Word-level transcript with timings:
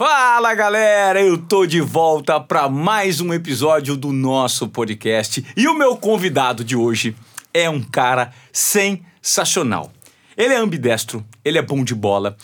Fala 0.00 0.54
galera, 0.54 1.20
eu 1.20 1.36
tô 1.36 1.66
de 1.66 1.78
volta 1.78 2.40
para 2.40 2.70
mais 2.70 3.20
um 3.20 3.34
episódio 3.34 3.98
do 3.98 4.14
nosso 4.14 4.66
podcast 4.66 5.44
e 5.54 5.68
o 5.68 5.74
meu 5.74 5.94
convidado 5.94 6.64
de 6.64 6.74
hoje 6.74 7.14
é 7.52 7.68
um 7.68 7.82
cara 7.82 8.32
sensacional. 8.50 9.92
Ele 10.38 10.54
é 10.54 10.56
ambidestro, 10.56 11.22
ele 11.44 11.58
é 11.58 11.62
bom 11.62 11.84
de 11.84 11.94
bola, 11.94 12.34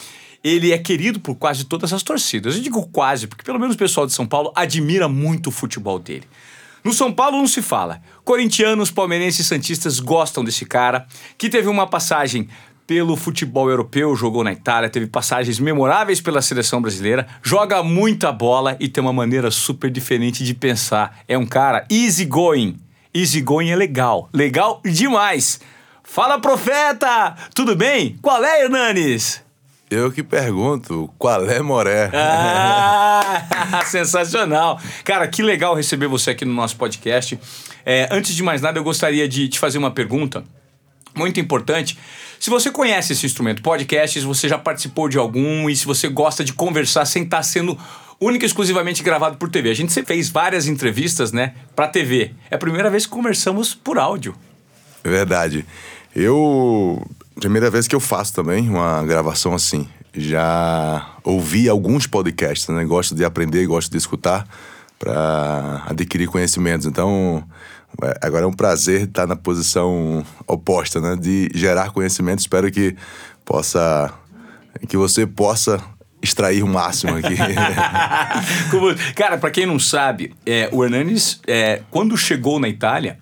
ele 0.45 0.71
é 0.71 0.77
querido 0.77 1.19
por 1.19 1.35
quase 1.37 1.65
todas 1.65 1.95
as 1.95 2.03
torcidas. 2.03 2.57
Eu 2.57 2.63
digo 2.63 2.87
quase 2.89 3.27
porque 3.27 3.43
pelo 3.43 3.59
menos 3.59 3.75
o 3.75 3.79
pessoal 3.79 4.07
de 4.07 4.13
São 4.13 4.27
Paulo 4.27 4.53
admira 4.55 5.09
muito 5.09 5.47
o 5.47 5.51
futebol 5.51 5.99
dele. 5.99 6.29
No 6.87 6.93
São 6.93 7.11
Paulo 7.11 7.39
não 7.39 7.49
se 7.49 7.63
fala. 7.63 8.01
Corintianos, 8.23 8.93
palmeirenses 8.93 9.41
e 9.41 9.49
santistas 9.49 9.99
gostam 9.99 10.45
desse 10.45 10.65
cara, 10.65 11.05
que 11.37 11.49
teve 11.49 11.69
uma 11.69 11.85
passagem 11.87 12.49
pelo 12.87 13.17
futebol 13.17 13.69
europeu, 13.69 14.15
jogou 14.15 14.45
na 14.45 14.53
Itália, 14.53 14.89
teve 14.89 15.07
passagens 15.07 15.59
memoráveis 15.59 16.21
pela 16.21 16.41
seleção 16.41 16.81
brasileira, 16.81 17.27
joga 17.43 17.83
muita 17.83 18.31
bola 18.31 18.77
e 18.79 18.89
tem 18.89 19.03
uma 19.03 19.13
maneira 19.13 19.51
super 19.51 19.91
diferente 19.91 20.45
de 20.45 20.55
pensar. 20.55 21.19
É 21.27 21.37
um 21.37 21.47
cara 21.47 21.85
easy 21.91 22.25
going. 22.25 22.79
Easy 23.13 23.41
going 23.41 23.71
é 23.71 23.77
legal, 23.77 24.29
legal 24.33 24.81
demais. 24.85 25.61
Fala, 26.05 26.39
profeta! 26.39 27.35
Tudo 27.55 27.75
bem? 27.75 28.17
Qual 28.23 28.45
é, 28.45 28.63
Hernanes? 28.63 29.45
Eu 29.91 30.11
que 30.11 30.23
pergunto, 30.23 31.11
qual 31.17 31.49
é 31.49 31.61
Moré? 31.61 32.11
Ah, 32.13 33.83
sensacional. 33.87 34.81
Cara, 35.05 35.29
que 35.29 35.43
legal 35.43 35.75
receber 35.75 36.09
você 36.09 36.31
aqui 36.31 36.45
no 36.45 36.53
nosso 36.53 36.77
podcast. 36.77 37.39
É, 37.85 38.09
antes 38.11 38.35
de 38.35 38.43
mais 38.43 38.61
nada, 38.61 38.79
eu 38.79 38.85
gostaria 38.85 39.29
de 39.29 39.49
te 39.49 39.59
fazer 39.59 39.79
uma 39.79 39.91
pergunta 39.91 40.45
muito 41.17 41.41
importante. 41.41 41.99
Se 42.39 42.51
você 42.51 42.71
conhece 42.71 43.13
esse 43.13 43.27
instrumento, 43.27 43.63
podcast, 43.63 44.21
se 44.21 44.27
você 44.27 44.49
já 44.49 44.59
participou 44.59 45.09
de 45.09 45.19
algum 45.19 45.69
e 45.69 45.77
se 45.77 45.87
você 45.87 46.09
gosta 46.09 46.45
de 46.45 46.53
conversar 46.53 47.05
sem 47.05 47.25
estar 47.25 47.43
sendo 47.43 47.79
única 48.21 48.45
e 48.45 48.47
exclusivamente 48.47 49.03
gravado 49.03 49.37
por 49.37 49.51
TV. 49.51 49.71
A 49.71 49.75
gente 49.75 49.93
fez 50.05 50.29
várias 50.29 50.67
entrevistas, 50.67 51.33
né, 51.33 51.55
para 51.75 51.89
TV. 51.89 52.33
É 52.51 52.55
a 52.55 52.59
primeira 52.59 52.91
vez 52.91 53.05
que 53.05 53.13
conversamos 53.13 53.75
por 53.75 53.99
áudio. 53.99 54.35
É 55.05 55.09
verdade. 55.09 55.65
Eu 56.15 57.07
primeira 57.39 57.71
vez 57.71 57.87
que 57.87 57.95
eu 57.95 58.01
faço 58.01 58.33
também 58.33 58.69
uma 58.69 59.05
gravação 59.05 59.55
assim. 59.55 59.87
Já 60.15 61.17
ouvi 61.23 61.69
alguns 61.69 62.07
podcasts, 62.07 62.69
né? 62.69 62.85
Gosto 62.85 63.15
de 63.15 63.25
aprender, 63.25 63.67
gosto 63.67 63.91
de 63.91 63.99
escutar 63.99 64.49
para 64.99 65.83
adquirir 65.87 66.27
conhecimentos. 66.27 66.87
Então, 66.87 67.45
agora 68.21 68.45
é 68.45 68.49
um 68.49 68.53
prazer 68.53 69.03
estar 69.03 69.27
na 69.27 69.37
posição 69.37 70.25
oposta, 70.47 71.01
né? 71.01 71.17
De 71.17 71.51
gerar 71.55 71.91
conhecimento. 71.91 72.41
Espero 72.41 72.71
que 72.71 72.97
possa. 73.45 74.13
que 74.89 74.97
você 74.97 75.27
possa 75.27 75.83
extrair 76.23 76.63
o 76.63 76.67
máximo 76.67 77.17
aqui. 77.17 77.37
Como, 78.71 78.95
cara, 79.15 79.39
para 79.39 79.51
quem 79.51 79.67
não 79.67 79.79
sabe, 79.79 80.35
é, 80.45 80.69
o 80.73 80.85
Hernanes, 80.85 81.41
é, 81.47 81.83
quando 81.91 82.17
chegou 82.17 82.59
na 82.59 82.69
Itália, 82.69 83.19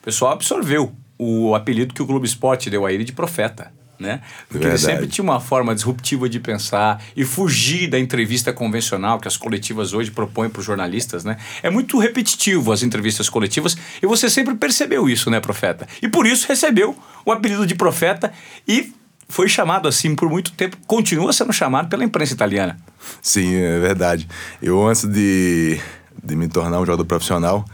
o 0.00 0.04
pessoal 0.04 0.32
absorveu 0.32 0.92
o 1.18 1.54
apelido 1.54 1.94
que 1.94 2.02
o 2.02 2.06
Globo 2.06 2.24
Esporte 2.24 2.70
deu 2.70 2.86
a 2.86 2.92
ele 2.92 3.04
de 3.04 3.12
profeta 3.12 3.72
né? 4.00 4.20
Porque 4.48 4.66
Verdade. 4.66 4.84
ele 4.84 4.92
sempre 4.92 5.06
tinha 5.06 5.22
uma 5.22 5.38
forma 5.38 5.74
disruptiva 5.74 6.28
de 6.28 6.40
pensar 6.40 7.02
e 7.14 7.24
fugir 7.24 7.88
da 7.88 7.98
entrevista 7.98 8.52
convencional 8.52 9.20
que 9.20 9.28
as 9.28 9.36
coletivas 9.36 9.92
hoje 9.92 10.10
propõem 10.10 10.48
para 10.48 10.60
os 10.60 10.66
jornalistas, 10.66 11.22
né? 11.22 11.36
É 11.62 11.68
muito 11.68 11.98
repetitivo 11.98 12.72
as 12.72 12.82
entrevistas 12.82 13.28
coletivas 13.28 13.76
e 14.02 14.06
você 14.06 14.30
sempre 14.30 14.54
percebeu 14.54 15.08
isso, 15.08 15.30
né, 15.30 15.38
profeta? 15.38 15.86
E 16.02 16.08
por 16.08 16.26
isso 16.26 16.48
recebeu 16.48 16.96
o 17.24 17.30
apelido 17.30 17.66
de 17.66 17.74
profeta 17.74 18.32
e 18.66 18.92
foi 19.28 19.48
chamado 19.48 19.86
assim 19.86 20.14
por 20.14 20.28
muito 20.28 20.52
tempo, 20.52 20.76
continua 20.86 21.32
sendo 21.32 21.52
chamado 21.52 21.88
pela 21.88 22.02
imprensa 22.02 22.32
italiana. 22.32 22.78
Sim, 23.22 23.54
é 23.54 23.78
verdade. 23.78 24.26
Eu 24.60 24.84
antes 24.86 25.04
de, 25.04 25.78
de 26.22 26.34
me 26.34 26.48
tornar 26.48 26.80
um 26.80 26.86
jogador 26.86 27.04
profissional, 27.04 27.64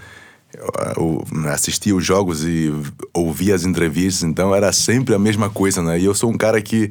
eu 0.96 1.24
assistia 1.52 1.94
os 1.94 2.04
jogos 2.04 2.44
e 2.44 2.72
ouvia 3.12 3.54
as 3.54 3.64
entrevistas, 3.64 4.22
então 4.22 4.54
era 4.54 4.72
sempre 4.72 5.14
a 5.14 5.18
mesma 5.18 5.50
coisa, 5.50 5.82
né? 5.82 5.98
E 5.98 6.04
eu 6.04 6.14
sou 6.14 6.30
um 6.30 6.36
cara 6.36 6.60
que, 6.60 6.90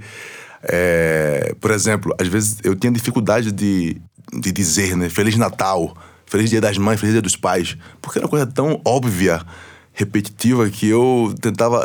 é, 0.63 1.53
por 1.59 1.71
exemplo, 1.71 2.15
às 2.19 2.27
vezes 2.27 2.57
eu 2.63 2.75
tinha 2.75 2.91
dificuldade 2.91 3.51
de, 3.51 3.97
de 4.33 4.51
dizer, 4.51 4.95
né? 4.95 5.09
Feliz 5.09 5.35
Natal, 5.37 5.95
Feliz 6.25 6.49
Dia 6.49 6.61
das 6.61 6.77
Mães, 6.77 6.99
Feliz 6.99 7.13
Dia 7.13 7.21
dos 7.21 7.35
Pais, 7.35 7.77
porque 8.01 8.19
era 8.19 8.25
uma 8.25 8.29
coisa 8.29 8.45
tão 8.45 8.79
óbvia, 8.85 9.41
repetitiva, 9.93 10.69
que 10.69 10.89
eu 10.89 11.33
tentava 11.41 11.81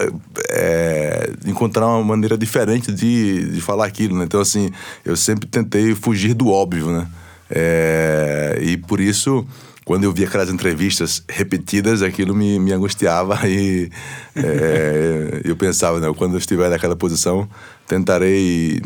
é, 0.50 1.30
encontrar 1.46 1.86
uma 1.86 2.02
maneira 2.02 2.36
diferente 2.36 2.92
de, 2.92 3.50
de 3.50 3.60
falar 3.60 3.86
aquilo, 3.86 4.18
né? 4.18 4.24
Então, 4.24 4.40
assim, 4.40 4.70
eu 5.04 5.16
sempre 5.16 5.46
tentei 5.46 5.94
fugir 5.94 6.34
do 6.34 6.48
óbvio, 6.48 6.90
né? 6.90 7.08
É, 7.48 8.58
e 8.62 8.76
por 8.76 9.00
isso 9.00 9.46
quando 9.84 10.04
eu 10.04 10.12
via 10.12 10.26
aquelas 10.26 10.50
entrevistas 10.50 11.22
repetidas, 11.28 12.02
aquilo 12.02 12.34
me, 12.34 12.58
me 12.58 12.72
angustiava 12.72 13.40
e 13.48 13.90
é, 14.36 15.40
eu 15.44 15.56
pensava, 15.56 15.98
né, 16.00 16.12
quando 16.16 16.34
eu 16.34 16.38
estiver 16.38 16.68
naquela 16.70 16.96
posição, 16.96 17.48
tentarei 17.86 18.80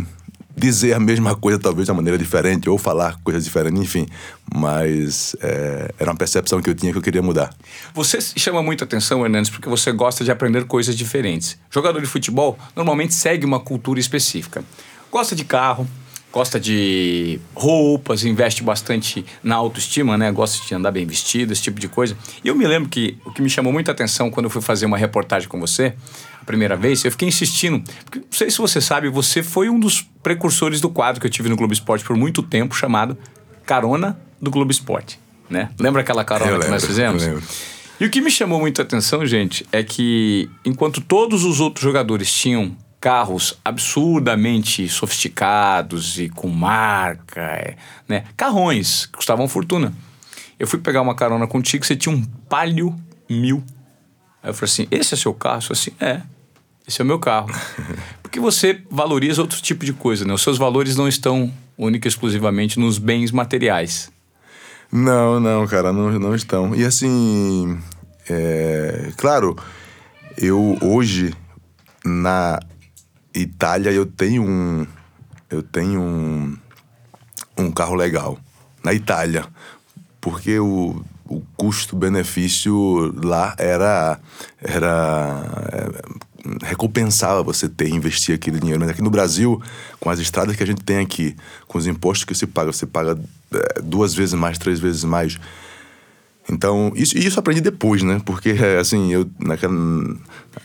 dizer 0.57 0.93
a 0.95 1.01
mesma 1.01 1.35
coisa, 1.35 1.59
talvez 1.59 1.87
de 1.87 1.91
uma 1.91 1.97
maneira 1.97 2.17
diferente, 2.17 2.69
ou 2.69 2.79
falar 2.79 3.19
coisas 3.23 3.45
diferentes, 3.45 3.81
enfim. 3.81 4.07
Mas 4.55 5.35
é, 5.43 5.93
era 5.99 6.11
uma 6.11 6.17
percepção 6.17 6.63
que 6.63 6.71
eu 6.71 6.75
tinha 6.75 6.93
que 6.93 6.99
eu 6.99 7.03
queria 7.03 7.23
mudar. 7.23 7.55
Você 7.93 8.21
chama 8.21 8.63
muita 8.63 8.85
atenção, 8.85 9.25
Hernandes, 9.25 9.51
porque 9.51 9.69
você 9.69 9.91
gosta 9.93 10.25
de 10.25 10.31
aprender 10.31 10.65
coisas 10.65 10.97
diferentes. 10.97 11.59
Jogador 11.71 12.01
de 12.01 12.07
futebol 12.07 12.59
normalmente 12.77 13.15
segue 13.15 13.45
uma 13.45 13.59
cultura 13.59 13.99
específica. 13.99 14.65
Gosta 15.11 15.35
de 15.35 15.45
carro, 15.45 15.89
gosta 16.35 16.59
de 16.59 17.39
roupas, 17.55 18.25
investe 18.25 18.65
bastante 18.65 19.25
na 19.41 19.55
autoestima, 19.55 20.19
né? 20.19 20.33
Gosta 20.33 20.67
de 20.67 20.75
andar 20.75 20.91
bem 20.91 21.07
vestido, 21.07 21.53
esse 21.53 21.63
tipo 21.63 21.79
de 21.79 21.87
coisa. 21.87 22.17
E 22.43 22.49
eu 22.49 22.57
me 22.57 22.67
lembro 22.67 22.89
que 22.89 23.17
o 23.25 23.31
que 23.31 23.41
me 23.41 23.49
chamou 23.49 23.73
muita 23.73 23.93
atenção 23.93 24.33
quando 24.33 24.47
eu 24.47 24.51
fui 24.51 24.61
fazer 24.61 24.85
uma 24.85 24.99
reportagem 24.99 25.49
com 25.49 25.61
você, 25.61 25.95
a 26.43 26.45
primeira 26.45 26.77
vez, 26.77 27.05
eu 27.05 27.13
fiquei 27.13 27.29
insistindo, 27.29 27.81
porque 28.05 28.19
não 28.19 28.27
sei 28.33 28.51
se 28.51 28.59
você 28.59 28.81
sabe, 28.81 29.09
você 29.09 29.45
foi 29.45 29.69
um 29.69 29.79
dos 29.79 30.03
precursores 30.25 30.81
do 30.81 30.91
quadro 30.91 31.21
que 31.21 31.27
eu 31.29 31.31
tive 31.31 31.49
no 31.49 31.55
Globo 31.55 31.73
Esporte 31.73 32.05
por 32.05 32.17
muito 32.17 32.43
tempo, 32.43 32.75
chamado 32.75 33.17
Carona 33.65 34.19
do 34.43 34.51
Globo 34.51 34.73
Esporte, 34.73 35.21
né? 35.49 35.71
Lembra 35.79 36.03
aquela 36.03 36.25
carona 36.25 36.51
eu 36.51 36.55
que 36.57 36.65
lembro, 36.65 36.75
nós 36.75 36.85
fizemos? 36.85 37.23
Eu 37.23 37.35
lembro. 37.35 37.45
E 38.01 38.07
o 38.07 38.11
que 38.11 38.21
me 38.21 38.31
chamou 38.31 38.59
muita 38.59 38.83
atenção, 38.83 39.25
gente, 39.25 39.65
é 39.71 39.85
que 39.85 40.51
enquanto 40.65 41.01
todos 41.01 41.45
os 41.45 41.61
outros 41.61 41.85
jogadores 41.85 42.29
tinham 42.33 42.77
carros 43.05 43.61
absurdamente 43.63 44.89
sofisticados 44.89 46.19
e 46.19 46.31
com 46.31 46.49
marca, 46.49 47.43
é, 47.43 47.77
né? 48.09 48.25
Carrões 48.35 49.05
que 49.05 49.13
custavam 49.13 49.47
fortuna. 49.47 49.93
Eu 50.59 50.67
fui 50.67 50.79
pegar 50.79 51.03
uma 51.03 51.15
carona 51.15 51.47
contigo, 51.47 51.85
você 51.85 51.95
tinha 51.95 52.15
um 52.15 52.25
Palio 52.49 52.99
Mil. 53.29 53.63
Aí 54.43 54.49
eu 54.49 54.55
falei 54.55 54.73
assim, 54.73 54.89
esse 54.91 55.13
é 55.13 55.19
seu 55.19 55.35
carro? 55.35 55.59
Eu 55.59 55.63
falei 55.63 55.83
assim, 55.83 55.91
é, 56.01 56.23
esse 56.89 57.03
é 57.03 57.05
o 57.05 57.07
meu 57.07 57.19
carro. 57.19 57.49
Porque 58.25 58.41
você 58.41 58.83
valoriza 58.91 59.43
outro 59.43 59.61
tipo 59.61 59.85
de 59.85 59.93
coisa, 59.93 60.25
né? 60.25 60.33
Os 60.33 60.41
seus 60.41 60.57
valores 60.57 60.97
não 60.97 61.07
estão 61.07 61.53
única 61.77 62.09
e 62.09 62.11
exclusivamente 62.11 62.81
nos 62.81 62.97
bens 62.97 63.31
materiais. 63.31 64.11
Não, 64.91 65.39
não, 65.39 65.67
cara, 65.67 65.93
não, 65.93 66.11
não 66.19 66.35
estão. 66.35 66.75
E 66.75 66.83
assim, 66.83 67.79
é, 68.31 69.13
claro, 69.19 69.55
eu 70.39 70.79
hoje, 70.81 71.35
na 72.03 72.59
Itália 73.35 73.91
eu 73.91 74.07
tenho 74.07 74.43
um 74.43 74.87
eu 75.51 75.63
tenho 75.63 76.01
um, 76.01 76.57
um 77.57 77.71
carro 77.71 77.95
legal 77.95 78.39
na 78.83 78.93
Itália, 78.93 79.47
porque 80.21 80.59
o, 80.59 81.03
o 81.27 81.41
custo-benefício 81.57 83.13
lá 83.25 83.55
era 83.59 84.19
era 84.61 85.47
é, 85.73 86.67
recompensava 86.67 87.43
você 87.43 87.69
ter 87.69 87.89
investir 87.89 88.35
aquele 88.35 88.59
dinheiro. 88.59 88.81
Mas 88.81 88.91
aqui 88.91 89.03
no 89.03 89.11
Brasil, 89.11 89.61
com 89.99 90.11
as 90.11 90.19
estradas 90.19 90.55
que 90.57 90.63
a 90.63 90.67
gente 90.67 90.83
tem 90.83 90.99
aqui, 90.99 91.35
com 91.67 91.79
os 91.79 91.87
impostos 91.87 92.25
que 92.25 92.35
se 92.35 92.47
paga, 92.47 92.73
você 92.73 92.87
paga 92.87 93.19
é, 93.53 93.81
duas 93.83 94.15
vezes 94.15 94.35
mais, 94.35 94.59
três 94.59 94.79
vezes 94.79 95.05
mais. 95.05 95.39
Então, 96.51 96.93
isso, 96.95 97.17
isso 97.17 97.41
aprendi 97.41 97.63
depois, 97.63 98.03
né? 98.03 98.21
Porque, 98.25 98.51
assim, 98.79 99.13
eu, 99.13 99.29
naquela, 99.39 99.75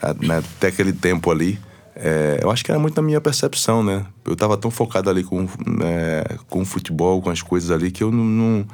até 0.02 0.68
aquele 0.68 0.92
tempo 0.92 1.30
ali, 1.30 1.58
é, 2.02 2.40
eu 2.42 2.50
acho 2.50 2.64
que 2.64 2.70
era 2.70 2.80
muito 2.80 2.96
na 2.96 3.02
minha 3.02 3.20
percepção, 3.20 3.82
né? 3.82 4.06
Eu 4.24 4.32
estava 4.32 4.56
tão 4.56 4.70
focado 4.70 5.10
ali 5.10 5.22
com, 5.22 5.46
é, 5.82 6.38
com 6.48 6.62
o 6.62 6.64
futebol, 6.64 7.20
com 7.20 7.28
as 7.28 7.42
coisas 7.42 7.70
ali, 7.70 7.90
que 7.90 8.02
eu 8.02 8.10
não, 8.10 8.24
não, 8.24 8.66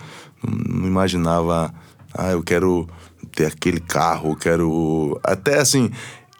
não, 0.44 0.86
imaginava, 0.86 1.74
ah, 2.14 2.30
eu 2.30 2.42
quero 2.42 2.88
ter 3.34 3.46
aquele 3.46 3.80
carro, 3.80 4.30
eu 4.30 4.36
quero. 4.36 5.20
Até 5.24 5.58
assim, 5.58 5.90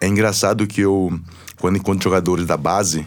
é 0.00 0.06
engraçado 0.06 0.64
que 0.64 0.80
eu, 0.80 1.12
quando 1.58 1.76
encontro 1.76 2.04
jogadores 2.04 2.46
da 2.46 2.56
base, 2.56 3.04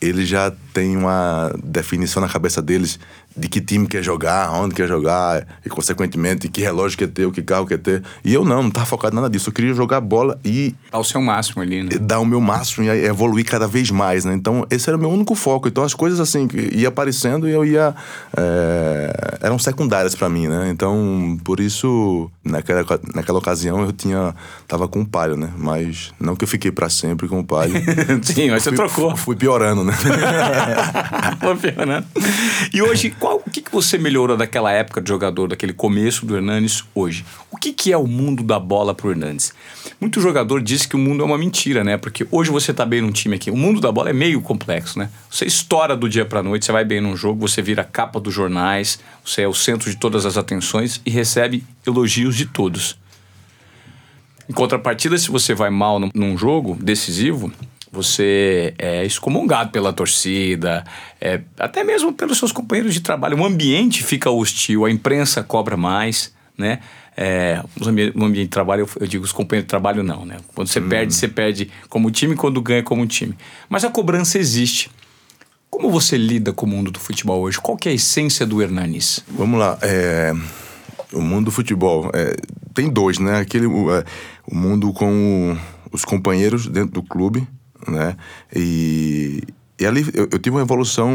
eles 0.00 0.26
já 0.26 0.50
têm 0.72 0.96
uma 0.96 1.52
definição 1.62 2.22
na 2.22 2.28
cabeça 2.28 2.62
deles 2.62 2.98
de 3.36 3.48
que 3.48 3.60
time 3.60 3.86
quer 3.86 4.02
jogar, 4.02 4.52
onde 4.52 4.74
quer 4.74 4.88
jogar, 4.88 5.46
e 5.64 5.68
consequentemente 5.68 6.48
que 6.48 6.60
relógio 6.60 6.98
quer 6.98 7.08
ter, 7.08 7.26
o 7.26 7.32
que 7.32 7.42
carro 7.42 7.66
quer 7.66 7.78
ter. 7.78 8.02
E 8.24 8.34
eu 8.34 8.44
não, 8.44 8.64
não 8.64 8.70
tava 8.70 8.86
focado 8.86 9.14
em 9.14 9.16
nada 9.16 9.30
disso. 9.30 9.48
Eu 9.48 9.54
queria 9.54 9.72
jogar 9.74 10.00
bola 10.00 10.38
e. 10.44 10.74
Dar 10.90 10.98
o 10.98 11.04
seu 11.04 11.20
máximo 11.20 11.62
ali, 11.62 11.82
né? 11.82 11.90
Dar 12.00 12.20
o 12.20 12.24
meu 12.24 12.40
máximo 12.40 12.86
e 12.86 12.88
evoluir 13.04 13.44
cada 13.44 13.66
vez 13.66 13.90
mais, 13.90 14.24
né? 14.24 14.34
Então, 14.34 14.66
esse 14.70 14.88
era 14.88 14.96
o 14.96 15.00
meu 15.00 15.10
único 15.10 15.34
foco. 15.34 15.68
Então, 15.68 15.84
as 15.84 15.94
coisas 15.94 16.20
assim, 16.20 16.48
ia 16.72 16.88
aparecendo 16.88 17.48
e 17.48 17.52
eu 17.52 17.64
ia. 17.64 17.94
É, 18.36 19.38
eram 19.42 19.58
secundárias 19.58 20.14
para 20.14 20.28
mim, 20.28 20.48
né? 20.48 20.68
Então, 20.70 21.38
por 21.44 21.60
isso, 21.60 22.30
naquela, 22.44 22.84
naquela 23.14 23.38
ocasião, 23.38 23.82
eu 23.82 23.92
tinha. 23.92 24.34
Tava 24.66 24.88
com 24.88 25.02
o 25.02 25.06
palio, 25.06 25.36
né? 25.36 25.50
Mas 25.56 26.12
não 26.18 26.34
que 26.34 26.44
eu 26.44 26.48
fiquei 26.48 26.70
para 26.70 26.88
sempre 26.88 27.28
com 27.28 27.40
o 27.40 27.44
palio. 27.44 27.74
Sim, 28.22 28.50
mas 28.50 28.62
você 28.62 28.70
fui, 28.70 28.76
trocou. 28.76 29.16
Fui 29.16 29.36
piorando, 29.36 29.84
né? 29.84 29.92
Foi 31.40 31.56
piorando. 31.56 32.06
E 32.72 32.82
hoje, 32.82 33.10
qual, 33.10 33.29
o 33.34 33.50
que, 33.50 33.60
que 33.60 33.72
você 33.72 33.98
melhorou 33.98 34.36
daquela 34.36 34.72
época 34.72 35.00
de 35.00 35.08
jogador, 35.08 35.48
daquele 35.48 35.72
começo 35.72 36.24
do 36.26 36.36
Hernanes, 36.36 36.84
hoje? 36.94 37.24
O 37.50 37.56
que, 37.56 37.72
que 37.72 37.92
é 37.92 37.96
o 37.96 38.06
mundo 38.06 38.42
da 38.42 38.58
bola 38.58 38.94
pro 38.94 39.10
Hernanes? 39.10 39.52
Muito 40.00 40.20
jogador 40.20 40.62
diz 40.62 40.86
que 40.86 40.96
o 40.96 40.98
mundo 40.98 41.22
é 41.22 41.26
uma 41.26 41.38
mentira, 41.38 41.84
né? 41.84 41.96
Porque 41.96 42.26
hoje 42.30 42.50
você 42.50 42.72
tá 42.72 42.84
bem 42.84 43.00
num 43.00 43.12
time 43.12 43.36
aqui. 43.36 43.50
O 43.50 43.56
mundo 43.56 43.80
da 43.80 43.92
bola 43.92 44.10
é 44.10 44.12
meio 44.12 44.40
complexo, 44.40 44.98
né? 44.98 45.10
Você 45.30 45.44
estoura 45.44 45.96
do 45.96 46.08
dia 46.08 46.24
pra 46.24 46.42
noite, 46.42 46.64
você 46.64 46.72
vai 46.72 46.84
bem 46.84 47.00
num 47.00 47.16
jogo, 47.16 47.46
você 47.46 47.60
vira 47.62 47.84
capa 47.84 48.18
dos 48.18 48.32
jornais, 48.32 49.00
você 49.24 49.42
é 49.42 49.48
o 49.48 49.54
centro 49.54 49.90
de 49.90 49.96
todas 49.96 50.26
as 50.26 50.36
atenções 50.36 51.00
e 51.04 51.10
recebe 51.10 51.64
elogios 51.86 52.36
de 52.36 52.46
todos. 52.46 52.98
Em 54.48 54.52
contrapartida, 54.52 55.16
se 55.16 55.30
você 55.30 55.54
vai 55.54 55.70
mal 55.70 56.00
num 56.12 56.36
jogo 56.36 56.76
decisivo, 56.80 57.52
você 57.92 58.72
é 58.78 59.04
excomungado 59.04 59.70
pela 59.70 59.92
torcida, 59.92 60.84
é, 61.20 61.40
até 61.58 61.82
mesmo 61.82 62.12
pelos 62.12 62.38
seus 62.38 62.52
companheiros 62.52 62.94
de 62.94 63.00
trabalho. 63.00 63.38
O 63.38 63.44
ambiente 63.44 64.02
fica 64.02 64.30
hostil, 64.30 64.84
a 64.84 64.90
imprensa 64.90 65.42
cobra 65.42 65.76
mais, 65.76 66.32
né? 66.56 66.80
É, 67.16 67.62
no 68.14 68.24
ambiente 68.24 68.46
de 68.46 68.48
trabalho, 68.48 68.82
eu, 68.82 69.02
eu, 69.02 69.06
digo 69.06 69.24
os 69.24 69.32
companheiros 69.32 69.66
de 69.66 69.70
trabalho 69.70 70.02
não, 70.02 70.24
né? 70.24 70.36
Quando 70.54 70.68
você 70.68 70.80
hum. 70.80 70.88
perde, 70.88 71.12
você 71.12 71.28
perde 71.28 71.70
como 71.88 72.10
time, 72.10 72.36
quando 72.36 72.62
ganha 72.62 72.82
como 72.82 73.06
time. 73.06 73.34
Mas 73.68 73.84
a 73.84 73.90
cobrança 73.90 74.38
existe. 74.38 74.90
Como 75.68 75.90
você 75.90 76.16
lida 76.16 76.52
com 76.52 76.66
o 76.66 76.68
mundo 76.68 76.90
do 76.90 77.00
futebol 77.00 77.40
hoje? 77.42 77.60
Qual 77.60 77.76
que 77.76 77.88
é 77.88 77.92
a 77.92 77.94
essência 77.94 78.46
do 78.46 78.62
Hernanis? 78.62 79.24
Vamos 79.28 79.58
lá, 79.58 79.78
é, 79.82 80.32
o 81.12 81.20
mundo 81.20 81.46
do 81.46 81.50
futebol 81.50 82.10
é, 82.14 82.36
tem 82.72 82.88
dois, 82.88 83.18
né? 83.18 83.40
Aquele 83.40 83.66
o, 83.66 83.94
é, 83.94 84.04
o 84.46 84.54
mundo 84.54 84.92
com 84.92 85.56
os 85.92 86.04
companheiros 86.04 86.66
dentro 86.66 86.92
do 86.92 87.02
clube 87.02 87.46
né? 87.86 88.16
E, 88.54 89.42
e 89.78 89.86
ali 89.86 90.06
eu, 90.14 90.28
eu, 90.30 90.38
tive 90.38 90.56
uma 90.56 90.62
evolução 90.62 91.10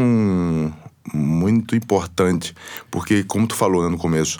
muito 1.12 1.76
importante, 1.76 2.54
porque 2.90 3.24
como 3.24 3.46
tu 3.46 3.54
falou 3.54 3.82
né, 3.82 3.88
no 3.88 3.98
começo, 3.98 4.38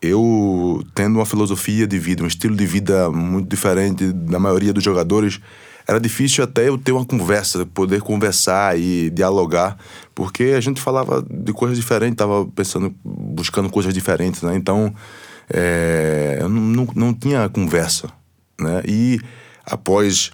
eu 0.00 0.84
tendo 0.94 1.16
uma 1.16 1.26
filosofia 1.26 1.86
de 1.86 1.98
vida, 1.98 2.22
um 2.22 2.26
estilo 2.26 2.56
de 2.56 2.66
vida 2.66 3.10
muito 3.10 3.48
diferente 3.48 4.12
da 4.12 4.38
maioria 4.38 4.72
dos 4.72 4.84
jogadores, 4.84 5.40
era 5.88 5.98
difícil 5.98 6.44
até 6.44 6.68
eu 6.68 6.76
ter 6.76 6.92
uma 6.92 7.04
conversa, 7.04 7.64
poder 7.64 8.02
conversar 8.02 8.78
e 8.78 9.08
dialogar, 9.08 9.78
porque 10.14 10.54
a 10.56 10.60
gente 10.60 10.80
falava 10.82 11.24
de 11.28 11.52
coisas 11.52 11.78
diferentes, 11.78 12.12
estava 12.12 12.44
pensando, 12.46 12.94
buscando 13.02 13.70
coisas 13.70 13.94
diferentes, 13.94 14.42
né? 14.42 14.54
Então, 14.54 14.94
é, 15.48 16.38
eu 16.42 16.48
não, 16.48 16.60
não, 16.60 16.88
não 16.94 17.14
tinha 17.14 17.48
conversa, 17.48 18.08
né? 18.60 18.82
E 18.86 19.18
após 19.64 20.30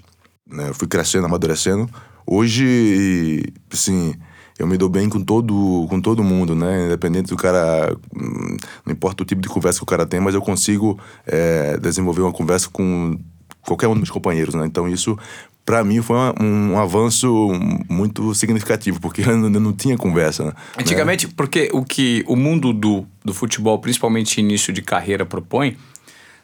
né? 0.46 0.72
Fui 0.72 0.86
crescendo, 0.86 1.26
amadurecendo. 1.26 1.88
Hoje, 2.26 3.42
assim, 3.72 4.14
eu 4.58 4.66
me 4.66 4.76
dou 4.76 4.88
bem 4.88 5.08
com 5.08 5.20
todo, 5.20 5.86
com 5.88 6.00
todo 6.00 6.22
mundo, 6.22 6.54
né? 6.54 6.86
Independente 6.86 7.28
do 7.28 7.36
cara. 7.36 7.96
Hum, 8.14 8.56
não 8.84 8.92
importa 8.92 9.22
o 9.22 9.26
tipo 9.26 9.40
de 9.40 9.48
conversa 9.48 9.78
que 9.78 9.84
o 9.84 9.86
cara 9.86 10.06
tem, 10.06 10.20
mas 10.20 10.34
eu 10.34 10.40
consigo 10.40 10.98
é, 11.26 11.76
desenvolver 11.78 12.22
uma 12.22 12.32
conversa 12.32 12.68
com 12.70 13.18
qualquer 13.62 13.88
um 13.88 13.92
dos 13.92 14.00
meus 14.00 14.10
companheiros, 14.10 14.54
né? 14.54 14.64
Então 14.66 14.88
isso, 14.88 15.18
para 15.64 15.82
mim, 15.82 16.00
foi 16.02 16.16
um, 16.40 16.72
um, 16.72 16.78
avanço 16.78 17.50
muito 17.88 18.34
significativo, 18.34 19.00
porque 19.00 19.22
eu 19.22 19.36
não, 19.36 19.48
não 19.48 19.72
tinha 19.72 19.96
conversa. 19.96 20.44
Né? 20.44 20.52
Antigamente, 20.78 21.26
porque 21.28 21.70
o 21.72 21.84
que 21.84 22.22
o 22.26 22.36
mundo 22.36 22.72
do, 22.72 23.06
do 23.24 23.34
futebol, 23.34 23.78
principalmente 23.78 24.38
início 24.38 24.72
de 24.72 24.82
carreira, 24.82 25.26
propõe, 25.26 25.76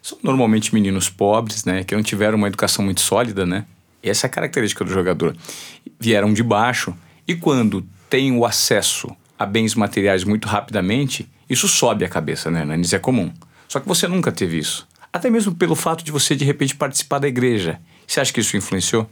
são 0.01 0.17
normalmente 0.21 0.73
meninos 0.73 1.09
pobres, 1.09 1.63
né? 1.63 1.83
Que 1.83 1.95
não 1.95 2.03
tiveram 2.03 2.37
uma 2.37 2.47
educação 2.47 2.83
muito 2.83 3.01
sólida, 3.01 3.45
né? 3.45 3.65
Essa 4.03 4.25
é 4.25 4.29
a 4.29 4.31
característica 4.31 4.83
do 4.83 4.91
jogador. 4.91 5.35
Vieram 5.99 6.33
de 6.33 6.43
baixo 6.43 6.95
e 7.27 7.35
quando 7.35 7.85
tem 8.09 8.35
o 8.35 8.45
acesso 8.45 9.15
a 9.37 9.45
bens 9.45 9.73
materiais 9.73 10.23
muito 10.23 10.47
rapidamente, 10.47 11.27
isso 11.49 11.67
sobe 11.67 12.05
a 12.05 12.09
cabeça, 12.09 12.51
né, 12.51 12.63
Nanis? 12.63 12.93
É 12.93 12.99
comum. 12.99 13.31
Só 13.67 13.79
que 13.79 13.87
você 13.87 14.07
nunca 14.07 14.31
teve 14.31 14.57
isso. 14.57 14.87
Até 15.13 15.29
mesmo 15.29 15.53
pelo 15.53 15.75
fato 15.75 16.03
de 16.03 16.11
você, 16.11 16.35
de 16.35 16.45
repente, 16.45 16.75
participar 16.75 17.19
da 17.19 17.27
igreja. 17.27 17.79
Você 18.07 18.19
acha 18.19 18.31
que 18.31 18.39
isso 18.39 18.55
influenciou? 18.55 19.09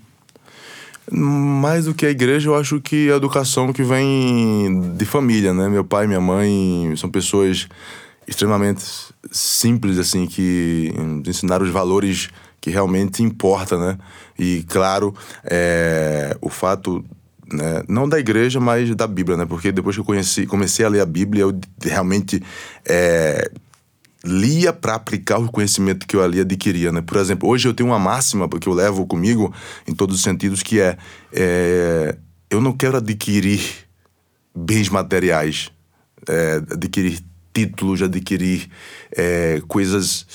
Mais 1.11 1.85
do 1.85 1.93
que 1.93 2.05
a 2.05 2.09
igreja, 2.09 2.49
eu 2.49 2.55
acho 2.55 2.79
que 2.79 3.11
a 3.11 3.15
educação 3.15 3.73
que 3.73 3.83
vem 3.83 4.93
de 4.95 5.05
família, 5.05 5.53
né? 5.53 5.67
Meu 5.67 5.83
pai 5.83 6.05
minha 6.05 6.21
mãe 6.21 6.93
são 6.95 7.09
pessoas 7.09 7.67
extremamente 8.27 8.83
simples, 9.31 9.97
assim, 9.97 10.27
que 10.27 10.93
ensinaram 11.25 11.65
os 11.65 11.71
valores 11.71 12.29
que 12.61 12.69
realmente 12.69 13.23
importa, 13.23 13.77
né? 13.77 13.97
E, 14.37 14.63
claro, 14.67 15.15
é, 15.43 16.35
o 16.41 16.49
fato 16.49 17.03
né, 17.51 17.83
não 17.87 18.07
da 18.07 18.19
igreja, 18.19 18.59
mas 18.59 18.93
da 18.95 19.07
Bíblia, 19.07 19.37
né? 19.37 19.45
Porque 19.45 19.71
depois 19.71 19.95
que 19.95 20.01
eu 20.01 20.05
conheci, 20.05 20.45
comecei 20.45 20.85
a 20.85 20.89
ler 20.89 21.01
a 21.01 21.05
Bíblia, 21.05 21.43
eu 21.43 21.59
realmente 21.81 22.41
é, 22.85 23.49
lia 24.23 24.73
para 24.73 24.95
aplicar 24.95 25.37
o 25.37 25.51
conhecimento 25.51 26.05
que 26.05 26.15
eu 26.15 26.23
ali 26.23 26.39
adquiria, 26.39 26.91
né? 26.91 27.01
Por 27.01 27.17
exemplo, 27.17 27.49
hoje 27.49 27.67
eu 27.67 27.73
tenho 27.73 27.89
uma 27.89 27.99
máxima 27.99 28.47
que 28.49 28.67
eu 28.67 28.73
levo 28.73 29.05
comigo 29.05 29.53
em 29.87 29.93
todos 29.93 30.17
os 30.17 30.21
sentidos, 30.21 30.61
que 30.61 30.79
é, 30.79 30.97
é 31.33 32.17
eu 32.49 32.59
não 32.59 32.73
quero 32.73 32.97
adquirir 32.97 33.61
bens 34.55 34.89
materiais, 34.89 35.71
é, 36.27 36.55
adquirir 36.71 37.19
títulos, 37.53 38.01
adquirir 38.01 38.69
é, 39.15 39.61
coisas 39.67 40.25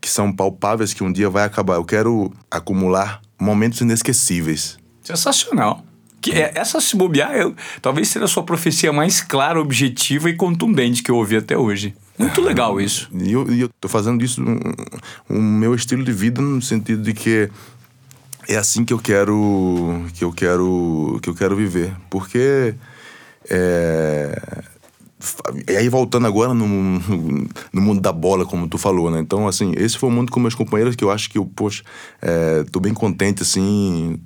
que 0.00 0.08
são 0.08 0.32
palpáveis 0.32 0.94
que 0.94 1.04
um 1.04 1.12
dia 1.12 1.28
vai 1.28 1.44
acabar. 1.44 1.74
Eu 1.74 1.84
quero 1.84 2.32
acumular 2.50 3.20
momentos 3.38 3.80
inesquecíveis. 3.80 4.78
Sensacional. 5.02 5.84
Que 6.20 6.32
é, 6.32 6.52
essa 6.54 6.80
se 6.80 6.96
bobear, 6.96 7.32
eu, 7.32 7.54
talvez 7.80 8.08
seja 8.08 8.26
a 8.26 8.28
sua 8.28 8.42
profecia 8.42 8.92
mais 8.92 9.22
clara, 9.22 9.58
objetiva 9.58 10.28
e 10.28 10.36
contundente 10.36 11.02
que 11.02 11.10
eu 11.10 11.16
ouvi 11.16 11.36
até 11.36 11.56
hoje. 11.56 11.94
Muito 12.18 12.42
legal 12.42 12.78
isso. 12.78 13.08
E 13.14 13.32
eu, 13.32 13.50
eu 13.50 13.70
tô 13.80 13.88
fazendo 13.88 14.22
isso 14.22 14.42
um, 14.42 14.58
um 15.30 15.40
meu 15.40 15.74
estilo 15.74 16.04
de 16.04 16.12
vida 16.12 16.42
no 16.42 16.60
sentido 16.60 17.02
de 17.02 17.14
que 17.14 17.50
é 18.46 18.56
assim 18.56 18.84
que 18.84 18.92
eu 18.92 18.98
quero 18.98 20.04
que 20.12 20.22
eu 20.22 20.30
quero 20.30 21.18
que 21.22 21.30
eu 21.30 21.34
quero 21.34 21.56
viver, 21.56 21.96
porque 22.10 22.74
é, 23.48 24.38
e 25.68 25.76
aí, 25.76 25.88
voltando 25.88 26.26
agora 26.26 26.54
no, 26.54 26.66
no 26.66 27.80
mundo 27.80 28.00
da 28.00 28.12
bola, 28.12 28.46
como 28.46 28.68
tu 28.68 28.78
falou, 28.78 29.10
né? 29.10 29.20
Então, 29.20 29.46
assim, 29.46 29.72
esse 29.76 29.98
foi 29.98 30.08
o 30.08 30.12
mundo 30.12 30.32
com 30.32 30.40
meus 30.40 30.54
companheiros 30.54 30.96
que 30.96 31.04
eu 31.04 31.10
acho 31.10 31.28
que 31.28 31.38
eu, 31.38 31.44
poxa, 31.44 31.82
é, 32.22 32.64
tô 32.64 32.80
bem 32.80 32.94
contente, 32.94 33.42
assim, 33.42 34.20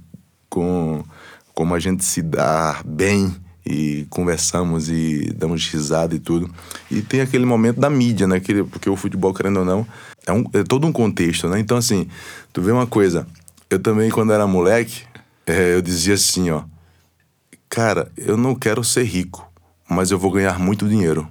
com 0.48 1.04
como 1.52 1.74
a 1.74 1.78
gente 1.78 2.04
se 2.04 2.20
dá 2.20 2.80
bem 2.84 3.32
e 3.64 4.06
conversamos 4.10 4.88
e 4.88 5.32
damos 5.36 5.66
risada 5.68 6.14
e 6.14 6.18
tudo. 6.18 6.52
E 6.90 7.00
tem 7.00 7.20
aquele 7.20 7.46
momento 7.46 7.80
da 7.80 7.88
mídia, 7.88 8.26
né? 8.26 8.40
Que, 8.40 8.62
porque 8.64 8.90
o 8.90 8.96
futebol, 8.96 9.32
querendo 9.32 9.60
ou 9.60 9.64
não, 9.64 9.86
é, 10.26 10.32
um, 10.32 10.44
é 10.52 10.62
todo 10.62 10.86
um 10.86 10.92
contexto, 10.92 11.48
né? 11.48 11.58
Então, 11.58 11.76
assim, 11.76 12.08
tu 12.52 12.60
vê 12.60 12.72
uma 12.72 12.86
coisa. 12.86 13.26
Eu 13.70 13.78
também, 13.78 14.10
quando 14.10 14.32
era 14.32 14.46
moleque, 14.46 15.02
é, 15.46 15.74
eu 15.74 15.82
dizia 15.82 16.14
assim, 16.14 16.50
ó. 16.50 16.62
Cara, 17.68 18.10
eu 18.16 18.36
não 18.36 18.54
quero 18.54 18.84
ser 18.84 19.04
rico 19.04 19.53
mas 19.88 20.10
eu 20.10 20.18
vou 20.18 20.30
ganhar 20.30 20.58
muito 20.58 20.88
dinheiro. 20.88 21.28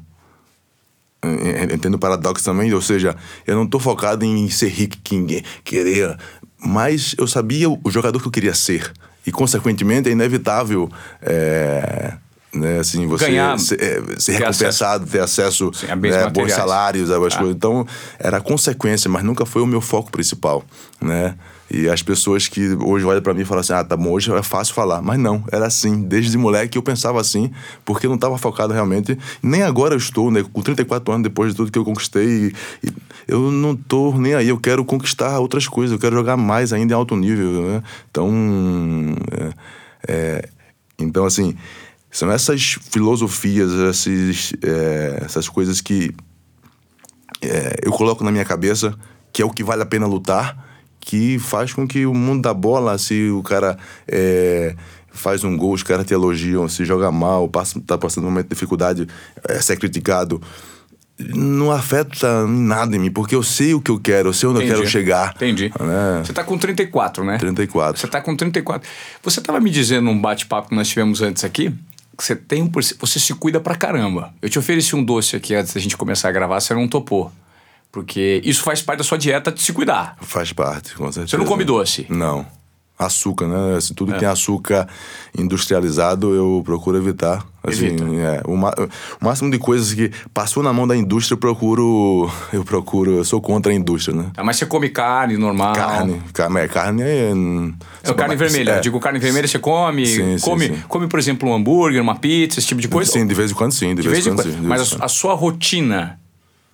Entendo 1.74 1.96
o 1.96 2.00
paradoxo 2.00 2.44
também, 2.44 2.74
ou 2.74 2.82
seja, 2.82 3.16
eu 3.48 3.56
não 3.56 3.64
estou 3.64 3.80
focado 3.80 4.26
em 4.26 4.50
ser 4.50 4.68
rico, 4.68 4.98
em 5.12 5.42
querer, 5.64 6.18
mas 6.60 7.16
eu 7.18 7.28
sabia 7.28 7.70
o 7.70 7.90
jogador 7.90 8.20
que 8.20 8.28
eu 8.28 8.32
queria 8.32 8.54
ser. 8.54 8.92
E, 9.26 9.32
consequentemente, 9.32 10.10
é 10.10 10.12
inevitável 10.12 10.92
é, 11.22 12.18
né, 12.54 12.80
assim, 12.80 13.08
você 13.08 13.26
Ganhar, 13.28 13.58
ser, 13.60 13.82
é, 13.82 14.20
ser 14.20 14.34
recompensado, 14.34 15.04
acesso. 15.04 15.12
ter 15.12 15.20
acesso 15.20 15.72
Sim, 15.74 15.88
a 15.88 15.96
né, 15.96 16.30
bons 16.30 16.54
salários, 16.54 17.10
algumas 17.10 17.34
ah. 17.34 17.38
coisas. 17.38 17.56
Então, 17.56 17.86
era 18.20 18.40
consequência, 18.40 19.10
mas 19.10 19.24
nunca 19.24 19.46
foi 19.46 19.62
o 19.62 19.66
meu 19.66 19.82
foco 19.82 20.12
principal, 20.12 20.64
né? 21.02 21.36
E 21.74 21.90
as 21.90 22.04
pessoas 22.04 22.48
que 22.48 22.78
hoje 22.80 23.04
olham 23.04 23.22
para 23.22 23.34
mim 23.34 23.42
e 23.42 23.46
falam 23.46 23.62
assim: 23.62 23.74
ah, 23.74 23.84
tá 23.84 23.98
bom, 23.98 24.12
hoje 24.12 24.32
é 24.32 24.44
fácil 24.44 24.76
falar. 24.76 25.02
Mas 25.02 25.18
não, 25.18 25.44
era 25.52 25.66
assim. 25.66 26.04
Desde 26.04 26.38
moleque 26.38 26.78
eu 26.78 26.84
pensava 26.84 27.20
assim, 27.20 27.52
porque 27.84 28.06
eu 28.06 28.10
não 28.10 28.16
estava 28.16 28.38
focado 28.38 28.74
realmente. 28.74 29.18
Nem 29.42 29.64
agora 29.64 29.96
eu 29.96 29.98
estou, 29.98 30.30
né? 30.30 30.46
Com 30.54 30.62
34 30.62 31.12
anos 31.12 31.24
depois 31.24 31.52
de 31.52 31.58
tudo 31.58 31.72
que 31.72 31.80
eu 31.80 31.84
conquistei, 31.84 32.54
eu 33.28 33.50
não 33.50 33.76
tô 33.76 34.14
nem 34.14 34.36
aí. 34.36 34.50
Eu 34.50 34.60
quero 34.60 34.86
conquistar 34.86 35.40
outras 35.40 35.68
coisas, 35.68 35.92
eu 35.92 36.00
quero 36.00 36.16
jogar 36.16 36.38
mais 36.38 36.72
ainda 36.72 36.94
em 36.94 36.96
alto 36.96 37.16
nível, 37.16 37.64
né? 37.64 37.84
Então, 38.12 38.32
é, 39.32 39.54
é, 40.08 40.50
então 41.00 41.26
assim, 41.26 41.56
São 42.14 42.32
essas 42.32 42.78
filosofias, 42.92 43.72
esses, 43.72 44.54
é, 44.62 45.24
essas 45.26 45.50
coisas 45.50 45.82
que 45.82 46.16
é, 47.42 47.76
eu 47.84 47.92
coloco 47.92 48.24
na 48.24 48.32
minha 48.32 48.46
cabeça 48.46 48.96
que 49.34 49.42
é 49.42 49.46
o 49.46 49.50
que 49.50 49.64
vale 49.64 49.82
a 49.82 49.86
pena 49.86 50.06
lutar, 50.06 50.64
que 51.00 51.40
faz 51.40 51.74
com 51.74 51.88
que 51.88 52.06
o 52.06 52.14
mundo 52.14 52.44
da 52.44 52.54
bola, 52.54 53.00
se 53.00 53.32
o 53.32 53.42
cara 53.42 53.76
é, 54.08 54.76
faz 55.12 55.44
um 55.44 55.58
gol, 55.58 55.74
os 55.74 55.82
caras 55.82 56.06
te 56.06 56.14
elogiam, 56.14 56.70
se 56.70 56.86
joga 56.86 57.12
mal, 57.12 57.50
passa, 57.50 57.82
tá 57.82 57.98
passando 57.98 58.26
um 58.26 58.30
momento 58.30 58.46
de 58.46 58.54
dificuldade, 58.54 59.08
é 59.50 59.60
ser 59.60 59.78
criticado 59.78 60.40
não 61.20 61.72
afeta 61.72 62.48
nada 62.48 62.96
em 62.96 63.00
mim, 63.00 63.12
porque 63.12 63.36
eu 63.36 63.44
sei 63.44 63.74
o 63.74 63.82
que 63.82 63.92
eu 63.92 64.00
quero, 64.00 64.30
eu 64.30 64.34
sei 64.34 64.50
onde 64.50 64.60
Entendi. 64.60 64.72
eu 64.72 64.78
quero 64.80 64.90
chegar. 64.90 65.34
Entendi. 65.36 65.72
Né? 65.80 66.24
Você 66.26 66.34
tá 66.34 66.44
com 66.44 66.58
34, 66.58 67.24
né? 67.24 67.38
34. 67.38 68.02
Você 68.02 68.08
tá 68.08 68.20
com 68.20 68.36
34. 68.36 68.90
Você 69.22 69.40
tava 69.40 69.60
me 69.60 69.70
dizendo 69.70 70.06
num 70.06 70.20
bate-papo 70.20 70.70
que 70.70 70.76
nós 70.76 70.88
tivemos 70.88 71.22
antes 71.22 71.44
aqui, 71.44 71.74
que 72.18 72.24
você 72.24 72.36
tem 72.36 72.62
um. 72.62 72.72
Você 72.72 73.20
se 73.20 73.34
cuida 73.34 73.60
pra 73.60 73.76
caramba. 73.76 74.34
Eu 74.42 74.50
te 74.50 74.60
ofereci 74.60 74.96
um 74.96 75.04
doce 75.04 75.36
aqui 75.36 75.56
antes 75.56 75.74
da 75.74 75.80
gente 75.80 75.98
começar 75.98 76.30
a 76.30 76.32
gravar, 76.32 76.60
você 76.60 76.74
não 76.74 76.88
topou. 76.88 77.32
Porque 77.92 78.42
isso 78.44 78.64
faz 78.64 78.82
parte 78.82 79.00
da 79.00 79.04
sua 79.04 79.18
dieta 79.18 79.52
de 79.52 79.62
se 79.62 79.72
cuidar. 79.72 80.18
Faz 80.22 80.52
parte, 80.52 80.96
com 80.96 81.12
certeza. 81.12 81.28
Você 81.28 81.38
não 81.38 81.46
come 81.46 81.64
doce? 81.64 82.08
Não 82.10 82.46
açúcar, 83.06 83.48
né? 83.48 83.78
Assim, 83.78 83.94
tudo 83.94 84.12
é. 84.12 84.14
que 84.14 84.20
tem 84.20 84.28
açúcar 84.28 84.88
industrializado 85.38 86.34
eu 86.34 86.62
procuro 86.66 86.98
evitar. 86.98 87.46
Assim, 87.66 87.96
é, 88.20 88.42
o, 88.46 88.56
o, 88.56 89.26
máximo 89.26 89.50
de 89.50 89.58
coisas 89.58 89.94
que 89.94 90.12
passou 90.34 90.62
na 90.62 90.74
mão 90.74 90.86
da 90.86 90.98
indústria 90.98 91.36
eu 91.36 91.40
procuro. 91.40 92.30
Eu 92.52 92.64
procuro. 92.64 93.12
Eu 93.12 93.24
sou 93.24 93.42
contra 93.42 93.72
a 93.72 93.76
indústria, 93.76 94.16
né? 94.16 94.32
Ah, 94.36 94.44
mas 94.44 94.58
você 94.58 94.66
come 94.66 94.90
carne 94.90 95.38
normal? 95.38 95.74
Carne. 95.74 96.22
Carne, 96.34 96.60
é, 96.60 96.68
carne 96.68 97.02
é. 97.02 97.32
É 98.04 98.14
carne 98.14 98.36
vermelha. 98.36 98.74
É. 98.74 98.80
Digo, 98.80 99.00
carne 99.00 99.18
vermelha 99.18 99.48
você 99.48 99.58
come. 99.58 100.06
Sim, 100.06 100.38
come, 100.42 100.68
sim, 100.68 100.76
sim. 100.76 100.84
come, 100.88 101.08
por 101.08 101.18
exemplo, 101.18 101.50
um 101.50 101.56
hambúrguer, 101.56 102.02
uma 102.02 102.16
pizza, 102.16 102.60
esse 102.60 102.68
tipo 102.68 102.82
de 102.82 102.88
coisa? 102.88 103.12
Sim, 103.12 103.26
de 103.26 103.34
vez 103.34 103.52
em 103.52 103.54
quando 103.54 103.72
sim. 103.72 103.96
De, 103.96 104.02
de 104.02 104.10
vez, 104.10 104.28
em 104.28 104.36
quando, 104.36 104.52
sim. 104.52 104.58
Mas 104.62 104.94
a, 105.00 105.06
a 105.06 105.08
sua 105.08 105.34
rotina 105.34 106.20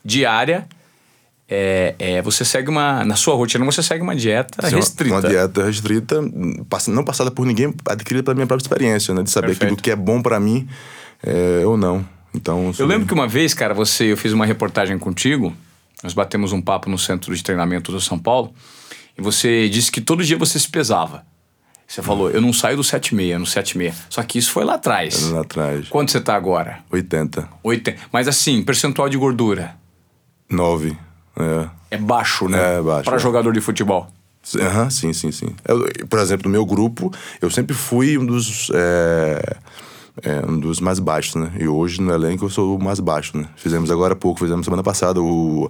diária 0.03 0.67
é, 1.49 1.95
é, 1.97 2.21
você 2.21 2.45
segue 2.45 2.69
uma. 2.69 3.03
Na 3.03 3.15
sua 3.15 3.33
rotina, 3.33 3.65
você 3.65 3.81
segue 3.81 4.03
uma 4.03 4.15
dieta 4.15 4.69
Sim, 4.69 4.75
restrita. 4.75 5.15
Uma 5.15 5.21
dieta 5.27 5.63
restrita, 5.65 6.21
não 6.87 7.03
passada 7.03 7.31
por 7.31 7.45
ninguém, 7.45 7.73
adquirida 7.87 8.23
pela 8.23 8.35
minha 8.35 8.45
própria 8.45 8.63
experiência, 8.63 9.13
né? 9.13 9.23
De 9.23 9.31
saber 9.31 9.47
Perfeito. 9.47 9.73
aquilo 9.73 9.81
que 9.81 9.89
é 9.89 9.95
bom 9.95 10.21
para 10.21 10.39
mim 10.39 10.67
é, 11.23 11.65
ou 11.65 11.75
não. 11.75 12.05
Então, 12.35 12.71
eu 12.77 12.85
lembro 12.85 13.07
que 13.07 13.13
uma 13.13 13.27
vez, 13.27 13.55
cara, 13.55 13.73
você, 13.73 14.11
eu 14.11 14.17
fiz 14.17 14.31
uma 14.31 14.45
reportagem 14.45 14.99
contigo, 14.99 15.51
nós 16.03 16.13
batemos 16.13 16.53
um 16.53 16.61
papo 16.61 16.87
no 16.87 16.99
centro 16.99 17.35
de 17.35 17.43
treinamento 17.43 17.91
do 17.91 17.99
São 17.99 18.19
Paulo, 18.19 18.53
e 19.17 19.21
você 19.21 19.67
disse 19.67 19.91
que 19.91 19.99
todo 19.99 20.23
dia 20.23 20.37
você 20.37 20.59
se 20.59 20.69
pesava. 20.69 21.25
Você 21.87 22.03
falou, 22.03 22.29
eu 22.29 22.39
não 22.39 22.53
saio 22.53 22.77
do 22.77 22.83
7,6, 22.83 23.39
no 23.39 23.45
7,6. 23.45 23.93
Só 24.11 24.21
que 24.21 24.37
isso 24.37 24.51
foi 24.51 24.63
lá 24.63 24.75
atrás. 24.75 25.31
Lá 25.31 25.41
atrás. 25.41 25.89
Quanto 25.89 26.11
você 26.11 26.21
tá 26.21 26.35
agora? 26.35 26.81
80. 26.91 27.49
80. 27.63 27.99
Mas 28.13 28.27
assim, 28.27 28.61
percentual 28.61 29.09
de 29.09 29.17
gordura? 29.17 29.75
9. 30.47 30.95
É, 31.39 31.95
é 31.95 31.97
baixo, 31.97 32.47
né? 32.47 32.77
É 32.77 32.81
baixo. 32.81 33.05
Para 33.05 33.15
é. 33.15 33.19
jogador 33.19 33.53
de 33.53 33.61
futebol. 33.61 34.07
Uhum, 34.55 34.89
sim, 34.89 35.13
sim, 35.13 35.31
sim. 35.31 35.55
Eu, 35.67 35.87
por 36.07 36.19
exemplo, 36.19 36.45
no 36.45 36.51
meu 36.51 36.65
grupo, 36.65 37.11
eu 37.41 37.49
sempre 37.49 37.75
fui 37.75 38.17
um 38.17 38.25
dos. 38.25 38.71
É, 38.73 39.57
é, 40.23 40.45
um 40.45 40.59
dos 40.59 40.79
mais 40.79 40.99
baixos, 40.99 41.35
né? 41.35 41.51
E 41.59 41.67
hoje 41.67 42.01
no 42.01 42.13
elenco 42.13 42.45
eu 42.45 42.49
sou 42.49 42.77
o 42.77 42.83
mais 42.83 42.99
baixo, 42.99 43.37
né? 43.37 43.45
Fizemos 43.55 43.91
agora 43.91 44.13
há 44.13 44.15
pouco, 44.15 44.39
fizemos 44.39 44.65
semana 44.65 44.83
passada 44.83 45.21
o, 45.21 45.69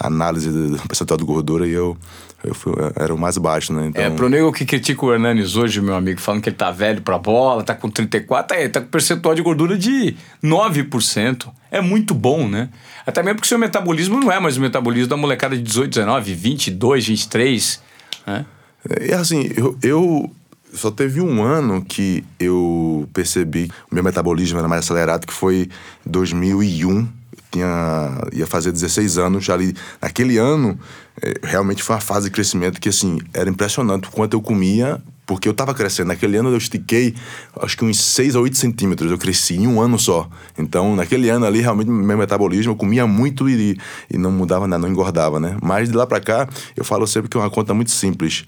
análise 0.00 0.50
do 0.50 0.78
percentual 0.88 1.18
de 1.18 1.24
gordura 1.24 1.66
e 1.66 1.72
eu, 1.72 1.96
eu 2.42 2.54
fui, 2.54 2.72
era 2.96 3.14
o 3.14 3.18
mais 3.18 3.36
baixo, 3.36 3.72
né? 3.72 3.86
Então... 3.86 4.02
É, 4.02 4.10
pro 4.10 4.28
nego 4.28 4.52
que 4.52 4.64
critica 4.64 5.04
o 5.04 5.12
Hernanes 5.12 5.56
hoje, 5.56 5.80
meu 5.80 5.94
amigo, 5.94 6.20
falando 6.20 6.42
que 6.42 6.48
ele 6.48 6.56
tá 6.56 6.70
velho 6.70 7.02
pra 7.02 7.18
bola, 7.18 7.62
tá 7.62 7.74
com 7.74 7.90
34, 7.90 8.56
é, 8.56 8.68
tá 8.68 8.80
com 8.80 8.88
percentual 8.88 9.34
de 9.34 9.42
gordura 9.42 9.76
de 9.76 10.16
9%. 10.42 11.48
É 11.70 11.80
muito 11.80 12.14
bom, 12.14 12.48
né? 12.48 12.70
Até 13.06 13.22
mesmo 13.22 13.36
porque 13.36 13.46
o 13.46 13.48
seu 13.48 13.58
metabolismo 13.58 14.18
não 14.18 14.32
é 14.32 14.40
mais 14.40 14.56
o 14.56 14.60
metabolismo 14.60 15.08
da 15.08 15.16
molecada 15.16 15.56
de 15.56 15.62
18, 15.62 15.90
19, 15.90 16.34
22, 16.34 17.06
23, 17.06 17.82
né? 18.26 18.46
É, 18.88 19.14
assim, 19.14 19.50
eu, 19.56 19.76
eu 19.82 20.30
só 20.72 20.90
teve 20.90 21.20
um 21.20 21.42
ano 21.42 21.84
que 21.84 22.24
eu 22.38 23.08
percebi 23.12 23.68
que 23.68 23.74
o 23.90 23.94
meu 23.94 24.04
metabolismo 24.04 24.58
era 24.58 24.68
mais 24.68 24.84
acelerado, 24.84 25.26
que 25.26 25.32
foi 25.32 25.68
2001. 26.06 27.19
Tinha, 27.50 28.20
ia 28.32 28.46
fazer 28.46 28.72
16 28.72 29.18
anos 29.18 29.48
ali. 29.50 29.74
Naquele 30.00 30.38
ano, 30.38 30.78
é, 31.20 31.34
realmente 31.42 31.82
foi 31.82 31.96
uma 31.96 32.00
fase 32.00 32.26
de 32.26 32.32
crescimento 32.32 32.80
que, 32.80 32.88
assim, 32.88 33.18
era 33.34 33.50
impressionante 33.50 34.08
o 34.08 34.10
quanto 34.10 34.34
eu 34.34 34.40
comia, 34.40 35.02
porque 35.30 35.48
eu 35.48 35.52
estava 35.52 35.72
crescendo. 35.72 36.08
Naquele 36.08 36.36
ano 36.36 36.50
eu 36.50 36.56
estiquei, 36.56 37.14
acho 37.62 37.76
que 37.76 37.84
uns 37.84 38.00
6 38.00 38.34
a 38.34 38.40
8 38.40 38.56
centímetros. 38.56 39.12
Eu 39.12 39.18
cresci 39.18 39.54
em 39.54 39.68
um 39.68 39.80
ano 39.80 39.96
só. 39.96 40.28
Então, 40.58 40.96
naquele 40.96 41.28
ano 41.28 41.46
ali, 41.46 41.60
realmente, 41.60 41.88
meu 41.88 42.18
metabolismo, 42.18 42.72
eu 42.72 42.76
comia 42.76 43.06
muito 43.06 43.48
e, 43.48 43.78
e 44.10 44.18
não 44.18 44.32
mudava 44.32 44.66
nada, 44.66 44.82
não 44.82 44.88
engordava, 44.88 45.38
né? 45.38 45.56
Mas 45.62 45.88
de 45.88 45.96
lá 45.96 46.04
para 46.04 46.20
cá, 46.20 46.48
eu 46.76 46.84
falo 46.84 47.06
sempre 47.06 47.30
que 47.30 47.36
é 47.36 47.40
uma 47.40 47.48
conta 47.48 47.72
muito 47.72 47.92
simples. 47.92 48.44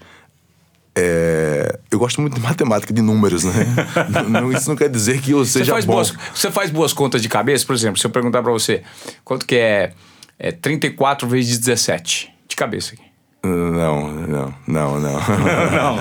É, 0.95 1.79
eu 1.89 1.97
gosto 1.97 2.21
muito 2.21 2.35
de 2.35 2.41
matemática, 2.41 2.93
de 2.93 3.01
números, 3.01 3.43
né? 3.43 3.53
não, 4.29 4.51
isso 4.51 4.69
não 4.69 4.75
quer 4.75 4.89
dizer 4.89 5.21
que 5.21 5.31
eu 5.31 5.43
seja 5.43 5.65
você 5.65 5.71
faz 5.71 5.85
bom. 5.85 5.93
Boas, 5.93 6.13
você 6.33 6.51
faz 6.51 6.69
boas 6.69 6.93
contas 6.93 7.21
de 7.21 7.29
cabeça? 7.29 7.65
Por 7.65 7.75
exemplo, 7.75 7.99
se 7.99 8.05
eu 8.05 8.11
perguntar 8.11 8.43
para 8.43 8.51
você 8.51 8.83
quanto 9.23 9.45
que 9.45 9.55
é, 9.55 9.93
é 10.37 10.51
34 10.51 11.27
vezes 11.27 11.57
17? 11.57 12.31
De 12.47 12.55
cabeça 12.55 12.93
aqui. 12.93 13.13
Não, 13.43 14.09
não, 14.09 14.53
não, 14.67 14.99
não. 14.99 15.19
não, 15.71 15.97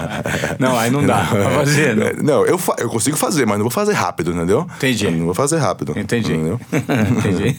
não, 0.61 0.79
aí 0.79 0.91
não 0.91 1.05
dá 1.05 1.25
pra 1.25 1.51
fazer. 1.51 1.97
Não, 1.97 2.13
não 2.23 2.47
eu, 2.47 2.61
eu 2.79 2.89
consigo 2.89 3.17
fazer, 3.17 3.47
mas 3.47 3.57
não 3.57 3.65
vou 3.65 3.71
fazer 3.71 3.95
rápido, 3.95 4.31
entendeu? 4.31 4.67
Entendi. 4.77 5.11
não 5.11 5.25
vou 5.25 5.35
fazer 5.35 5.57
rápido. 5.59 5.99
Entendi. 5.99 6.35
Entendi. 6.37 7.57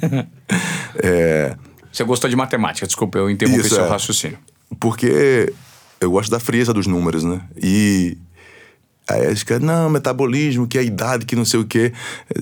é... 0.96 1.56
Você 1.92 2.04
gostou 2.06 2.30
de 2.30 2.36
matemática, 2.36 2.88
desculpa, 2.88 3.18
eu 3.18 3.30
interrompi 3.30 3.60
Isso, 3.60 3.76
seu 3.76 3.86
é. 3.86 3.90
raciocínio. 3.90 4.38
Porque 4.80 5.54
eu 6.04 6.12
gosto 6.12 6.30
da 6.30 6.40
frieza 6.40 6.74
dos 6.74 6.88
números, 6.88 7.24
né? 7.24 7.42
E 7.62 8.18
aí 9.08 9.28
acho 9.28 9.46
que 9.46 9.58
não, 9.60 9.90
metabolismo, 9.90 10.68
que 10.68 10.78
é 10.78 10.82
a 10.82 10.84
idade, 10.84 11.26
que 11.26 11.36
não 11.36 11.46
sei 11.46 11.60
o 11.60 11.66
quê. 11.66 11.94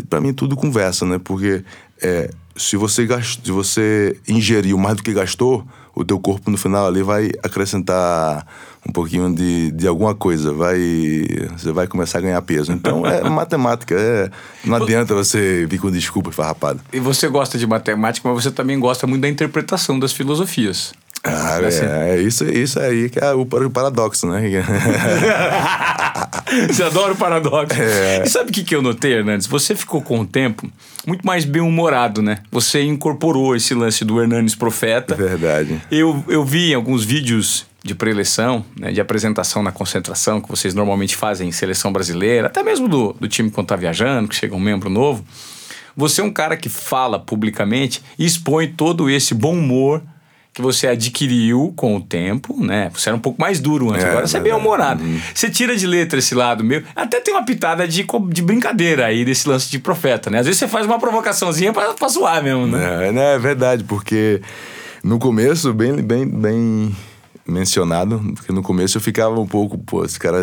Para 0.10 0.22
mim 0.22 0.34
tudo 0.34 0.56
conversa, 0.56 1.06
né? 1.06 1.20
Porque 1.24 1.64
é, 2.02 2.30
se 2.56 2.76
você 2.78 3.06
gastou, 3.06 3.46
se 3.46 3.52
você 3.52 4.20
ingeriu 4.28 4.78
mais 4.78 4.98
do 4.98 5.04
que 5.04 5.14
gastou, 5.14 5.66
o 5.94 6.06
teu 6.06 6.20
corpo 6.20 6.50
no 6.50 6.58
final 6.58 6.88
ali 6.88 7.04
vai 7.04 7.32
acrescentar 7.44 8.46
um 8.88 8.92
pouquinho 8.92 9.34
de, 9.34 9.72
de 9.72 9.88
alguma 9.88 10.16
coisa, 10.16 10.54
vai 10.54 10.80
você 11.58 11.72
vai 11.72 11.88
começar 11.88 12.20
a 12.20 12.22
ganhar 12.22 12.42
peso. 12.42 12.72
Então 12.72 13.06
é 13.06 13.22
matemática, 13.30 13.96
é, 13.96 14.30
não 14.64 14.76
adianta 14.76 15.14
você 15.14 15.66
vir 15.68 15.80
com 15.80 15.92
desculpa 15.92 16.32
farrapada. 16.32 16.80
E 16.92 17.00
você 17.00 17.28
gosta 17.28 17.58
de 17.58 17.68
matemática, 17.68 18.28
mas 18.28 18.44
você 18.44 18.52
também 18.52 18.80
gosta 18.80 19.06
muito 19.06 19.22
da 19.22 19.30
interpretação 19.30 20.00
das 20.00 20.14
filosofias. 20.14 20.94
Ah, 21.24 21.60
é, 21.62 22.16
é, 22.16 22.22
isso, 22.22 22.44
isso 22.46 22.80
aí 22.80 23.08
que 23.08 23.20
é 23.20 23.32
o, 23.34 23.42
o 23.42 23.70
paradoxo, 23.70 24.26
né? 24.28 24.42
Você 26.68 26.84
adora 26.84 27.14
o 27.14 27.16
paradoxo. 27.16 27.80
É. 27.80 28.24
E 28.26 28.30
sabe 28.30 28.50
o 28.50 28.54
que, 28.54 28.64
que 28.64 28.76
eu 28.76 28.82
notei, 28.82 29.14
Hernandes? 29.14 29.46
Você 29.46 29.76
ficou 29.76 30.02
com 30.02 30.20
o 30.20 30.26
tempo 30.26 30.68
muito 31.06 31.26
mais 31.26 31.46
bem-humorado, 31.46 32.24
né? 32.24 32.40
Você 32.52 32.82
incorporou 32.82 33.56
esse 33.56 33.76
lance 33.76 34.04
do 34.04 34.20
Hernandes 34.20 34.56
Profeta. 34.56 35.14
Verdade. 35.16 35.80
Eu, 35.92 36.24
eu 36.28 36.44
vi 36.44 36.74
alguns 36.74 37.06
vídeos 37.06 37.68
de 37.84 37.94
preleção, 37.94 38.66
né, 38.80 38.92
de 38.92 39.02
apresentação 39.02 39.64
na 39.64 39.72
concentração 39.72 40.40
que 40.40 40.50
vocês 40.50 40.74
normalmente 40.74 41.16
fazem 41.16 41.50
em 41.50 41.52
seleção 41.52 41.92
brasileira, 41.92 42.48
até 42.48 42.62
mesmo 42.62 42.88
do, 42.88 43.14
do 43.14 43.28
time 43.28 43.50
quando 43.50 43.68
tá 43.68 43.76
viajando, 43.76 44.28
que 44.28 44.36
chega 44.36 44.56
um 44.56 44.60
membro 44.60 44.90
novo. 44.90 45.26
Você 45.96 46.22
é 46.22 46.24
um 46.24 46.32
cara 46.32 46.56
que 46.56 46.70
fala 46.70 47.20
publicamente 47.20 48.02
e 48.18 48.26
expõe 48.26 48.68
todo 48.68 49.10
esse 49.10 49.34
bom 49.34 49.54
humor 49.54 50.02
que 50.54 50.62
você 50.62 50.88
adquiriu 50.88 51.74
com 51.76 51.96
o 51.96 52.02
tempo, 52.02 52.62
né? 52.62 52.92
Você 52.94 53.08
era 53.10 53.16
um 53.16 53.22
pouco 53.22 53.40
mais 53.40 53.60
duro 53.60 53.92
antes, 53.92 54.04
é, 54.04 54.10
agora 54.10 54.28
você 54.28 54.38
é 54.38 54.40
bem 54.42 54.54
humorado. 54.54 55.02
Uhum. 55.04 55.20
Você 55.34 55.50
tira 55.50 55.76
de 55.76 55.88
letra 55.88 56.20
esse 56.20 56.36
lado 56.36 56.64
meu. 56.64 56.84
Até 56.94 57.22
tem 57.22 57.34
uma 57.34 57.46
pitada 57.46 57.88
de, 57.88 58.06
de 58.30 58.42
brincadeira 58.42 59.06
aí 59.06 59.24
desse 59.24 59.48
lance 59.48 59.72
de 59.72 59.80
profeta, 59.80 60.30
né? 60.30 60.40
Às 60.40 60.46
vezes 60.46 60.60
você 60.60 60.68
faz 60.68 60.86
uma 60.86 61.00
provocaçãozinha 61.00 61.72
pra, 61.72 61.94
pra 61.94 62.08
zoar 62.10 62.44
mesmo, 62.44 62.68
né? 62.68 63.08
É, 63.08 63.12
né? 63.14 63.36
é 63.36 63.40
verdade, 63.40 63.86
porque 63.86 64.42
no 65.02 65.18
começo, 65.20 65.74
bem, 65.74 65.96
bem, 66.02 66.28
bem 66.28 66.96
mencionado, 67.48 68.20
porque 68.36 68.52
no 68.52 68.62
começo 68.62 68.98
eu 68.98 69.02
ficava 69.02 69.40
um 69.40 69.48
pouco, 69.48 69.78
pô, 69.78 70.04
esse 70.04 70.20
cara. 70.20 70.40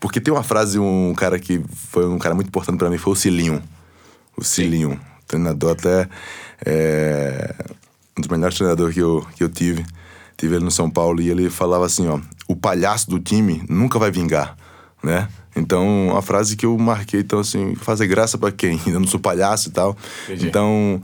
Porque 0.00 0.22
tem 0.22 0.32
uma 0.32 0.42
frase, 0.42 0.78
um 0.78 1.12
cara 1.14 1.38
que 1.38 1.60
foi 1.90 2.06
um 2.08 2.18
cara 2.18 2.34
muito 2.34 2.48
importante 2.48 2.78
para 2.78 2.88
mim, 2.88 2.96
foi 2.96 3.12
o 3.12 3.16
Cilinho. 3.16 3.62
O 4.38 4.42
Cilinho. 4.42 4.92
Sim. 4.92 5.00
Treinador 5.26 5.72
até. 5.72 6.08
É 6.64 7.54
dos 8.24 8.36
melhores 8.36 8.56
treinadores 8.56 8.94
que 8.94 9.00
eu, 9.00 9.26
que 9.36 9.44
eu 9.44 9.48
tive. 9.48 9.84
Tive 10.36 10.56
ele 10.56 10.64
no 10.64 10.70
São 10.70 10.90
Paulo 10.90 11.20
e 11.20 11.30
ele 11.30 11.48
falava 11.48 11.86
assim, 11.86 12.08
ó, 12.08 12.18
o 12.48 12.56
palhaço 12.56 13.08
do 13.08 13.20
time 13.20 13.62
nunca 13.68 13.98
vai 13.98 14.10
vingar, 14.10 14.56
né? 15.02 15.28
Então, 15.54 16.08
uma 16.08 16.22
frase 16.22 16.56
que 16.56 16.66
eu 16.66 16.76
marquei, 16.76 17.20
então 17.20 17.38
assim, 17.38 17.76
fazer 17.76 18.08
graça 18.08 18.36
para 18.36 18.50
quem? 18.50 18.80
Ainda 18.86 18.98
não 18.98 19.06
sou 19.06 19.20
palhaço 19.20 19.68
e 19.68 19.72
tal. 19.72 19.96
Entendi. 20.24 20.48
Então, 20.48 21.00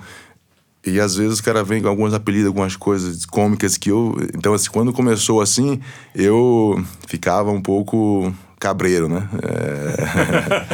e 0.85 0.99
às 0.99 1.15
vezes 1.15 1.39
o 1.39 1.43
cara 1.43 1.63
vem 1.63 1.83
com 1.83 1.89
alguns 1.89 2.13
apelidos, 2.13 2.49
algumas 2.49 2.75
coisas 2.75 3.25
cômicas 3.27 3.77
que 3.77 3.91
eu. 3.91 4.17
Então, 4.35 4.53
assim, 4.55 4.71
quando 4.71 4.93
começou 4.93 5.41
assim, 5.41 5.81
eu 6.15 6.83
ficava 7.07 7.51
um 7.51 7.61
pouco 7.61 8.35
cabreiro, 8.59 9.09
né? 9.09 9.29
É... 9.43 10.67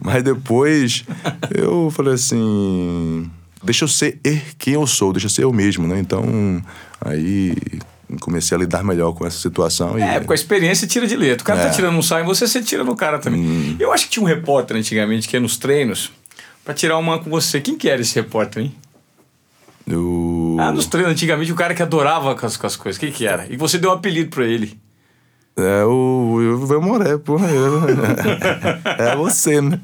Mas 0.00 0.22
depois 0.22 1.04
eu 1.50 1.90
falei 1.90 2.14
assim: 2.14 3.30
deixa 3.64 3.84
eu 3.84 3.88
ser 3.88 4.20
quem 4.58 4.74
eu 4.74 4.86
sou, 4.86 5.12
deixa 5.12 5.26
eu 5.26 5.30
ser 5.30 5.44
eu 5.44 5.52
mesmo, 5.52 5.86
né? 5.86 5.98
Então, 5.98 6.24
aí 7.00 7.54
comecei 8.20 8.56
a 8.56 8.60
lidar 8.60 8.84
melhor 8.84 9.12
com 9.12 9.26
essa 9.26 9.38
situação. 9.38 9.98
É, 9.98 10.16
e... 10.16 10.20
com 10.24 10.32
a 10.32 10.34
experiência 10.34 10.86
tira 10.86 11.06
de 11.06 11.16
letra. 11.16 11.42
O 11.42 11.46
cara 11.46 11.60
tá 11.60 11.66
é. 11.66 11.68
tá 11.70 11.74
tirando 11.74 11.96
um 11.96 12.02
saio 12.02 12.24
em 12.24 12.26
você, 12.26 12.46
você 12.46 12.62
tira 12.62 12.84
no 12.84 12.94
cara 12.94 13.18
também. 13.18 13.40
Hum. 13.40 13.76
Eu 13.78 13.92
acho 13.92 14.04
que 14.04 14.10
tinha 14.10 14.22
um 14.22 14.26
repórter 14.26 14.76
antigamente 14.76 15.28
que 15.28 15.36
ia 15.36 15.40
nos 15.40 15.56
treinos 15.56 16.12
para 16.64 16.74
tirar 16.74 16.98
uma 16.98 17.18
com 17.18 17.30
você. 17.30 17.60
Quem 17.60 17.76
que 17.76 17.88
era 17.88 18.00
esse 18.00 18.14
repórter, 18.14 18.64
hein? 18.64 18.74
Eu... 19.86 20.56
Ah, 20.58 20.72
nos 20.72 20.86
treinos 20.86 21.12
antigamente 21.12 21.52
o 21.52 21.54
cara 21.54 21.74
que 21.74 21.82
adorava 21.82 22.34
com 22.34 22.46
as, 22.46 22.56
com 22.56 22.66
as 22.66 22.76
coisas. 22.76 22.98
Quem 22.98 23.12
que 23.12 23.26
era? 23.26 23.46
E 23.50 23.56
você 23.56 23.78
deu 23.78 23.90
um 23.90 23.94
apelido 23.94 24.30
para 24.30 24.44
ele. 24.44 24.78
É 25.56 25.84
o 25.84 26.40
Ivan 26.40 26.80
Moré, 26.80 27.16
porra. 27.18 27.46
é 28.98 29.14
você, 29.14 29.60
né? 29.60 29.78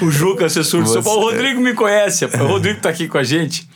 O 0.00 0.10
Juca, 0.10 0.46
assessor 0.46 0.82
de 0.82 0.90
São 0.90 1.02
Paulo. 1.02 1.22
O 1.22 1.24
Rodrigo 1.30 1.60
me 1.60 1.74
conhece. 1.74 2.24
O 2.24 2.46
Rodrigo 2.46 2.80
tá 2.80 2.88
aqui 2.88 3.08
com 3.08 3.18
a 3.18 3.24
gente 3.24 3.68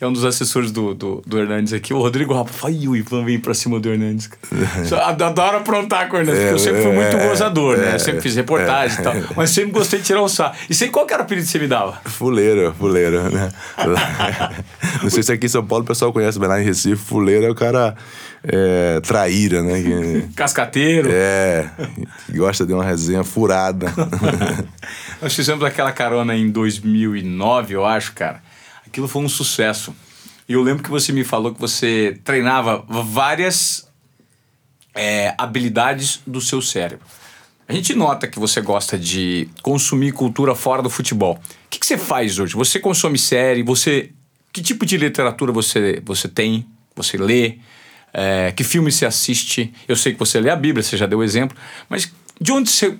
que 0.00 0.04
é 0.04 0.08
um 0.08 0.14
dos 0.14 0.24
assessores 0.24 0.72
do, 0.72 0.94
do, 0.94 1.22
do 1.26 1.38
Hernandes 1.38 1.74
aqui, 1.74 1.92
o 1.92 1.98
Rodrigo 1.98 2.32
Rapa. 2.32 2.50
Ai, 2.64 2.88
o 2.88 2.96
Ivan 2.96 3.22
vem 3.22 3.38
pra 3.38 3.52
cima 3.52 3.78
do 3.78 3.86
Hernandes. 3.86 4.30
Adoro 5.20 5.58
aprontar 5.58 6.08
com 6.08 6.16
o 6.16 6.20
Hernandes, 6.20 6.40
porque 6.40 6.54
eu 6.54 6.58
sempre 6.58 6.82
fui 6.82 6.92
muito 6.92 7.16
é, 7.18 7.28
gozador, 7.28 7.76
né? 7.76 7.96
Eu 7.96 8.00
sempre 8.00 8.22
fiz 8.22 8.34
reportagem 8.34 8.98
e 8.98 9.02
tal. 9.02 9.12
Mas 9.36 9.50
sempre 9.50 9.72
gostei 9.72 9.98
de 9.98 10.06
tirar 10.06 10.22
o 10.22 10.28
sarro. 10.30 10.54
E 10.70 10.74
sei 10.74 10.88
qual 10.88 11.04
que 11.04 11.12
era 11.12 11.22
o 11.22 11.26
apelido 11.26 11.44
que 11.44 11.52
você 11.52 11.58
me 11.58 11.68
dava? 11.68 12.00
Fuleiro, 12.06 12.74
fuleiro, 12.78 13.28
né? 13.28 13.52
Não 15.02 15.10
sei 15.10 15.22
se 15.22 15.32
aqui 15.32 15.44
em 15.44 15.50
São 15.50 15.66
Paulo 15.66 15.84
o 15.84 15.86
pessoal 15.86 16.10
conhece, 16.14 16.38
mas 16.38 16.48
lá 16.48 16.58
em 16.58 16.64
Recife, 16.64 16.96
fuleiro 16.96 17.44
é 17.44 17.50
o 17.50 17.54
cara 17.54 17.94
é, 18.44 19.00
traíra, 19.00 19.62
né? 19.62 19.82
Que, 19.82 20.28
Cascateiro. 20.36 21.08
É, 21.12 21.70
gosta 22.30 22.66
de 22.66 22.72
uma 22.72 22.84
resenha 22.84 23.24
furada. 23.24 23.92
Nós 25.20 25.34
fizemos 25.34 25.64
aquela 25.64 25.92
carona 25.92 26.34
em 26.34 26.50
2009, 26.50 27.74
eu 27.74 27.84
acho, 27.84 28.12
cara 28.12 28.42
Aquilo 28.90 29.06
foi 29.06 29.22
um 29.22 29.28
sucesso. 29.28 29.94
E 30.48 30.52
eu 30.52 30.62
lembro 30.62 30.82
que 30.82 30.90
você 30.90 31.12
me 31.12 31.22
falou 31.22 31.54
que 31.54 31.60
você 31.60 32.18
treinava 32.24 32.84
várias 32.88 33.88
é, 34.96 35.32
habilidades 35.38 36.20
do 36.26 36.40
seu 36.40 36.60
cérebro. 36.60 37.06
A 37.68 37.72
gente 37.72 37.94
nota 37.94 38.26
que 38.26 38.36
você 38.36 38.60
gosta 38.60 38.98
de 38.98 39.48
consumir 39.62 40.10
cultura 40.10 40.56
fora 40.56 40.82
do 40.82 40.90
futebol. 40.90 41.34
O 41.34 41.68
que, 41.70 41.78
que 41.78 41.86
você 41.86 41.96
faz 41.96 42.40
hoje? 42.40 42.56
Você 42.56 42.80
consome 42.80 43.16
série? 43.16 43.62
Você 43.62 44.10
que 44.52 44.60
tipo 44.60 44.84
de 44.84 44.96
literatura 44.96 45.52
você 45.52 46.02
você 46.04 46.26
tem? 46.26 46.66
Você 46.96 47.16
lê? 47.16 47.58
É, 48.12 48.52
que 48.52 48.64
filme 48.64 48.90
você 48.90 49.06
assiste? 49.06 49.72
Eu 49.86 49.96
sei 49.96 50.12
que 50.12 50.18
você 50.18 50.40
lê 50.40 50.50
a 50.50 50.56
Bíblia, 50.56 50.82
você 50.82 50.96
já 50.96 51.06
deu 51.06 51.22
exemplo, 51.22 51.56
mas 51.88 52.10
de 52.40 52.52
onde 52.52 52.70
você 52.70 52.96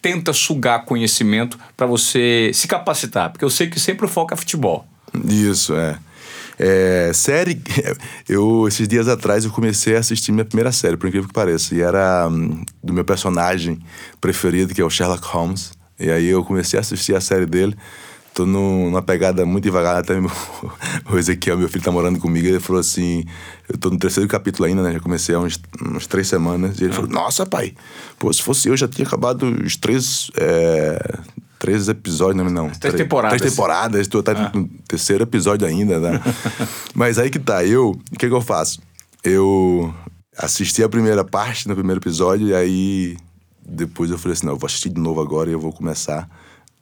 tenta 0.00 0.32
sugar 0.32 0.84
conhecimento 0.84 1.58
para 1.76 1.86
você 1.86 2.50
se 2.54 2.66
capacitar? 2.66 3.30
Porque 3.30 3.44
eu 3.44 3.50
sei 3.50 3.68
que 3.68 3.78
sempre 3.78 4.06
o 4.06 4.08
foco 4.08 4.34
é 4.34 4.36
futebol. 4.36 4.86
Isso, 5.28 5.74
é. 5.74 5.98
É, 6.60 7.12
série, 7.14 7.62
eu 8.28 8.66
esses 8.66 8.88
dias 8.88 9.06
atrás 9.06 9.44
eu 9.44 9.50
comecei 9.52 9.94
a 9.94 10.00
assistir 10.00 10.32
minha 10.32 10.44
primeira 10.44 10.72
série, 10.72 10.96
por 10.96 11.06
incrível 11.06 11.28
que 11.28 11.34
pareça, 11.34 11.72
e 11.72 11.80
era 11.80 12.26
um, 12.28 12.64
do 12.82 12.92
meu 12.92 13.04
personagem 13.04 13.78
preferido, 14.20 14.74
que 14.74 14.80
é 14.80 14.84
o 14.84 14.90
Sherlock 14.90 15.24
Holmes. 15.28 15.72
E 16.00 16.10
aí 16.10 16.26
eu 16.26 16.44
comecei 16.44 16.78
a 16.78 16.80
assistir 16.80 17.14
a 17.14 17.20
série 17.20 17.46
dele. 17.46 17.76
Tô 18.34 18.46
no, 18.46 18.86
numa 18.90 19.02
pegada 19.02 19.44
muito 19.44 19.64
devagar, 19.64 19.96
até 19.96 20.20
meu, 20.20 20.30
o 21.10 21.18
Ezequiel, 21.18 21.58
meu 21.58 21.68
filho, 21.68 21.82
tá 21.82 21.90
morando 21.90 22.18
comigo, 22.20 22.46
ele 22.46 22.60
falou 22.60 22.78
assim, 22.78 23.24
eu 23.68 23.76
tô 23.76 23.90
no 23.90 23.98
terceiro 23.98 24.28
capítulo 24.28 24.66
ainda, 24.66 24.82
né, 24.82 24.92
já 24.92 25.00
comecei 25.00 25.34
há 25.34 25.40
uns, 25.40 25.60
uns 25.84 26.06
três 26.06 26.28
semanas, 26.28 26.78
e 26.80 26.84
ele 26.84 26.92
falou, 26.92 27.10
nossa, 27.10 27.44
pai, 27.44 27.74
pô, 28.18 28.32
se 28.32 28.40
fosse 28.40 28.68
eu, 28.68 28.76
já 28.76 28.86
tinha 28.86 29.06
acabado 29.06 29.42
os 29.64 29.76
três, 29.76 30.30
é, 30.36 31.18
três 31.58 31.88
episódios, 31.88 32.44
não, 32.44 32.50
não. 32.50 32.66
Três, 32.66 32.78
três 32.78 32.94
temporadas. 32.94 33.38
Três 33.38 33.52
temporadas, 33.52 34.08
tu 34.08 34.22
tá 34.22 34.32
ah. 34.32 34.56
no 34.56 34.68
terceiro 34.86 35.24
episódio 35.24 35.66
ainda, 35.66 35.98
né? 35.98 36.22
Mas 36.94 37.18
aí 37.18 37.30
que 37.30 37.38
tá, 37.38 37.64
eu, 37.64 37.90
o 37.90 38.18
que 38.18 38.28
que 38.28 38.34
eu 38.34 38.40
faço? 38.40 38.80
Eu 39.24 39.92
assisti 40.36 40.82
a 40.82 40.88
primeira 40.88 41.24
parte 41.24 41.66
no 41.66 41.74
primeiro 41.74 42.00
episódio, 42.00 42.48
e 42.48 42.54
aí 42.54 43.16
depois 43.68 44.10
eu 44.10 44.18
falei 44.18 44.34
assim, 44.34 44.46
não, 44.46 44.54
eu 44.54 44.58
vou 44.58 44.66
assistir 44.66 44.88
de 44.88 45.00
novo 45.00 45.20
agora 45.20 45.50
e 45.50 45.52
eu 45.52 45.60
vou 45.60 45.72
começar 45.72 46.28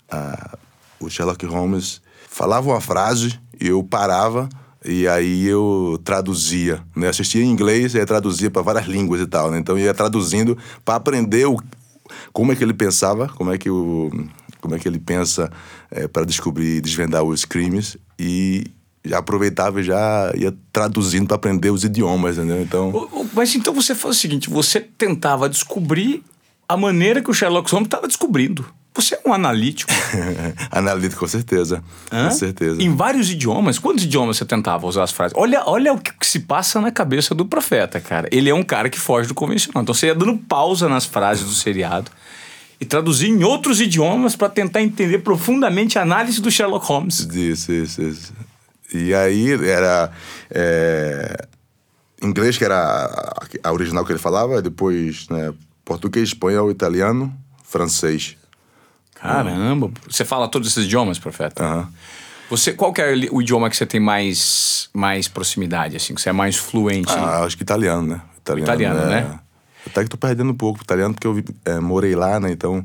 a 0.08 0.58
o 1.00 1.08
Sherlock 1.08 1.44
Holmes 1.46 2.00
falava 2.28 2.68
uma 2.68 2.80
frase 2.80 3.38
e 3.60 3.68
eu 3.68 3.82
parava 3.82 4.48
e 4.84 5.08
aí 5.08 5.46
eu 5.46 6.00
traduzia, 6.04 6.82
né? 6.94 7.08
Assistia 7.08 7.42
em 7.42 7.50
inglês 7.50 7.94
e 7.94 8.06
traduzia 8.06 8.50
para 8.50 8.62
várias 8.62 8.86
línguas 8.86 9.20
e 9.20 9.26
tal, 9.26 9.50
né? 9.50 9.58
Então 9.58 9.76
eu 9.76 9.84
ia 9.84 9.94
traduzindo 9.94 10.56
para 10.84 10.94
aprender 10.94 11.46
o, 11.46 11.56
como 12.32 12.52
é 12.52 12.56
que 12.56 12.62
ele 12.62 12.74
pensava, 12.74 13.28
como 13.28 13.52
é 13.52 13.58
que 13.58 13.68
o 13.68 14.10
como 14.60 14.74
é 14.74 14.78
que 14.78 14.88
ele 14.88 14.98
pensa 14.98 15.50
é, 15.90 16.08
para 16.08 16.24
descobrir, 16.24 16.80
desvendar 16.80 17.22
os 17.22 17.44
crimes 17.44 17.96
e 18.18 18.64
já 19.04 19.18
aproveitava 19.18 19.80
e 19.80 19.84
já 19.84 20.32
ia 20.34 20.52
traduzindo 20.72 21.26
para 21.26 21.36
aprender 21.36 21.70
os 21.70 21.84
idiomas, 21.84 22.36
entendeu? 22.36 22.60
Então. 22.60 23.28
Mas 23.32 23.54
então 23.54 23.72
você 23.72 23.94
faz 23.94 24.16
o 24.16 24.18
seguinte: 24.18 24.50
você 24.50 24.80
tentava 24.80 25.48
descobrir 25.48 26.22
a 26.68 26.76
maneira 26.76 27.22
que 27.22 27.30
o 27.30 27.34
Sherlock 27.34 27.70
Holmes 27.70 27.86
estava 27.86 28.08
descobrindo. 28.08 28.66
Você 28.96 29.14
é 29.14 29.20
um 29.24 29.32
analítico. 29.32 29.92
analítico, 30.70 31.20
com 31.20 31.26
certeza. 31.26 31.82
Hã? 32.10 32.24
Com 32.28 32.30
certeza. 32.34 32.82
Em 32.82 32.94
vários 32.94 33.30
idiomas. 33.30 33.78
Quantos 33.78 34.04
idiomas 34.04 34.36
você 34.36 34.44
tentava 34.44 34.86
usar 34.86 35.04
as 35.04 35.12
frases? 35.12 35.36
Olha, 35.36 35.62
olha 35.66 35.92
o 35.92 35.98
que, 35.98 36.12
se 36.26 36.40
passa 36.40 36.80
na 36.80 36.90
cabeça 36.90 37.34
do 37.34 37.44
profeta, 37.44 38.00
cara. 38.00 38.28
Ele 38.32 38.50
é 38.50 38.54
um 38.54 38.62
cara 38.62 38.88
que 38.88 38.98
foge 38.98 39.28
do 39.28 39.34
convencional. 39.34 39.82
Então 39.82 39.94
você 39.94 40.06
ia 40.06 40.14
dando 40.14 40.36
pausa 40.38 40.88
nas 40.88 41.04
frases 41.04 41.44
do 41.44 41.54
seriado 41.54 42.10
e 42.80 42.84
traduzir 42.84 43.28
em 43.28 43.44
outros 43.44 43.80
idiomas 43.80 44.36
para 44.36 44.48
tentar 44.48 44.82
entender 44.82 45.18
profundamente 45.18 45.98
a 45.98 46.02
análise 46.02 46.40
do 46.40 46.50
Sherlock 46.50 46.86
Holmes. 46.86 47.20
Isso, 47.32 47.72
isso, 47.72 48.02
isso. 48.02 48.32
E 48.92 49.14
aí 49.14 49.52
era. 49.68 50.10
É, 50.50 51.46
inglês, 52.22 52.56
que 52.56 52.64
era 52.64 52.76
a, 52.76 53.68
a 53.68 53.72
original 53.72 54.04
que 54.04 54.12
ele 54.12 54.18
falava, 54.18 54.62
depois 54.62 55.28
né, 55.28 55.52
português, 55.84 56.28
espanhol, 56.28 56.70
italiano, 56.70 57.32
francês. 57.64 58.36
Caramba! 59.20 59.90
Você 60.08 60.24
fala 60.24 60.48
todos 60.48 60.68
esses 60.68 60.84
idiomas, 60.84 61.18
profeta? 61.18 61.64
Uhum. 61.64 61.86
Você, 62.48 62.72
qual 62.72 62.92
que 62.92 63.00
é 63.00 63.12
o 63.32 63.42
idioma 63.42 63.68
que 63.68 63.76
você 63.76 63.86
tem 63.86 63.98
mais, 63.98 64.88
mais 64.94 65.26
proximidade, 65.26 65.96
assim, 65.96 66.14
que 66.14 66.20
você 66.20 66.28
é 66.28 66.32
mais 66.32 66.56
fluente? 66.56 67.12
Ah, 67.12 67.42
acho 67.42 67.56
que 67.56 67.62
italiano, 67.62 68.06
né? 68.06 68.20
Italiano, 68.38 68.72
italiano 68.72 69.00
é... 69.00 69.06
né? 69.06 69.40
Até 69.84 70.04
que 70.04 70.10
tô 70.10 70.16
perdendo 70.16 70.50
um 70.50 70.56
pouco 70.56 70.82
italiano, 70.82 71.14
porque 71.14 71.26
eu 71.26 71.42
é, 71.64 71.80
morei 71.80 72.14
lá, 72.14 72.38
né? 72.38 72.50
Então, 72.50 72.84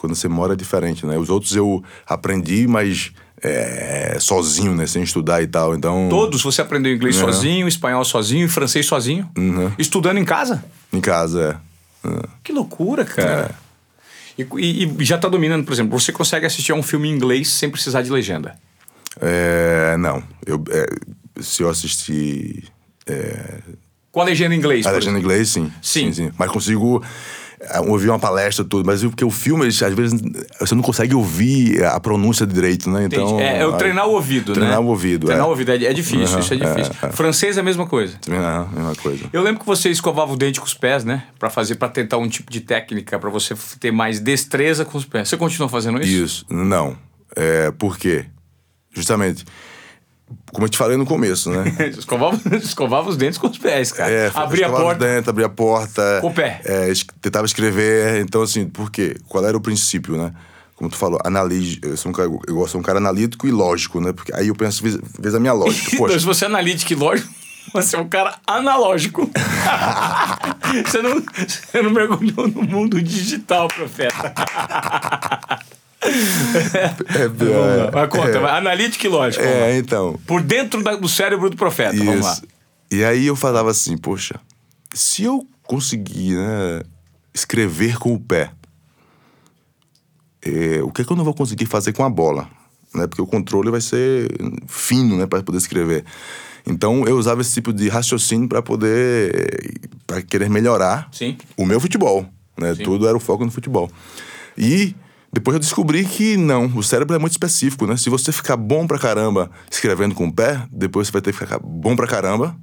quando 0.00 0.14
você 0.14 0.28
mora 0.28 0.54
é 0.54 0.56
diferente, 0.56 1.06
né? 1.06 1.18
Os 1.18 1.30
outros 1.30 1.54
eu 1.54 1.82
aprendi, 2.06 2.66
mas 2.66 3.12
é, 3.42 4.16
sozinho, 4.18 4.74
né? 4.74 4.86
Sem 4.86 5.02
estudar 5.02 5.42
e 5.42 5.46
tal, 5.46 5.74
então... 5.74 6.08
Todos? 6.08 6.42
Você 6.42 6.62
aprendeu 6.62 6.94
inglês 6.94 7.16
sozinho, 7.16 7.68
espanhol 7.68 8.04
sozinho 8.04 8.46
e 8.46 8.48
francês 8.48 8.86
sozinho? 8.86 9.28
Uhum. 9.36 9.72
Estudando 9.78 10.18
em 10.18 10.24
casa? 10.24 10.64
Em 10.92 11.00
casa, 11.00 11.60
é. 12.04 12.12
Que 12.42 12.52
loucura, 12.52 13.04
cara. 13.04 13.54
E, 14.38 14.46
e, 14.56 14.84
e 14.84 15.04
já 15.04 15.16
está 15.16 15.28
dominando, 15.28 15.64
por 15.64 15.72
exemplo, 15.72 15.98
você 15.98 16.12
consegue 16.12 16.46
assistir 16.46 16.72
a 16.72 16.74
um 16.74 16.82
filme 16.82 17.08
em 17.08 17.12
inglês 17.12 17.48
sem 17.48 17.70
precisar 17.70 18.02
de 18.02 18.10
legenda? 18.10 18.56
É, 19.20 19.96
não. 19.98 20.22
Eu, 20.46 20.62
é, 20.70 20.86
se 21.40 21.62
eu 21.62 21.68
assistir. 21.68 22.64
É... 23.06 23.60
Com 24.10 24.20
a 24.20 24.24
legenda 24.24 24.54
em 24.54 24.58
inglês? 24.58 24.86
A 24.86 24.90
legenda 24.90 25.18
em 25.18 25.22
inglês, 25.22 25.48
sim. 25.48 25.72
Sim. 25.82 26.12
sim, 26.12 26.12
sim. 26.12 26.32
Mas 26.38 26.50
consigo 26.50 27.02
ouvir 27.86 28.08
uma 28.08 28.18
palestra 28.18 28.64
tudo, 28.64 28.84
mas 28.84 29.02
porque 29.02 29.24
o 29.24 29.30
filme, 29.30 29.66
às 29.66 29.78
vezes, 29.78 30.20
você 30.58 30.74
não 30.74 30.82
consegue 30.82 31.14
ouvir 31.14 31.84
a 31.84 31.98
pronúncia 32.00 32.46
direito, 32.46 32.90
né? 32.90 33.04
Então, 33.04 33.38
é, 33.40 33.60
é 33.60 33.66
o 33.66 33.72
treinar 33.74 34.06
o 34.06 34.12
ouvido, 34.12 34.52
treinar 34.52 34.70
né? 34.70 34.76
Treinar 34.76 34.80
o 34.80 34.90
ouvido. 34.90 35.26
Treinar 35.26 35.44
é. 35.44 35.48
o 35.48 35.50
ouvido 35.50 35.72
é, 35.72 35.84
é 35.84 35.92
difícil, 35.92 36.34
uhum, 36.34 36.40
isso 36.40 36.54
é 36.54 36.56
difícil. 36.56 36.92
É, 37.02 37.06
é. 37.06 37.12
Francês 37.12 37.56
é 37.56 37.60
a 37.60 37.62
mesma 37.62 37.86
coisa. 37.86 38.16
Treinar 38.20 38.68
a 38.72 38.76
mesma 38.76 38.94
coisa. 38.96 39.24
Eu 39.32 39.42
lembro 39.42 39.60
que 39.60 39.66
você 39.66 39.90
escovava 39.90 40.32
o 40.32 40.36
dente 40.36 40.60
com 40.60 40.66
os 40.66 40.74
pés, 40.74 41.04
né? 41.04 41.24
Para 41.38 41.50
fazer, 41.50 41.76
para 41.76 41.88
tentar 41.88 42.18
um 42.18 42.28
tipo 42.28 42.50
de 42.50 42.60
técnica, 42.60 43.18
para 43.18 43.30
você 43.30 43.54
ter 43.78 43.90
mais 43.90 44.20
destreza 44.20 44.84
com 44.84 44.98
os 44.98 45.04
pés. 45.04 45.28
Você 45.28 45.36
continua 45.36 45.68
fazendo 45.68 46.00
isso? 46.00 46.24
Isso. 46.24 46.46
Não. 46.50 46.96
É, 47.36 47.70
por 47.70 47.96
quê? 47.96 48.26
Justamente 48.92 49.44
como 50.52 50.66
eu 50.66 50.68
te 50.68 50.76
falei 50.76 50.96
no 50.96 51.06
começo, 51.06 51.50
né? 51.50 51.64
escovava, 51.96 52.40
escovava 52.56 53.08
os 53.08 53.16
dentes 53.16 53.38
com 53.38 53.48
os 53.48 53.58
pés, 53.58 53.92
cara. 53.92 54.10
É, 54.10 54.30
abria 54.34 54.66
a 54.66 54.70
porta. 54.70 55.04
Os 55.04 55.10
dentes, 55.10 55.28
abria 55.28 55.46
a 55.46 55.50
porta. 55.50 56.18
Com 56.20 56.28
o 56.28 56.34
pé. 56.34 56.60
É, 56.64 56.88
es 56.88 57.04
tentava 57.20 57.46
escrever. 57.46 58.20
Então, 58.22 58.42
assim, 58.42 58.66
por 58.66 58.90
quê? 58.90 59.16
Qual 59.28 59.44
era 59.44 59.56
o 59.56 59.60
princípio, 59.60 60.16
né? 60.16 60.32
Como 60.74 60.90
tu 60.90 60.96
falou, 60.96 61.20
analise. 61.24 61.78
Eu 61.82 61.96
sou 61.96 62.10
um 62.10 62.12
cara, 62.12 62.28
eu 62.28 62.54
gosto 62.54 62.72
de 62.72 62.78
um 62.78 62.82
cara 62.82 62.98
analítico 62.98 63.46
e 63.46 63.50
lógico, 63.50 64.00
né? 64.00 64.12
Porque 64.12 64.34
aí 64.34 64.48
eu 64.48 64.54
penso, 64.54 64.82
vez, 64.82 65.34
a 65.34 65.40
minha 65.40 65.52
lógica. 65.52 65.90
Poxa. 65.96 66.14
então, 66.14 66.18
se 66.18 66.26
você 66.26 66.44
é 66.44 66.48
analítico 66.48 66.92
e 66.92 66.96
lógico, 66.96 67.32
você 67.72 67.96
é 67.96 67.98
um 67.98 68.08
cara 68.08 68.34
analógico. 68.46 69.30
você, 70.84 71.00
não, 71.00 71.22
você 71.46 71.82
não 71.82 71.90
mergulhou 71.90 72.48
no 72.48 72.62
mundo 72.62 73.00
digital, 73.00 73.68
profeta. 73.68 74.34
É, 77.14 77.24
é, 77.24 77.90
Mas 77.92 78.08
conta, 78.08 78.38
é, 78.38 78.50
analítica 78.50 79.06
e 79.06 79.10
lógica. 79.10 79.44
É, 79.44 79.76
então. 79.78 80.18
Por 80.26 80.42
dentro 80.42 80.82
da, 80.82 80.96
do 80.96 81.08
cérebro 81.08 81.48
do 81.48 81.56
profeta, 81.56 81.94
Isso. 81.94 82.04
vamos 82.04 82.26
lá. 82.26 82.36
E 82.90 83.04
aí 83.04 83.26
eu 83.26 83.36
falava 83.36 83.70
assim, 83.70 83.96
poxa, 83.96 84.38
se 84.92 85.22
eu 85.22 85.46
conseguir, 85.62 86.34
né, 86.34 86.82
escrever 87.34 87.98
com 87.98 88.12
o 88.12 88.20
pé. 88.20 88.50
É, 90.44 90.82
o 90.82 90.90
que 90.90 91.02
é 91.02 91.04
que 91.04 91.12
eu 91.12 91.16
não 91.16 91.24
vou 91.24 91.34
conseguir 91.34 91.66
fazer 91.66 91.92
com 91.92 92.04
a 92.04 92.10
bola? 92.10 92.48
Né? 92.94 93.06
Porque 93.06 93.22
o 93.22 93.26
controle 93.26 93.70
vai 93.70 93.80
ser 93.80 94.28
fino 94.66 95.16
né? 95.16 95.26
para 95.26 95.42
poder 95.42 95.58
escrever. 95.58 96.04
Então 96.66 97.04
eu 97.06 97.16
usava 97.16 97.40
esse 97.40 97.54
tipo 97.54 97.72
de 97.72 97.88
raciocínio 97.88 98.48
para 98.48 98.62
poder. 98.62 99.80
para 100.06 100.22
querer 100.22 100.50
melhorar 100.50 101.08
Sim. 101.12 101.36
o 101.56 101.64
meu 101.64 101.80
futebol. 101.80 102.26
Né? 102.58 102.74
Tudo 102.74 103.08
era 103.08 103.16
o 103.16 103.20
foco 103.20 103.44
no 103.44 103.50
futebol. 103.50 103.90
E 104.56 104.94
depois 105.32 105.54
eu 105.54 105.60
descobri 105.60 106.04
que 106.04 106.36
não, 106.36 106.66
o 106.76 106.82
cérebro 106.82 107.16
é 107.16 107.18
muito 107.18 107.32
específico, 107.32 107.86
né? 107.86 107.96
Se 107.96 108.10
você 108.10 108.30
ficar 108.30 108.56
bom 108.56 108.86
pra 108.86 108.98
caramba 108.98 109.50
escrevendo 109.70 110.14
com 110.14 110.26
o 110.26 110.32
pé, 110.32 110.62
depois 110.70 111.06
você 111.08 111.12
vai 111.12 111.22
ter 111.22 111.32
que 111.32 111.38
ficar 111.38 111.58
bom 111.58 111.96
pra 111.96 112.06
caramba 112.06 112.54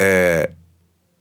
é, 0.00 0.50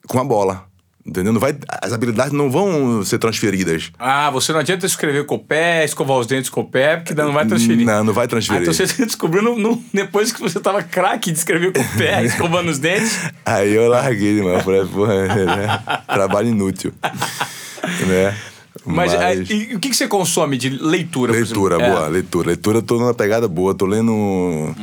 com 0.08 0.20
a 0.20 0.24
bola. 0.24 0.66
Entendeu? 1.04 1.32
Não 1.32 1.40
vai, 1.40 1.56
as 1.84 1.94
habilidades 1.94 2.34
não 2.34 2.50
vão 2.50 3.06
ser 3.06 3.20
transferidas. 3.20 3.92
Ah, 4.00 4.32
você 4.32 4.52
não 4.52 4.60
adianta 4.60 4.88
escrever 4.88 5.24
com 5.28 5.36
o 5.36 5.40
pé, 5.40 5.86
escovar 5.86 6.18
os 6.18 6.26
dentes 6.26 6.50
com 6.50 6.62
o 6.62 6.66
pé, 6.68 6.98
porque 6.98 7.14
não 7.14 7.32
vai 7.32 7.46
transferir. 7.46 7.86
Não, 7.86 8.04
não 8.04 8.12
vai 8.14 8.28
transferir. 8.28 8.62
Ah, 8.62 8.64
então 8.64 8.74
você 8.74 8.86
descobriu 9.06 9.44
no, 9.44 9.56
no- 9.56 9.84
depois 9.94 10.32
que 10.32 10.42
você 10.42 10.60
tava 10.60 10.82
craque 10.82 11.32
de 11.32 11.38
escrever 11.38 11.74
com 11.74 11.80
o 11.82 11.98
pé, 11.98 12.26
escovando 12.26 12.70
os 12.70 12.80
dentes. 12.80 13.20
Aí 13.46 13.72
eu 13.72 13.88
larguei, 13.88 14.42
mano. 14.42 14.64
Falei, 14.64 14.84
porra, 14.86 15.28
né? 15.28 15.84
trabalho 16.08 16.48
inútil. 16.48 16.92
né? 18.08 18.36
Mas, 18.84 19.14
é, 19.14 19.36
e 19.36 19.76
o 19.76 19.80
que, 19.80 19.90
que 19.90 19.96
você 19.96 20.08
consome 20.08 20.58
de 20.58 20.70
leitura? 20.70 21.32
Leitura, 21.32 21.78
boa, 21.78 22.08
É. 22.08 22.10
leitura. 22.10 22.48
Leitura, 22.48 22.78
eu 22.80 22.84
tô 22.84 23.00
numa 23.00 23.14
pegada 23.14 23.48
boa, 23.48 23.74
tô 23.74 23.86
lendo 23.86 24.76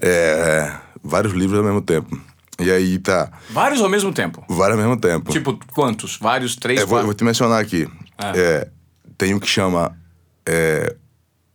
é, 0.00 0.72
vários 1.02 1.32
livros 1.32 1.58
ao 1.58 1.64
mesmo 1.64 1.80
tempo. 1.80 2.20
E 2.58 2.70
aí 2.70 2.98
tá, 2.98 3.32
Vários 3.48 3.80
ao 3.80 3.88
mesmo 3.88 4.12
tempo. 4.12 4.44
vários 4.46 4.78
ao 4.78 4.84
mesmo 4.84 5.00
tempo. 5.00 5.32
Tipo, 5.32 5.58
quantos? 5.72 6.18
Vários? 6.18 6.56
Três? 6.56 6.80
É, 6.80 6.82
vou, 6.82 6.90
quatro? 6.96 7.06
vou 7.06 7.14
te 7.14 7.24
mencionar 7.24 7.58
aqui. 7.62 7.88
Ah. 8.18 8.32
É, 8.36 8.68
tem 9.16 9.32
um 9.34 9.38
que 9.40 9.46
chama 9.48 9.96
é, 10.44 10.94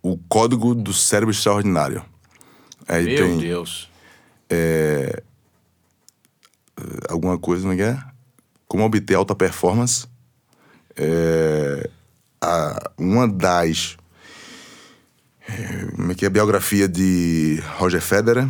O 0.02 0.18
Código 0.28 0.74
do 0.74 0.92
Cérebro 0.94 1.30
Extraordinário. 1.32 2.04
Aí 2.88 3.06
Meu 3.06 3.18
tem 3.18 3.38
Deus. 3.38 3.90
alguma 7.08 7.38
coisa, 7.38 7.66
não 7.68 7.74
é 7.74 7.82
é? 7.82 8.00
Como 8.68 8.84
obter 8.84 9.14
alta 9.16 9.36
performance. 9.36 10.08
É, 10.98 11.90
a- 12.42 12.92
uma 12.98 13.28
das. 13.28 13.98
é, 15.48 15.86
Como 15.96 16.12
é 16.12 16.16
que 16.16 16.26
é? 16.26 16.30
Biografia 16.30 16.88
de 16.88 17.62
Roger 17.78 18.02
Federer. 18.02 18.48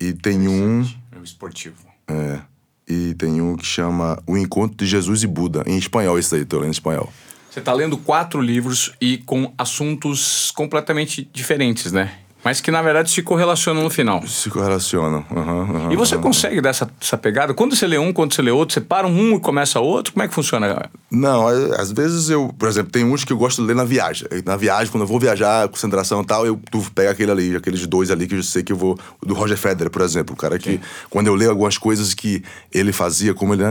E 0.00 0.12
tem 0.12 0.46
um. 0.48 0.82
É 1.12 1.18
um 1.18 1.24
esportivo. 1.24 1.76
é, 2.06 2.40
e 2.88 3.14
tem 3.14 3.40
um 3.40 3.54
que 3.56 3.66
chama 3.66 4.22
O 4.26 4.36
Encontro 4.36 4.76
de 4.76 4.86
Jesus 4.86 5.22
e 5.22 5.26
Buda. 5.26 5.62
Em 5.66 5.76
espanhol, 5.76 6.18
isso 6.18 6.34
aí, 6.34 6.44
tô 6.44 6.56
lendo 6.56 6.68
em 6.68 6.70
espanhol. 6.70 7.12
Você 7.50 7.60
tá 7.60 7.72
lendo 7.72 7.98
quatro 7.98 8.40
livros 8.40 8.92
e 9.00 9.18
com 9.18 9.52
assuntos 9.58 10.50
completamente 10.52 11.28
diferentes, 11.32 11.92
né? 11.92 12.18
Mas 12.44 12.60
que 12.60 12.70
na 12.70 12.80
verdade 12.80 13.10
se 13.10 13.20
correlacionam 13.22 13.82
no 13.82 13.90
final. 13.90 14.24
Se 14.26 14.48
correlacionam. 14.48 15.24
aham, 15.30 15.62
aham, 15.62 15.92
E 15.92 15.96
você 15.96 16.14
aham. 16.14 16.22
consegue 16.22 16.60
dar 16.60 16.70
essa, 16.70 16.88
essa 17.00 17.18
pegada? 17.18 17.52
Quando 17.52 17.74
você 17.74 17.86
lê 17.86 17.98
um, 17.98 18.12
quando 18.12 18.32
você 18.32 18.40
lê 18.40 18.50
outro, 18.50 18.74
você 18.74 18.80
para 18.80 19.06
um 19.06 19.34
e 19.36 19.40
começa 19.40 19.80
outro? 19.80 20.12
Como 20.12 20.22
é 20.22 20.28
que 20.28 20.34
funciona? 20.34 20.88
Não, 21.10 21.46
às 21.48 21.90
vezes 21.90 22.30
eu, 22.30 22.54
por 22.58 22.68
exemplo, 22.68 22.92
tem 22.92 23.04
uns 23.04 23.24
que 23.24 23.32
eu 23.32 23.36
gosto 23.36 23.60
de 23.60 23.66
ler 23.68 23.74
na 23.74 23.84
viagem. 23.84 24.28
Na 24.46 24.56
viagem, 24.56 24.90
quando 24.90 25.02
eu 25.02 25.06
vou 25.08 25.18
viajar, 25.18 25.68
concentração 25.68 26.22
e 26.22 26.26
tal, 26.26 26.46
eu 26.46 26.60
tu 26.70 26.80
pega 26.94 27.10
aquele 27.10 27.30
ali, 27.32 27.56
aqueles 27.56 27.84
dois 27.86 28.10
ali 28.10 28.26
que 28.26 28.36
eu 28.36 28.42
sei 28.42 28.62
que 28.62 28.72
eu 28.72 28.76
vou. 28.76 28.98
Do 29.20 29.34
Roger 29.34 29.56
Federer, 29.58 29.90
por 29.90 30.02
exemplo, 30.02 30.34
o 30.34 30.38
cara 30.38 30.58
que, 30.58 30.80
quando 31.10 31.26
eu 31.26 31.34
leio 31.34 31.50
algumas 31.50 31.76
coisas 31.76 32.14
que 32.14 32.42
ele 32.72 32.92
fazia, 32.92 33.34
como 33.34 33.52
ele. 33.52 33.64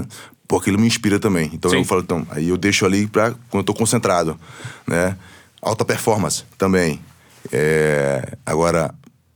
Pô, 0.47 0.57
aquilo 0.57 0.79
me 0.79 0.87
inspira 0.87 1.19
também. 1.19 1.49
Então 1.53 1.71
Sim. 1.71 1.77
eu 1.77 1.83
falo, 1.85 2.01
então, 2.01 2.25
aí 2.31 2.49
eu 2.49 2.57
deixo 2.57 2.85
ali 2.85 3.05
pra 3.07 3.31
quando 3.49 3.61
eu 3.61 3.63
tô 3.63 3.73
concentrado, 3.73 4.37
né? 4.85 5.15
Alta 5.61 5.83
performance 5.83 6.43
também. 6.57 6.99
É, 7.51 8.37
agora, 8.45 8.93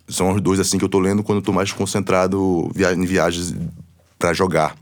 são 0.08 0.34
os 0.34 0.41
dois 0.41 0.60
assim 0.60 0.78
que 0.78 0.84
eu 0.86 0.89
tô 0.89 1.00
lendo 1.00 1.24
quando 1.24 1.38
eu 1.39 1.43
tô 1.43 1.52
mais 1.54 1.71
concentrado 1.71 2.69
via- 2.76 2.93
em 2.93 3.06
viagens 3.06 3.54
pra 4.19 4.34
jogar. 4.34 4.76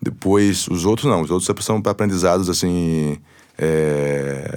Depois, 0.00 0.66
os 0.68 0.84
outros 0.84 1.10
não. 1.10 1.20
Os 1.22 1.30
outros 1.30 1.64
são 1.64 1.80
para 1.82 1.92
aprendizados, 1.92 2.48
assim... 2.48 3.18
é, 3.58 4.50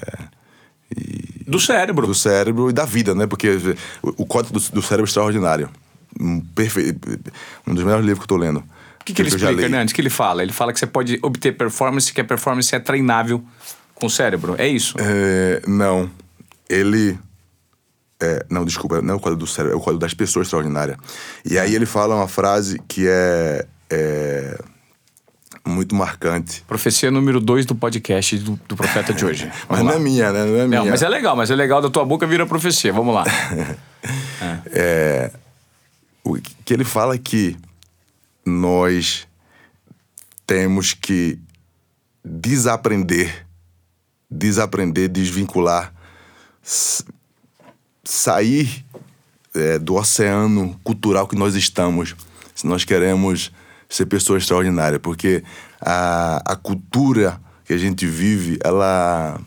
Do 1.46 1.60
cérebro. 1.60 2.08
do 2.08 2.14
cérebro 2.16 2.70
e 2.70 2.74
da 2.74 2.86
vida, 2.86 3.14
né? 3.14 3.28
Porque 3.28 3.50
o, 4.02 4.24
o 4.24 4.26
código 4.26 4.58
do, 4.58 4.72
do 4.72 4.82
cérebro 4.82 5.06
é 5.06 5.10
extraordinário. 5.10 5.70
Um, 6.20 6.40
perfe... 6.40 6.96
um 7.68 7.74
dos 7.74 7.84
melhores 7.84 8.06
livros 8.06 8.20
que 8.26 8.32
eu 8.34 8.38
tô 8.38 8.42
lendo. 8.42 8.60
O 8.60 9.04
que, 9.04 9.14
que 9.14 9.22
ele 9.22 9.28
eu 9.28 9.38
já 9.38 9.48
explica, 9.50 9.68
li. 9.68 9.74
Hernandes? 9.74 9.92
O 9.92 9.96
que 9.96 10.02
ele 10.02 10.10
fala? 10.10 10.44
Ele 10.44 10.54
fala 10.54 10.72
que 10.72 10.80
você 10.80 10.88
pode 10.88 11.20
obter 11.22 11.52
performance, 11.58 12.14
que 12.14 12.22
a 12.22 12.24
performance 12.24 12.74
é 12.74 12.80
treinável 12.80 13.44
com 13.96 14.06
o 14.06 14.10
cérebro. 14.10 14.56
É 14.58 14.68
isso? 14.68 14.96
É, 14.98 15.62
não. 15.68 16.10
Ele. 16.70 17.20
É, 18.24 18.46
não, 18.50 18.64
desculpa, 18.64 19.02
não 19.02 19.16
é 19.16 19.18
o 19.18 19.20
código 19.20 19.40
do 19.40 19.48
cérebro, 19.48 19.76
é 19.76 19.78
o 19.78 19.84
código 19.84 20.00
das 20.00 20.14
pessoas 20.14 20.48
extraordinárias. 20.48 20.98
E 21.44 21.60
aí 21.60 21.76
ele 21.76 21.86
fala 21.86 22.16
uma 22.16 22.28
frase 22.28 22.82
que 22.88 23.06
é. 23.08 23.66
é 23.90 24.60
muito 25.66 25.96
marcante. 25.96 26.62
Profecia 26.68 27.10
número 27.10 27.40
dois 27.40 27.66
do 27.66 27.74
podcast 27.74 28.38
do, 28.38 28.60
do 28.68 28.76
profeta 28.76 29.14
de 29.14 29.26
hoje. 29.26 29.46
Mas 29.68 29.80
Vamos 29.80 29.86
não 29.86 29.92
lá. 29.94 29.96
é 29.96 30.00
minha, 30.00 30.32
né? 30.32 30.46
Não 30.46 30.56
é 30.56 30.68
minha. 30.68 30.80
Não, 30.82 30.90
mas 30.90 31.02
é 31.02 31.08
legal, 31.08 31.38
mas 31.38 31.50
é 31.50 31.56
legal 31.56 31.82
da 31.82 31.90
tua 31.90 32.04
boca 32.04 32.28
vira 32.28 32.46
profecia. 32.46 32.92
Vamos 32.92 33.16
lá. 33.16 33.24
o 36.24 36.36
que 36.66 36.74
ele 36.74 36.84
fala 36.84 37.16
é 37.16 37.18
que 37.18 37.56
nós 38.46 39.26
temos 40.46 40.94
que 40.94 41.40
desaprender, 42.26 43.46
desaprender, 44.30 45.08
desvincular, 45.08 45.94
sair 48.04 48.86
é, 49.54 49.80
do 49.80 49.96
oceano 49.96 50.80
cultural 50.84 51.28
que 51.28 51.36
nós 51.36 51.56
estamos, 51.56 52.16
se 52.54 52.68
nós 52.68 52.84
queremos 52.84 53.52
ser 53.88 54.06
pessoas 54.06 54.44
extraordinárias, 54.44 55.02
porque 55.02 55.44
a, 55.80 56.42
a 56.46 56.56
cultura 56.56 57.40
que 57.66 57.74
a 57.74 57.78
gente 57.78 58.06
vive, 58.06 58.60
ela 58.64 59.40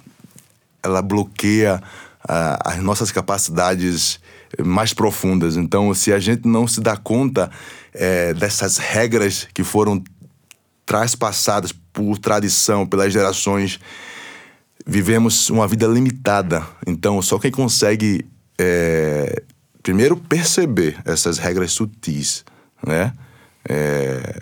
ela 0.82 1.02
bloqueia 1.02 1.82
ah, 2.26 2.58
as 2.64 2.78
nossas 2.78 3.10
capacidades 3.10 4.20
mais 4.64 4.92
profundas. 4.92 5.56
Então, 5.56 5.92
se 5.92 6.12
a 6.12 6.18
gente 6.18 6.46
não 6.46 6.66
se 6.66 6.80
dá 6.80 6.96
conta 6.96 7.50
eh, 7.92 8.32
dessas 8.34 8.78
regras 8.78 9.48
que 9.52 9.64
foram 9.64 10.02
traspassadas 10.86 11.72
por 11.92 12.16
tradição, 12.18 12.86
pelas 12.86 13.12
gerações, 13.12 13.80
vivemos 14.86 15.50
uma 15.50 15.66
vida 15.66 15.86
limitada. 15.86 16.64
Então, 16.86 17.20
só 17.20 17.38
quem 17.38 17.50
consegue, 17.50 18.24
eh, 18.58 19.42
primeiro, 19.82 20.16
perceber 20.16 20.96
essas 21.04 21.38
regras 21.38 21.72
sutis, 21.72 22.44
né? 22.86 23.12
Eh, 23.68 24.40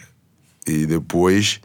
e 0.66 0.86
depois 0.86 1.60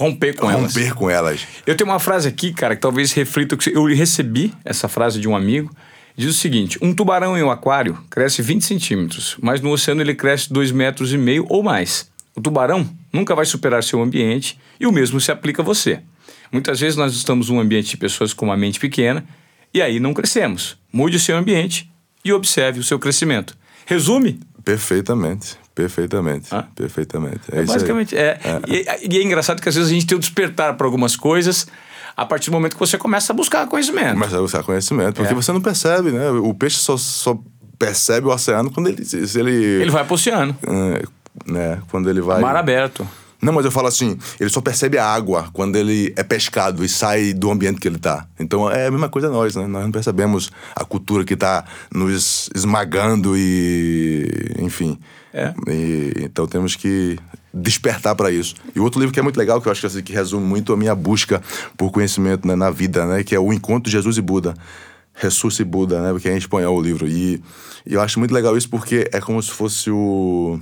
Romper 0.00 0.34
com 0.34 0.50
elas. 0.50 0.74
romper 0.74 0.94
com 0.94 1.10
elas. 1.10 1.46
Eu 1.66 1.76
tenho 1.76 1.90
uma 1.90 1.98
frase 1.98 2.26
aqui, 2.26 2.54
cara, 2.54 2.74
que 2.74 2.80
talvez 2.80 3.12
reflita 3.12 3.54
o 3.54 3.58
que 3.58 3.68
eu 3.68 3.84
recebi 3.84 4.50
essa 4.64 4.88
frase 4.88 5.20
de 5.20 5.28
um 5.28 5.36
amigo. 5.36 5.70
Diz 6.16 6.30
o 6.30 6.32
seguinte: 6.32 6.78
um 6.80 6.94
tubarão 6.94 7.36
em 7.36 7.42
um 7.42 7.50
aquário 7.50 7.98
cresce 8.08 8.40
20 8.40 8.64
centímetros, 8.64 9.36
mas 9.42 9.60
no 9.60 9.70
oceano 9.70 10.00
ele 10.00 10.14
cresce 10.14 10.50
2 10.50 10.72
metros 10.72 11.12
e 11.12 11.18
meio 11.18 11.44
ou 11.50 11.62
mais. 11.62 12.10
O 12.34 12.40
tubarão 12.40 12.88
nunca 13.12 13.34
vai 13.34 13.44
superar 13.44 13.84
seu 13.84 14.00
ambiente 14.00 14.58
e 14.80 14.86
o 14.86 14.92
mesmo 14.92 15.20
se 15.20 15.30
aplica 15.30 15.60
a 15.60 15.64
você. 15.64 16.00
Muitas 16.50 16.80
vezes 16.80 16.96
nós 16.96 17.14
estamos 17.14 17.50
num 17.50 17.60
ambiente 17.60 17.90
de 17.90 17.96
pessoas 17.98 18.32
com 18.32 18.46
uma 18.46 18.56
mente 18.56 18.80
pequena 18.80 19.22
e 19.72 19.80
aí 19.82 20.00
não 20.00 20.12
crescemos. 20.14 20.76
Mude 20.92 21.16
o 21.16 21.20
seu 21.20 21.36
ambiente 21.36 21.90
e 22.24 22.32
observe 22.32 22.80
o 22.80 22.82
seu 22.84 22.98
crescimento. 22.98 23.56
Resume? 23.86 24.40
Perfeitamente, 24.64 25.56
perfeitamente, 25.74 26.54
Hã? 26.54 26.66
perfeitamente. 26.74 27.40
É, 27.50 27.58
É, 27.58 27.62
isso 27.62 27.72
aí. 27.72 27.78
basicamente, 27.78 28.16
é. 28.16 28.38
E, 28.68 29.14
e 29.14 29.18
é 29.18 29.22
engraçado 29.22 29.60
que 29.60 29.68
às 29.68 29.74
vezes 29.74 29.90
a 29.90 29.94
gente 29.94 30.06
tem 30.06 30.16
o 30.16 30.20
despertar 30.20 30.74
para 30.76 30.86
algumas 30.86 31.16
coisas 31.16 31.66
a 32.16 32.26
partir 32.26 32.50
do 32.50 32.52
momento 32.54 32.74
que 32.74 32.78
você 32.80 32.98
começa 32.98 33.32
a 33.32 33.36
buscar 33.36 33.66
conhecimento. 33.66 34.12
Começa 34.14 34.36
a 34.36 34.40
buscar 34.40 34.62
conhecimento, 34.62 35.14
porque 35.16 35.32
É. 35.32 35.34
você 35.34 35.52
não 35.52 35.60
percebe, 35.60 36.10
né? 36.10 36.30
O 36.30 36.52
peixe 36.52 36.76
só, 36.76 36.96
só 36.96 37.38
percebe 37.78 38.26
o 38.26 38.30
oceano 38.30 38.70
quando 38.70 38.88
ele, 38.88 39.02
ele, 39.36 39.50
Ele 39.82 39.90
vai 39.90 40.04
pro 40.04 40.14
oceano. 40.14 40.56
é, 40.66 41.02
né? 41.50 41.80
Quando 41.90 42.10
ele 42.10 42.20
vai. 42.20 42.40
Mar 42.42 42.56
aberto. 42.56 43.08
Não, 43.42 43.52
mas 43.52 43.64
eu 43.64 43.70
falo 43.70 43.88
assim, 43.88 44.18
ele 44.38 44.50
só 44.50 44.60
percebe 44.60 44.98
a 44.98 45.06
água 45.06 45.48
quando 45.52 45.76
ele 45.76 46.12
é 46.16 46.22
pescado 46.22 46.84
e 46.84 46.88
sai 46.88 47.32
do 47.32 47.50
ambiente 47.50 47.80
que 47.80 47.88
ele 47.88 47.98
tá. 47.98 48.26
Então 48.38 48.70
é 48.70 48.86
a 48.86 48.90
mesma 48.90 49.08
coisa 49.08 49.30
nós, 49.30 49.56
né? 49.56 49.66
Nós 49.66 49.82
não 49.82 49.90
percebemos 49.90 50.50
a 50.76 50.84
cultura 50.84 51.24
que 51.24 51.34
tá 51.34 51.64
nos 51.92 52.50
esmagando 52.54 53.36
e, 53.36 54.28
enfim. 54.58 54.98
É. 55.32 55.54
E, 55.68 56.12
então 56.18 56.46
temos 56.46 56.76
que 56.76 57.18
despertar 57.52 58.14
para 58.14 58.30
isso. 58.30 58.54
E 58.74 58.80
outro 58.80 59.00
livro 59.00 59.12
que 59.12 59.20
é 59.20 59.22
muito 59.22 59.38
legal, 59.38 59.60
que 59.60 59.68
eu 59.68 59.72
acho 59.72 59.80
que, 59.80 59.86
assim, 59.86 60.02
que 60.02 60.12
resume 60.12 60.44
muito 60.44 60.72
a 60.72 60.76
minha 60.76 60.94
busca 60.94 61.42
por 61.76 61.90
conhecimento 61.90 62.46
né, 62.46 62.54
na 62.54 62.70
vida, 62.70 63.06
né? 63.06 63.24
Que 63.24 63.34
é 63.34 63.40
O 63.40 63.52
Encontro 63.52 63.84
de 63.84 63.90
Jesus 63.90 64.18
e 64.18 64.20
Buda. 64.20 64.54
Jesus 65.20 65.58
e 65.60 65.64
Buda, 65.64 66.00
né? 66.00 66.12
Porque 66.12 66.28
é 66.28 66.34
em 66.34 66.38
espanhol 66.38 66.76
o 66.76 66.82
livro. 66.82 67.08
E, 67.08 67.42
e 67.86 67.94
eu 67.94 68.00
acho 68.00 68.18
muito 68.18 68.34
legal 68.34 68.56
isso 68.56 68.68
porque 68.68 69.08
é 69.12 69.20
como 69.20 69.42
se 69.42 69.50
fosse 69.50 69.90
o, 69.90 70.60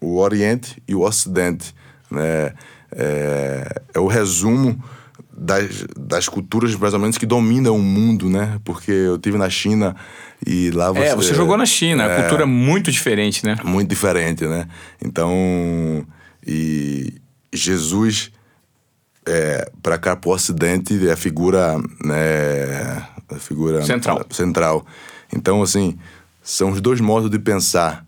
o 0.00 0.18
Oriente 0.18 0.82
e 0.86 0.94
o 0.94 1.02
Ocidente, 1.02 1.74
né? 2.10 2.52
é, 2.94 3.82
é 3.94 3.98
o 3.98 4.06
resumo 4.06 4.82
das, 5.36 5.84
das 5.96 6.28
culturas 6.28 6.74
mais 6.74 6.94
ou 6.94 7.00
menos 7.00 7.18
que 7.18 7.26
dominam 7.26 7.76
o 7.76 7.82
mundo, 7.82 8.28
né? 8.28 8.58
Porque 8.64 8.90
eu 8.90 9.18
tive 9.18 9.36
na 9.36 9.50
China 9.50 9.94
e 10.46 10.70
lá 10.70 10.92
você... 10.92 11.00
É, 11.00 11.14
você 11.14 11.34
jogou 11.34 11.56
na 11.56 11.66
China, 11.66 12.04
é, 12.04 12.16
a 12.16 12.22
cultura 12.22 12.44
é 12.44 12.46
muito 12.46 12.90
diferente, 12.90 13.44
né? 13.44 13.56
Muito 13.64 13.88
diferente, 13.88 14.46
né? 14.46 14.66
Então, 15.04 16.06
e 16.46 17.14
Jesus, 17.52 18.32
é, 19.26 19.70
para 19.82 19.98
cá 19.98 20.16
pro 20.16 20.30
Ocidente, 20.30 21.06
é 21.06 21.12
a 21.12 21.16
figura, 21.16 21.76
né? 22.02 23.06
A 23.28 23.38
figura... 23.38 23.82
Central. 23.82 24.24
Central. 24.30 24.86
Então, 25.34 25.62
assim, 25.62 25.98
são 26.42 26.70
os 26.70 26.80
dois 26.80 27.00
modos 27.00 27.28
de 27.28 27.38
pensar. 27.38 28.05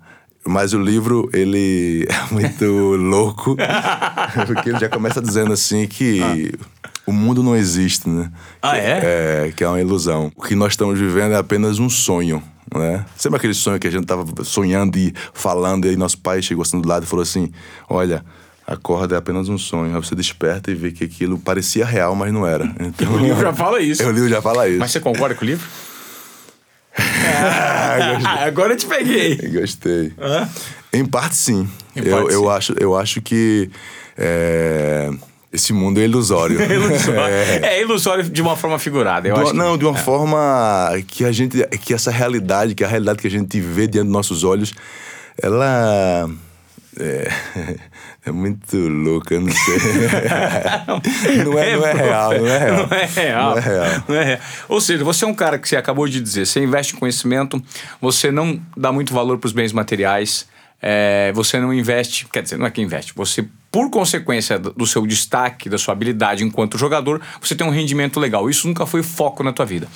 Mas 0.49 0.73
o 0.73 0.79
livro, 0.79 1.29
ele 1.33 2.07
é 2.11 2.33
muito 2.33 2.65
louco, 2.97 3.57
porque 4.47 4.71
ele 4.71 4.79
já 4.79 4.89
começa 4.89 5.21
dizendo 5.21 5.53
assim 5.53 5.87
que... 5.87 6.21
Ah 6.23 6.79
o 7.09 7.13
mundo 7.13 7.43
não 7.43 7.57
existe, 7.57 8.07
né? 8.07 8.31
Ah, 8.61 8.77
é? 8.77 9.47
É, 9.47 9.53
que 9.57 9.65
é 9.65 9.69
uma 9.69 9.81
ilusão. 9.81 10.31
O 10.37 10.43
que 10.43 10.55
nós 10.55 10.75
estamos 10.75 11.01
vivendo 11.01 11.33
é 11.33 11.37
apenas 11.37 11.79
um 11.79 11.89
sonho, 11.89 12.43
né? 12.75 13.07
Sempre 13.17 13.39
aquele 13.39 13.55
sonho 13.55 13.79
que 13.79 13.87
a 13.87 13.91
gente 13.91 14.05
tava 14.05 14.27
sonhando 14.45 14.99
e 14.99 15.15
falando, 15.33 15.87
e 15.87 15.89
aí 15.89 15.97
nosso 15.97 16.19
pai 16.19 16.43
chegou 16.43 16.61
assim 16.61 16.79
do 16.79 16.87
lado 16.87 17.05
e 17.05 17.07
falou 17.07 17.23
assim: 17.23 17.51
Olha, 17.89 18.23
acorda 18.67 19.15
é 19.15 19.19
apenas 19.19 19.49
um 19.49 19.57
sonho. 19.57 19.97
Aí 19.97 20.03
você 20.03 20.15
desperta 20.15 20.71
e 20.71 20.75
vê 20.75 20.93
que 20.93 21.05
aquilo 21.05 21.39
parecia 21.39 21.87
real, 21.87 22.15
mas 22.15 22.31
não 22.31 22.47
era. 22.47 22.71
Então, 22.79 23.11
o 23.17 23.19
livro 23.19 23.41
já 23.41 23.55
fala 23.55 23.81
isso. 23.81 24.07
o 24.07 24.13
livro 24.13 24.29
já 24.29 24.43
fala 24.43 24.69
isso. 24.69 24.79
Mas 24.79 24.91
você 24.91 25.01
concorda 25.01 25.35
com 25.35 25.47
o 25.47 25.49
livro? 25.49 25.67
ah, 28.25 28.45
agora 28.45 28.73
eu 28.73 28.77
te 28.77 28.87
peguei. 28.87 29.37
Gostei. 29.37 30.13
Em 30.93 31.05
parte, 31.05 31.37
sim. 31.37 31.69
Em 31.95 32.05
eu, 32.05 32.17
parte, 32.17 32.35
eu, 32.35 32.41
sim. 32.43 32.49
Acho, 32.49 32.75
eu 32.79 32.97
acho 32.97 33.23
que. 33.23 33.71
É 34.17 35.11
esse 35.53 35.73
mundo 35.73 35.99
é 35.99 36.05
ilusório. 36.05 36.61
é, 36.61 36.75
ilusório. 36.75 37.21
É. 37.21 37.57
é, 37.63 37.81
ilusório 37.83 38.25
de 38.25 38.43
uma 38.43 38.57
forma 38.57 38.79
figurada, 38.79 39.29
eu 39.29 39.35
do, 39.35 39.41
acho. 39.41 39.55
Não, 39.55 39.73
que... 39.73 39.79
de 39.79 39.85
uma 39.87 39.99
é. 39.99 40.03
forma 40.03 40.91
que 41.07 41.25
a 41.25 41.33
gente. 41.33 41.65
que 41.79 41.95
essa 41.95 42.11
realidade, 42.11 42.75
que 42.75 42.85
a 42.85 42.89
realidade 42.89 43.19
que 43.19 43.27
a 43.27 43.31
gente 43.31 43.61
vê 43.61 43.87
diante 43.87 44.07
dos 44.07 44.13
nossos 44.13 44.45
olhos, 44.45 44.75
ela. 45.41 46.29
É, 46.97 47.31
é 48.27 48.33
muito 48.33 48.77
louca, 48.77 49.35
eu 49.35 49.41
não 49.41 49.53
sei. 49.53 49.79
não, 51.45 51.59
é, 51.59 51.77
não 51.77 51.87
é 51.87 51.93
real, 51.93 52.39
não 52.39 52.47
é 52.47 52.59
real. 52.59 52.87
Não 52.87 52.97
é 52.97 53.05
real. 53.07 53.51
Não 53.51 53.59
é 53.59 53.61
real. 53.61 54.05
Não 54.09 54.17
é 54.17 54.25
real. 54.25 54.41
Ou 54.69 54.81
seja, 54.81 55.05
você 55.05 55.25
é 55.25 55.29
um 55.29 55.35
cara 55.35 55.59
que 55.59 55.69
você 55.69 55.77
acabou 55.77 56.09
de 56.09 56.21
dizer, 56.21 56.47
você 56.47 56.63
investe 56.63 56.95
em 56.95 56.99
conhecimento, 56.99 57.63
você 58.01 58.31
não 58.31 58.61
dá 58.77 58.91
muito 58.91 59.13
valor 59.13 59.39
para 59.39 59.47
os 59.47 59.53
bens 59.53 59.73
materiais, 59.73 60.49
é, 60.81 61.33
você 61.35 61.59
não 61.59 61.75
investe, 61.75 62.27
quer 62.27 62.43
dizer, 62.43 62.57
não 62.57 62.67
é 62.67 62.71
que 62.71 62.81
investe, 62.81 63.13
você 63.15 63.47
por 63.71 63.91
consequência 63.91 64.59
do 64.59 64.87
seu 64.87 65.07
destaque, 65.07 65.69
da 65.69 65.77
sua 65.77 65.93
habilidade 65.93 66.43
enquanto 66.43 66.79
jogador, 66.79 67.21
você 67.41 67.55
tem 67.55 67.67
um 67.67 67.71
rendimento 67.71 68.19
legal. 68.19 68.49
Isso 68.49 68.67
nunca 68.67 68.87
foi 68.87 69.03
foco 69.03 69.43
na 69.43 69.53
tua 69.53 69.67
vida. 69.67 69.87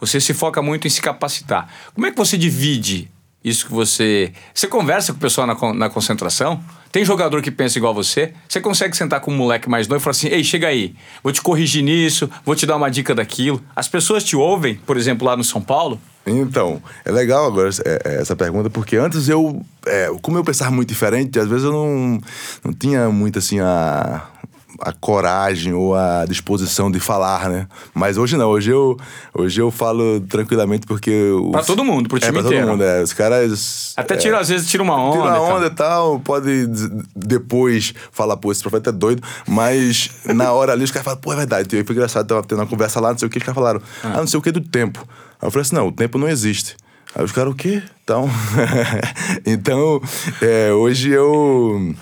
Você 0.00 0.20
se 0.20 0.32
foca 0.32 0.62
muito 0.62 0.86
em 0.86 0.90
se 0.90 1.02
capacitar. 1.02 1.68
Como 1.94 2.06
é 2.06 2.10
que 2.10 2.16
você 2.16 2.38
divide 2.38 3.10
isso 3.44 3.66
que 3.66 3.72
você. 3.72 4.32
Você 4.54 4.66
conversa 4.66 5.12
com 5.12 5.18
o 5.18 5.20
pessoal 5.20 5.46
na, 5.46 5.74
na 5.74 5.90
concentração? 5.90 6.62
Tem 6.90 7.04
jogador 7.04 7.40
que 7.40 7.50
pensa 7.50 7.78
igual 7.78 7.94
você? 7.94 8.32
Você 8.48 8.60
consegue 8.60 8.96
sentar 8.96 9.20
com 9.20 9.32
um 9.32 9.36
moleque 9.36 9.68
mais 9.68 9.88
novo 9.88 10.00
e 10.00 10.02
falar 10.02 10.12
assim: 10.12 10.28
ei, 10.28 10.44
chega 10.44 10.68
aí, 10.68 10.94
vou 11.22 11.32
te 11.32 11.40
corrigir 11.40 11.82
nisso, 11.82 12.30
vou 12.44 12.54
te 12.54 12.66
dar 12.66 12.76
uma 12.76 12.90
dica 12.90 13.14
daquilo. 13.14 13.62
As 13.74 13.88
pessoas 13.88 14.22
te 14.22 14.36
ouvem, 14.36 14.74
por 14.74 14.96
exemplo, 14.96 15.26
lá 15.26 15.36
no 15.36 15.42
São 15.42 15.60
Paulo? 15.60 16.00
Então, 16.24 16.80
é 17.04 17.10
legal 17.10 17.46
agora 17.46 17.68
é, 17.84 18.02
é, 18.04 18.20
essa 18.20 18.36
pergunta, 18.36 18.70
porque 18.70 18.96
antes 18.96 19.28
eu, 19.28 19.60
é, 19.84 20.08
como 20.22 20.38
eu 20.38 20.44
pensava 20.44 20.70
muito 20.70 20.88
diferente, 20.88 21.36
às 21.38 21.48
vezes 21.48 21.64
eu 21.64 21.72
não, 21.72 22.20
não 22.64 22.72
tinha 22.72 23.08
muito 23.08 23.40
assim 23.40 23.58
a, 23.58 24.22
a 24.84 24.92
coragem 24.92 25.72
ou 25.72 25.94
a 25.94 26.24
disposição 26.26 26.90
de 26.90 26.98
falar, 26.98 27.48
né? 27.48 27.68
Mas 27.94 28.18
hoje 28.18 28.36
não, 28.36 28.48
hoje 28.50 28.70
eu, 28.70 28.96
hoje 29.32 29.60
eu 29.60 29.70
falo 29.70 30.20
tranquilamente 30.22 30.86
porque... 30.88 31.30
Os, 31.30 31.52
pra 31.52 31.62
todo 31.62 31.84
mundo, 31.84 32.08
pro 32.08 32.18
time 32.18 32.30
é, 32.30 32.32
pra 32.32 32.40
inteiro. 32.40 32.66
todo 32.66 32.72
mundo, 32.72 32.84
é. 32.84 33.00
Os 33.00 33.12
caras... 33.12 33.94
Até 33.96 34.16
tira, 34.16 34.38
é, 34.38 34.40
às 34.40 34.48
vezes 34.48 34.68
tira 34.68 34.82
uma 34.82 34.96
onda. 34.96 35.22
Tira 35.22 35.40
uma 35.40 35.54
onda 35.54 35.66
e 35.66 35.70
tal, 35.70 36.18
pode 36.18 36.66
depois 37.14 37.94
falar, 38.10 38.36
pô, 38.36 38.50
esse 38.50 38.60
profeta 38.60 38.90
é 38.90 38.92
doido, 38.92 39.22
mas 39.46 40.10
na 40.24 40.50
hora 40.52 40.72
ali 40.72 40.82
os 40.82 40.90
caras 40.90 41.04
falam, 41.04 41.20
pô, 41.20 41.32
é 41.32 41.36
verdade. 41.36 41.76
E 41.76 41.84
foi 41.84 41.94
engraçado, 41.94 42.26
tava 42.26 42.42
tendo 42.42 42.58
uma 42.58 42.66
conversa 42.66 42.98
lá, 43.00 43.12
não 43.12 43.18
sei 43.18 43.28
o 43.28 43.30
que, 43.30 43.38
os 43.38 43.44
caras 43.44 43.54
falaram, 43.54 43.80
ah, 44.02 44.14
ah 44.14 44.18
não 44.18 44.26
sei 44.26 44.38
o 44.38 44.42
que 44.42 44.50
do 44.50 44.60
tempo. 44.60 45.06
Aí 45.40 45.46
eu 45.46 45.50
falei 45.52 45.62
assim, 45.62 45.76
não, 45.76 45.86
o 45.86 45.92
tempo 45.92 46.18
não 46.18 46.28
existe. 46.28 46.76
Aí 47.14 47.24
os 47.24 47.30
caras, 47.30 47.52
o 47.52 47.54
quê? 47.54 47.82
Então, 48.02 48.28
então 49.46 50.00
é, 50.40 50.72
hoje 50.72 51.10
eu 51.10 51.94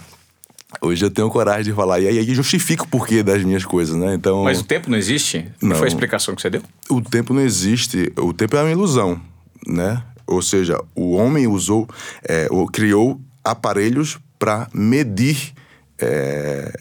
Hoje 0.80 1.04
eu 1.04 1.10
tenho 1.10 1.28
coragem 1.30 1.64
de 1.64 1.72
falar. 1.72 2.00
E 2.00 2.06
aí 2.06 2.34
justifico 2.34 2.84
o 2.84 2.88
porquê 2.88 3.22
das 3.22 3.42
minhas 3.42 3.64
coisas, 3.64 3.96
né? 3.96 4.14
Então. 4.14 4.44
Mas 4.44 4.60
o 4.60 4.64
tempo 4.64 4.90
não 4.90 4.96
existe? 4.96 5.46
Não. 5.60 5.76
Foi 5.76 5.86
a 5.86 5.88
explicação 5.88 6.34
que 6.34 6.42
você 6.42 6.50
deu? 6.50 6.62
O 6.88 7.00
tempo 7.00 7.34
não 7.34 7.42
existe. 7.42 8.12
O 8.16 8.32
tempo 8.32 8.56
é 8.56 8.62
uma 8.62 8.70
ilusão, 8.70 9.20
né? 9.66 10.02
Ou 10.26 10.40
seja, 10.40 10.80
o 10.94 11.12
homem 11.16 11.48
usou, 11.48 11.88
é, 12.22 12.48
criou 12.72 13.20
aparelhos 13.42 14.18
para 14.38 14.68
medir, 14.72 15.52
é, 15.98 16.80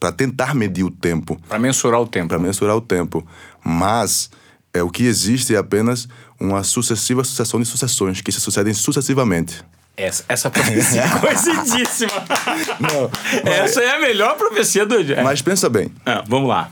para 0.00 0.10
tentar 0.10 0.54
medir 0.54 0.82
o 0.82 0.90
tempo. 0.90 1.38
Para 1.48 1.58
mensurar 1.58 2.00
o 2.00 2.06
tempo. 2.06 2.28
Para 2.28 2.38
mensurar 2.38 2.74
o 2.74 2.80
tempo. 2.80 3.26
Mas 3.62 4.30
é, 4.72 4.82
o 4.82 4.88
que 4.88 5.04
existe 5.04 5.54
é 5.54 5.58
apenas 5.58 6.08
uma 6.40 6.64
sucessiva 6.64 7.22
sucessão 7.22 7.60
de 7.60 7.66
sucessões 7.66 8.22
que 8.22 8.32
se 8.32 8.40
sucedem 8.40 8.72
sucessivamente. 8.72 9.62
Essa, 9.96 10.24
essa 10.28 10.50
profecia 10.50 11.02
é 11.02 11.08
conhecidíssima. 11.20 12.12
Não, 12.80 13.10
mas... 13.44 13.54
Essa 13.54 13.82
é 13.82 13.96
a 13.96 14.00
melhor 14.00 14.36
profecia 14.36 14.86
do 14.86 15.02
dia. 15.04 15.22
Mas 15.22 15.42
pensa 15.42 15.68
bem. 15.68 15.92
Ah, 16.06 16.24
vamos 16.26 16.48
lá. 16.48 16.70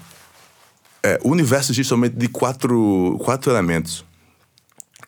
É, 1.03 1.19
o 1.23 1.31
universo 1.31 1.73
existe 1.73 1.89
somente 1.89 2.17
de 2.17 2.29
quatro, 2.29 3.19
quatro 3.23 3.51
elementos: 3.51 4.05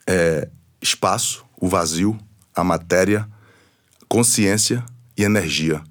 é, 0.06 0.48
espaço, 0.80 1.44
o 1.58 1.68
vazio, 1.68 2.18
a 2.54 2.62
matéria, 2.62 3.26
consciência 4.08 4.84
e 5.16 5.24
energia. 5.24 5.82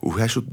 O 0.00 0.08
resto 0.08 0.44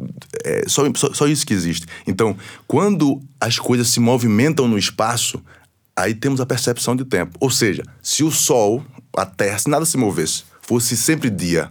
é 0.44 0.64
só, 0.68 0.84
só, 0.96 1.14
só 1.14 1.28
isso 1.28 1.46
que 1.46 1.54
existe. 1.54 1.86
Então, 2.08 2.36
quando 2.68 3.22
as 3.40 3.60
coisas 3.60 3.88
se 3.90 4.00
movimentam 4.00 4.68
no 4.68 4.78
espaço, 4.78 5.42
aí 5.96 6.14
temos 6.14 6.42
a 6.42 6.46
percepção 6.46 6.96
de 6.96 7.06
tempo. 7.06 7.38
Ou 7.40 7.52
seja, 7.52 7.84
se 8.02 8.24
o 8.24 8.32
Sol, 8.32 8.84
a 9.16 9.26
Terra, 9.26 9.60
se 9.60 9.70
nada 9.70 9.86
se 9.86 9.98
movesse, 9.98 10.44
fosse 10.64 10.98
sempre 10.98 11.30
dia, 11.30 11.70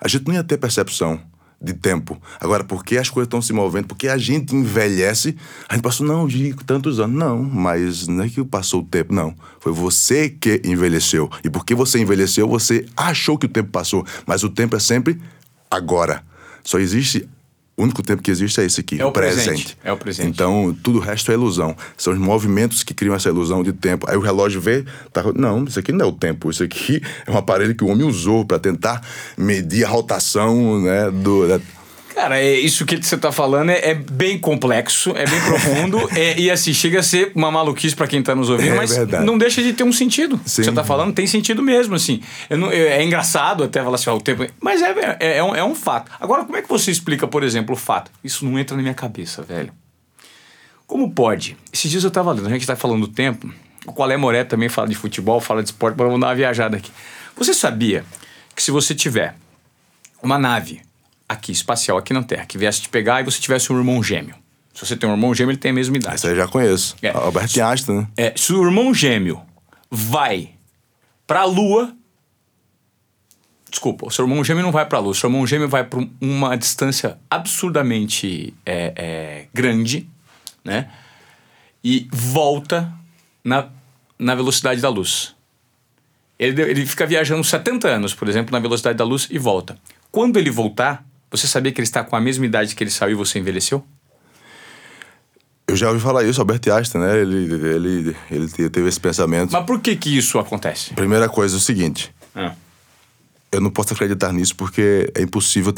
a 0.00 0.08
gente 0.08 0.26
não 0.26 0.34
ia 0.34 0.44
ter 0.44 0.58
percepção 0.58 1.20
de 1.60 1.72
tempo. 1.72 2.20
Agora, 2.38 2.64
porque 2.64 2.98
as 2.98 3.08
coisas 3.08 3.26
estão 3.26 3.40
se 3.40 3.52
movendo, 3.52 3.86
porque 3.86 4.08
a 4.08 4.18
gente 4.18 4.54
envelhece, 4.54 5.36
a 5.68 5.74
gente 5.74 5.82
passou, 5.82 6.06
não, 6.06 6.26
de 6.26 6.54
tantos 6.66 7.00
anos. 7.00 7.16
Não, 7.16 7.42
mas 7.42 8.06
não 8.06 8.24
é 8.24 8.28
que 8.28 8.44
passou 8.44 8.80
o 8.80 8.84
tempo, 8.84 9.14
não. 9.14 9.34
Foi 9.60 9.72
você 9.72 10.28
que 10.28 10.60
envelheceu. 10.64 11.30
E 11.42 11.48
porque 11.48 11.74
você 11.74 11.98
envelheceu, 11.98 12.46
você 12.48 12.86
achou 12.96 13.38
que 13.38 13.46
o 13.46 13.48
tempo 13.48 13.70
passou. 13.70 14.04
Mas 14.26 14.42
o 14.42 14.50
tempo 14.50 14.76
é 14.76 14.80
sempre 14.80 15.20
agora. 15.70 16.22
Só 16.62 16.78
existe 16.78 17.28
o 17.76 17.82
único 17.82 18.02
tempo 18.02 18.22
que 18.22 18.30
existe 18.30 18.60
é 18.60 18.64
esse 18.64 18.80
aqui, 18.80 19.00
é 19.00 19.04
o 19.04 19.12
presente. 19.12 19.44
presente. 19.44 19.78
É 19.84 19.92
o 19.92 19.96
presente. 19.96 20.28
Então, 20.28 20.74
tudo 20.82 20.98
o 20.98 21.00
resto 21.00 21.30
é 21.30 21.34
ilusão. 21.34 21.76
São 21.96 22.12
os 22.12 22.18
movimentos 22.18 22.82
que 22.82 22.94
criam 22.94 23.14
essa 23.14 23.28
ilusão 23.28 23.62
de 23.62 23.72
tempo. 23.72 24.06
Aí 24.08 24.16
o 24.16 24.20
relógio 24.20 24.60
vê, 24.60 24.84
tá, 25.12 25.22
não, 25.34 25.64
isso 25.64 25.78
aqui 25.78 25.92
não 25.92 26.06
é 26.06 26.08
o 26.08 26.12
tempo. 26.12 26.50
Isso 26.50 26.62
aqui 26.62 27.02
é 27.26 27.30
um 27.30 27.36
aparelho 27.36 27.74
que 27.74 27.84
o 27.84 27.88
homem 27.88 28.06
usou 28.06 28.46
para 28.46 28.58
tentar 28.58 29.06
medir 29.36 29.84
a 29.84 29.88
rotação, 29.88 30.80
né, 30.80 31.10
do, 31.10 31.46
da, 31.46 31.60
Cara, 32.16 32.40
é, 32.40 32.58
isso 32.58 32.86
que 32.86 32.96
você 32.96 33.18
tá 33.18 33.30
falando 33.30 33.68
é, 33.68 33.90
é 33.90 33.94
bem 33.94 34.38
complexo, 34.38 35.10
é 35.10 35.26
bem 35.26 35.38
profundo, 35.42 36.08
é, 36.18 36.40
e 36.40 36.50
assim, 36.50 36.72
chega 36.72 37.00
a 37.00 37.02
ser 37.02 37.30
uma 37.34 37.50
maluquice 37.50 37.94
para 37.94 38.06
quem 38.06 38.22
tá 38.22 38.34
nos 38.34 38.48
ouvindo, 38.48 38.72
é 38.72 38.74
mas 38.74 38.96
verdade. 38.96 39.22
não 39.22 39.36
deixa 39.36 39.62
de 39.62 39.74
ter 39.74 39.84
um 39.84 39.92
sentido. 39.92 40.40
Sim. 40.46 40.64
Você 40.64 40.72
tá 40.72 40.82
falando 40.82 41.12
tem 41.12 41.26
sentido 41.26 41.62
mesmo, 41.62 41.94
assim. 41.94 42.22
Não, 42.48 42.72
é, 42.72 42.78
é 42.78 43.04
engraçado 43.04 43.62
até 43.62 43.82
falar 43.82 43.96
assim, 43.96 44.08
ó, 44.08 44.16
o 44.16 44.20
tempo. 44.20 44.46
Mas 44.62 44.80
é, 44.80 45.18
é, 45.20 45.36
é, 45.36 45.44
um, 45.44 45.54
é 45.54 45.62
um 45.62 45.74
fato. 45.74 46.10
Agora, 46.18 46.42
como 46.42 46.56
é 46.56 46.62
que 46.62 46.68
você 46.70 46.90
explica, 46.90 47.28
por 47.28 47.42
exemplo, 47.42 47.74
o 47.74 47.78
fato? 47.78 48.10
Isso 48.24 48.46
não 48.46 48.58
entra 48.58 48.74
na 48.74 48.82
minha 48.82 48.94
cabeça, 48.94 49.42
velho. 49.42 49.70
Como 50.86 51.10
pode? 51.10 51.54
Esses 51.70 51.90
dias 51.90 52.02
eu 52.02 52.10
tava 52.10 52.32
lendo, 52.32 52.46
a 52.46 52.50
gente 52.50 52.66
tá 52.66 52.76
falando 52.76 53.06
do 53.06 53.12
tempo. 53.12 53.52
O 53.84 53.92
Qualé 53.92 54.16
Moré 54.16 54.42
também 54.42 54.70
fala 54.70 54.88
de 54.88 54.94
futebol, 54.94 55.38
fala 55.38 55.62
de 55.62 55.68
esporte, 55.68 55.96
mas 55.98 56.06
vamos 56.06 56.22
dar 56.22 56.28
uma 56.28 56.34
viajada 56.34 56.78
aqui. 56.78 56.90
Você 57.36 57.52
sabia 57.52 58.06
que 58.54 58.62
se 58.62 58.70
você 58.70 58.94
tiver 58.94 59.36
uma 60.22 60.38
nave 60.38 60.85
aqui, 61.28 61.52
espacial, 61.52 61.98
aqui 61.98 62.12
na 62.12 62.22
Terra, 62.22 62.46
que 62.46 62.58
viesse 62.58 62.82
te 62.82 62.88
pegar 62.88 63.20
e 63.20 63.24
você 63.24 63.40
tivesse 63.40 63.72
um 63.72 63.78
irmão 63.78 64.02
gêmeo. 64.02 64.34
Se 64.72 64.84
você 64.84 64.94
tem 64.94 65.08
um 65.08 65.12
irmão 65.12 65.34
gêmeo, 65.34 65.52
ele 65.52 65.58
tem 65.58 65.70
a 65.70 65.74
mesma 65.74 65.96
idade. 65.96 66.16
Isso 66.16 66.26
eu 66.26 66.36
já 66.36 66.46
conheço. 66.46 66.96
É. 67.00 67.08
Albert 67.10 67.50
Einstein, 67.58 67.96
né? 67.96 68.08
É, 68.16 68.34
se 68.36 68.52
o 68.52 68.62
irmão 68.62 68.92
gêmeo 68.92 69.40
vai 69.90 70.50
pra 71.26 71.44
Lua. 71.44 71.94
Desculpa, 73.70 74.06
o 74.06 74.10
seu 74.10 74.26
irmão 74.26 74.44
gêmeo 74.44 74.62
não 74.62 74.70
vai 74.70 74.84
pra 74.84 74.98
Lua. 74.98 75.12
O 75.12 75.14
seu 75.14 75.28
irmão 75.28 75.46
gêmeo 75.46 75.68
vai 75.68 75.82
pra 75.82 76.06
uma 76.20 76.56
distância 76.56 77.18
absurdamente 77.30 78.52
é, 78.66 78.92
é, 78.96 79.46
grande, 79.52 80.08
né? 80.62 80.90
E 81.82 82.06
volta 82.12 82.92
na, 83.42 83.70
na 84.18 84.34
velocidade 84.34 84.80
da 84.82 84.90
luz. 84.90 85.34
Ele, 86.38 86.60
ele 86.60 86.84
fica 86.84 87.06
viajando 87.06 87.42
70 87.42 87.88
anos, 87.88 88.12
por 88.12 88.28
exemplo, 88.28 88.52
na 88.52 88.58
velocidade 88.58 88.98
da 88.98 89.04
luz 89.04 89.26
e 89.30 89.38
volta. 89.38 89.78
Quando 90.12 90.38
ele 90.38 90.50
voltar, 90.50 91.05
você 91.30 91.46
sabia 91.46 91.72
que 91.72 91.80
ele 91.80 91.86
está 91.86 92.02
com 92.04 92.16
a 92.16 92.20
mesma 92.20 92.46
idade 92.46 92.74
que 92.74 92.82
ele 92.82 92.90
saiu 92.90 93.12
e 93.12 93.14
você 93.14 93.38
envelheceu? 93.38 93.84
Eu 95.68 95.74
já 95.74 95.88
ouvi 95.88 96.00
falar 96.00 96.22
isso, 96.24 96.40
Albert 96.40 96.60
Einstein, 96.72 97.00
né? 97.00 97.18
Ele, 97.20 97.36
ele, 97.54 98.16
ele 98.30 98.48
teve 98.70 98.88
esse 98.88 99.00
pensamento. 99.00 99.50
Mas 99.52 99.64
por 99.64 99.80
que 99.80 99.96
que 99.96 100.16
isso 100.16 100.38
acontece? 100.38 100.94
Primeira 100.94 101.28
coisa 101.28 101.56
é 101.56 101.58
o 101.58 101.60
seguinte: 101.60 102.14
Ah. 102.34 102.52
eu 103.50 103.60
não 103.60 103.70
posso 103.70 103.92
acreditar 103.92 104.32
nisso 104.32 104.54
porque 104.54 105.10
é 105.14 105.22
impossível 105.22 105.72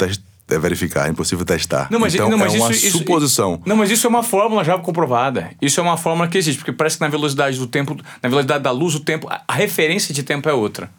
é 0.51 0.57
verificar, 0.57 1.07
é 1.07 1.11
impossível 1.11 1.45
testar. 1.45 1.87
Não, 1.91 1.99
mas, 1.99 2.13
então 2.15 2.29
não, 2.29 2.37
mas 2.37 2.53
é 2.53 2.57
uma 2.57 2.71
isso, 2.71 2.87
isso- 2.87 2.97
suposição. 2.99 3.61
Não, 3.65 3.75
mas 3.75 3.89
isso 3.91 4.05
é 4.07 4.09
uma 4.09 4.23
fórmula 4.23 4.63
já 4.63 4.77
comprovada. 4.77 5.51
Isso 5.61 5.79
é 5.79 5.83
uma 5.83 5.97
fórmula 5.97 6.27
que 6.27 6.37
existe, 6.37 6.57
porque 6.59 6.71
parece 6.71 6.97
que 6.97 7.01
na 7.01 7.07
velocidade 7.07 7.57
do 7.57 7.67
tempo, 7.67 7.95
na 8.21 8.29
velocidade 8.29 8.63
da 8.63 8.71
luz, 8.71 8.95
o 8.95 8.99
tempo, 8.99 9.27
a 9.29 9.53
referência 9.53 10.13
de 10.13 10.23
tempo 10.23 10.49
é 10.49 10.53
outra. 10.53 10.89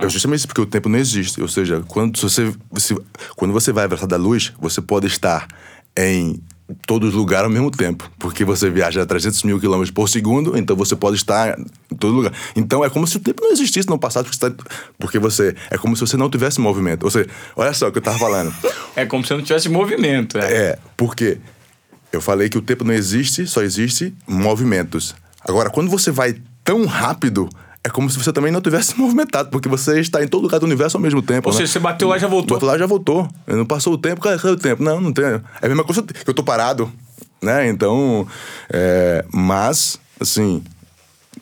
Eu 0.00 0.10
justamente 0.10 0.38
isso, 0.40 0.46
porque 0.48 0.60
o 0.60 0.66
tempo 0.66 0.88
não 0.88 0.98
existe. 0.98 1.40
Ou 1.40 1.48
seja, 1.48 1.82
quando 1.88 2.18
você, 2.20 2.52
se- 2.76 2.96
quando 3.36 3.52
você 3.52 3.72
vai 3.72 3.84
à 3.84 3.86
velocidade 3.86 4.10
da 4.22 4.28
luz, 4.28 4.52
você 4.60 4.80
pode 4.80 5.06
estar 5.06 5.46
em 5.96 6.40
todos 6.84 7.10
os 7.10 7.14
lugares 7.14 7.44
ao 7.44 7.50
mesmo 7.50 7.70
tempo. 7.70 8.10
Porque 8.18 8.44
você 8.44 8.68
viaja 8.68 9.00
a 9.02 9.06
300 9.06 9.42
mil 9.44 9.58
quilômetros 9.60 9.90
por 9.92 10.08
segundo, 10.08 10.58
então 10.58 10.74
você 10.76 10.94
pode 10.96 11.16
estar 11.16 11.58
em 11.58 11.96
todo 11.96 12.12
lugar. 12.12 12.32
Então 12.56 12.84
é 12.84 12.90
como 12.90 13.06
se 13.06 13.16
o 13.16 13.20
tempo 13.20 13.40
não 13.42 13.52
existisse 13.52 13.88
no 13.88 13.98
passado, 13.98 14.24
porque 14.24 14.36
você, 14.38 14.50
tá- 14.50 14.64
porque 14.98 15.18
você 15.18 15.56
é 15.70 15.78
como 15.78 15.96
se 15.96 16.00
você 16.00 16.16
não 16.16 16.28
tivesse 16.28 16.60
movimento. 16.60 17.04
Ou 17.04 17.10
seja, 17.10 17.28
olha 17.54 17.72
só 17.72 17.88
o 17.88 17.92
que 17.92 17.98
eu 17.98 18.00
estava 18.00 18.18
falando. 18.18 18.52
É 18.96 19.06
como 19.06 19.24
se 19.24 19.32
não 19.32 19.42
tivesse 19.42 19.68
movimento. 19.68 20.38
É. 20.38 20.52
É, 20.72 20.78
porque 20.96 21.38
eu 22.12 22.20
falei 22.20 22.48
que 22.48 22.58
o 22.58 22.62
tempo 22.62 22.82
não 22.84 22.92
existe, 22.94 23.46
só 23.46 23.62
existe 23.62 24.12
movimentos. 24.26 25.14
Agora, 25.48 25.70
quando 25.70 25.88
você 25.90 26.10
vai 26.10 26.34
tão 26.64 26.84
rápido, 26.84 27.48
é 27.86 27.88
como 27.88 28.10
se 28.10 28.18
você 28.18 28.32
também 28.32 28.50
não 28.50 28.60
tivesse 28.60 28.98
movimentado, 28.98 29.48
porque 29.48 29.68
você 29.68 30.00
está 30.00 30.22
em 30.22 30.26
todo 30.26 30.42
lugar 30.42 30.58
do 30.58 30.66
universo 30.66 30.96
ao 30.96 31.00
mesmo 31.00 31.22
tempo. 31.22 31.48
Ou 31.48 31.54
né? 31.54 31.60
seja, 31.60 31.72
você 31.72 31.78
bateu 31.78 32.08
lá 32.08 32.16
e 32.16 32.20
já 32.20 32.26
voltou. 32.26 32.56
Bateu 32.56 32.68
lá 32.68 32.74
e 32.74 32.78
já 32.80 32.86
voltou. 32.86 33.28
Não 33.46 33.64
passou 33.64 33.92
o 33.94 33.98
tempo, 33.98 34.20
cadê, 34.20 34.48
o 34.48 34.56
tempo? 34.56 34.82
Não, 34.82 35.00
não 35.00 35.12
tem. 35.12 35.24
É 35.24 35.40
a 35.62 35.68
mesma 35.68 35.84
coisa 35.84 36.02
que 36.02 36.28
eu 36.28 36.34
tô 36.34 36.42
parado, 36.42 36.90
né? 37.40 37.68
Então, 37.68 38.26
é, 38.68 39.24
mas, 39.32 40.00
assim, 40.20 40.64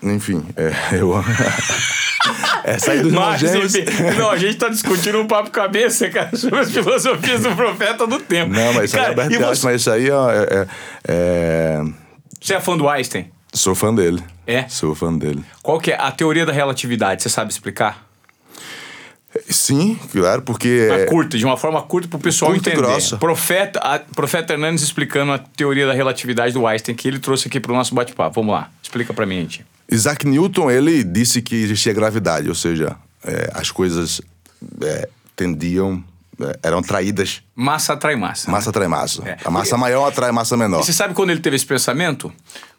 enfim, 0.02 0.44
é, 0.56 0.70
eu... 1.00 1.14
Essa 2.64 2.92
aí 2.92 3.02
dos 3.02 3.12
Mas, 3.12 3.40
gêmeos- 3.40 3.74
enfim, 3.74 4.02
não, 4.16 4.30
a 4.30 4.38
gente 4.38 4.56
tá 4.56 4.70
discutindo 4.70 5.20
um 5.20 5.26
papo 5.26 5.50
cabeça, 5.50 6.08
cara, 6.08 6.34
sobre 6.34 6.60
as 6.60 6.70
filosofias 6.70 7.42
do 7.42 7.54
profeta 7.54 8.06
do 8.06 8.18
tempo. 8.18 8.50
Não, 8.54 8.72
mas 8.72 8.84
isso 8.84 8.96
aí 8.96 9.02
é 9.02 9.04
cara, 9.08 9.22
Albert 9.22 9.30
e 9.30 9.34
Einstein, 9.36 9.54
você, 9.54 9.66
mas 9.66 9.80
isso 9.82 9.90
aí 9.90 10.10
ó, 10.10 10.30
é, 10.30 10.42
é- 10.44 10.66
é- 11.08 11.82
você 12.40 12.54
é 12.54 12.60
fã 12.60 12.78
do 12.78 12.88
Einstein? 12.88 13.30
Sou 13.54 13.74
fã 13.74 13.94
dele. 13.94 14.22
É? 14.46 14.68
Sou 14.68 14.94
fã 14.94 15.16
dele. 15.16 15.42
Qual 15.62 15.78
que 15.80 15.92
é 15.92 15.96
a 15.98 16.10
teoria 16.10 16.44
da 16.44 16.52
relatividade? 16.52 17.22
Você 17.22 17.28
sabe 17.30 17.50
explicar? 17.52 18.04
Sim, 19.48 19.98
claro, 20.12 20.42
porque. 20.42 20.86
Uma 20.88 21.00
é- 21.00 21.06
curta, 21.06 21.36
de 21.36 21.44
uma 21.44 21.56
forma 21.56 21.82
curta 21.82 22.06
pro 22.06 22.18
pessoal 22.20 22.52
Curta 22.52 22.70
entender. 22.70 22.86
grossa. 22.86 23.16
Profeta, 23.16 23.80
a, 23.80 23.98
Profeta 23.98 24.52
Hernandes 24.52 24.84
explicando 24.84 25.32
a 25.32 25.38
teoria 25.38 25.86
da 25.86 25.92
relatividade 25.92 26.52
do 26.52 26.66
Einstein 26.66 26.94
que 26.94 27.08
ele 27.08 27.18
trouxe 27.18 27.48
aqui 27.48 27.58
pro 27.58 27.74
nosso 27.74 27.94
bate-papo. 27.94 28.34
Vamos 28.40 28.54
lá, 28.54 28.70
explica 28.82 29.12
pra 29.12 29.26
mim, 29.26 29.40
gente. 29.40 29.66
Isaac 29.90 30.26
Newton, 30.26 30.70
ele 30.70 31.02
disse 31.02 31.42
que 31.42 31.56
existia 31.56 31.92
gravidade, 31.92 32.48
ou 32.48 32.54
seja, 32.54 32.96
é, 33.24 33.50
as 33.54 33.70
coisas 33.72 34.20
é, 34.82 35.08
tendiam. 35.34 36.02
é, 36.40 36.56
eram 36.62 36.78
atraídas. 36.78 37.42
Massa 37.56 37.94
atrai 37.94 38.14
massa. 38.14 38.50
Massa 38.50 38.70
atrai 38.70 38.86
massa. 38.88 39.28
É. 39.28 39.36
A 39.44 39.50
massa 39.50 39.76
maior 39.76 40.06
atrai 40.06 40.30
massa 40.30 40.56
menor. 40.56 40.80
E 40.80 40.84
você 40.84 40.92
sabe 40.92 41.12
quando 41.12 41.30
ele 41.30 41.40
teve 41.40 41.56
esse 41.56 41.66
pensamento? 41.66 42.32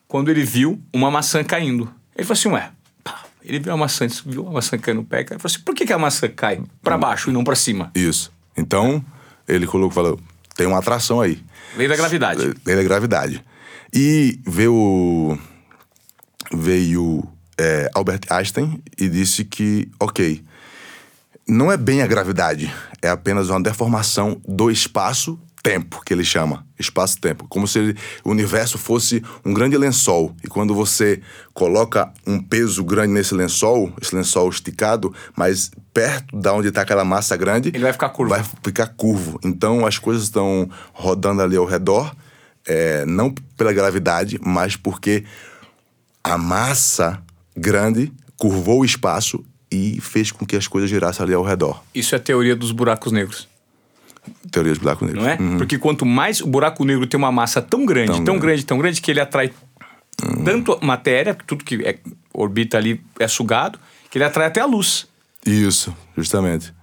Quando 0.08 0.30
ele 0.30 0.44
viu 0.44 0.82
uma 0.94 1.10
maçã 1.10 1.44
caindo. 1.44 1.91
Ele 2.15 2.26
falou 2.26 2.39
assim, 2.39 2.50
ué, 2.50 2.72
pá, 3.04 3.24
ele 3.44 3.60
viu 3.60 3.74
a 3.74 3.78
maçã, 3.78 4.08
viu 4.26 4.44
uma 4.44 4.54
maçã 4.54 4.78
caindo 4.78 4.98
no 4.98 5.06
pé. 5.06 5.20
Ele 5.20 5.28
falou 5.28 5.41
assim, 5.46 5.60
por 5.60 5.76
que, 5.76 5.86
que 5.86 5.94
a 5.94 5.98
maçã 5.98 6.28
cai 6.28 6.62
pra 6.82 6.98
baixo 6.98 7.30
e 7.30 7.34
não 7.34 7.44
pra 7.44 7.56
cima? 7.56 7.91
Isso. 7.96 8.32
Então, 8.56 9.04
ele 9.48 9.68
colocou, 9.68 9.91
falou: 9.91 10.20
tem 10.56 10.65
uma 10.65 10.80
atração 10.80 11.20
aí. 11.20 11.44
Lei 11.76 11.88
da 11.88 11.96
gravidade. 11.96 12.54
Lei 12.65 12.76
da 12.76 12.84
gravidade. 12.84 13.44
E 13.94 14.39
veio, 14.46 15.38
veio 16.54 17.24
é, 17.58 17.89
Albert 17.94 18.22
Einstein 18.30 18.82
e 18.98 19.08
disse 19.10 19.46
que, 19.46 19.89
ok, 20.00 20.44
não 21.48 21.72
é 21.72 21.78
bem 21.78 22.02
a 22.02 22.08
gravidade, 22.08 22.74
é 23.02 23.10
apenas 23.10 23.50
uma 23.50 23.62
deformação 23.62 24.41
do 24.48 24.72
espaço-tempo, 25.65 26.01
que 26.06 26.13
ele 26.13 26.23
chama. 26.23 26.65
Espaço-tempo. 26.78 27.47
Como 27.49 27.67
se 27.67 27.95
o 28.23 28.30
universo 28.30 28.78
fosse 28.78 29.23
um 29.43 29.54
grande 29.54 29.78
lençol. 29.78 30.36
E 30.43 30.47
quando 30.47 30.75
você 30.75 31.21
coloca 31.54 32.12
um 32.25 32.39
peso 32.39 32.84
grande 32.84 33.13
nesse 33.13 33.34
lençol, 33.34 33.91
esse 34.01 34.15
lençol 34.15 34.49
esticado, 34.49 35.13
mas 35.36 35.71
perto 35.93 36.38
da 36.38 36.54
onde 36.54 36.67
está 36.67 36.82
aquela 36.82 37.04
massa 37.04 37.36
grande. 37.36 37.69
Ele 37.69 37.84
vai 37.84 37.93
ficar 37.93 38.10
curvo. 38.10 38.30
Vai 38.30 38.45
ficar 38.63 38.88
curvo. 38.88 39.39
Então 39.43 39.86
as 39.86 39.97
coisas 39.97 40.23
estão 40.23 40.69
rodando 40.93 41.41
ali 41.41 41.58
ao 41.58 41.65
redor, 41.65 42.15
é, 42.67 43.06
não 43.06 43.34
pela 43.58 43.73
gravidade, 43.73 44.39
mas 44.43 44.75
porque 44.75 45.23
a 46.23 46.38
massa 46.38 47.21
grande 47.56 48.12
curvou 48.38 48.82
o 48.82 48.86
espaço 48.86 49.43
e 49.71 49.99
fez 49.99 50.32
com 50.32 50.45
que 50.45 50.56
as 50.56 50.67
coisas 50.67 50.89
girassem 50.89 51.23
ali 51.23 51.34
ao 51.34 51.43
redor. 51.43 51.84
Isso 51.93 52.13
é 52.13 52.17
a 52.17 52.21
teoria 52.21 52.56
dos 52.56 52.71
buracos 52.71 53.12
negros, 53.12 53.47
Teoria 54.52 54.72
dos 54.72 54.80
buracos 54.82 55.08
negros. 55.08 55.24
não 55.24 55.30
é? 55.30 55.58
Porque 55.58 55.78
quanto 55.78 56.06
mais 56.06 56.42
o 56.42 56.48
buraco 56.48 56.84
negro 56.86 57.06
tem 57.08 57.18
uma 57.18 57.32
massa 57.32 57.62
tão 57.62 57.86
grande, 57.86 58.12
tão, 58.12 58.18
Uhum. 58.20 58.26
Tão 58.26 58.40
grande, 58.40 58.66
tão 58.66 58.78
grande, 58.78 59.02
que 59.02 59.12
ele 59.12 59.20
atrai 59.20 59.52
tanto 60.44 60.80
matéria, 60.82 61.36
tudo 61.46 61.64
que 61.64 61.76
é, 61.86 61.98
orbita 62.34 62.78
ali 62.78 63.02
é 63.20 63.28
sugado, 63.28 63.80
que 64.10 64.18
ele 64.18 64.26
atrai 64.26 64.48
até 64.48 64.62
a 64.62 64.66
luz. 64.66 65.08
Isso, 65.46 65.96
justamente. 66.16 66.74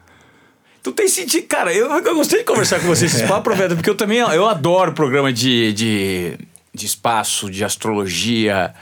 Tu 0.82 0.92
tem 0.92 1.08
sentido. 1.08 1.46
Cara, 1.46 1.72
eu, 1.72 1.90
eu 1.90 2.14
gostei 2.14 2.40
de 2.40 2.44
conversar 2.44 2.80
com 2.80 2.86
você 2.86 3.06
esses 3.06 3.22
papos, 3.28 3.42
profeta, 3.42 3.74
porque 3.74 3.88
eu 3.88 3.94
também 3.94 4.18
eu 4.18 4.48
adoro 4.48 4.92
programa 4.92 5.32
de, 5.32 5.72
de, 5.72 6.38
de 6.74 6.86
espaço, 6.86 7.50
de 7.50 7.64
astrologia. 7.64 8.74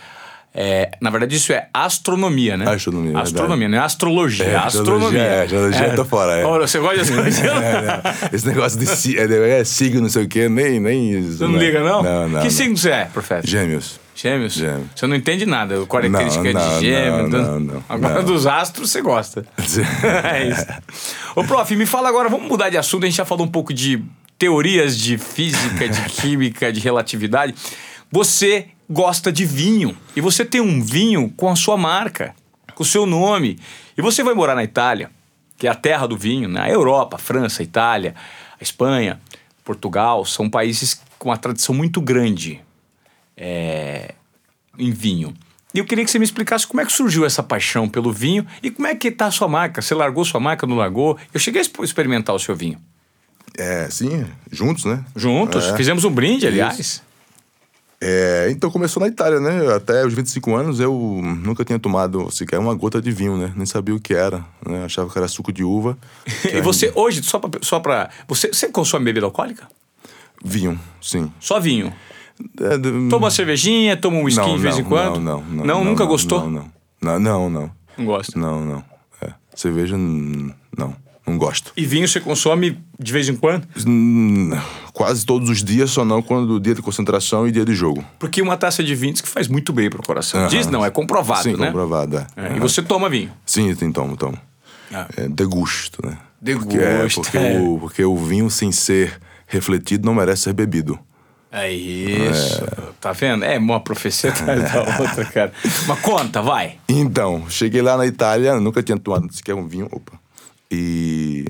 É, 0.53 0.91
na 1.01 1.11
verdade, 1.11 1.37
isso 1.37 1.53
é 1.53 1.69
astronomia, 1.73 2.57
né? 2.57 2.69
Astronomia, 2.69 3.17
é 3.17 3.21
Astronomia, 3.21 3.69
não 3.69 3.79
é 3.79 3.81
astrologia. 3.81 4.47
É, 4.47 4.51
É, 4.51 4.57
astronomia. 4.57 5.07
astrologia, 5.07 5.23
é, 5.23 5.43
astrologia 5.45 5.87
eu 5.87 5.95
tô 5.97 6.05
fora, 6.05 6.33
é. 6.41 6.45
Olha, 6.45 6.67
você 6.67 6.79
gosta 6.81 6.97
de 6.97 7.01
astrologia? 7.03 7.45
É, 7.51 7.83
não. 7.83 8.29
Esse 8.33 8.47
negócio 8.49 8.79
de 8.81 8.87
si- 8.87 9.17
é, 9.17 9.61
é, 9.61 9.65
signo, 9.65 10.01
não 10.03 10.09
sei 10.09 10.25
o 10.25 10.29
quê, 10.29 10.49
nem, 10.49 10.81
nem 10.81 11.13
isso. 11.13 11.39
Você 11.39 11.45
não 11.47 11.57
liga, 11.57 11.81
não? 11.85 12.03
Não, 12.03 12.29
não. 12.29 12.39
que 12.41 12.47
não. 12.47 12.51
signo 12.51 12.77
você 12.77 12.91
é, 12.91 13.05
profeta? 13.05 13.47
Gêmeos. 13.47 14.01
Gêmeos? 14.17 14.53
Gêmeos. 14.55 14.87
Você 14.97 15.07
não 15.07 15.15
entende 15.15 15.47
nada, 15.47 15.87
característica 15.87 16.53
Não, 16.53 16.61
não, 16.61 16.79
de 16.81 16.85
gêmeos. 16.85 17.31
não, 17.31 17.43
não, 17.43 17.61
não, 17.61 17.85
agora 17.89 18.15
não. 18.17 18.25
dos 18.25 18.45
astros 18.47 18.91
você 18.91 19.01
gosta. 19.01 19.47
é 20.35 20.49
isso. 20.49 20.67
Ô, 21.37 21.45
prof, 21.45 21.75
me 21.77 21.87
fala 21.87 22.09
agora, 22.09 22.29
vamos 22.29 22.49
mudar 22.49 22.71
de 22.71 22.77
assunto. 22.77 23.05
A 23.05 23.07
gente 23.07 23.17
já 23.17 23.25
falou 23.25 23.47
um 23.47 23.51
pouco 23.51 23.73
de 23.73 24.03
teorias 24.37 24.99
de 24.99 25.17
física, 25.17 25.89
de 25.89 26.01
química, 26.11 26.73
de 26.73 26.81
relatividade. 26.81 27.55
Você 28.11 28.67
gosta 28.91 29.31
de 29.31 29.45
vinho. 29.47 29.97
E 30.17 30.21
você 30.21 30.45
tem 30.45 30.61
um 30.61 30.83
vinho 30.83 31.31
com 31.37 31.49
a 31.49 31.55
sua 31.57 31.77
marca, 31.77 32.35
com 32.75 32.83
o 32.83 32.87
seu 32.87 33.07
nome. 33.07 33.59
E 33.97 34.03
você 34.03 34.23
vai 34.25 34.35
morar 34.35 34.55
na 34.55 34.65
Itália, 34.65 35.11
que 35.57 35.67
é 35.67 35.71
a 35.71 35.75
terra 35.75 36.07
do 36.07 36.17
vinho, 36.17 36.49
na 36.49 36.69
Europa, 36.69 37.17
França, 37.19 37.63
Itália, 37.63 38.15
a 38.59 38.63
Espanha, 38.63 39.21
Portugal, 39.65 40.25
são 40.25 40.51
países 40.51 41.01
com 41.19 41.29
uma 41.29 41.37
tradição 41.37 41.75
muito 41.75 42.01
grande 42.01 42.61
é, 43.37 44.15
em 44.79 44.91
vinho. 44.91 45.33
E 45.73 45.79
eu 45.79 45.85
queria 45.85 46.05
que 46.05 46.11
você 46.11 46.19
me 46.19 46.25
explicasse 46.25 46.67
como 46.67 46.81
é 46.81 46.85
que 46.85 46.91
surgiu 46.93 47.25
essa 47.25 47.43
paixão 47.45 47.89
pelo 47.89 48.13
vinho 48.13 48.45
e 48.61 48.71
como 48.73 48.89
é 48.89 48.95
que 48.95 49.09
tá 49.11 49.27
a 49.27 49.31
sua 49.31 49.47
marca. 49.47 49.81
Você 49.81 49.95
largou 49.95 50.25
sua 50.25 50.41
marca, 50.41 50.67
não 50.67 50.77
largou? 50.77 51.17
Eu 51.33 51.39
cheguei 51.39 51.61
a 51.61 51.63
exp- 51.63 51.79
experimentar 51.85 52.35
o 52.35 52.39
seu 52.41 52.57
vinho. 52.57 52.79
É, 53.57 53.89
sim, 53.91 54.27
juntos, 54.51 54.85
né? 54.85 55.05
Juntos, 55.15 55.67
É. 55.67 55.77
fizemos 55.77 56.05
um 56.05 56.11
brinde, 56.11 56.47
aliás. 56.47 57.03
É, 58.03 58.49
então 58.51 58.71
começou 58.71 58.99
na 59.03 59.09
Itália, 59.09 59.39
né? 59.41 59.75
Até 59.75 60.07
os 60.07 60.15
25 60.15 60.55
anos 60.55 60.81
eu 60.81 61.21
nunca 61.23 61.65
tinha 61.65 61.79
tomado 61.79 62.31
sequer 62.31 62.59
uma 62.59 62.75
gota 62.75 63.01
de 63.01 63.13
vinho, 63.13 63.37
né? 63.37 63.53
Nem 63.55 63.67
sabia 63.67 63.95
o 63.95 64.01
que 64.01 64.15
era, 64.15 64.43
né? 64.67 64.85
Achava 64.85 65.11
que 65.11 65.19
era 65.19 65.29
suco 65.29 65.53
de 65.53 65.63
uva. 65.63 65.99
E 66.51 66.61
você, 66.63 66.91
hoje, 66.95 67.23
só 67.23 67.39
pra, 67.39 67.61
só 67.63 67.79
pra. 67.79 68.09
Você, 68.27 68.49
você 68.49 68.69
consome 68.69 69.05
bebida 69.05 69.27
alcoólica? 69.27 69.69
Vinho, 70.43 70.81
sim. 71.03 71.31
Só 71.39 71.61
vinho. 71.61 71.93
É, 72.59 72.79
de- 72.79 72.91
Toma 73.11 73.25
uma 73.27 73.31
cervejinha, 73.31 73.95
toma 73.99 74.17
um 74.17 74.25
whisky 74.25 74.41
não, 74.41 74.55
de 74.57 74.63
vez 74.63 74.77
não, 74.77 74.81
em 74.83 74.85
quando? 74.87 75.21
Não, 75.21 75.43
não, 75.43 75.43
não. 75.43 75.65
Não, 75.67 75.85
nunca 75.85 76.07
gostou? 76.07 76.41
Não, 76.41 76.51
não. 76.51 76.73
Não, 77.03 77.19
não, 77.21 77.51
não. 77.51 77.71
Não 77.99 78.05
gosta. 78.07 78.39
Não, 78.39 78.65
não. 78.65 78.85
É. 79.21 79.35
Cerveja, 79.55 79.95
hum, 79.97 80.51
não. 80.77 80.97
Não 81.27 81.37
gosto. 81.39 81.73
E 81.77 81.85
vinho 81.87 82.09
você 82.09 82.19
consome 82.21 82.79
de 82.99 83.13
vez 83.13 83.29
em 83.29 83.37
quando? 83.37 83.67
Hum, 83.87 84.51
Quase 84.93 85.25
todos 85.25 85.49
os 85.49 85.63
dias, 85.63 85.91
só 85.91 86.05
não 86.05 86.21
quando 86.21 86.59
dia 86.59 86.75
de 86.75 86.83
concentração 86.83 87.47
e 87.47 87.53
dia 87.53 87.65
de 87.65 87.75
jogo. 87.75 88.05
Porque 88.19 88.43
uma 88.43 88.57
taça 88.57 88.83
de 88.83 88.95
vinho 88.95 89.13
diz 89.13 89.23
que 89.23 89.29
faz 89.29 89.47
muito 89.49 89.73
bem 89.73 89.89
pro 89.89 90.03
coração. 90.03 90.41
Aham. 90.41 90.49
Diz 90.49 90.67
não, 90.67 90.85
é 90.85 90.91
comprovado, 90.91 91.43
Sim, 91.45 91.57
né? 91.57 91.67
comprovado, 91.67 92.19
é. 92.19 92.27
É, 92.37 92.57
E 92.57 92.61
você 92.61 92.83
toma 92.83 93.09
vinho. 93.09 93.31
Sim, 93.47 93.75
sim, 93.75 93.93
tomo, 93.93 94.17
tomo. 94.17 94.37
Ah. 94.93 95.07
É, 95.17 95.29
degusto, 95.29 96.05
né? 96.05 96.19
Degusto, 96.41 96.69
Porque, 96.69 96.79
é, 96.85 97.09
porque, 97.09 97.39
é. 97.39 97.61
O, 97.61 97.79
porque 97.79 98.05
o 98.05 98.17
vinho 98.17 98.51
sem 98.51 98.73
ser 98.73 99.19
refletido 99.47 100.05
não 100.07 100.15
merece 100.15 100.43
ser 100.43 100.53
bebido. 100.53 100.99
É 101.53 101.71
isso. 101.73 102.63
Tá 103.01 103.13
vendo? 103.13 103.45
É 103.45 103.59
uma 103.59 103.81
profecia 103.81 104.31
atrás 104.31 104.61
da 104.73 104.81
outra, 105.01 105.25
cara. 105.27 105.53
Mas 105.87 106.01
conta, 106.01 106.41
vai. 106.43 106.77
Então, 106.89 107.45
cheguei 107.49 107.83
lá 107.83 107.97
na 107.97 108.07
Itália, 108.07 108.59
nunca 108.61 108.83
tinha 108.83 108.99
tomado 108.99 109.33
sequer 109.33 109.55
um 109.55 109.67
vinho. 109.67 109.89
Opa. 109.91 110.13
E, 110.71 111.45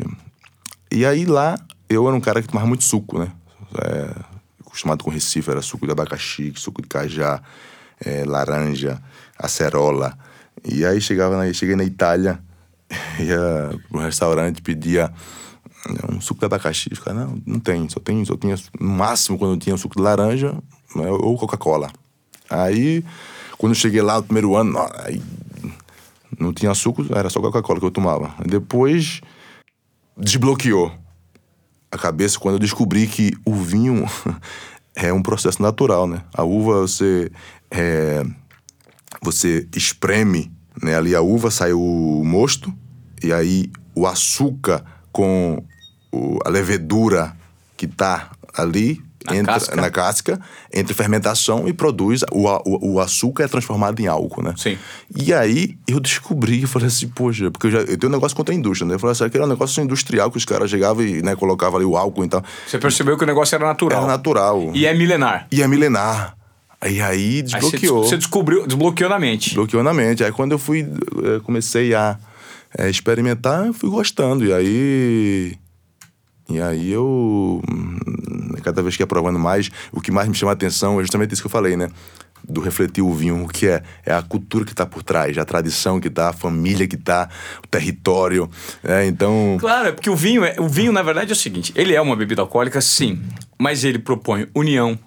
e 0.91 1.05
aí 1.05 1.25
lá 1.27 1.59
eu 1.89 2.07
era 2.07 2.17
um 2.17 2.21
cara 2.21 2.41
que 2.41 2.49
tomava 2.49 2.67
muito 2.67 2.85
suco, 2.85 3.19
né? 3.19 3.31
É, 3.83 4.15
acostumado 4.61 5.05
com 5.05 5.11
Recife, 5.11 5.51
era 5.51 5.61
suco 5.61 5.85
de 5.87 5.93
abacaxi, 5.93 6.53
suco 6.57 6.81
de 6.81 6.89
cajá, 6.89 7.43
é, 8.05 8.25
laranja, 8.25 9.03
acerola. 9.39 10.17
E 10.65 10.85
aí 10.85 11.01
chegava 11.01 11.37
na, 11.37 11.53
cheguei 11.53 11.77
na 11.77 11.85
Itália, 11.85 12.41
ia 13.19 13.79
pro 13.89 14.01
restaurante, 14.01 14.63
pedia 14.63 15.13
um 16.11 16.21
suco 16.21 16.41
de 16.41 16.47
abacaxi. 16.47 16.91
Ficava, 16.91 17.25
não, 17.25 17.43
não 17.47 17.61
tem, 17.61 17.89
só 17.89 18.01
tem, 18.01 18.25
só 18.25 18.37
tinha, 18.37 18.57
no 18.79 18.89
máximo 18.89 19.39
quando 19.39 19.59
tinha 19.59 19.77
suco 19.77 19.97
de 19.97 20.03
laranja 20.03 20.53
né, 20.95 21.11
ou 21.11 21.37
Coca-Cola. 21.37 21.91
Aí, 22.49 23.05
quando 23.59 23.73
eu 23.73 23.79
cheguei 23.79 24.03
lá 24.03 24.17
no 24.17 24.23
primeiro 24.23 24.57
ano, 24.57 24.79
aí 25.05 25.23
não 26.41 26.53
tinha 26.53 26.75
suco, 26.75 27.05
era 27.15 27.29
só 27.29 27.41
Coca-Cola 27.41 27.79
que 27.79 27.87
eu 27.87 27.91
tomava. 27.91 28.35
Depois, 28.45 29.21
desbloqueou 30.17 30.93
a 31.91 31.99
cabeça 31.99 32.39
quando 32.39 32.55
eu 32.55 32.59
descobri 32.61 33.07
que 33.07 33.33
o 33.45 33.55
vinho 33.55 34.07
é 34.97 35.13
um 35.13 35.23
processo 35.23 35.61
natural, 35.61 36.07
né? 36.07 36.23
A 36.33 36.43
uva, 36.43 36.81
você, 36.81 37.31
é, 37.71 38.25
você 39.23 39.69
espreme 39.77 40.51
né? 40.83 40.95
ali 40.95 41.15
a 41.15 41.21
uva, 41.21 41.51
sai 41.51 41.73
o 41.73 42.23
mosto, 42.25 42.73
e 43.23 43.33
aí 43.33 43.71
o 43.95 44.07
açúcar 44.07 44.85
com 45.13 45.63
o, 46.13 46.39
a 46.45 46.49
levedura 46.49 47.37
que 47.77 47.87
tá 47.87 48.31
ali 48.55 49.03
Na 49.37 49.53
casca. 49.53 49.77
na 49.77 49.91
casca, 49.91 50.41
entra 50.73 50.93
em 50.93 50.97
fermentação 50.97 51.69
e 51.69 51.73
produz. 51.73 52.23
O, 52.33 52.47
o, 52.47 52.95
o 52.95 53.01
açúcar 53.01 53.45
é 53.45 53.49
transformado 53.49 54.01
em 54.01 54.07
álcool, 54.07 54.43
né? 54.43 54.55
Sim. 54.57 54.77
E 55.15 55.33
aí 55.33 55.77
eu 55.87 56.01
descobri, 56.01 56.63
eu 56.63 56.69
falei 56.69 56.89
assim, 56.89 57.09
poxa, 57.09 57.51
porque 57.51 57.69
eu, 57.69 57.71
já, 57.71 57.79
eu 57.81 57.99
tenho 57.99 58.11
um 58.11 58.15
negócio 58.15 58.37
contra 58.37 58.55
a 58.55 58.57
indústria, 58.57 58.87
né? 58.89 58.95
Eu 58.95 58.99
falei 58.99 59.13
assim, 59.13 59.25
aquele 59.25 59.43
era 59.43 59.47
um 59.47 59.55
negócio 59.55 59.83
industrial 59.83 60.31
que 60.31 60.37
os 60.37 60.45
caras 60.45 60.71
chegavam 60.71 61.05
e 61.05 61.23
né, 61.23 61.35
colocavam 61.37 61.79
ali 61.79 61.87
o 61.87 61.97
álcool 61.97 62.25
e 62.25 62.29
tal. 62.29 62.43
Você 62.67 62.79
percebeu 62.79 63.17
que 63.17 63.25
o 63.25 63.27
negócio 63.27 63.55
era 63.55 63.67
natural. 63.67 63.99
Era 63.99 64.07
natural. 64.07 64.71
E 64.75 64.87
é 64.87 64.95
milenar. 64.95 65.47
E 65.51 65.63
é 65.63 65.69
milenar. 65.69 66.37
Aí, 66.81 67.01
aí 67.01 67.11
Aí 67.11 67.43
você, 67.43 67.43
desbloqueou. 67.43 68.05
você 68.05 68.17
descobriu, 68.17 68.67
desbloqueou 68.67 69.11
na 69.11 69.19
mente. 69.19 69.51
Desbloqueou 69.51 69.83
na 69.83 69.93
mente. 69.93 70.25
Aí 70.25 70.33
quando 70.33 70.53
eu 70.53 70.59
fui, 70.59 70.81
eh, 70.81 71.41
comecei 71.45 71.95
a 71.95 72.17
eh, 72.79 72.89
experimentar, 72.89 73.67
eu 73.67 73.75
fui 73.75 73.91
gostando. 73.91 74.47
E 74.47 74.53
aí. 74.53 75.59
E 76.49 76.61
aí 76.61 76.91
eu. 76.91 77.63
Cada 78.71 78.83
vez 78.83 78.97
que 78.97 79.03
ia 79.03 79.07
provando 79.07 79.39
mais, 79.39 79.71
o 79.93 80.01
que 80.01 80.11
mais 80.11 80.29
me 80.29 80.35
chama 80.35 80.53
a 80.53 80.55
atenção 80.55 80.99
é 80.99 81.03
justamente 81.03 81.33
isso 81.33 81.43
que 81.43 81.47
eu 81.47 81.51
falei, 81.51 81.77
né? 81.77 81.89
Do 82.49 82.61
refletir 82.61 83.03
o 83.03 83.13
vinho, 83.13 83.45
o 83.45 83.49
que 83.49 83.67
é? 83.67 83.83
É 84.05 84.15
a 84.15 84.23
cultura 84.23 84.65
que 84.65 84.75
tá 84.75 84.87
por 84.87 85.03
trás, 85.03 85.37
a 85.37 85.45
tradição 85.45 86.01
que 86.01 86.09
tá, 86.09 86.31
a 86.31 86.33
família 86.33 86.87
que 86.87 86.97
tá, 86.97 87.29
o 87.63 87.67
território. 87.67 88.49
né? 88.83 89.07
Então. 89.07 89.59
Claro, 89.61 89.89
é 89.89 89.93
porque 89.93 90.09
o 90.09 90.17
vinho, 90.17 90.45
é, 90.45 90.57
o 90.59 90.69
vinho, 90.69 90.93
na 90.93 91.03
verdade, 91.03 91.31
é 91.31 91.35
o 91.35 91.37
seguinte: 91.37 91.73
ele 91.77 91.95
é 91.95 92.01
uma 92.01 92.17
bebida 92.17 92.41
alcoólica, 92.41 92.81
sim, 92.81 93.21
mas 93.59 93.85
ele 93.85 93.99
propõe 93.99 94.49
união, 94.55 94.99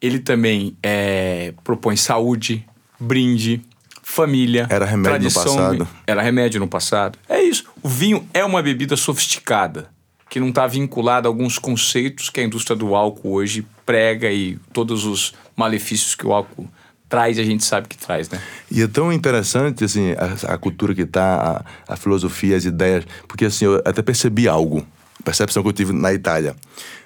ele 0.00 0.20
também 0.20 0.76
é, 0.82 1.52
propõe 1.64 1.96
saúde, 1.96 2.64
brinde, 2.98 3.60
família. 4.08 4.66
Era 4.70 4.84
remédio 4.86 5.12
no 5.12 5.18
tradição, 5.18 5.56
passado. 5.56 5.88
Era 6.06 6.22
remédio 6.22 6.60
no 6.60 6.68
passado. 6.68 7.18
É 7.28 7.42
isso. 7.42 7.64
O 7.82 7.88
vinho 7.88 8.26
é 8.32 8.44
uma 8.44 8.62
bebida 8.62 8.96
sofisticada, 8.96 9.90
que 10.28 10.38
não 10.38 10.48
está 10.48 10.66
vinculada 10.66 11.26
a 11.26 11.30
alguns 11.30 11.58
conceitos 11.58 12.30
que 12.30 12.40
a 12.40 12.44
indústria 12.44 12.76
do 12.76 12.94
álcool 12.94 13.32
hoje 13.32 13.66
prega 13.86 14.30
e 14.30 14.58
todos 14.72 15.04
os 15.04 15.32
malefícios 15.56 16.14
que 16.14 16.26
o 16.26 16.32
álcool 16.32 16.68
traz, 17.08 17.38
a 17.38 17.42
gente 17.42 17.64
sabe 17.64 17.88
que 17.88 17.96
traz, 17.96 18.28
né? 18.28 18.40
E 18.70 18.82
é 18.82 18.86
tão 18.86 19.12
interessante, 19.12 19.84
assim, 19.84 20.12
a, 20.12 20.54
a 20.54 20.58
cultura 20.58 20.94
que 20.94 21.06
tá, 21.06 21.64
a, 21.88 21.94
a 21.94 21.96
filosofia, 21.96 22.56
as 22.56 22.64
ideias, 22.64 23.04
porque, 23.26 23.46
assim, 23.46 23.64
eu 23.64 23.76
até 23.84 24.02
percebi 24.02 24.46
algo, 24.46 24.86
percepção 25.24 25.62
que 25.62 25.68
eu 25.70 25.72
tive 25.72 25.92
na 25.92 26.12
Itália. 26.12 26.54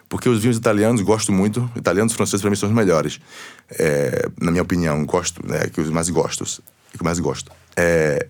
Porque 0.08 0.28
os 0.28 0.40
vinhos 0.40 0.56
italianos, 0.56 1.00
gosto 1.00 1.32
muito, 1.32 1.70
italianos 1.76 2.12
e 2.12 2.16
franceses, 2.16 2.42
para 2.42 2.50
mim, 2.50 2.56
são 2.56 2.68
os 2.68 2.74
melhores. 2.74 3.20
É, 3.70 4.28
na 4.40 4.50
minha 4.50 4.62
opinião, 4.62 5.06
gosto, 5.06 5.40
né, 5.46 5.68
que 5.72 5.80
os 5.80 5.88
mais 5.88 6.10
gosto, 6.10 6.44
que 6.92 7.02
mais 7.02 7.18
gosto. 7.18 7.50
É, 7.76 8.26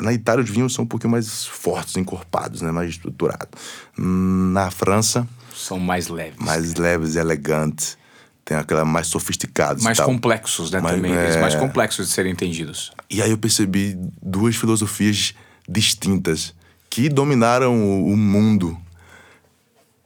na 0.00 0.12
Itália, 0.12 0.42
os 0.44 0.50
vinhos 0.50 0.74
são 0.74 0.84
um 0.84 0.88
pouquinho 0.88 1.10
mais 1.12 1.46
fortes, 1.46 1.96
encorpados, 1.96 2.60
né, 2.62 2.70
mais 2.72 2.90
estruturados. 2.90 3.48
Na 3.96 4.70
França, 4.70 5.26
São 5.54 5.78
mais 5.78 6.08
leves. 6.08 6.38
mais 6.38 6.74
leves 6.74 7.14
e 7.14 7.18
elegantes. 7.18 7.96
Tem 8.44 8.56
aquela 8.58 8.84
mais 8.84 9.06
sofisticados 9.06 9.82
mais 9.82 9.98
complexos, 9.98 10.70
né? 10.70 10.78
Mais- 10.78 10.96
também. 10.96 11.14
É. 11.14 11.40
mais 11.40 11.54
complexos 11.54 12.08
de 12.08 12.12
serem 12.12 12.32
entendidos. 12.32 12.92
E 13.08 13.22
aí 13.22 13.30
eu 13.30 13.38
percebi 13.38 13.96
duas 14.22 14.54
filosofias 14.56 15.34
distintas 15.66 16.54
que 16.90 17.08
dominaram 17.08 17.74
o, 17.74 18.12
o 18.12 18.16
mundo. 18.16 18.76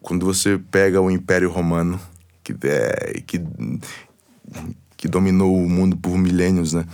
Quando 0.01 0.25
você 0.25 0.57
pega 0.71 1.01
o 1.01 1.11
Império 1.11 1.51
Romano, 1.51 2.01
que, 2.45 2.55
é, 2.63 3.21
que, 3.27 3.43
que 4.97 5.09
dominou 5.09 5.57
o 5.57 5.69
mundo 5.69 5.97
por 5.97 6.17
milênios, 6.17 6.73
né? 6.73 6.85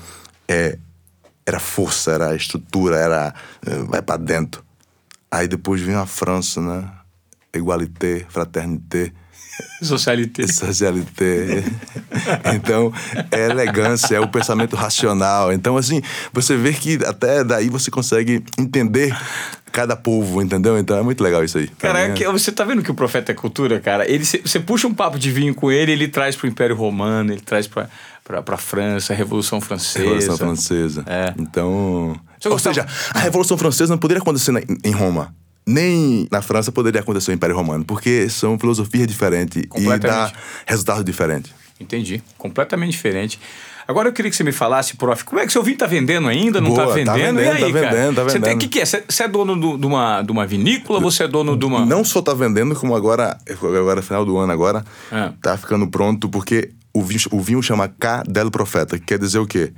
É, 0.48 0.78
era 1.46 1.58
força, 1.58 2.12
era 2.12 2.34
estrutura, 2.34 2.96
era 2.96 3.34
eh, 3.66 3.84
vai 3.88 4.02
pra 4.02 4.16
dentro. 4.16 4.64
Aí 5.30 5.48
depois 5.48 5.80
vem 5.80 5.94
a 5.94 6.06
França, 6.06 6.60
né? 6.60 6.88
Igualité, 7.52 8.24
fraternité. 8.28 9.12
Socialité. 9.82 10.46
Socialité. 10.50 11.64
então, 12.54 12.92
é 13.30 13.50
elegância, 13.50 14.16
é 14.16 14.20
o 14.20 14.28
pensamento 14.28 14.76
racional. 14.76 15.52
Então, 15.52 15.76
assim, 15.76 16.00
você 16.32 16.56
vê 16.56 16.72
que 16.72 16.98
até 17.04 17.44
daí 17.44 17.68
você 17.68 17.90
consegue 17.90 18.44
entender 18.58 19.14
cada 19.74 19.96
povo, 19.96 20.40
entendeu? 20.40 20.78
Então 20.78 20.96
é 20.96 21.02
muito 21.02 21.22
legal 21.22 21.42
isso 21.42 21.58
aí. 21.58 21.66
Cara, 21.66 22.08
mim, 22.08 22.22
é 22.22 22.30
você 22.30 22.52
tá 22.52 22.62
vendo 22.62 22.80
que 22.80 22.92
o 22.92 22.94
profeta 22.94 23.32
é 23.32 23.34
cultura, 23.34 23.80
cara? 23.80 24.08
Ele, 24.08 24.24
você 24.24 24.60
puxa 24.60 24.86
um 24.86 24.94
papo 24.94 25.18
de 25.18 25.32
vinho 25.32 25.52
com 25.52 25.70
ele, 25.70 25.90
ele 25.90 26.06
traz 26.06 26.36
pro 26.36 26.46
Império 26.46 26.76
Romano, 26.76 27.32
ele 27.32 27.40
traz 27.40 27.66
pra, 27.66 27.90
pra, 28.24 28.42
pra 28.42 28.56
França, 28.56 29.12
a 29.12 29.16
Revolução 29.16 29.60
Francesa. 29.60 29.98
Revolução 30.04 30.36
Francesa. 30.38 31.04
É. 31.06 31.34
Então. 31.38 32.18
Ou 32.44 32.50
gostava- 32.50 32.74
seja, 32.74 32.86
a 33.14 33.18
Revolução 33.20 33.56
Francesa 33.56 33.92
não 33.92 33.98
poderia 33.98 34.20
acontecer 34.22 34.50
na- 34.52 34.62
em 34.82 34.90
Roma. 34.92 35.34
Nem 35.66 36.26
na 36.30 36.42
França 36.42 36.70
poderia 36.70 37.00
acontecer 37.00 37.30
o 37.30 37.34
Império 37.34 37.56
Romano, 37.56 37.84
porque 37.84 38.28
são 38.28 38.58
filosofias 38.58 39.06
diferentes 39.06 39.62
e 39.62 39.98
dá 39.98 40.30
resultados 40.66 41.04
diferentes. 41.04 41.52
Entendi. 41.80 42.22
Completamente 42.36 42.90
diferente. 42.92 43.40
Agora 43.88 44.08
eu 44.08 44.12
queria 44.12 44.30
que 44.30 44.36
você 44.36 44.44
me 44.44 44.52
falasse, 44.52 44.96
prof, 44.96 45.24
como 45.24 45.40
é 45.40 45.46
que 45.46 45.52
seu 45.52 45.62
vinho 45.62 45.76
tá 45.76 45.86
vendendo 45.86 46.26
ainda? 46.28 46.58
Não 46.60 46.74
tá 46.74 46.84
Boa, 46.84 46.88
tá 47.04 47.12
vendendo? 47.14 47.38
e 47.40 47.44
vendendo, 47.44 47.64
aí, 47.66 47.72
tá 47.72 47.80
cara? 47.80 47.90
vendendo, 47.96 48.14
tá 48.16 48.22
Você 48.24 48.32
tem- 48.32 48.40
vendendo. 48.40 48.56
O 48.56 48.60
que, 48.60 48.68
que 48.68 48.80
é? 48.80 48.84
Você 48.86 49.22
é 49.22 49.28
dono 49.28 49.56
do- 49.56 49.76
de 49.78 49.86
uma, 49.86 50.22
de 50.22 50.32
uma 50.32 50.46
vinícola? 50.46 51.00
Você 51.00 51.24
é 51.24 51.28
dono 51.28 51.56
de 51.56 51.64
uma. 51.66 51.84
Não 51.84 52.02
só 52.04 52.22
tá 52.22 52.32
vendendo, 52.32 52.74
como 52.74 52.94
agora, 52.94 53.36
agora 53.62 54.00
final 54.02 54.24
do 54.24 54.36
ano 54.38 54.52
agora, 54.52 54.84
Ah. 55.12 55.32
tá 55.42 55.56
ficando 55.58 55.86
pronto, 55.88 56.28
porque 56.30 56.70
o 56.94 57.02
vinho, 57.02 57.20
o 57.32 57.40
vinho 57.40 57.62
chama 57.62 57.88
K 57.88 58.22
del 58.22 58.50
Profeta, 58.50 58.98
que 58.98 59.04
quer 59.04 59.18
dizer 59.18 59.38
o 59.38 59.46
quê? 59.46 59.72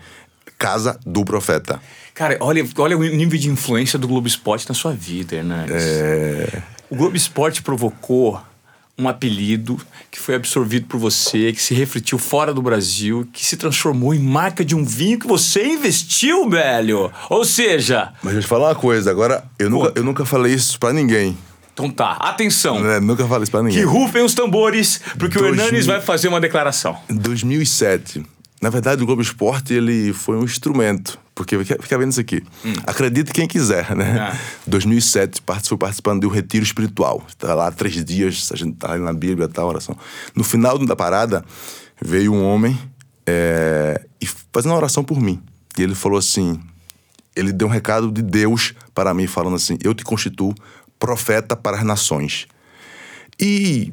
Casa 0.59 0.99
do 1.05 1.25
Profeta. 1.25 1.81
Cara, 2.15 2.37
olha, 2.41 2.65
olha 2.79 2.97
o 2.97 3.03
nível 3.03 3.39
de 3.39 3.51
influência 3.51 3.99
do 3.99 4.07
Globo 4.07 4.29
Esporte 4.29 4.69
na 4.69 4.75
sua 4.75 4.93
vida, 4.93 5.37
Hernandes. 5.37 5.83
É... 5.83 6.63
O 6.89 6.97
Globo 6.97 7.17
Esporte 7.17 7.63
provocou 7.63 8.41
um 8.99 9.09
apelido 9.09 9.79
que 10.11 10.19
foi 10.19 10.35
absorvido 10.35 10.87
por 10.87 10.99
você, 10.99 11.53
que 11.53 11.61
se 11.61 11.75
refletiu 11.75 12.19
fora 12.19 12.55
do 12.55 12.63
Brasil, 12.63 13.29
que 13.33 13.45
se 13.45 13.57
transformou 13.57 14.15
em 14.15 14.19
marca 14.19 14.65
de 14.65 14.75
um 14.75 14.85
vinho 14.85 15.19
que 15.19 15.27
você 15.27 15.67
investiu, 15.67 16.49
velho. 16.49 17.13
Ou 17.29 17.45
seja, 17.45 18.13
Mas 18.23 18.33
deixa 18.33 18.39
eu 18.39 18.43
te 18.43 18.49
falar 18.49 18.69
uma 18.69 18.75
coisa, 18.75 19.11
agora, 19.11 19.45
eu 19.59 19.69
nunca, 19.69 19.93
eu 19.95 20.03
nunca 20.03 20.25
falei 20.25 20.55
isso 20.55 20.79
pra 20.79 20.93
ninguém. 20.93 21.37
Então 21.79 21.91
tá, 21.91 22.13
atenção. 22.13 22.81
né? 22.83 22.99
Nunca 23.01 23.27
falei 23.29 23.43
isso 23.43 23.51
pra 23.53 23.61
Que 23.61 23.67
ninguém. 23.67 23.85
rufem 23.85 24.23
os 24.25 24.33
tambores, 24.33 24.99
porque 25.19 25.39
o 25.39 25.45
Hernanes 25.45 25.87
mil- 25.87 25.95
vai 25.95 26.01
fazer 26.01 26.27
uma 26.29 26.41
declaração. 26.41 26.97
Em 27.07 27.15
2007, 27.17 28.25
na 28.63 28.71
verdade, 28.71 29.03
o 29.03 29.07
Globo 29.07 29.21
Esporte 29.21 29.75
ele 29.75 30.13
foi 30.15 30.37
um 30.39 30.45
instrumento. 30.45 31.19
Porque 31.35 31.63
fica, 31.63 31.99
vendo 31.99 32.13
isso 32.13 32.21
aqui. 32.21 32.43
Acredite 32.87 33.31
quem 33.31 33.47
quiser, 33.47 33.95
né? 33.95 34.31
Hum. 34.31 34.33
Ah. 34.35 34.39
2007, 34.67 35.43
participou 35.43 35.77
participando 35.77 36.21
de 36.23 36.27
um 36.27 36.31
retiro 36.31 36.65
espiritual. 36.65 37.23
Estava 37.29 37.55
lá 37.55 37.71
três 37.71 38.03
dias, 38.03 38.49
a 38.51 38.57
gente 38.57 38.73
estava 38.73 38.95
ali 38.95 39.03
na 39.03 39.13
Bíblia, 39.13 39.47
tal, 39.47 39.69
oração. 39.69 39.95
No 40.35 40.43
final 40.43 40.79
da 40.79 40.97
parada, 40.97 41.45
veio 42.01 42.33
um 42.33 42.43
homem 42.43 42.79
é, 43.27 44.01
e 44.19 44.27
fazendo 44.51 44.71
uma 44.73 44.79
oração 44.79 45.05
por 45.05 45.21
mim. 45.21 45.43
E 45.79 45.83
ele 45.83 45.95
falou 45.95 46.19
assim: 46.19 46.59
ele 47.37 47.53
deu 47.53 47.69
um 47.69 47.71
recado 47.71 48.11
de 48.11 48.23
Deus 48.23 48.73
para 48.95 49.13
mim, 49.13 49.27
falando 49.27 49.57
assim: 49.57 49.77
Eu 49.85 49.93
te 49.93 50.05
constituo 50.05 50.55
profeta 50.99 51.57
para 51.57 51.79
as 51.79 51.85
nações. 51.85 52.47
E 53.39 53.93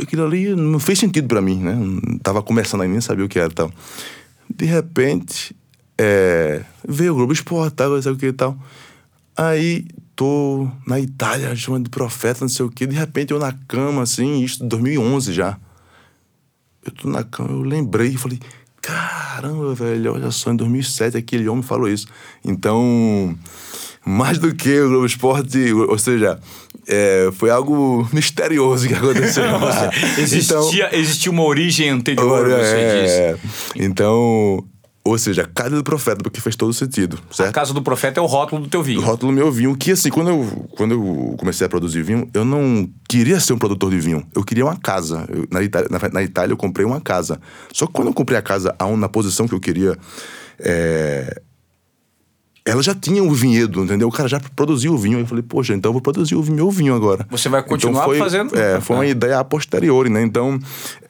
aquilo 0.00 0.24
ali 0.24 0.54
não 0.54 0.78
fez 0.78 0.98
sentido 0.98 1.28
pra 1.28 1.40
mim, 1.40 1.58
né? 1.58 1.76
Tava 2.22 2.42
começando 2.42 2.82
ainda, 2.82 2.92
nem 2.92 3.00
sabia 3.00 3.24
o 3.24 3.28
que 3.28 3.38
era 3.38 3.50
tal. 3.50 3.70
De 4.48 4.64
repente, 4.64 5.56
é, 5.98 6.64
veio 6.86 7.12
o 7.12 7.16
Globo 7.16 7.32
Esporte, 7.32 7.74
tal, 7.74 8.00
sabe 8.00 8.16
o 8.16 8.18
que 8.18 8.26
e 8.26 8.32
tal. 8.32 8.56
Aí, 9.36 9.86
tô 10.14 10.68
na 10.86 11.00
Itália, 11.00 11.54
chamando 11.56 11.84
de 11.84 11.90
profeta, 11.90 12.40
não 12.42 12.48
sei 12.48 12.64
o 12.64 12.70
que. 12.70 12.86
De 12.86 12.94
repente, 12.94 13.32
eu 13.32 13.38
na 13.38 13.52
cama, 13.66 14.02
assim, 14.02 14.42
isso 14.42 14.64
em 14.64 14.68
2011 14.68 15.32
já. 15.32 15.58
Eu 16.84 16.92
tô 16.92 17.08
na 17.08 17.24
cama, 17.24 17.50
eu 17.50 17.62
lembrei 17.62 18.10
e 18.10 18.16
falei, 18.16 18.38
caramba, 18.80 19.74
velho, 19.74 20.12
olha 20.12 20.30
só, 20.30 20.52
em 20.52 20.56
2007 20.56 21.16
aquele 21.16 21.48
homem 21.48 21.62
falou 21.62 21.88
isso. 21.88 22.06
Então, 22.44 23.36
mais 24.04 24.38
do 24.38 24.54
que 24.54 24.80
o 24.80 24.88
Globo 24.88 25.06
Esporte, 25.06 25.72
ou 25.72 25.98
seja, 25.98 26.38
é, 26.86 27.30
foi 27.32 27.50
algo 27.50 28.08
misterioso 28.12 28.86
que 28.86 28.94
aconteceu. 28.94 29.44
existia, 30.18 30.86
então, 30.86 30.98
existia 30.98 31.32
uma 31.32 31.44
origem 31.44 31.88
anterior, 31.88 32.50
é, 32.50 32.58
você 32.58 33.36
disse. 33.36 33.84
Então, 33.84 34.64
ou 35.06 35.18
seja, 35.18 35.48
Casa 35.54 35.76
do 35.76 35.84
Profeta, 35.84 36.22
porque 36.22 36.40
fez 36.40 36.56
todo 36.56 36.72
sentido, 36.72 37.18
certo? 37.30 37.50
A 37.50 37.52
Casa 37.52 37.74
do 37.74 37.82
Profeta 37.82 38.20
é 38.20 38.22
o 38.22 38.26
rótulo 38.26 38.62
do 38.62 38.68
teu 38.68 38.82
vinho. 38.82 39.00
O 39.00 39.04
rótulo 39.04 39.32
do 39.32 39.34
meu 39.34 39.52
vinho, 39.52 39.76
que 39.76 39.92
assim, 39.92 40.08
quando 40.08 40.30
eu, 40.30 40.68
quando 40.76 40.92
eu 40.92 41.36
comecei 41.38 41.66
a 41.66 41.68
produzir 41.68 42.02
vinho, 42.02 42.26
eu 42.32 42.42
não 42.42 42.88
queria 43.06 43.38
ser 43.38 43.52
um 43.52 43.58
produtor 43.58 43.90
de 43.90 43.98
vinho. 43.98 44.26
Eu 44.34 44.42
queria 44.42 44.64
uma 44.64 44.76
casa. 44.76 45.26
Eu, 45.28 45.46
na, 45.50 45.62
Itália, 45.62 45.88
na, 45.90 46.08
na, 46.08 46.22
Itália 46.22 46.54
eu 46.54 46.56
comprei 46.56 46.86
uma 46.86 47.02
casa. 47.02 47.38
Só 47.70 47.86
que 47.86 47.92
quando 47.92 48.08
eu 48.08 48.14
comprei 48.14 48.38
a 48.38 48.42
casa 48.42 48.74
na 48.96 49.08
posição 49.08 49.46
que 49.46 49.54
eu 49.54 49.60
queria, 49.60 49.94
é, 50.58 51.38
ela 52.64 52.82
já 52.82 52.94
tinha 52.94 53.22
o 53.22 53.30
vinhedo, 53.30 53.84
entendeu? 53.84 54.08
O 54.08 54.12
cara 54.12 54.28
já 54.28 54.40
produziu 54.56 54.94
o 54.94 54.98
vinho. 54.98 55.20
Eu 55.20 55.26
falei, 55.26 55.42
poxa, 55.42 55.74
então 55.74 55.90
eu 55.90 55.92
vou 55.92 56.00
produzir 56.00 56.34
o 56.34 56.42
meu 56.42 56.70
vinho 56.70 56.94
agora. 56.94 57.26
Você 57.30 57.48
vai 57.48 57.62
continuar 57.62 58.02
então 58.02 58.04
foi, 58.04 58.18
fazendo? 58.18 58.58
É, 58.58 58.80
foi 58.80 58.96
uma 58.96 59.06
ideia 59.06 59.38
a 59.38 59.44
posteriori, 59.44 60.08
né? 60.08 60.22
Então, 60.22 60.58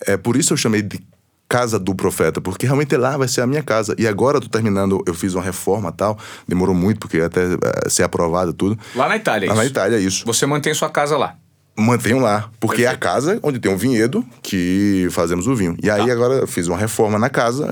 é 0.06 0.16
por 0.16 0.36
isso 0.36 0.52
eu 0.52 0.56
chamei 0.56 0.82
de 0.82 1.00
casa 1.48 1.78
do 1.78 1.94
profeta, 1.94 2.40
porque 2.40 2.66
realmente 2.66 2.96
lá 2.96 3.16
vai 3.16 3.28
ser 3.28 3.40
a 3.40 3.46
minha 3.46 3.62
casa. 3.62 3.94
E 3.96 4.08
agora 4.08 4.38
eu 4.38 4.40
tô 4.40 4.48
terminando, 4.48 5.00
eu 5.06 5.14
fiz 5.14 5.34
uma 5.34 5.42
reforma 5.42 5.92
tal, 5.92 6.18
demorou 6.48 6.74
muito 6.74 6.98
porque 6.98 7.20
até 7.20 7.46
uh, 7.46 7.58
ser 7.88 8.02
aprovado 8.02 8.52
tudo. 8.52 8.76
Lá 8.94 9.08
na 9.08 9.16
Itália, 9.16 9.48
Lá 9.48 9.54
isso. 9.54 9.62
na 9.62 9.68
Itália, 9.68 9.98
isso. 9.98 10.24
Você 10.26 10.46
mantém 10.46 10.74
sua 10.74 10.90
casa 10.90 11.16
lá. 11.16 11.36
Mantenho 11.76 12.18
lá, 12.18 12.50
porque 12.58 12.82
Perfeito. 12.82 12.90
é 12.90 12.94
a 12.94 12.98
casa 12.98 13.38
onde 13.42 13.60
tem 13.60 13.70
um 13.70 13.76
vinhedo 13.76 14.24
que 14.42 15.06
fazemos 15.10 15.46
o 15.46 15.54
vinho. 15.54 15.76
E 15.82 15.88
aí 15.90 16.06
tá. 16.06 16.12
agora 16.12 16.34
eu 16.34 16.46
fiz 16.46 16.66
uma 16.66 16.78
reforma 16.78 17.18
na 17.18 17.28
casa 17.28 17.68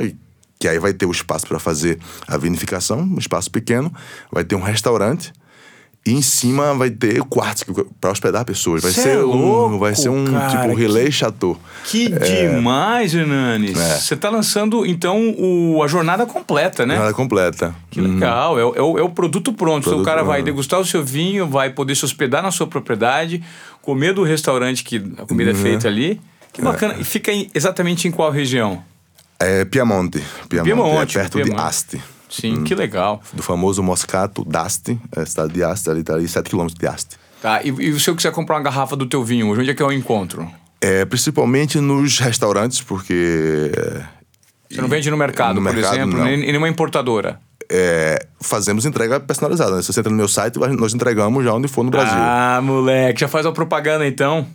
que 0.62 0.68
aí 0.68 0.78
vai 0.78 0.92
ter 0.92 1.06
o 1.06 1.10
espaço 1.10 1.44
para 1.44 1.58
fazer 1.58 1.98
a 2.24 2.36
vinificação, 2.36 3.00
um 3.00 3.18
espaço 3.18 3.50
pequeno, 3.50 3.92
vai 4.30 4.44
ter 4.44 4.54
um 4.54 4.60
restaurante 4.60 5.32
e 6.06 6.12
em 6.12 6.22
cima 6.22 6.72
vai 6.72 6.88
ter 6.88 7.20
quartos 7.24 7.64
para 8.00 8.12
hospedar 8.12 8.44
pessoas. 8.44 8.80
Vai 8.80 8.92
Cê 8.92 9.02
ser 9.02 9.08
é 9.08 9.18
louco, 9.18 9.74
um, 9.74 9.78
vai 9.80 9.92
ser 9.96 10.08
um 10.08 10.24
cara, 10.24 10.50
tipo 10.50 10.74
relé 10.76 11.10
chateau. 11.10 11.58
Que 11.84 12.14
é, 12.14 12.54
demais, 12.54 13.12
Hernanes. 13.12 13.76
Você 13.76 14.14
está 14.14 14.30
lançando 14.30 14.86
então 14.86 15.34
o, 15.36 15.82
a 15.82 15.88
jornada 15.88 16.26
completa, 16.26 16.86
né? 16.86 16.94
Jornada 16.94 17.16
completa. 17.16 17.74
Que 17.90 18.00
legal. 18.00 18.56
É, 18.56 18.62
é, 18.62 18.64
o, 18.64 18.98
é, 19.00 19.02
o, 19.02 19.08
produto 19.08 19.52
pronto. 19.52 19.82
Produto 19.82 19.88
então 19.88 20.00
o 20.00 20.04
cara 20.04 20.22
vai 20.22 20.44
degustar 20.44 20.78
o 20.78 20.86
seu 20.86 21.02
vinho, 21.02 21.44
vai 21.48 21.70
poder 21.70 21.96
se 21.96 22.04
hospedar 22.04 22.40
na 22.40 22.52
sua 22.52 22.68
propriedade, 22.68 23.42
comer 23.80 24.14
do 24.14 24.22
restaurante 24.22 24.84
que 24.84 25.02
a 25.18 25.26
comida 25.26 25.50
uhum. 25.50 25.58
é 25.58 25.60
feita 25.60 25.88
ali. 25.88 26.20
Que 26.52 26.62
bacana. 26.62 26.94
E 27.00 27.02
fica 27.04 27.32
em, 27.32 27.50
exatamente 27.52 28.06
em 28.06 28.12
qual 28.12 28.30
região? 28.30 28.91
É 29.42 29.64
Piemonte. 29.64 30.22
Piemonte, 30.48 30.64
Piemonte 30.64 31.18
é 31.18 31.20
perto 31.20 31.32
Piemonte. 31.38 31.56
de 31.56 31.62
Asti. 31.62 32.02
Sim, 32.28 32.58
hum. 32.58 32.64
que 32.64 32.74
legal. 32.74 33.20
Do 33.32 33.42
famoso 33.42 33.82
Moscato 33.82 34.44
d'Asti, 34.44 34.98
é, 35.14 35.24
cidade 35.26 35.52
de 35.52 35.62
Asti, 35.62 35.90
ali 35.90 36.00
está 36.00 36.14
ali 36.14 36.26
7 36.26 36.48
km 36.48 36.66
de 36.68 36.86
Asti. 36.86 37.16
Tá, 37.42 37.60
e, 37.62 37.70
e 37.70 38.00
se 38.00 38.08
eu 38.08 38.16
quiser 38.16 38.32
comprar 38.32 38.56
uma 38.56 38.62
garrafa 38.62 38.96
do 38.96 39.04
teu 39.04 39.22
vinho, 39.22 39.52
onde 39.52 39.70
é 39.70 39.74
que 39.74 39.82
eu 39.82 39.92
encontro? 39.92 40.48
É, 40.80 41.04
principalmente 41.04 41.80
nos 41.80 42.18
restaurantes, 42.18 42.80
porque... 42.80 43.72
Você 44.70 44.80
não 44.80 44.88
vende 44.88 45.10
no 45.10 45.16
mercado, 45.16 45.56
no 45.56 45.62
por 45.62 45.74
mercado, 45.74 45.94
exemplo, 45.94 46.18
não. 46.18 46.24
nem, 46.24 46.38
nem 46.38 46.52
numa 46.52 46.68
importadora? 46.68 47.38
É, 47.74 48.26
fazemos 48.38 48.84
entrega 48.84 49.18
personalizada. 49.18 49.76
Né? 49.76 49.80
Se 49.80 49.90
você 49.90 50.00
entra 50.00 50.10
no 50.10 50.16
meu 50.18 50.28
site, 50.28 50.58
nós 50.78 50.92
entregamos 50.92 51.42
já 51.42 51.54
onde 51.54 51.68
for 51.68 51.82
no 51.82 51.90
Brasil. 51.90 52.12
Ah, 52.14 52.60
moleque, 52.62 53.22
já 53.22 53.28
faz 53.28 53.46
uma 53.46 53.52
propaganda 53.52 54.06
então. 54.06 54.46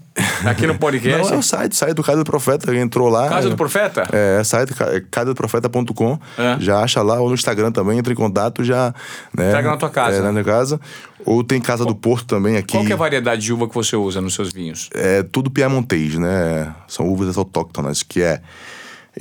Aqui 0.46 0.68
no 0.68 0.76
podcast. 0.80 1.24
Não, 1.24 1.38
é 1.38 1.40
o 1.40 1.42
site, 1.42 1.76
site 1.76 1.96
do 1.96 2.04
Casa 2.04 2.20
do 2.20 2.26
Profeta, 2.26 2.76
entrou 2.76 3.10
lá. 3.10 3.28
Casa 3.28 3.50
do 3.50 3.56
Profeta? 3.56 4.04
É, 4.12 4.44
site 4.44 4.72
casadoprofeta.com. 5.10 6.20
É. 6.38 6.58
Já 6.60 6.80
acha 6.80 7.02
lá, 7.02 7.20
ou 7.20 7.30
no 7.30 7.34
Instagram 7.34 7.72
também, 7.72 7.98
entra 7.98 8.14
em 8.14 8.16
contato, 8.16 8.64
já. 8.64 8.94
Né, 9.36 9.50
Entrega 9.50 9.72
na 9.72 9.78
tua 9.78 9.90
casa. 9.90 10.18
É, 10.18 10.22
na 10.22 10.32
minha 10.32 10.44
casa. 10.44 10.80
Ou 11.26 11.44
tem 11.44 11.60
Casa 11.60 11.84
qual, 11.84 11.96
do 11.96 12.00
Porto 12.00 12.28
também 12.28 12.56
aqui. 12.56 12.74
Qual 12.74 12.86
que 12.86 12.92
é 12.92 12.96
a 12.96 12.98
variedade 12.98 13.42
de 13.42 13.52
uva 13.52 13.68
que 13.68 13.74
você 13.74 13.96
usa 13.96 14.22
nos 14.22 14.36
seus 14.36 14.54
vinhos? 14.54 14.92
É 14.94 15.24
tudo 15.24 15.50
piemontês, 15.50 16.16
né? 16.16 16.72
São 16.88 17.08
uvas 17.08 17.36
autóctonas, 17.36 18.04
que 18.04 18.22
é 18.22 18.42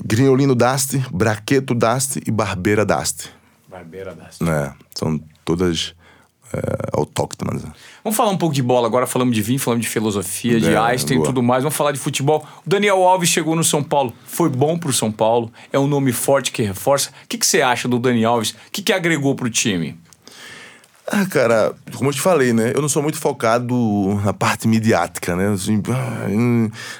Grignolino 0.04 0.54
d'Asti, 0.54 1.02
Braqueto 1.10 1.74
d'Asti 1.74 2.22
e 2.26 2.30
Barbeira 2.30 2.84
d'Asti. 2.84 3.30
Barbeira 3.76 4.14
d'Asti. 4.14 4.48
É, 4.48 4.72
são 4.94 5.20
todas 5.44 5.94
é, 6.52 6.60
autóctonas. 6.92 7.62
Vamos 8.02 8.16
falar 8.16 8.30
um 8.30 8.36
pouco 8.38 8.54
de 8.54 8.62
bola 8.62 8.86
agora, 8.86 9.06
falamos 9.06 9.34
de 9.34 9.42
vinho, 9.42 9.58
falamos 9.58 9.84
de 9.84 9.90
filosofia, 9.90 10.60
de 10.60 10.70
é, 10.70 10.78
Einstein 10.78 11.20
e 11.20 11.22
tudo 11.22 11.42
mais. 11.42 11.62
Vamos 11.62 11.76
falar 11.76 11.92
de 11.92 11.98
futebol. 11.98 12.46
O 12.64 12.68
Daniel 12.68 13.02
Alves 13.02 13.28
chegou 13.28 13.56
no 13.56 13.64
São 13.64 13.82
Paulo, 13.82 14.12
foi 14.24 14.48
bom 14.48 14.78
pro 14.78 14.92
São 14.92 15.10
Paulo, 15.10 15.52
é 15.72 15.78
um 15.78 15.86
nome 15.86 16.12
forte 16.12 16.52
que 16.52 16.62
reforça. 16.62 17.10
O 17.24 17.28
que, 17.28 17.38
que 17.38 17.46
você 17.46 17.62
acha 17.62 17.88
do 17.88 17.98
Daniel 17.98 18.32
Alves? 18.32 18.50
O 18.50 18.56
que, 18.72 18.82
que 18.82 18.92
agregou 18.92 19.34
pro 19.34 19.50
time? 19.50 19.98
Ah, 21.08 21.24
cara, 21.24 21.72
como 21.94 22.10
eu 22.10 22.14
te 22.14 22.20
falei, 22.20 22.52
né? 22.52 22.72
Eu 22.74 22.82
não 22.82 22.88
sou 22.88 23.00
muito 23.00 23.16
focado 23.18 23.74
na 24.24 24.32
parte 24.32 24.66
midiática, 24.66 25.36
né? 25.36 25.52
Assim, 25.52 25.80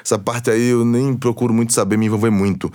essa 0.03 0.17
parte 0.17 0.49
aí 0.49 0.69
eu 0.69 0.85
nem 0.85 1.13
procuro 1.13 1.53
muito 1.53 1.73
saber, 1.73 1.97
me 1.97 2.05
envolver 2.05 2.29
muito. 2.29 2.71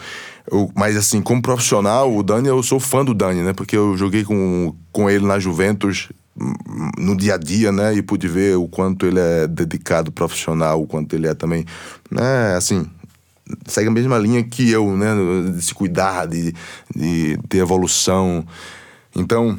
Eu, 0.50 0.70
mas, 0.74 0.94
assim, 0.94 1.22
como 1.22 1.40
profissional, 1.40 2.14
o 2.14 2.22
Dani, 2.22 2.48
eu 2.48 2.62
sou 2.62 2.78
fã 2.78 3.02
do 3.02 3.14
Dani, 3.14 3.40
né? 3.40 3.54
Porque 3.54 3.74
eu 3.74 3.96
joguei 3.96 4.24
com, 4.24 4.74
com 4.92 5.08
ele 5.08 5.24
na 5.24 5.38
Juventus 5.38 6.10
no 6.98 7.16
dia 7.16 7.34
a 7.34 7.38
dia, 7.38 7.72
né? 7.72 7.94
E 7.94 8.02
pude 8.02 8.28
ver 8.28 8.56
o 8.58 8.68
quanto 8.68 9.06
ele 9.06 9.18
é 9.18 9.46
dedicado 9.46 10.12
profissional, 10.12 10.82
o 10.82 10.86
quanto 10.86 11.14
ele 11.16 11.28
é 11.28 11.34
também, 11.34 11.64
né? 12.10 12.54
Assim, 12.56 12.86
segue 13.66 13.88
a 13.88 13.92
mesma 13.92 14.18
linha 14.18 14.42
que 14.42 14.70
eu, 14.70 14.94
né? 14.98 15.14
De 15.50 15.62
se 15.62 15.72
cuidar, 15.72 16.26
de, 16.26 16.54
de 16.94 17.38
ter 17.48 17.58
evolução. 17.58 18.44
Então 19.16 19.58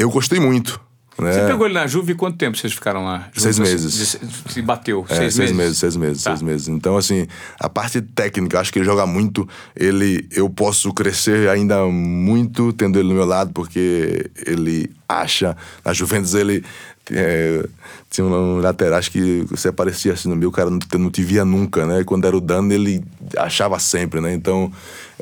eu 0.00 0.10
gostei 0.10 0.40
muito. 0.40 0.80
Né? 1.18 1.32
Você 1.32 1.46
pegou 1.46 1.66
ele 1.66 1.74
na 1.74 1.86
Juve 1.86 2.12
e 2.12 2.14
quanto 2.14 2.38
tempo 2.38 2.56
vocês 2.56 2.72
ficaram 2.72 3.04
lá? 3.04 3.28
Seis 3.34 3.58
meses. 3.58 4.18
Se 4.48 4.62
bateu? 4.62 5.04
É, 5.06 5.16
seis, 5.16 5.34
seis 5.34 5.52
meses? 5.52 5.56
meses? 5.56 5.78
Seis 5.78 5.96
meses, 5.96 6.22
tá. 6.22 6.30
seis 6.30 6.42
meses. 6.42 6.68
Então, 6.68 6.96
assim, 6.96 7.26
a 7.58 7.68
parte 7.68 8.00
técnica, 8.00 8.58
acho 8.58 8.72
que 8.72 8.78
ele 8.78 8.86
joga 8.86 9.04
muito. 9.04 9.46
Ele, 9.76 10.26
eu 10.32 10.48
posso 10.48 10.94
crescer 10.94 11.50
ainda 11.50 11.84
muito 11.84 12.72
tendo 12.72 12.98
ele 12.98 13.08
do 13.08 13.14
meu 13.14 13.26
lado, 13.26 13.52
porque 13.52 14.30
ele 14.46 14.90
acha. 15.06 15.54
Na 15.84 15.92
Juventus, 15.92 16.32
ele 16.32 16.64
é, 17.10 17.68
tinha 18.08 18.26
um 18.26 18.58
lateral, 18.58 18.98
acho 18.98 19.10
que 19.10 19.44
você 19.50 19.68
aparecia 19.68 20.14
assim 20.14 20.30
no 20.30 20.36
meu, 20.36 20.48
o 20.48 20.52
cara 20.52 20.70
não, 20.70 20.78
não 20.98 21.10
te 21.10 21.22
via 21.22 21.44
nunca, 21.44 21.84
né? 21.84 22.02
Quando 22.04 22.26
era 22.26 22.36
o 22.36 22.40
Dano, 22.40 22.72
ele 22.72 23.04
achava 23.36 23.78
sempre, 23.78 24.22
né? 24.22 24.32
Então, 24.32 24.72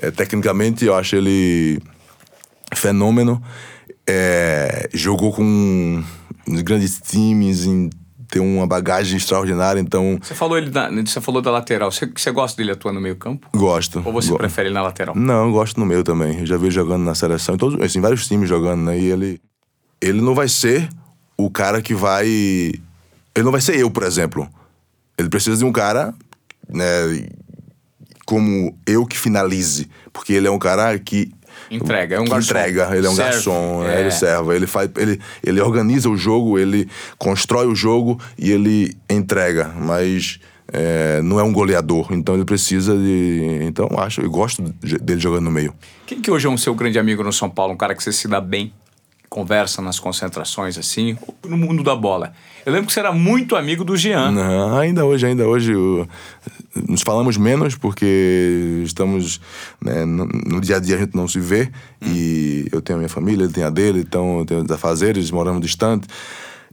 é, 0.01 0.13
tecnicamente, 0.13 0.85
eu 0.85 0.95
acho 0.95 1.17
ele 1.17 1.81
fenômeno 2.73 3.43
é, 4.09 4.89
jogou 4.95 5.33
com 5.33 6.03
grandes 6.65 6.99
times, 6.99 7.67
em, 7.67 7.91
tem 8.31 8.41
uma 8.41 8.67
bagagem 8.67 9.19
extraordinária, 9.19 9.79
então... 9.81 10.19
Você 10.21 10.35
falou, 10.35 10.57
ele 10.57 10.71
da, 10.71 10.91
você 10.91 11.21
falou 11.21 11.43
da 11.43 11.51
lateral, 11.51 11.93
você, 11.93 12.07
você 12.07 12.31
gosta 12.31 12.57
dele 12.57 12.73
atuando 12.73 12.97
no 12.97 13.03
meio 13.03 13.17
campo? 13.17 13.47
Gosto. 13.55 14.03
Ou 14.05 14.13
você 14.13 14.31
go 14.31 14.39
prefere 14.39 14.69
ele 14.69 14.75
na 14.75 14.83
lateral? 14.83 15.15
Não, 15.15 15.47
eu 15.47 15.53
gosto 15.53 15.79
no 15.79 15.85
meio 15.85 16.03
também. 16.03 16.41
Eu 16.41 16.47
já 16.47 16.57
vi 16.57 16.71
jogando 16.71 17.05
na 17.05 17.15
seleção, 17.15 17.55
em 17.55 17.59
todos, 17.59 17.81
assim, 17.83 18.01
vários 18.01 18.27
times 18.27 18.49
jogando, 18.49 18.83
né? 18.83 18.99
E 18.99 19.07
ele, 19.11 19.41
ele 20.01 20.21
não 20.23 20.35
vai 20.35 20.49
ser 20.49 20.89
o 21.37 21.51
cara 21.51 21.83
que 21.83 21.95
vai... 21.95 22.27
Ele 22.27 23.45
não 23.45 23.53
vai 23.53 23.61
ser 23.61 23.79
eu, 23.79 23.91
por 23.91 24.03
exemplo. 24.03 24.49
Ele 25.19 25.29
precisa 25.29 25.57
de 25.57 25.65
um 25.65 25.73
cara, 25.73 26.15
né, 26.69 27.29
como 28.25 28.77
eu 28.87 29.07
que 29.07 29.19
finalize. 29.19 29.89
Porque 30.13 30.33
ele 30.33 30.47
é 30.49 30.51
um 30.51 30.59
cara 30.59 30.99
que 30.99 31.31
Entrega, 31.71 32.17
é 32.17 32.21
um 32.21 32.25
garçom. 32.25 32.51
Entrega, 32.51 32.97
ele 32.97 33.07
é 33.07 33.11
um 33.11 33.15
serve. 33.15 33.33
garçom, 33.33 33.85
é. 33.85 34.01
ele 34.01 34.11
serve, 34.11 34.55
ele 34.55 34.67
faz, 34.67 34.91
ele, 34.97 35.21
ele 35.45 35.61
organiza 35.61 36.09
o 36.09 36.17
jogo, 36.17 36.59
ele 36.59 36.89
constrói 37.19 37.67
o 37.67 37.75
jogo 37.75 38.21
e 38.39 38.51
ele 38.51 38.97
entrega, 39.11 39.73
mas 39.77 40.41
é, 40.73 41.21
não 41.23 41.39
é 41.41 41.43
um 41.43 41.53
goleador, 41.53 42.09
então 42.11 42.35
ele 42.35 42.45
precisa 42.45 42.97
de, 42.97 43.61
então 43.63 43.89
acho, 43.99 44.21
eu 44.21 44.31
gosto 44.31 44.63
dele 44.63 45.21
jogando 45.21 45.45
no 45.45 45.51
meio. 45.51 45.75
Quem 46.07 46.21
que 46.21 46.31
hoje 46.31 46.47
é 46.47 46.51
um 46.51 46.59
seu 46.59 46.75
grande 46.75 46.99
amigo 46.99 47.23
no 47.23 47.33
São 47.33 47.51
Paulo, 47.51 47.75
um 47.75 47.77
cara 47.77 47.95
que 47.95 48.03
você 48.03 48.13
se 48.13 48.29
dá 48.29 48.41
bem? 48.41 48.73
Conversa 49.29 49.83
nas 49.83 50.01
concentrações, 50.01 50.79
assim, 50.79 51.19
no 51.47 51.59
mundo 51.59 51.83
da 51.83 51.95
bola. 51.95 52.33
Eu 52.65 52.73
lembro 52.73 52.87
que 52.87 52.95
você 52.95 53.01
era 53.01 53.13
muito 53.13 53.57
amigo 53.57 53.85
do 53.85 53.95
Jean. 53.95 54.31
Não, 54.31 54.79
ainda 54.79 55.05
hoje, 55.05 55.27
ainda 55.27 55.47
hoje. 55.47 55.73
Eu, 55.73 56.09
nos 56.89 57.03
falamos 57.03 57.37
menos 57.37 57.75
porque 57.75 58.83
estamos. 58.85 59.41
Né, 59.81 60.05
no, 60.05 60.27
no, 60.27 60.61
dia 60.61 60.77
a 60.77 60.81
dia 60.81 60.97
a 60.97 60.99
gente 60.99 61.17
não 61.17 61.27
se 61.27 61.41
vê. 61.41 61.71
Hum. 62.03 62.09
E 62.09 62.69
eu 62.71 62.81
tenho 62.81 62.99
a 62.99 63.01
minha 63.01 63.09
família, 63.09 63.45
ele 63.45 63.53
tem 63.53 63.65
a 63.65 63.71
dele, 63.71 64.01
então 64.01 64.41
eu 64.41 64.45
tenho 64.45 64.63
os 64.63 64.71
afazeres, 64.71 65.31
moramos 65.31 65.61
distante. 65.61 66.07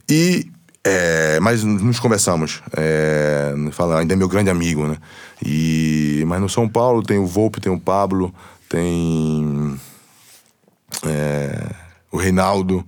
E. 0.08 0.50
É, 0.88 1.40
mas 1.40 1.64
nos 1.64 1.98
conversamos. 1.98 2.62
É, 2.76 3.52
fala, 3.72 3.98
ainda 3.98 4.14
é 4.14 4.16
meu 4.16 4.28
grande 4.28 4.50
amigo, 4.50 4.86
né? 4.86 4.96
E, 5.44 6.22
mas 6.28 6.40
no 6.40 6.48
São 6.48 6.68
Paulo 6.68 7.02
tem 7.02 7.18
o 7.18 7.26
Volpe, 7.26 7.60
tem 7.60 7.72
o 7.72 7.80
Pablo, 7.80 8.32
tem. 8.68 9.76
É, 11.04 11.74
o 12.12 12.16
Reinaldo, 12.16 12.86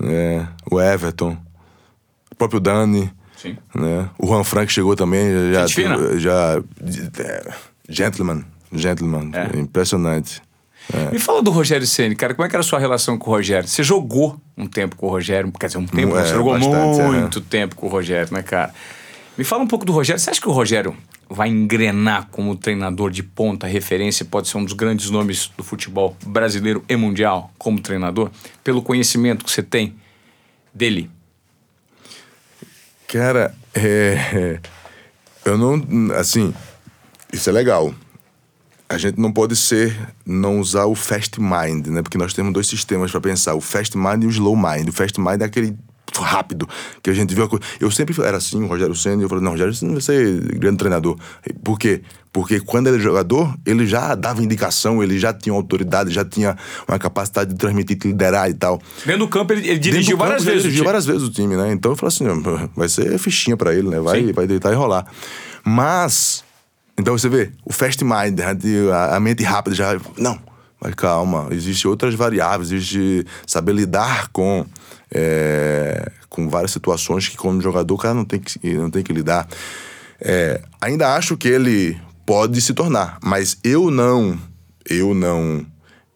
né? 0.00 0.48
o 0.68 0.80
Everton, 0.80 1.36
o 2.32 2.34
próprio 2.34 2.58
Dani. 2.58 3.08
Sim. 3.40 3.56
Né? 3.74 4.08
O 4.18 4.26
Juan 4.26 4.42
Frank 4.42 4.70
chegou 4.72 4.96
também, 4.96 5.52
já. 5.52 5.66
Gente 5.66 5.74
fina. 5.74 6.18
já 6.18 6.62
é, 7.20 7.54
gentleman. 7.88 8.44
Gentleman. 8.72 9.30
É. 9.32 9.58
Impressionante. 9.58 10.42
Me 11.12 11.18
fala 11.18 11.42
do 11.42 11.50
Rogério 11.50 11.86
Ceni, 11.86 12.16
cara. 12.16 12.34
Como 12.34 12.46
é 12.46 12.48
que 12.48 12.56
era 12.56 12.60
a 12.60 12.64
sua 12.64 12.78
relação 12.78 13.18
com 13.18 13.30
o 13.30 13.34
Rogério? 13.34 13.68
Você 13.68 13.82
jogou 13.82 14.40
um 14.56 14.66
tempo 14.66 14.96
com 14.96 15.06
o 15.06 15.10
Rogério, 15.10 15.52
quer 15.52 15.66
dizer, 15.66 15.78
um 15.78 15.86
tempo, 15.86 16.16
É, 16.16 16.24
você 16.24 16.34
jogou 16.34 16.54
bastante, 16.54 17.02
muito 17.02 17.40
tempo 17.42 17.76
com 17.76 17.86
o 17.86 17.90
Rogério, 17.90 18.32
né, 18.32 18.42
cara? 18.42 18.72
Me 19.36 19.44
fala 19.44 19.62
um 19.62 19.66
pouco 19.66 19.84
do 19.84 19.92
Rogério. 19.92 20.18
Você 20.18 20.30
acha 20.30 20.40
que 20.40 20.48
o 20.48 20.52
Rogério 20.52 20.96
vai 21.28 21.48
engrenar 21.48 22.28
como 22.30 22.56
treinador 22.56 23.10
de 23.10 23.22
ponta, 23.22 23.66
referência, 23.66 24.24
pode 24.24 24.48
ser 24.48 24.56
um 24.56 24.64
dos 24.64 24.72
grandes 24.72 25.10
nomes 25.10 25.52
do 25.56 25.62
futebol 25.62 26.16
brasileiro 26.26 26.82
e 26.88 26.96
mundial 26.96 27.52
como 27.58 27.78
treinador, 27.80 28.30
pelo 28.64 28.80
conhecimento 28.80 29.44
que 29.44 29.50
você 29.50 29.62
tem 29.62 29.94
dele? 30.74 31.10
Cara, 33.08 33.54
é, 33.74 34.60
eu 35.42 35.56
não. 35.56 36.14
Assim, 36.14 36.52
isso 37.32 37.48
é 37.48 37.52
legal. 37.52 37.94
A 38.86 38.98
gente 38.98 39.18
não 39.18 39.32
pode 39.32 39.56
ser, 39.56 39.96
não 40.26 40.60
usar 40.60 40.84
o 40.84 40.94
fast 40.94 41.40
mind, 41.40 41.86
né? 41.86 42.02
Porque 42.02 42.18
nós 42.18 42.34
temos 42.34 42.52
dois 42.52 42.66
sistemas 42.66 43.10
para 43.10 43.20
pensar: 43.20 43.54
o 43.54 43.62
fast 43.62 43.96
mind 43.96 44.24
e 44.24 44.26
o 44.26 44.30
slow 44.30 44.54
mind. 44.54 44.88
O 44.88 44.92
fast 44.92 45.18
mind 45.18 45.40
é 45.40 45.46
aquele 45.46 45.74
rápido 46.16 46.68
que 47.02 47.10
a 47.10 47.12
gente 47.14 47.34
viu 47.34 47.44
a 47.44 47.48
coisa. 47.48 47.64
Eu 47.80 47.90
sempre 47.90 48.14
era 48.22 48.36
assim, 48.36 48.62
o 48.62 48.66
Rogério 48.66 48.94
Senna, 48.94 49.22
eu 49.22 49.28
falei: 49.28 49.44
não, 49.44 49.52
Rogério 49.52 49.74
Senna 49.74 49.92
vai 49.92 50.00
ser 50.00 50.40
grande 50.58 50.78
treinador. 50.78 51.16
Por 51.62 51.78
quê? 51.78 52.02
Porque 52.32 52.60
quando 52.60 52.86
ele 52.86 52.96
era 52.96 53.04
jogador, 53.04 53.54
ele 53.64 53.86
já 53.86 54.14
dava 54.14 54.42
indicação, 54.42 55.02
ele 55.02 55.18
já 55.18 55.32
tinha 55.32 55.54
autoridade, 55.54 56.10
já 56.10 56.24
tinha 56.24 56.56
uma 56.86 56.98
capacidade 56.98 57.52
de 57.52 57.56
transmitir, 57.56 57.96
de 57.96 58.08
liderar 58.08 58.50
e 58.50 58.54
tal. 58.54 58.80
Dentro 59.04 59.20
do 59.20 59.28
campo, 59.28 59.52
ele, 59.52 59.66
ele 59.66 59.78
dirigiu 59.78 60.16
campo, 60.16 60.28
várias 60.28 60.42
ele 60.42 60.50
vezes. 60.52 60.62
Dirigiu 60.64 60.84
várias 60.84 61.06
vezes 61.06 61.22
o 61.22 61.30
time, 61.30 61.56
né? 61.56 61.72
Então 61.72 61.92
eu 61.92 61.96
falei 61.96 62.14
assim: 62.14 62.24
"Não, 62.24 62.70
vai 62.76 62.88
ser 62.88 63.18
fichinha 63.18 63.56
pra 63.56 63.74
ele, 63.74 63.88
né? 63.88 64.00
Vai, 64.00 64.26
Sim. 64.26 64.32
vai 64.32 64.46
deitar 64.46 64.72
e 64.72 64.76
rolar. 64.76 65.06
Mas, 65.64 66.44
então 66.98 67.16
você 67.16 67.28
vê, 67.28 67.50
o 67.64 67.72
fast 67.72 68.02
mind, 68.04 68.38
a, 68.92 69.16
a 69.16 69.20
mente 69.20 69.42
rápida 69.42 69.74
já. 69.74 69.98
Não, 70.16 70.38
mas 70.80 70.94
calma, 70.94 71.48
existem 71.50 71.90
outras 71.90 72.14
variáveis, 72.14 72.70
existe 72.70 73.26
saber 73.46 73.72
lidar 73.74 74.28
com. 74.28 74.64
é, 75.12 76.10
com 76.28 76.48
várias 76.48 76.70
situações 76.70 77.28
que, 77.28 77.36
como 77.36 77.60
jogador, 77.60 77.94
o 77.94 77.98
cara 77.98 78.14
não 78.14 78.24
tem 78.24 78.38
que, 78.38 78.74
não 78.74 78.90
tem 78.90 79.02
que 79.02 79.12
lidar. 79.12 79.48
É, 80.20 80.60
ainda 80.80 81.14
acho 81.14 81.36
que 81.36 81.48
ele 81.48 82.00
pode 82.24 82.60
se 82.60 82.74
tornar, 82.74 83.18
mas 83.22 83.58
eu 83.64 83.90
não. 83.90 84.38
Eu 84.90 85.14
não 85.14 85.66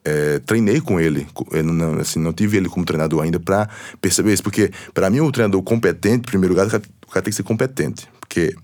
é, 0.05 0.39
treinei 0.41 0.81
com 0.81 0.99
ele, 0.99 1.27
eu 1.53 1.63
não, 1.63 2.01
assim, 2.01 2.19
não 2.19 2.33
tive 2.33 2.57
ele 2.57 2.69
como 2.69 2.85
treinador 2.85 3.23
ainda 3.23 3.39
pra 3.39 3.69
perceber 4.01 4.33
isso, 4.33 4.43
porque 4.43 4.71
pra 4.93 5.11
mim 5.11 5.21
o 5.21 5.31
treinador 5.31 5.63
competente, 5.63 6.21
em 6.21 6.31
primeiro 6.31 6.55
lugar, 6.55 6.67
o 6.67 6.71
cara, 6.71 6.83
o 7.07 7.11
cara 7.11 7.23
tem 7.23 7.31
que 7.31 7.37
ser 7.37 7.43
competente, 7.43 8.09
porque 8.19 8.55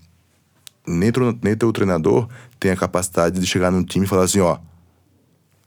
nem, 0.85 1.11
nem 1.41 1.55
teu 1.55 1.71
treinador 1.71 2.27
tem 2.59 2.71
a 2.71 2.75
capacidade 2.75 3.39
de 3.39 3.47
chegar 3.47 3.71
num 3.71 3.83
time 3.83 4.05
e 4.05 4.09
falar 4.09 4.23
assim, 4.23 4.39
ó, 4.39 4.57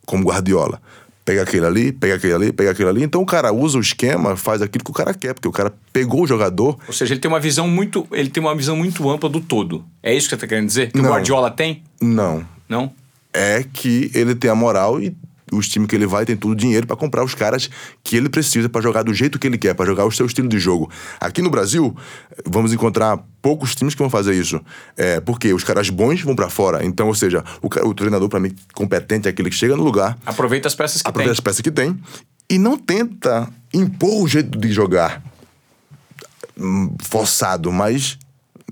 como 0.07 0.25
Guardiola, 0.25 0.81
pega 1.25 1.43
aquele 1.43 1.65
ali, 1.67 1.93
pega 1.93 2.17
aquele 2.17 2.33
ali, 2.35 2.53
pega 2.53 2.71
aquele 2.73 2.89
ali, 2.89 3.03
então 3.03 3.23
o 3.23 3.27
cara 3.27 3.53
usa 3.53 3.79
o 3.79 3.81
esquema, 3.81 4.37
faz 4.37 4.61
aquilo 4.61 4.85
que 4.85 4.91
o 4.91 4.95
cara 4.95 5.15
quer, 5.15 5.35
porque 5.35 5.49
o 5.49 5.53
cara 5.53 5.73
pegou 5.93 6.23
o 6.23 6.27
jogador 6.27 6.77
Ou 6.87 6.93
seja, 6.93 7.15
ele 7.15 7.21
tem 7.21 7.29
uma 7.31 7.39
visão 7.41 7.69
muito, 7.69 8.07
ele 8.13 8.29
tem 8.29 8.43
uma 8.43 8.55
visão 8.55 8.77
muito 8.77 9.09
ampla 9.09 9.29
do 9.29 9.41
todo. 9.41 9.85
É 10.03 10.13
isso 10.13 10.27
que 10.27 10.31
você 10.31 10.35
está 10.37 10.47
querendo 10.47 10.67
dizer? 10.67 10.91
Que 10.93 10.99
o 10.99 11.03
Não. 11.03 11.11
Guardiola 11.11 11.51
tem? 11.51 11.83
não, 12.01 12.45
Não? 12.69 12.93
é 13.33 13.65
que 13.73 14.11
ele 14.15 14.35
tem 14.35 14.51
a 14.51 14.55
moral 14.55 15.01
e 15.01 15.17
os 15.53 15.69
times 15.69 15.89
que 15.89 15.95
ele 15.95 16.07
vai 16.07 16.25
tem 16.25 16.37
todo 16.37 16.53
o 16.53 16.57
dinheiro 16.57 16.87
pra 16.87 16.97
comprar 16.97 17.23
os 17.25 17.35
caras 17.35 17.69
que 18.03 18.17
ele 18.17 18.29
precisa 18.29 18.69
pra 18.69 18.81
jogar 18.81 19.03
do 19.03 19.13
jeito 19.13 19.39
que 19.39 19.47
ele 19.47 19.59
quer, 19.59 19.75
pra 19.75 19.85
jogar 19.87 20.05
o 20.05 20.11
seu 20.11 20.27
estilo 20.27 20.49
de 20.49 20.59
jogo. 20.59 20.91
Aqui 21.21 21.43
no 21.43 21.51
Brasil, 21.51 21.95
vamos 22.47 22.73
encontrar 22.73 23.19
poucos 23.41 23.75
times 23.75 23.95
que 23.95 24.01
vão 24.01 24.11
fazer 24.11 24.35
isso. 24.35 24.61
É, 24.97 25.21
porque 25.21 25.53
os 25.53 25.65
caras 25.65 25.91
bons 25.91 26.23
vão 26.23 26.35
pra 26.35 26.49
fora. 26.49 26.85
Então, 26.85 27.09
ou 27.09 27.15
seja, 27.15 27.45
o, 27.61 27.69
o 27.89 27.95
treinador 27.95 28.29
pra 28.29 28.41
mim 28.41 28.55
competente 28.75 29.29
é 29.29 29.31
aquele 29.31 29.51
que 29.51 29.57
chega 29.57 29.77
no 29.77 29.83
lugar, 29.83 30.19
Aproveita 30.25 30.69
as 30.69 30.75
peças 30.75 31.03
que 31.03 31.09
aproveita 31.09 31.31
tem. 31.31 31.33
as 31.33 31.41
peças 31.41 31.61
que 31.61 31.71
tem 31.71 31.99
e 32.49 32.59
não 32.59 32.77
tenta 32.77 33.49
impor 33.73 34.23
o 34.23 34.29
jeito 34.29 34.59
de 34.59 34.71
jogar 34.73 35.23
hum, 36.59 36.95
forçado, 37.03 37.73
mas 37.73 38.19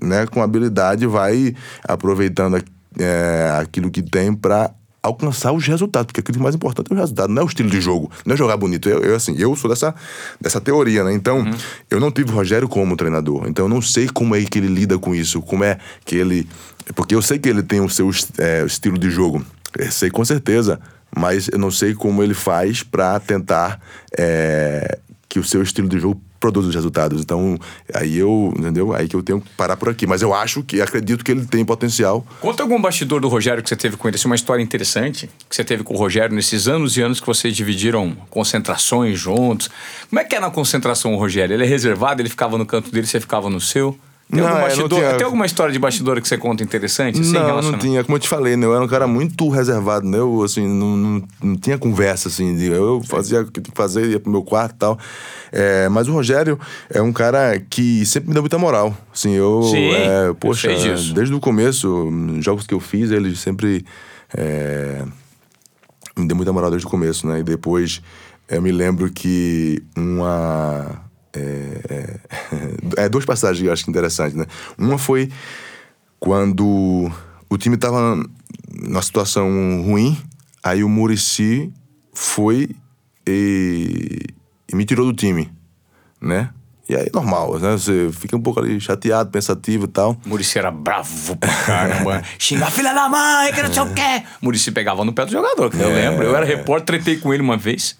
né, 0.01 0.25
com 0.27 0.41
habilidade 0.41 1.05
vai 1.05 1.55
aproveitando 1.83 2.63
é, 2.99 3.57
aquilo 3.59 3.89
que 3.91 4.01
tem 4.01 4.33
pra 4.33 4.71
alcançar 5.01 5.51
os 5.51 5.65
resultados, 5.65 6.07
porque 6.07 6.19
aquilo 6.19 6.33
que 6.33 6.39
é 6.39 6.43
mais 6.43 6.55
importante 6.55 6.91
é 6.91 6.93
o 6.93 6.97
resultado, 6.97 7.33
não 7.33 7.41
é 7.41 7.45
o 7.45 7.47
estilo 7.47 7.69
de 7.69 7.81
jogo, 7.81 8.11
não 8.25 8.33
é 8.33 8.37
jogar 8.37 8.57
bonito. 8.57 8.87
Eu, 8.87 8.99
eu, 8.99 9.15
assim, 9.15 9.35
eu 9.37 9.55
sou 9.55 9.69
dessa, 9.69 9.95
dessa 10.39 10.61
teoria, 10.61 11.03
né? 11.03 11.13
Então, 11.13 11.43
eu 11.89 11.99
não 11.99 12.11
tive 12.11 12.31
o 12.31 12.35
Rogério 12.35 12.69
como 12.69 12.95
treinador, 12.95 13.47
então 13.47 13.65
eu 13.65 13.69
não 13.69 13.81
sei 13.81 14.07
como 14.07 14.35
é 14.35 14.43
que 14.43 14.59
ele 14.59 14.67
lida 14.67 14.97
com 14.99 15.15
isso, 15.15 15.41
como 15.41 15.63
é 15.63 15.77
que 16.05 16.15
ele... 16.15 16.47
Porque 16.95 17.15
eu 17.15 17.21
sei 17.21 17.39
que 17.39 17.49
ele 17.49 17.63
tem 17.63 17.81
o 17.81 17.89
seu 17.89 18.09
é, 18.37 18.63
estilo 18.65 18.97
de 18.97 19.09
jogo, 19.09 19.43
eu 19.77 19.91
sei 19.91 20.09
com 20.09 20.23
certeza, 20.23 20.79
mas 21.15 21.47
eu 21.47 21.57
não 21.57 21.71
sei 21.71 21.93
como 21.93 22.21
ele 22.21 22.33
faz 22.33 22.83
pra 22.83 23.19
tentar 23.19 23.79
é, 24.17 24.99
que 25.27 25.39
o 25.39 25.43
seu 25.43 25.61
estilo 25.63 25.89
de 25.89 25.99
jogo 25.99 26.21
produza 26.41 26.67
os 26.67 26.75
resultados. 26.75 27.21
Então, 27.21 27.57
aí 27.93 28.17
eu, 28.17 28.53
entendeu? 28.57 28.93
Aí 28.93 29.07
que 29.07 29.15
eu 29.15 29.23
tenho 29.23 29.39
que 29.39 29.49
parar 29.51 29.77
por 29.77 29.87
aqui. 29.87 30.05
Mas 30.05 30.21
eu 30.21 30.33
acho 30.33 30.63
que, 30.63 30.81
acredito 30.81 31.23
que 31.23 31.31
ele 31.31 31.45
tem 31.45 31.63
potencial. 31.63 32.25
Conta 32.41 32.63
algum 32.63 32.81
bastidor 32.81 33.21
do 33.21 33.29
Rogério 33.29 33.63
que 33.63 33.69
você 33.69 33.75
teve 33.75 33.95
com 33.95 34.07
ele, 34.07 34.15
assim, 34.15 34.27
uma 34.27 34.35
história 34.35 34.61
interessante 34.61 35.29
que 35.47 35.55
você 35.55 35.63
teve 35.63 35.83
com 35.83 35.93
o 35.93 35.97
Rogério 35.97 36.35
nesses 36.35 36.67
anos 36.67 36.97
e 36.97 37.01
anos 37.01 37.19
que 37.19 37.27
vocês 37.27 37.55
dividiram 37.55 38.17
concentrações 38.29 39.19
juntos. 39.19 39.69
Como 40.09 40.19
é 40.19 40.23
que 40.23 40.35
é 40.35 40.39
na 40.39 40.49
concentração 40.49 41.13
o 41.13 41.17
Rogério? 41.17 41.53
Ele 41.53 41.63
é 41.63 41.67
reservado, 41.67 42.21
ele 42.21 42.29
ficava 42.29 42.57
no 42.57 42.65
canto 42.65 42.91
dele, 42.91 43.05
você 43.05 43.19
ficava 43.19 43.49
no 43.49 43.61
seu? 43.61 43.97
Tem, 44.31 44.39
Não, 44.39 44.47
algum 44.47 44.59
é, 44.59 44.61
bastidor, 44.63 44.89
tinha- 44.99 45.13
tem 45.15 45.25
alguma 45.25 45.45
história 45.45 45.73
de 45.73 45.79
bastidor 45.79 46.21
que 46.21 46.27
você 46.27 46.37
conta 46.37 46.63
interessante? 46.63 47.19
Assim, 47.19 47.33
não, 47.33 47.61
não 47.61 47.77
tinha. 47.77 48.01
Como 48.03 48.15
eu 48.15 48.19
te 48.19 48.29
falei, 48.29 48.55
né? 48.55 48.65
Eu 48.65 48.73
era 48.73 48.83
um 48.83 48.87
cara 48.87 49.05
muito 49.05 49.49
reservado, 49.49 50.07
né? 50.07 50.17
Eu, 50.19 50.41
assim, 50.41 50.65
não, 50.65 50.95
não, 50.95 51.23
não 51.43 51.55
tinha 51.57 51.77
conversa, 51.77 52.29
assim. 52.29 52.55
de- 52.55 52.67
Eu 52.71 53.01
fazia 53.03 53.41
o 53.41 53.51
que 53.51 53.61
fazer, 53.73 54.05
ia 54.09 54.19
pro 54.21 54.31
meu 54.31 54.41
quarto 54.41 54.73
e 54.73 54.77
tal. 54.79 54.97
É, 55.51 55.89
mas 55.89 56.07
o 56.07 56.13
Rogério 56.13 56.57
é 56.89 57.01
um 57.01 57.11
cara 57.11 57.59
que 57.69 58.05
sempre 58.05 58.29
me 58.29 58.33
deu 58.33 58.41
muita 58.41 58.57
moral. 58.57 58.95
Assim, 59.13 59.31
eu... 59.33 59.63
Sim, 59.63 59.91
é, 59.91 60.27
eu 60.29 60.35
poxa, 60.35 60.73
disso. 60.73 61.13
desde 61.13 61.33
o 61.35 61.39
começo, 61.41 62.09
jogos 62.39 62.65
que 62.65 62.73
eu 62.73 62.79
fiz, 62.79 63.11
ele 63.11 63.35
sempre... 63.35 63.85
é, 64.33 65.03
me 66.17 66.25
deu 66.25 66.37
muita 66.37 66.53
moral 66.53 66.69
desde 66.69 66.87
o 66.87 66.89
começo, 66.89 67.27
né? 67.27 67.39
E 67.39 67.43
depois 67.43 68.01
eu 68.49 68.61
me 68.61 68.71
lembro 68.71 69.11
que 69.11 69.83
uma. 69.95 71.01
É, 71.33 71.81
é, 71.89 72.19
é, 73.05 73.09
duas 73.09 73.25
passagens 73.25 73.61
que 73.61 73.67
eu 73.67 73.73
acho 73.73 73.89
interessantes, 73.89 74.35
né? 74.35 74.45
Uma 74.77 74.97
foi 74.97 75.29
quando 76.19 77.11
o 77.49 77.57
time 77.57 77.77
tava 77.77 78.23
numa 78.71 79.01
situação 79.01 79.81
ruim, 79.83 80.17
aí 80.63 80.83
o 80.83 80.89
Murici 80.89 81.71
foi 82.13 82.69
e, 83.27 84.19
e 84.71 84.75
me 84.75 84.85
tirou 84.85 85.05
do 85.05 85.13
time, 85.13 85.51
né? 86.21 86.49
E 86.89 86.95
aí, 86.95 87.09
normal, 87.13 87.57
né? 87.57 87.71
Você 87.71 88.09
fica 88.11 88.35
um 88.35 88.41
pouco 88.41 88.59
ali 88.59 88.77
chateado, 88.81 89.29
pensativo 89.29 89.85
e 89.85 89.87
tal. 89.87 90.17
Murici 90.25 90.59
era 90.59 90.69
bravo 90.69 91.37
pra 91.37 91.53
caramba. 91.65 92.21
Xinga 92.37 92.65
a 92.65 92.71
filha 92.71 92.93
da 92.93 93.07
mãe, 93.07 93.53
que 93.53 93.63
não 93.63 93.71
sei 93.71 93.81
o 93.83 93.93
quê. 93.93 94.23
Murici 94.41 94.71
pegava 94.71 95.05
no 95.05 95.13
pé 95.13 95.25
do 95.25 95.31
jogador, 95.31 95.69
que 95.71 95.77
eu 95.77 95.89
É. 95.89 96.09
lembro. 96.09 96.25
Eu 96.25 96.35
era 96.35 96.45
repórter, 96.45 96.97
tretei 97.01 97.15
com 97.17 97.33
ele 97.33 97.41
uma 97.41 97.55
vez. 97.55 97.95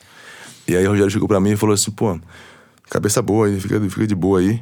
E 0.67 0.75
aí 0.75 0.85
o 0.85 0.89
Rogério 0.89 1.09
chegou 1.09 1.27
pra 1.27 1.39
mim 1.39 1.51
e 1.51 1.55
falou 1.55 1.73
assim, 1.73 1.89
pô, 1.91 2.19
cabeça 2.91 3.21
boa 3.21 3.47
aí, 3.47 3.59
fica, 3.59 3.79
fica 3.89 4.05
de 4.05 4.13
boa 4.13 4.39
aí. 4.39 4.61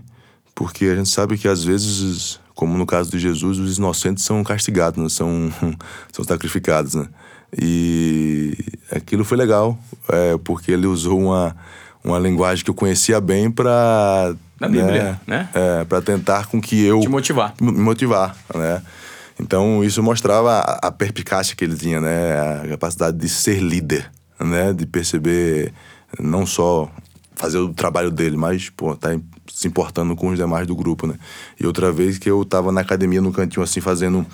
Porque 0.54 0.86
a 0.86 0.96
gente 0.96 1.10
sabe 1.10 1.38
que 1.38 1.48
às 1.48 1.64
vezes, 1.64 2.40
como 2.54 2.78
no 2.78 2.86
caso 2.86 3.10
de 3.10 3.18
Jesus, 3.18 3.58
os 3.58 3.78
inocentes 3.78 4.24
são 4.24 4.44
castigados, 4.44 5.02
né? 5.02 5.10
são, 5.10 5.52
são 6.14 6.24
sacrificados, 6.24 6.96
né? 6.96 7.08
E 7.60 8.56
aquilo 8.92 9.26
foi 9.26 9.38
legal, 9.38 9.78
é, 10.08 10.38
porque 10.44 10.72
ele 10.72 10.86
usou 10.86 11.20
uma, 11.20 11.56
uma 12.04 12.20
linguagem 12.20 12.64
que 12.64 12.70
eu 12.70 12.76
conhecia 12.76 13.20
bem 13.20 13.50
pra... 13.50 14.36
Na 14.60 14.68
Bíblia, 14.68 15.20
né? 15.26 15.50
É, 15.54 15.86
pra 15.86 16.02
tentar 16.02 16.48
com 16.48 16.62
que 16.62 16.84
eu... 16.84 17.00
Te 17.00 17.08
motivar. 17.08 17.54
Me 17.60 17.72
motivar, 17.72 18.36
né? 18.54 18.82
Então 19.40 19.82
isso 19.84 20.04
mostrava 20.04 20.60
a, 20.60 20.88
a 20.88 20.92
perpicácia 20.92 21.56
que 21.56 21.64
ele 21.64 21.78
tinha, 21.78 22.02
né? 22.02 22.62
A 22.62 22.68
capacidade 22.68 23.18
de 23.18 23.30
ser 23.30 23.62
líder, 23.62 24.12
né? 24.38 24.74
De 24.74 24.86
perceber 24.86 25.74
não 26.20 26.46
só 26.46 26.92
fazer 27.40 27.58
o 27.58 27.74
trabalho 27.74 28.12
dele, 28.12 28.36
mas, 28.36 28.70
pô, 28.70 28.94
tá 28.98 29.18
se 29.48 29.66
importando 29.66 30.14
com 30.14 30.28
os 30.28 30.38
demais 30.38 30.68
do 30.68 30.76
grupo, 30.76 31.08
né? 31.08 31.16
E 31.58 31.66
outra 31.66 31.90
vez 31.90 32.18
que 32.18 32.30
eu 32.30 32.44
tava 32.44 32.70
na 32.70 32.82
academia, 32.82 33.22
no 33.22 33.32
cantinho, 33.32 33.64
assim, 33.64 33.80
fazendo 33.80 34.26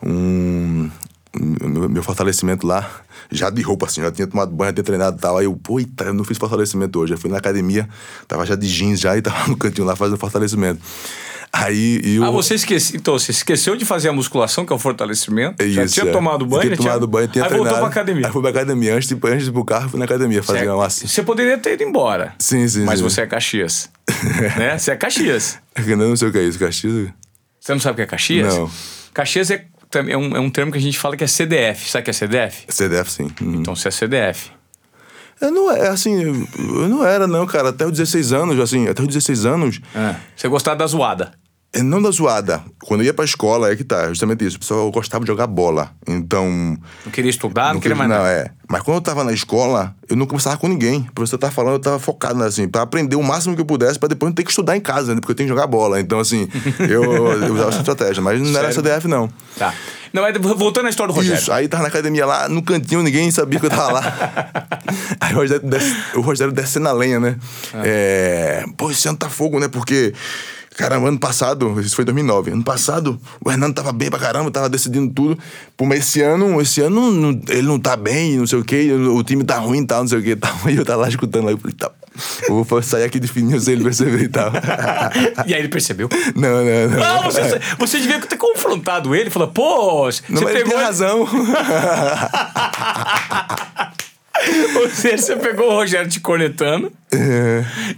um... 0.00 0.88
Meu, 1.34 1.88
meu 1.88 2.02
fortalecimento 2.02 2.66
lá, 2.66 2.88
já 3.30 3.50
de 3.50 3.62
roupa, 3.62 3.86
assim, 3.86 4.02
já 4.02 4.12
tinha 4.12 4.26
tomado 4.26 4.52
banho, 4.54 4.68
já 4.68 4.74
tinha 4.74 4.84
treinado 4.84 5.16
e 5.16 5.20
tal. 5.20 5.38
Aí 5.38 5.46
eu, 5.46 5.56
pô, 5.56 5.80
eita, 5.80 6.04
eu 6.04 6.14
não 6.14 6.24
fiz 6.24 6.38
fortalecimento 6.38 7.00
hoje. 7.00 7.14
Eu 7.14 7.18
fui 7.18 7.30
na 7.30 7.38
academia, 7.38 7.88
tava 8.28 8.44
já 8.46 8.54
de 8.54 8.68
jeans 8.68 9.00
já 9.00 9.16
e 9.16 9.22
tava 9.22 9.48
no 9.48 9.56
cantinho 9.56 9.86
lá 9.86 9.96
fazendo 9.96 10.18
fortalecimento. 10.18 10.80
Aí 11.52 12.00
eu. 12.02 12.24
Ah, 12.24 12.30
você 12.30 12.54
esqueceu. 12.54 12.98
Então, 12.98 13.18
você 13.18 13.30
esqueceu 13.30 13.76
de 13.76 13.84
fazer 13.84 14.08
a 14.08 14.12
musculação, 14.12 14.64
que 14.64 14.72
é 14.72 14.76
o 14.76 14.78
fortalecimento. 14.78 15.62
É 15.62 15.68
já 15.68 15.84
isso, 15.84 15.94
tinha 15.94 16.08
é. 16.08 16.12
tomado 16.12 16.46
banho, 16.46 16.62
Tinha 16.62 16.76
tomado 16.76 17.06
banho, 17.06 17.28
tinha 17.28 17.44
Aí 17.44 17.48
treinado. 17.50 17.74
voltou 17.74 17.90
pra 17.90 18.00
academia. 18.00 18.26
Aí 18.26 18.32
fui 18.32 18.40
pra 18.40 18.50
academia. 18.50 18.94
Antes 18.94 19.08
de, 19.08 19.14
antes 19.22 19.44
de 19.44 19.50
ir 19.50 19.52
pro 19.52 19.64
carro, 19.64 19.90
fui 19.90 19.98
na 19.98 20.06
academia 20.06 20.42
fazer 20.42 20.66
uma 20.70 20.88
Você, 20.88 21.06
você 21.06 21.22
poderia 21.22 21.58
ter 21.58 21.74
ido 21.74 21.82
embora. 21.82 22.34
Sim, 22.38 22.66
sim, 22.66 22.84
Mas 22.84 23.00
sim. 23.00 23.04
você 23.04 23.20
é 23.20 23.26
Caxias. 23.26 23.90
né? 24.56 24.78
Você 24.78 24.92
é 24.92 24.96
Caxias. 24.96 25.58
Eu 25.76 25.96
não 25.98 26.16
sei 26.16 26.28
o 26.28 26.32
que 26.32 26.38
é 26.38 26.42
isso, 26.42 26.58
Caxias. 26.58 27.10
Você 27.60 27.72
não 27.72 27.80
sabe 27.80 27.92
o 27.92 27.96
que 27.96 28.02
é 28.02 28.06
Caxias? 28.06 28.56
Não. 28.56 28.70
Caxias 29.12 29.50
é 29.50 29.66
é 29.94 30.16
um, 30.16 30.34
é 30.34 30.40
um 30.40 30.48
termo 30.48 30.72
que 30.72 30.78
a 30.78 30.80
gente 30.80 30.98
fala 30.98 31.18
que 31.18 31.24
é 31.24 31.26
CDF. 31.26 31.90
Sabe 31.90 32.00
o 32.00 32.04
que 32.04 32.10
é 32.10 32.14
CDF? 32.14 32.64
CDF, 32.66 33.10
sim. 33.10 33.30
Uhum. 33.42 33.60
Então 33.60 33.76
você 33.76 33.88
é 33.88 33.90
CDF. 33.90 34.50
Eu 35.38 35.50
não 35.50 35.70
é 35.70 35.88
assim, 35.88 36.46
eu 36.56 36.88
não 36.88 37.04
era, 37.04 37.26
não, 37.26 37.44
cara. 37.46 37.70
Até 37.70 37.84
os 37.84 37.92
16 37.92 38.32
anos, 38.32 38.60
assim, 38.60 38.88
até 38.88 39.02
os 39.02 39.08
16 39.08 39.44
anos. 39.44 39.80
É. 39.94 40.14
Você 40.36 40.48
gostava 40.48 40.76
da 40.76 40.86
zoada. 40.86 41.32
É, 41.74 41.82
Não 41.82 42.02
da 42.02 42.10
zoada. 42.10 42.62
Quando 42.84 43.00
eu 43.00 43.06
ia 43.06 43.14
pra 43.14 43.24
escola, 43.24 43.72
é 43.72 43.76
que 43.76 43.82
tá, 43.82 44.08
justamente 44.08 44.44
isso. 44.44 44.56
O 44.56 44.60
pessoal 44.60 44.90
gostava 44.90 45.24
de 45.24 45.28
jogar 45.30 45.46
bola. 45.46 45.90
Então. 46.06 46.76
Não 47.04 47.12
queria 47.12 47.30
estudar, 47.30 47.72
não, 47.72 47.80
queria 47.80 47.96
mais 47.96 48.10
não, 48.10 48.26
é. 48.26 48.50
Mas 48.68 48.82
quando 48.82 48.96
eu 48.96 49.00
tava 49.00 49.24
na 49.24 49.32
escola, 49.32 49.94
eu 50.08 50.16
não 50.16 50.26
conversava 50.26 50.58
com 50.58 50.68
ninguém. 50.68 51.06
O 51.08 51.12
professor 51.12 51.38
tava 51.38 51.52
falando, 51.52 51.74
eu 51.74 51.80
tava 51.80 51.98
focado, 51.98 52.38
né, 52.38 52.46
assim, 52.46 52.68
pra 52.68 52.82
aprender 52.82 53.16
o 53.16 53.22
máximo 53.22 53.54
que 53.54 53.60
eu 53.60 53.66
pudesse, 53.66 53.98
pra 53.98 54.08
depois 54.08 54.28
não 54.28 54.34
ter 54.34 54.44
que 54.44 54.50
estudar 54.50 54.76
em 54.76 54.80
casa, 54.80 55.14
né? 55.14 55.20
Porque 55.20 55.32
eu 55.32 55.36
tenho 55.36 55.48
que 55.48 55.54
jogar 55.54 55.66
bola. 55.66 55.98
Então, 55.98 56.18
assim, 56.18 56.46
eu, 56.78 57.02
eu 57.02 57.54
usava 57.54 57.70
essa 57.70 57.78
estratégia. 57.78 58.22
Mas 58.22 58.40
não 58.40 58.48
era 58.50 58.72
Sério? 58.72 58.74
CDF, 58.74 59.08
não. 59.08 59.30
Tá. 59.58 59.74
Não, 60.12 60.20
mas 60.22 60.36
voltando 60.38 60.86
à 60.86 60.90
história 60.90 61.10
do 61.10 61.16
Rogério. 61.16 61.38
Isso, 61.38 61.50
aí 61.50 61.68
tava 61.68 61.84
na 61.84 61.88
academia 61.88 62.26
lá, 62.26 62.48
no 62.48 62.62
cantinho, 62.62 63.02
ninguém 63.02 63.30
sabia 63.30 63.58
que 63.58 63.64
eu 63.64 63.70
tava 63.70 63.92
lá. 63.92 64.14
aí 65.18 65.32
o 65.32 65.36
Rogério, 65.36 65.66
desce, 65.66 65.96
o 66.14 66.20
Rogério 66.20 66.52
descendo 66.52 66.88
a 66.88 66.92
lenha, 66.92 67.18
né? 67.18 67.36
É. 67.82 68.64
Pô, 68.76 68.90
esse 68.90 69.08
ano 69.08 69.16
tá 69.16 69.30
fogo, 69.30 69.58
né? 69.58 69.68
Porque. 69.68 70.12
Caramba, 70.76 71.08
ano 71.08 71.18
passado, 71.18 71.78
isso 71.80 71.94
foi 71.94 72.02
em 72.02 72.06
2009. 72.06 72.50
Ano 72.52 72.64
passado, 72.64 73.20
o 73.44 73.50
Hernando 73.50 73.74
tava 73.74 73.92
bem 73.92 74.08
pra 74.08 74.18
caramba, 74.18 74.50
tava 74.50 74.68
decidindo 74.70 75.12
tudo. 75.12 75.38
Pô, 75.76 75.84
mas 75.84 76.00
esse 76.00 76.22
ano, 76.22 76.60
esse 76.62 76.80
ano 76.80 77.10
não- 77.12 77.40
ele 77.48 77.62
não 77.62 77.78
tá 77.78 77.94
bem, 77.96 78.38
não 78.38 78.46
sei 78.46 78.58
o 78.58 78.64
quê, 78.64 78.90
o 78.92 79.22
time 79.22 79.44
tá 79.44 79.58
ruim 79.58 79.80
e 79.82 79.86
tal, 79.86 80.00
não 80.00 80.08
sei 80.08 80.18
o 80.18 80.22
quê 80.22 80.34
tal. 80.34 80.52
E 80.70 80.76
eu 80.76 80.84
tava 80.84 81.02
lá 81.02 81.08
escutando 81.08 81.44
lá, 81.44 81.50
eu 81.50 81.58
falei, 81.58 81.74
tá, 81.76 81.90
eu 82.48 82.64
vou 82.64 82.82
sair 82.82 83.04
aqui 83.04 83.20
de 83.20 83.28
fininho 83.28 83.60
sem 83.60 83.74
ele 83.74 83.84
perceber 83.84 84.22
e 84.22 84.28
tal. 84.28 84.50
E 85.46 85.52
aí 85.54 85.60
ele 85.60 85.68
percebeu. 85.68 86.08
não, 86.34 86.64
não, 86.64 86.88
não. 86.88 86.98
Não, 86.98 87.22
você, 87.24 87.60
você 87.78 87.98
devia 88.00 88.18
ter 88.20 88.36
confrontado 88.36 89.14
ele. 89.14 89.28
Falou, 89.30 89.48
pô, 89.48 90.04
você 90.10 90.22
Não, 90.28 90.40
mas 90.42 90.50
ele 90.54 90.62
pegou. 90.64 90.72
tem 90.78 90.82
razão. 90.86 91.28
Ou 94.76 94.90
seja, 94.90 95.18
você 95.18 95.36
pegou 95.36 95.68
o 95.70 95.74
Rogério 95.74 96.08
te 96.10 96.18
cornetando 96.20 96.90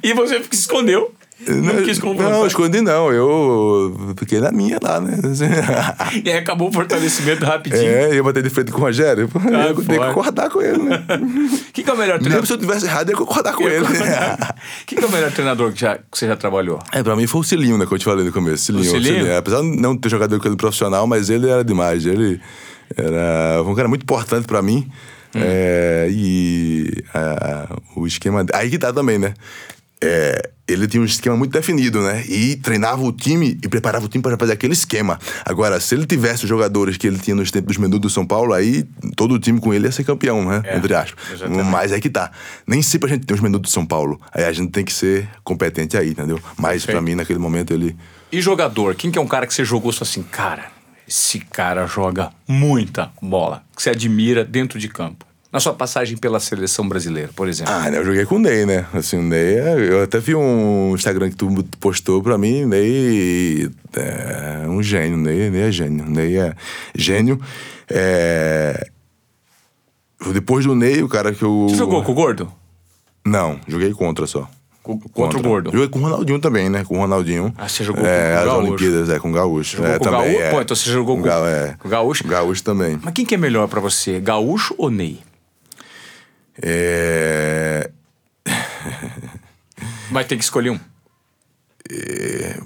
e 0.03 0.13
você 0.13 0.43
se 0.43 0.49
escondeu. 0.61 1.15
Não, 1.47 1.83
quis 1.83 1.99
confrontar. 1.99 2.31
Não, 2.31 2.47
escondi 2.47 2.81
não. 2.81 3.13
Eu 3.13 4.15
fiquei 4.17 4.41
na 4.41 4.53
minha 4.53 4.79
lá, 4.83 5.01
né? 5.01 5.19
E 6.25 6.31
aí 6.31 6.39
acabou 6.39 6.69
o 6.69 6.73
fortalecimento 6.73 7.45
rapidinho. 7.45 7.83
É, 7.83 8.17
eu 8.19 8.23
bater 8.23 8.43
de 8.43 8.51
frente 8.51 8.71
com 8.71 8.79
o 8.79 8.83
Rogério. 8.83 9.29
Ah, 9.53 9.69
eu 9.69 9.75
tenho 9.75 10.01
que 10.01 10.07
concordar 10.07 10.49
com 10.49 10.63
ele, 10.63 10.79
né? 10.79 11.05
Quem 11.73 11.85
que 11.85 11.91
é 11.91 11.93
o 11.93 11.97
melhor 11.97 12.15
Mesmo 12.15 12.25
treinador? 12.25 12.47
se 12.47 12.53
eu 12.53 12.59
tivesse 12.59 12.87
errado, 12.87 13.09
eu 13.09 13.13
ia 13.13 13.19
concordar 13.19 13.53
com 13.55 13.65
ele. 13.65 13.85
Quem 14.87 14.99
que 14.99 15.05
é 15.05 15.09
o 15.09 15.11
melhor 15.11 15.33
treinador 15.33 15.73
que, 15.73 15.81
já, 15.81 15.97
que 15.97 16.05
você 16.13 16.27
já 16.27 16.37
trabalhou? 16.37 16.79
É, 16.93 17.03
pra 17.03 17.17
mim 17.17 17.27
foi 17.27 17.41
o 17.41 17.45
Cilinho, 17.45 17.77
né? 17.77 17.85
Que 17.85 17.93
eu 17.93 17.99
te 17.99 18.05
falei 18.05 18.25
no 18.25 18.33
começo. 18.33 18.65
Cilinho, 18.67 18.85
O 18.85 18.91
Cilinho? 18.91 19.15
Cilinho. 19.17 19.37
Apesar 19.37 19.61
de 19.61 19.81
não 19.81 19.97
ter 19.97 20.09
jogado 20.09 20.39
com 20.39 20.49
ele 20.49 20.57
profissional, 20.57 21.07
mas 21.07 21.31
ele 21.31 21.51
era 21.51 21.65
demais. 21.65 22.07
Ele 22.07 22.41
era 22.97 23.63
um 23.63 23.75
cara 23.75 23.89
muito 23.89 24.03
importante 24.03 24.47
pra 24.47 24.63
mim. 24.63 24.89
Hum. 25.35 25.41
É, 25.43 26.09
e 26.11 27.03
ah, 27.13 27.77
o 27.97 28.07
esquema. 28.07 28.47
Aí 28.53 28.71
que 28.71 28.79
tá 28.79 28.93
também, 28.93 29.19
né? 29.19 29.35
É, 30.01 30.51
ele 30.67 30.87
tinha 30.89 31.01
um 31.01 31.05
esquema 31.05 31.37
muito 31.37 31.53
definido, 31.53 32.03
né? 32.03 32.25
E 32.27 32.57
treinava 32.57 33.03
o 33.03 33.13
time 33.13 33.59
e 33.63 33.69
preparava 33.69 34.05
o 34.05 34.09
time 34.09 34.23
para 34.23 34.37
fazer 34.37 34.53
aquele 34.53 34.73
esquema. 34.73 35.19
Agora, 35.45 35.79
se 35.79 35.95
ele 35.95 36.07
tivesse 36.07 36.45
os 36.45 36.49
jogadores 36.49 36.97
que 36.97 37.07
ele 37.07 37.19
tinha 37.19 37.35
nos 37.35 37.51
tempos 37.51 37.69
dos 37.69 37.77
menudos 37.79 38.11
do 38.11 38.15
São 38.15 38.27
Paulo, 38.27 38.53
aí 38.53 38.85
todo 39.17 39.35
o 39.35 39.39
time 39.39 39.61
com 39.61 39.73
ele 39.73 39.87
ia 39.87 39.93
ser 39.93 40.05
campeão, 40.05 40.45
né? 40.45 40.63
É, 40.65 40.77
Entre 40.77 40.95
aspas. 40.95 41.33
exatamente. 41.33 41.65
Mas 41.71 41.93
aí 41.93 42.01
que 42.01 42.11
tá. 42.11 42.31
Nem 42.67 42.83
sempre 42.83 43.11
a 43.11 43.15
gente 43.15 43.27
tem 43.27 43.35
os 43.35 43.41
menudos 43.43 43.71
do 43.71 43.73
São 43.73 43.85
Paulo. 43.87 44.21
Aí 44.33 44.45
a 44.45 44.53
gente 44.53 44.71
tem 44.73 44.85
que 44.85 44.93
ser 44.93 45.29
competente 45.43 45.97
aí, 45.97 46.11
entendeu? 46.11 46.39
Mas 46.59 46.85
pra 46.85 46.95
Perfeito. 46.95 47.03
mim, 47.03 47.15
naquele 47.15 47.39
momento, 47.39 47.73
ele. 47.73 47.97
E 48.33 48.41
jogador? 48.41 48.95
Quem 48.95 49.11
que 49.11 49.19
é 49.19 49.23
um 49.23 49.29
cara 49.29 49.47
que 49.47 49.55
você 49.55 49.65
jogou 49.65 49.93
só 49.93 50.03
assim, 50.05 50.23
cara, 50.23 50.67
esse 51.07 51.39
cara 51.41 51.87
joga 51.87 52.31
muita 52.49 53.11
bola, 53.23 53.63
que 53.77 53.83
você 53.83 53.91
admira 53.91 54.45
dentro 54.45 54.79
de 54.79 54.89
campo? 54.89 55.25
Na 55.55 55.61
sua 55.61 55.73
passagem 55.73 56.17
pela 56.19 56.41
seleção 56.41 56.89
brasileira, 56.89 57.31
por 57.37 57.49
exemplo. 57.49 57.73
Ah, 57.73 57.89
né? 57.89 57.99
Eu 57.99 58.05
joguei 58.05 58.27
com 58.27 58.35
o 58.35 58.39
Ney, 58.41 58.67
né? 58.67 58.87
Assim, 58.93 59.17
o 59.17 59.23
Ney. 59.23 59.55
é- 59.55 59.89
Eu 59.93 60.03
até 60.03 60.19
vi 60.19 60.35
um 60.35 60.93
Instagram 60.97 61.31
que 61.31 61.37
tu 61.37 61.49
postou 61.79 62.21
pra 62.21 62.37
mim. 62.37 62.65
Ney 62.67 63.71
é 63.95 64.67
um 64.69 64.83
gênio. 64.83 65.17
Ney, 65.17 65.51
Ney 65.51 65.63
é 65.63 65.71
gênio. 65.71 66.05
Ney 66.07 66.39
é 66.39 66.55
gênio. 66.93 67.41
É... 67.89 68.89
Depois 70.33 70.65
do 70.67 70.75
Ney, 70.75 71.05
o 71.05 71.09
cara 71.09 71.33
que 71.33 71.45
eu. 71.45 71.67
Você 71.69 71.77
jogou 71.77 72.03
com 72.03 72.11
o 72.11 72.15
Gordo? 72.17 72.51
Não, 73.25 73.61
joguei 73.69 73.93
contra 73.93 74.27
só. 74.27 74.49
Co- 74.83 74.99
Contra 75.13 75.39
o 75.39 75.43
Gordo. 75.43 75.71
Joguei 75.71 75.89
com 75.89 76.01
o 76.01 76.03
Ronaldinho 76.03 76.41
também, 76.41 76.69
né? 76.69 76.83
Com 76.85 76.97
o 76.97 77.01
Ronaldinho. 77.01 77.55
Ah, 77.57 77.69
você 77.69 77.85
jogou 77.85 78.05
é, 78.05 78.07
com 78.33 78.35
o 78.35 78.39
as 78.41 78.45
Gaúcho. 78.45 78.67
Olimpíadas, 78.67 79.09
é, 79.11 79.19
com 79.21 79.31
o 79.31 79.33
Gaúcho. 79.33 79.77
Jogou 79.77 79.93
é, 79.93 79.99
com 79.99 80.05
também, 80.05 80.21
Gaúcho? 80.33 80.43
é. 80.43 80.51
Pô, 80.51 80.61
então 80.61 80.77
você 80.77 80.91
jogou 80.91 81.17
com- 81.17 81.23
Ga- 81.23 81.47
é. 81.49 81.75
com 81.79 81.87
o 81.87 81.91
Gaúcho? 81.91 82.27
Gaúcho 82.27 82.63
também. 82.65 82.99
Mas 83.03 83.15
quem 83.15 83.25
que 83.25 83.35
é 83.37 83.39
melhor 83.39 83.69
pra 83.69 83.81
você, 83.81 84.19
Gaúcho 84.19 84.75
ou 84.77 84.91
Ney? 84.91 85.21
É... 86.63 87.91
Vai 90.11 90.25
ter 90.25 90.37
que 90.37 90.45
escolher 90.45 90.71
um. 90.71 90.81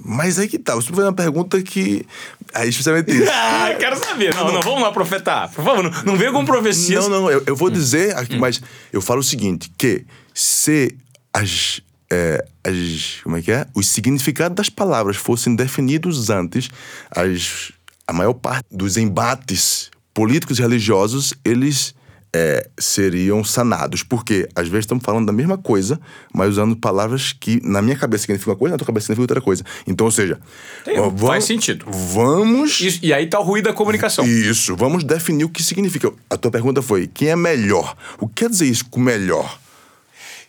Mas 0.03 0.39
aí 0.39 0.47
que 0.47 0.57
tá, 0.57 0.75
você 0.75 0.91
foi 0.91 1.03
uma 1.03 1.13
pergunta 1.13 1.61
que. 1.61 2.05
Aí, 2.53 2.71
justamente 2.71 3.11
isso. 3.11 3.29
Ah, 3.31 3.75
quero 3.77 3.97
saber. 3.97 4.33
Não, 4.33 4.51
não, 4.51 4.61
vamos 4.61 4.81
lá 4.81 4.91
profetar. 4.91 5.49
Por 5.51 5.63
favor, 5.63 5.83
não, 5.83 5.91
não 6.03 6.15
venha 6.17 6.31
com 6.31 6.45
profecias. 6.45 7.07
Não, 7.07 7.21
não, 7.21 7.31
eu, 7.31 7.43
eu 7.45 7.53
Hum. 7.53 7.57
vou 7.57 7.69
dizer 7.69 8.15
aqui, 8.17 8.37
mas 8.37 8.61
eu 8.91 9.01
falo 9.01 9.19
o 9.19 9.23
seguinte: 9.23 9.71
que 9.77 10.05
se 10.33 10.95
as, 11.33 11.81
é, 12.09 12.43
as. 12.63 13.19
Como 13.23 13.37
é 13.37 13.41
que 13.41 13.51
é? 13.51 13.67
Os 13.75 13.87
significados 13.89 14.55
das 14.55 14.69
palavras 14.69 15.17
fossem 15.17 15.55
definidos 15.55 16.29
antes, 16.29 16.69
as, 17.11 17.71
a 18.07 18.13
maior 18.13 18.33
parte 18.33 18.67
dos 18.71 18.97
embates 18.97 19.91
políticos 20.13 20.59
e 20.59 20.61
religiosos, 20.61 21.33
eles. 21.43 21.93
É, 22.33 22.67
seriam 22.77 23.43
sanados. 23.43 24.03
Porque 24.03 24.47
às 24.55 24.67
vezes 24.67 24.83
estamos 24.85 25.03
falando 25.03 25.25
da 25.25 25.31
mesma 25.33 25.57
coisa, 25.57 25.99
mas 26.33 26.49
usando 26.49 26.75
palavras 26.75 27.33
que 27.33 27.59
na 27.63 27.81
minha 27.81 27.95
cabeça 27.97 28.21
significam 28.23 28.53
uma 28.53 28.59
coisa, 28.59 28.73
na 28.73 28.77
tua 28.77 28.87
cabeça 28.87 29.05
significa 29.07 29.23
outra 29.23 29.41
coisa. 29.41 29.63
Então, 29.87 30.05
ou 30.05 30.11
seja, 30.11 30.39
Tem, 30.85 30.99
ó, 30.99 31.09
faz 31.11 31.45
sentido. 31.45 31.85
Vamos 31.89 32.79
Isso- 32.79 32.99
e 33.01 33.13
aí 33.13 33.27
tá 33.27 33.39
o 33.39 33.43
ruído 33.43 33.65
da 33.65 33.73
comunicação. 33.73 34.25
isso, 34.25 34.75
vamos 34.75 35.03
definir 35.03 35.43
o 35.45 35.49
que 35.49 35.63
significa. 35.63 36.11
A 36.29 36.37
tua 36.37 36.51
pergunta 36.51 36.81
foi: 36.81 37.07
quem 37.07 37.29
é 37.29 37.35
melhor? 37.35 37.95
O 38.19 38.27
que 38.27 38.35
quer 38.43 38.49
dizer 38.49 38.65
isso 38.65 38.85
com 38.89 38.99
melhor? 38.99 39.57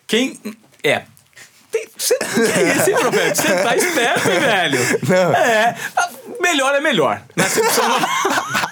Quem. 0.06 0.38
É. 0.82 1.02
Tem, 1.70 1.86
cê, 1.96 2.16
que 2.18 2.24
é 2.58 2.76
esse, 2.76 2.90
profeta? 2.92 3.34
Você 3.42 3.62
tá 3.62 3.76
esperto, 3.76 4.28
hein, 4.28 4.40
velho? 4.40 4.78
Não. 5.08 5.34
É. 5.36 5.76
a- 5.96 6.10
Melhor 6.40 6.74
é 6.74 6.80
melhor. 6.80 7.22
Na 7.36 7.44
acepção. 7.44 7.84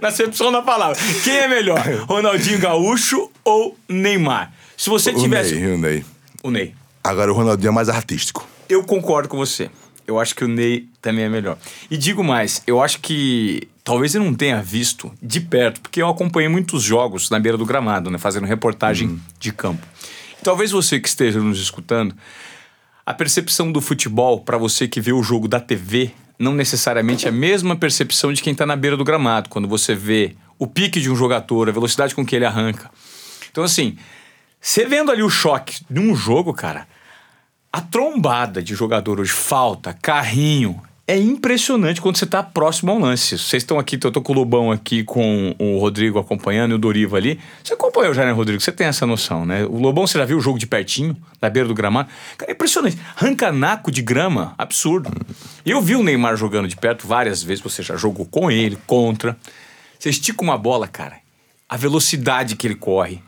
Na 0.00 0.08
acepção 0.08 0.52
da 0.52 0.62
palavra. 0.62 0.96
Quem 1.24 1.36
é 1.36 1.48
melhor? 1.48 1.80
Ronaldinho 2.06 2.58
Gaúcho 2.58 3.30
ou 3.44 3.76
Neymar? 3.88 4.52
Se 4.76 4.88
você 4.88 5.12
tivesse. 5.12 5.54
O 5.54 5.58
Ney, 5.58 5.72
o 5.72 5.78
Ney. 5.78 6.04
O 6.42 6.50
Ney. 6.50 6.74
Agora 7.02 7.32
o 7.32 7.34
Ronaldinho 7.34 7.68
é 7.68 7.72
mais 7.72 7.88
artístico. 7.88 8.46
Eu 8.68 8.84
concordo 8.84 9.28
com 9.28 9.36
você. 9.36 9.70
Eu 10.06 10.18
acho 10.18 10.34
que 10.34 10.44
o 10.44 10.48
Ney 10.48 10.88
também 11.00 11.24
é 11.24 11.28
melhor. 11.28 11.56
E 11.90 11.96
digo 11.96 12.24
mais, 12.24 12.62
eu 12.66 12.82
acho 12.82 13.00
que 13.00 13.68
talvez 13.84 14.14
eu 14.14 14.22
não 14.22 14.34
tenha 14.34 14.60
visto 14.62 15.12
de 15.22 15.40
perto, 15.40 15.80
porque 15.80 16.02
eu 16.02 16.08
acompanhei 16.08 16.48
muitos 16.48 16.82
jogos 16.82 17.30
na 17.30 17.38
beira 17.38 17.56
do 17.56 17.64
gramado, 17.64 18.10
né, 18.10 18.18
fazendo 18.18 18.46
reportagem 18.46 19.20
de 19.38 19.52
campo. 19.52 19.86
E 20.40 20.42
talvez 20.42 20.70
você 20.70 20.98
que 20.98 21.08
esteja 21.08 21.40
nos 21.40 21.60
escutando, 21.60 22.14
a 23.04 23.14
percepção 23.14 23.70
do 23.70 23.80
futebol 23.80 24.40
para 24.40 24.58
você 24.58 24.86
que 24.86 25.00
vê 25.00 25.12
o 25.12 25.22
jogo 25.22 25.48
da 25.48 25.60
TV 25.60 26.12
não 26.40 26.54
necessariamente 26.54 27.26
é 27.26 27.28
a 27.28 27.32
mesma 27.32 27.76
percepção 27.76 28.32
de 28.32 28.42
quem 28.42 28.52
está 28.52 28.64
na 28.64 28.74
beira 28.74 28.96
do 28.96 29.04
gramado, 29.04 29.50
quando 29.50 29.68
você 29.68 29.94
vê 29.94 30.34
o 30.58 30.66
pique 30.66 30.98
de 30.98 31.10
um 31.10 31.14
jogador, 31.14 31.68
a 31.68 31.72
velocidade 31.72 32.14
com 32.14 32.24
que 32.24 32.34
ele 32.34 32.46
arranca. 32.46 32.90
Então 33.50 33.62
assim, 33.62 33.98
você 34.58 34.86
vendo 34.86 35.10
ali 35.12 35.22
o 35.22 35.28
choque 35.28 35.84
de 35.88 36.00
um 36.00 36.16
jogo, 36.16 36.54
cara, 36.54 36.88
a 37.70 37.82
trombada 37.82 38.62
de 38.62 38.74
jogador 38.74 39.20
hoje, 39.20 39.30
falta, 39.30 39.92
carrinho, 39.92 40.82
é 41.10 41.18
impressionante 41.18 42.00
quando 42.00 42.16
você 42.16 42.24
tá 42.24 42.40
próximo 42.40 42.92
ao 42.92 42.98
lance. 43.00 43.36
Vocês 43.36 43.64
estão 43.64 43.80
aqui, 43.80 43.98
eu 44.00 44.12
tô 44.12 44.22
com 44.22 44.32
o 44.32 44.36
Lobão 44.36 44.70
aqui, 44.70 45.02
com 45.02 45.52
o 45.58 45.76
Rodrigo 45.76 46.20
acompanhando 46.20 46.70
e 46.70 46.74
o 46.74 46.78
Doriva 46.78 47.16
ali. 47.16 47.40
Você 47.64 47.74
acompanhou 47.74 48.14
já, 48.14 48.24
né, 48.24 48.30
Rodrigo? 48.30 48.60
Você 48.60 48.70
tem 48.70 48.86
essa 48.86 49.04
noção, 49.04 49.44
né? 49.44 49.64
O 49.64 49.80
Lobão, 49.80 50.06
você 50.06 50.16
já 50.16 50.24
viu 50.24 50.38
o 50.38 50.40
jogo 50.40 50.56
de 50.56 50.68
pertinho, 50.68 51.16
na 51.42 51.50
beira 51.50 51.66
do 51.66 51.74
gramado? 51.74 52.08
Cara, 52.38 52.52
é 52.52 52.54
impressionante. 52.54 52.96
Rancanaco 53.16 53.90
de 53.90 54.02
grama, 54.02 54.54
absurdo. 54.56 55.10
Eu 55.66 55.82
vi 55.82 55.96
o 55.96 56.02
Neymar 56.04 56.36
jogando 56.36 56.68
de 56.68 56.76
perto 56.76 57.08
várias 57.08 57.42
vezes, 57.42 57.60
você 57.60 57.82
já 57.82 57.96
jogou 57.96 58.24
com 58.24 58.48
ele, 58.48 58.78
contra. 58.86 59.36
Você 59.98 60.10
estica 60.10 60.44
uma 60.44 60.56
bola, 60.56 60.86
cara, 60.86 61.16
a 61.68 61.76
velocidade 61.76 62.54
que 62.54 62.68
ele 62.68 62.76
corre, 62.76 63.20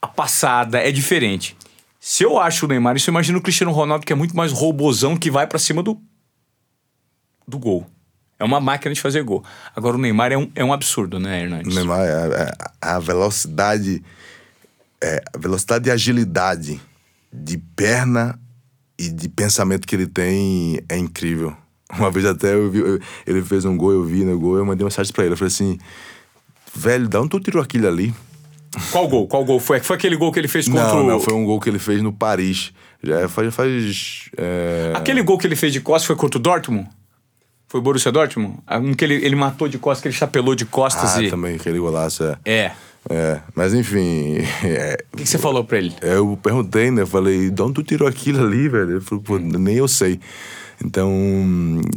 a 0.00 0.06
passada 0.06 0.78
é 0.78 0.90
diferente. 0.90 1.54
Se 2.00 2.24
eu 2.24 2.38
acho 2.38 2.64
o 2.64 2.68
Neymar, 2.68 2.96
isso 2.96 3.10
eu 3.10 3.12
imagino 3.12 3.38
o 3.38 3.42
Cristiano 3.42 3.72
Ronaldo, 3.72 4.06
que 4.06 4.12
é 4.12 4.16
muito 4.16 4.34
mais 4.34 4.52
robozão 4.52 5.18
que 5.18 5.30
vai 5.30 5.46
pra 5.46 5.58
cima 5.58 5.82
do, 5.82 6.00
do 7.46 7.58
gol. 7.58 7.86
É 8.38 8.44
uma 8.44 8.60
máquina 8.60 8.92
de 8.94 9.00
fazer 9.00 9.22
gol. 9.22 9.44
Agora 9.74 9.96
o 9.96 10.00
Neymar 10.00 10.32
é 10.32 10.36
um, 10.38 10.50
é 10.54 10.64
um 10.64 10.72
absurdo, 10.72 11.20
né, 11.20 11.40
O 11.40 11.44
Hernandes? 11.44 11.74
Neymar, 11.74 12.00
é- 12.00 12.42
é- 12.42 12.52
a 12.80 12.98
velocidade, 12.98 14.02
é, 15.00 15.22
a 15.32 15.38
velocidade 15.38 15.88
e 15.88 15.92
agilidade 15.92 16.80
de 17.32 17.56
perna 17.56 18.38
e 18.98 19.08
de 19.08 19.28
pensamento 19.28 19.86
que 19.86 19.94
ele 19.94 20.06
tem 20.06 20.80
é 20.88 20.96
incrível. 20.96 21.56
Uma 21.96 22.10
vez 22.10 22.24
até 22.26 22.54
eu 22.54 22.70
vi, 22.70 22.78
eu- 22.80 23.00
ele 23.26 23.42
fez 23.42 23.64
um 23.64 23.76
gol, 23.76 23.92
eu 23.92 24.04
vi 24.04 24.24
no 24.24 24.38
gol, 24.38 24.56
eu 24.56 24.64
mandei 24.66 24.82
uma 24.82 24.88
mensagem 24.88 25.12
pra 25.12 25.24
ele. 25.24 25.34
Eu 25.34 25.36
falei 25.36 25.52
assim, 25.52 25.78
velho, 26.74 27.08
da 27.08 27.20
onde 27.20 27.30
tu 27.30 27.40
tirou 27.40 27.62
aquilo 27.62 27.86
ali? 27.86 28.12
Qual 28.90 29.06
gol? 29.06 29.28
Qual 29.28 29.44
gol 29.44 29.60
foi? 29.60 29.80
Foi 29.80 29.96
aquele 29.96 30.16
gol 30.16 30.32
que 30.32 30.38
ele 30.40 30.48
fez 30.48 30.66
contra 30.66 30.82
Não, 30.94 31.04
o... 31.04 31.06
não, 31.06 31.20
foi 31.20 31.34
um 31.34 31.44
gol 31.44 31.60
que 31.60 31.68
ele 31.68 31.78
fez 31.78 32.00
no 32.02 32.12
Paris. 32.12 32.72
Já 33.02 33.28
faz. 33.28 33.54
faz 33.54 34.30
é, 34.36 34.92
Aquele 34.96 35.22
gol 35.22 35.36
que 35.38 35.46
ele 35.46 35.56
fez 35.56 35.72
de 35.72 35.80
costas 35.80 36.06
foi 36.06 36.16
contra 36.16 36.38
o 36.38 36.42
Dortmund? 36.42 36.88
Foi 37.72 37.80
o 37.80 37.82
Borussia 37.82 38.12
Dortmund? 38.12 38.58
Ah, 38.66 38.76
Um 38.76 38.92
que 38.92 39.02
ele, 39.02 39.14
ele 39.14 39.34
matou 39.34 39.66
de 39.66 39.78
costas, 39.78 40.02
que 40.02 40.08
ele 40.08 40.14
chapelou 40.14 40.54
de 40.54 40.66
costas 40.66 41.16
Ah, 41.16 41.22
e... 41.22 41.30
também, 41.30 41.54
aquele 41.56 41.78
golaço, 41.78 42.22
é. 42.22 42.36
É. 42.44 42.72
É, 43.08 43.40
mas 43.54 43.72
enfim. 43.72 44.40
é, 44.62 44.98
O 45.10 45.16
que, 45.16 45.22
que 45.22 45.28
você 45.30 45.38
falou 45.38 45.64
pra 45.64 45.78
ele? 45.78 45.96
eu 46.02 46.38
perguntei, 46.42 46.90
né? 46.90 47.00
Eu 47.00 47.06
falei, 47.06 47.50
de 47.50 47.62
onde 47.62 47.72
tu 47.72 47.82
tirou 47.82 48.06
aquilo 48.06 48.44
ali, 48.44 48.68
velho? 48.68 48.90
Ele 48.90 49.00
falou, 49.00 49.24
pô, 49.24 49.38
nem 49.38 49.76
eu 49.76 49.88
sei. 49.88 50.20
Então, 50.84 51.10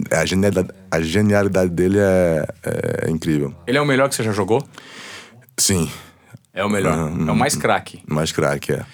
a 0.09 0.25
genialidade, 0.25 0.69
a 0.89 1.01
genialidade 1.01 1.71
dele 1.71 1.99
é, 1.99 2.47
é 3.07 3.11
incrível. 3.11 3.53
Ele 3.67 3.77
é 3.77 3.81
o 3.81 3.85
melhor 3.85 4.07
que 4.07 4.15
você 4.15 4.23
já 4.23 4.31
jogou? 4.31 4.65
Sim, 5.57 5.91
É 6.53 6.63
o 6.63 6.69
melhor. 6.69 6.97
Uhum. 6.97 7.27
É 7.27 7.31
o 7.33 7.35
mais 7.35 7.53
craque. 7.57 8.01
mais 8.07 8.31
craque, 8.31 8.71
é. 8.71 8.85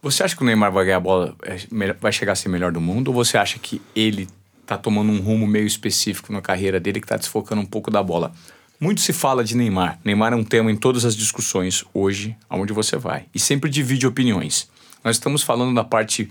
Você 0.00 0.22
acha 0.22 0.36
que 0.36 0.42
o 0.42 0.46
Neymar 0.46 0.70
vai 0.70 0.84
ganhar 0.84 0.98
a 0.98 1.00
bola, 1.00 1.34
é, 1.42 1.56
vai 2.00 2.12
chegar 2.12 2.34
a 2.34 2.36
ser 2.36 2.48
melhor 2.48 2.70
do 2.70 2.80
mundo? 2.80 3.08
Ou 3.08 3.14
você 3.14 3.36
acha 3.36 3.58
que 3.58 3.82
ele 3.96 4.28
tá 4.68 4.76
tomando 4.76 5.10
um 5.10 5.18
rumo 5.20 5.46
meio 5.46 5.66
específico 5.66 6.30
na 6.30 6.42
carreira 6.42 6.78
dele 6.78 7.00
que 7.00 7.06
tá 7.06 7.16
desfocando 7.16 7.62
um 7.62 7.66
pouco 7.66 7.90
da 7.90 8.02
bola? 8.02 8.32
Muito 8.78 9.00
se 9.00 9.12
fala 9.14 9.42
de 9.42 9.56
Neymar. 9.56 9.98
Neymar 10.04 10.34
é 10.34 10.36
um 10.36 10.44
tema 10.44 10.70
em 10.70 10.76
todas 10.76 11.04
as 11.06 11.16
discussões 11.16 11.84
hoje, 11.94 12.36
aonde 12.50 12.72
você 12.74 12.96
vai. 12.96 13.24
E 13.34 13.40
sempre 13.40 13.70
divide 13.70 14.06
opiniões. 14.06 14.68
Nós 15.02 15.16
estamos 15.16 15.42
falando 15.42 15.74
da 15.74 15.82
parte 15.82 16.30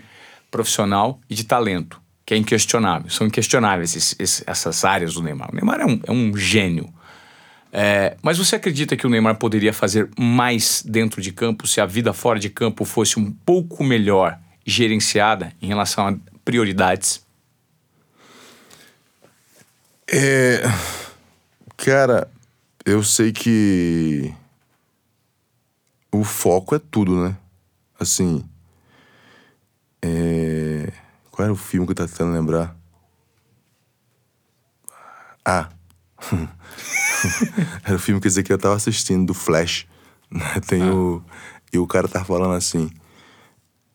profissional 0.52 1.20
e 1.28 1.34
de 1.34 1.44
talento, 1.46 2.00
que 2.26 2.34
é 2.36 2.38
inquestionável. 2.38 3.10
São 3.10 3.26
inquestionáveis 3.26 3.96
esses- 3.96 4.44
essas 4.46 4.86
áreas 4.86 5.16
do 5.16 5.24
Neymar. 5.24 5.50
O 5.52 5.56
Neymar 5.56 5.80
é 5.82 5.86
um, 5.86 6.00
é 6.06 6.12
um 6.12 6.38
gênio. 6.38 6.94
É, 7.74 8.16
mas 8.22 8.38
você 8.38 8.56
acredita 8.56 8.96
que 8.96 9.06
o 9.06 9.10
Neymar 9.10 9.36
poderia 9.38 9.74
fazer 9.74 10.10
mais 10.18 10.84
dentro 10.88 11.22
de 11.22 11.32
campo 11.34 11.68
se 11.68 11.82
a 11.82 11.86
vida 11.86 12.14
fora 12.14 12.40
de 12.40 12.50
campo 12.50 12.86
fosse 12.86 13.20
um 13.20 13.30
pouco 13.32 13.84
melhor 13.84 14.38
gerenciada 14.66 15.52
em 15.62 15.68
relação 15.68 16.08
a 16.08 16.16
prioridades? 16.46 17.26
É. 20.10 20.62
Cara, 21.76 22.32
eu 22.86 23.04
sei 23.04 23.32
que. 23.32 24.34
O 26.12 26.24
foco 26.24 26.76
é 26.76 26.80
tudo, 26.80 27.22
né? 27.24 27.38
Assim. 28.00 28.44
É... 30.02 30.92
Qual 31.30 31.44
era 31.44 31.54
o 31.54 31.58
filme 31.58 31.86
que 31.86 31.92
eu 31.92 31.96
tava 31.96 32.10
tentando 32.10 32.34
lembrar? 32.34 32.76
Ah. 35.44 35.70
era 37.84 37.96
o 37.96 38.00
filme 38.00 38.22
que 38.22 38.28
dizer 38.28 38.44
que 38.44 38.54
eu 38.54 38.58
tava 38.58 38.76
assistindo, 38.76 39.28
do 39.28 39.34
Flash. 39.34 39.86
Tem 40.68 40.90
o. 40.90 41.22
E 41.72 41.78
o 41.78 41.86
cara 41.86 42.08
tava 42.08 42.26
falando 42.26 42.54
assim. 42.54 42.90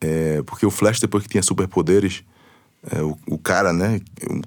É, 0.00 0.42
porque 0.42 0.66
o 0.66 0.70
Flash, 0.70 1.00
depois 1.00 1.22
que 1.24 1.30
tinha 1.30 1.42
superpoderes, 1.42 2.24
é, 2.90 3.00
o, 3.00 3.16
o 3.26 3.38
cara, 3.38 3.72
né, 3.72 4.00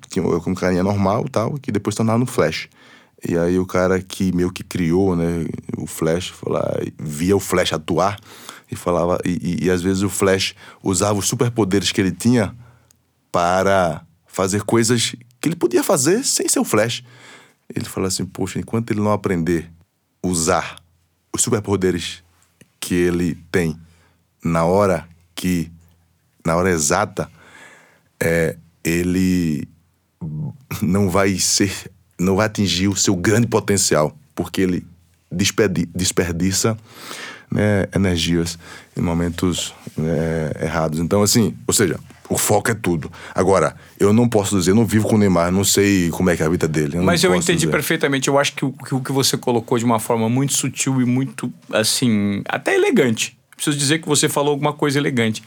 tinha 0.10 0.26
um 0.26 0.56
carinha 0.56 0.84
normal 0.84 1.26
tal, 1.30 1.54
que 1.54 1.72
depois 1.72 1.96
tornava 1.96 2.20
no 2.20 2.26
Flash. 2.26 2.68
E 3.28 3.38
aí 3.38 3.58
o 3.58 3.66
cara 3.66 4.02
que 4.02 4.32
meio 4.36 4.52
que 4.52 4.64
criou, 4.64 5.16
né, 5.16 5.46
o 5.78 5.88
Flash, 5.88 6.30
falava, 6.30 6.80
via 7.00 7.36
o 7.36 7.40
Flash 7.40 7.74
atuar 7.74 8.20
e 8.70 8.76
falava, 8.76 9.20
e, 9.24 9.60
e, 9.62 9.66
e 9.66 9.72
às 9.72 9.82
vezes 9.82 10.04
o 10.04 10.10
Flash 10.10 10.54
usava 10.84 11.18
os 11.18 11.28
superpoderes 11.28 11.92
que 11.92 12.02
ele 12.02 12.12
tinha 12.12 12.54
para 13.32 14.06
fazer 14.26 14.64
coisas 14.64 15.16
que 15.40 15.48
ele 15.48 15.56
podia 15.56 15.84
fazer 15.84 16.24
sem 16.24 16.48
ser 16.50 16.60
o 16.60 16.66
Flash. 16.66 17.04
Ele 17.74 17.86
falou 17.86 18.08
assim, 18.08 18.26
poxa, 18.26 18.60
enquanto 18.60 18.92
ele 18.92 19.02
não 19.02 19.12
aprender 19.12 19.72
usar 20.22 20.78
os 21.34 21.42
superpoderes 21.42 22.24
que 22.80 22.94
ele 22.94 23.36
tem 23.52 23.80
na 24.44 24.66
hora 24.66 25.08
que 25.34 25.72
na 26.46 26.56
hora 26.56 26.70
exata 26.70 27.30
é, 28.22 28.56
ele 28.84 29.68
não 30.82 31.10
vai 31.10 31.38
ser 31.38 31.92
não 32.18 32.38
vai 32.38 32.46
atingir 32.46 32.88
o 32.88 32.96
seu 32.96 33.16
grande 33.16 33.48
potencial 33.48 34.18
porque 34.34 34.62
ele 34.62 34.86
desperdi, 35.32 35.86
desperdiça 35.94 36.78
né, 37.52 37.88
energias 37.94 38.58
em 38.96 39.02
momentos 39.02 39.74
né, 39.98 40.52
errados 40.62 41.00
então 41.00 41.22
assim 41.22 41.56
ou 41.68 41.74
seja 41.74 42.00
o 42.30 42.38
foco 42.38 42.72
é 42.72 42.74
tudo. 42.74 43.12
Agora, 43.34 43.76
eu 44.00 44.12
não 44.12 44.28
posso 44.28 44.58
dizer, 44.58 44.72
eu 44.72 44.76
não 44.76 44.86
vivo 44.86 45.08
com 45.08 45.16
o 45.16 45.18
Neymar, 45.18 45.52
não 45.52 45.64
sei 45.64 46.10
como 46.10 46.30
é 46.30 46.36
que 46.36 46.42
é 46.42 46.46
a 46.46 46.50
vida 46.50 46.68
dele. 46.68 46.98
Mas 46.98 47.24
eu 47.24 47.30
não 47.30 47.38
posso 47.38 47.46
entendi 47.46 47.66
dizer. 47.66 47.72
perfeitamente. 47.72 48.28
Eu 48.28 48.40
acho 48.40 48.54
que 48.54 48.66
o, 48.66 48.72
que 48.72 48.96
o 48.96 49.00
que 49.00 49.12
você 49.12 49.38
colocou 49.38 49.78
de 49.78 49.86
uma 49.86 50.00
forma 50.00 50.28
muito 50.28 50.54
sutil 50.54 51.02
e 51.02 51.06
muito, 51.06 51.52
assim, 51.72 52.42
até 52.48 52.74
elegante. 52.74 53.38
Preciso 53.56 53.78
dizer 53.78 54.00
que 54.00 54.08
você 54.08 54.28
falou 54.28 54.52
alguma 54.52 54.74
coisa 54.74 54.98
elegante. 54.98 55.44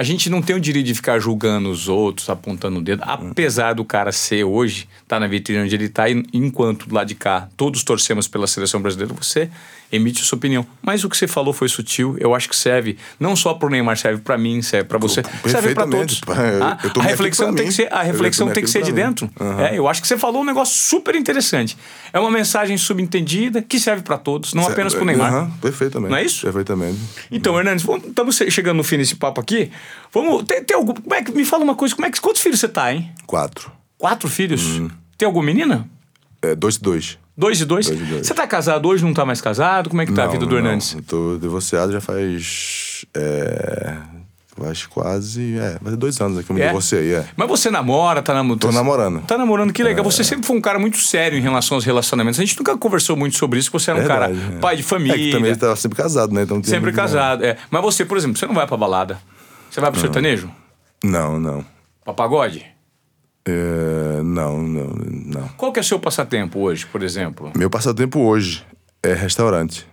A 0.00 0.02
gente 0.02 0.30
não 0.30 0.40
tem 0.40 0.56
o 0.56 0.60
direito 0.60 0.86
de 0.86 0.94
ficar 0.94 1.18
julgando 1.18 1.68
os 1.68 1.86
outros, 1.86 2.30
apontando 2.30 2.78
o 2.78 2.82
dedo, 2.82 3.02
apesar 3.04 3.74
do 3.74 3.84
cara 3.84 4.10
ser 4.12 4.44
hoje, 4.44 4.88
tá 5.06 5.20
na 5.20 5.26
vitrine 5.26 5.62
onde 5.62 5.74
ele 5.74 5.90
tá, 5.90 6.08
e 6.08 6.24
enquanto 6.32 6.90
lado 6.90 7.08
de 7.08 7.14
cá 7.14 7.48
todos 7.54 7.84
torcemos 7.84 8.26
pela 8.26 8.46
seleção 8.46 8.80
brasileira, 8.80 9.12
você 9.12 9.50
emite 9.92 10.24
sua 10.24 10.36
opinião. 10.36 10.64
Mas 10.80 11.04
o 11.04 11.08
que 11.08 11.16
você 11.16 11.26
falou 11.26 11.52
foi 11.52 11.68
sutil, 11.68 12.16
eu 12.18 12.34
acho 12.34 12.48
que 12.48 12.56
serve 12.56 12.96
não 13.18 13.34
só 13.34 13.54
pro 13.54 13.68
Neymar, 13.68 13.98
serve 13.98 14.22
para 14.22 14.38
mim, 14.38 14.62
serve 14.62 14.88
para 14.88 14.98
você, 14.98 15.22
serve 15.46 15.74
para 15.74 15.86
todos. 15.86 16.20
Ah, 16.28 16.78
a 16.98 17.02
reflexão 17.02 17.54
tem 17.54 17.66
que 17.66 17.72
ser, 17.72 17.92
a 17.92 18.02
reflexão 18.02 18.48
tem 18.48 18.62
que 18.62 18.70
ser 18.70 18.82
de 18.82 18.92
mim. 18.92 19.02
dentro. 19.02 19.30
Aham. 19.38 19.62
É, 19.64 19.78
eu 19.78 19.88
acho 19.88 20.00
que 20.00 20.08
você 20.08 20.16
falou 20.16 20.42
um 20.42 20.44
negócio 20.44 20.74
super 20.74 21.14
interessante. 21.14 21.76
É 22.12 22.18
uma 22.18 22.30
mensagem 22.30 22.78
subentendida 22.78 23.60
que 23.60 23.78
serve 23.78 24.02
para 24.02 24.16
todos, 24.16 24.54
não 24.54 24.66
apenas 24.66 24.94
pro 24.94 25.04
Neymar. 25.04 25.34
Aham, 25.34 25.50
perfeitamente. 25.60 26.10
Não 26.10 26.16
é 26.16 26.24
isso? 26.24 26.42
Perfeitamente. 26.42 26.98
Então, 27.30 27.58
Hernandes, 27.58 27.84
estamos 28.06 28.36
chegando 28.48 28.76
no 28.76 28.84
fim 28.84 28.96
desse 28.96 29.16
papo 29.16 29.40
aqui. 29.40 29.70
Vamos. 30.12 30.44
Tem, 30.44 30.62
tem 30.64 30.76
algum, 30.76 30.94
como 30.94 31.14
é 31.14 31.22
que, 31.22 31.32
me 31.32 31.44
fala 31.44 31.62
uma 31.64 31.74
coisa, 31.74 31.94
como 31.94 32.06
é 32.06 32.10
que, 32.10 32.20
quantos 32.20 32.40
filhos 32.40 32.58
você 32.60 32.68
tá, 32.68 32.92
hein? 32.92 33.10
Quatro. 33.26 33.70
Quatro 33.98 34.28
filhos? 34.28 34.62
Hum. 34.78 34.88
Tem 35.16 35.26
alguma 35.26 35.44
menina? 35.44 35.86
É, 36.42 36.54
dois 36.54 36.76
e 36.76 36.80
dois. 36.80 37.18
Dois 37.36 37.60
e 37.60 37.64
dois? 37.64 37.86
Dois 37.86 38.00
e 38.00 38.04
dois. 38.04 38.26
Você 38.26 38.34
tá 38.34 38.46
casado 38.46 38.86
hoje, 38.88 39.04
não 39.04 39.14
tá 39.14 39.24
mais 39.24 39.40
casado? 39.40 39.88
Como 39.90 40.00
é 40.02 40.06
que 40.06 40.12
tá 40.12 40.24
a 40.24 40.26
vida 40.26 40.44
do 40.44 40.50
não, 40.50 40.56
Hernandes? 40.58 40.94
Eu 40.94 41.02
tô 41.02 41.38
divorciado 41.38 41.90
já 41.92 42.00
faz. 42.00 43.04
É, 43.14 43.96
faz 44.58 44.84
quase. 44.86 45.58
É, 45.58 45.78
ter 45.82 45.96
dois 45.96 46.20
anos 46.20 46.44
que 46.44 46.50
eu 46.50 46.56
me 46.56 46.60
É? 46.62 46.66
divorciei, 46.66 47.14
é. 47.14 47.26
Mas 47.36 47.48
você 47.48 47.70
namora, 47.70 48.20
tá 48.22 48.34
namorando? 48.34 48.60
Tô 48.60 48.72
namorando. 48.72 49.20
Tá 49.22 49.38
namorando, 49.38 49.72
que 49.72 49.82
legal. 49.82 50.04
Você 50.04 50.22
sempre 50.22 50.46
foi 50.46 50.56
um 50.56 50.60
cara 50.60 50.78
muito 50.78 50.98
sério 50.98 51.38
em 51.38 51.40
relação 51.42 51.76
aos 51.76 51.84
relacionamentos. 51.84 52.38
A 52.38 52.44
gente 52.44 52.58
nunca 52.58 52.76
conversou 52.76 53.16
muito 53.16 53.36
sobre 53.38 53.58
isso, 53.58 53.70
porque 53.70 53.82
você 53.84 53.90
era 53.90 53.98
um 54.00 54.02
Verdade, 54.02 54.38
cara 54.38 54.56
é. 54.56 54.58
pai 54.60 54.76
de 54.76 54.82
família. 54.82 55.14
É 55.14 55.18
que 55.18 55.30
também 55.32 55.50
ele 55.50 55.58
tava 55.60 55.76
sempre 55.76 55.96
casado, 55.96 56.32
né? 56.34 56.42
Então 56.42 56.62
Sempre 56.62 56.80
muito- 56.80 56.96
casado, 56.96 57.44
é. 57.44 57.56
Mas 57.70 57.82
você, 57.82 58.04
por 58.04 58.16
exemplo, 58.18 58.36
você 58.38 58.46
não 58.46 58.54
vai 58.54 58.66
pra 58.66 58.76
balada. 58.76 59.18
Você 59.70 59.80
vai 59.80 59.90
pro 59.90 60.00
sertanejo? 60.00 60.50
Não, 61.02 61.38
não. 61.38 61.64
Pra 62.04 62.12
pagode? 62.12 62.66
É, 63.46 64.22
não, 64.22 64.62
não, 64.62 64.94
não. 64.94 65.48
Qual 65.56 65.72
que 65.72 65.78
é 65.78 65.82
o 65.82 65.84
seu 65.84 65.98
passatempo 65.98 66.58
hoje, 66.58 66.86
por 66.86 67.02
exemplo? 67.02 67.52
Meu 67.56 67.70
passatempo 67.70 68.20
hoje 68.20 68.64
é 69.02 69.14
restaurante. 69.14 69.86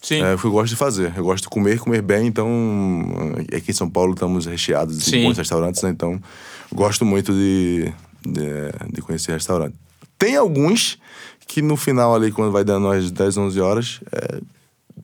Sim. 0.00 0.22
É 0.22 0.34
o 0.34 0.38
que 0.38 0.44
eu 0.44 0.52
gosto 0.52 0.68
de 0.68 0.76
fazer. 0.76 1.12
Eu 1.16 1.24
gosto 1.24 1.44
de 1.44 1.48
comer, 1.48 1.80
comer 1.80 2.02
bem, 2.02 2.28
então. 2.28 2.48
Aqui 3.56 3.70
em 3.70 3.74
São 3.74 3.90
Paulo 3.90 4.12
estamos 4.12 4.46
recheados 4.46 4.98
de 4.98 5.10
Sim. 5.10 5.24
bons 5.24 5.36
restaurantes, 5.36 5.82
né? 5.82 5.90
Então, 5.90 6.20
gosto 6.72 7.04
muito 7.04 7.32
de, 7.32 7.92
de, 8.24 8.92
de 8.92 9.02
conhecer 9.02 9.32
restaurante. 9.32 9.74
Tem 10.16 10.36
alguns 10.36 10.98
que 11.46 11.60
no 11.60 11.76
final 11.76 12.14
ali, 12.14 12.30
quando 12.30 12.52
vai 12.52 12.62
dando 12.62 12.88
as 12.88 13.10
10, 13.10 13.36
11 13.36 13.60
horas, 13.60 14.00
é, 14.12 14.40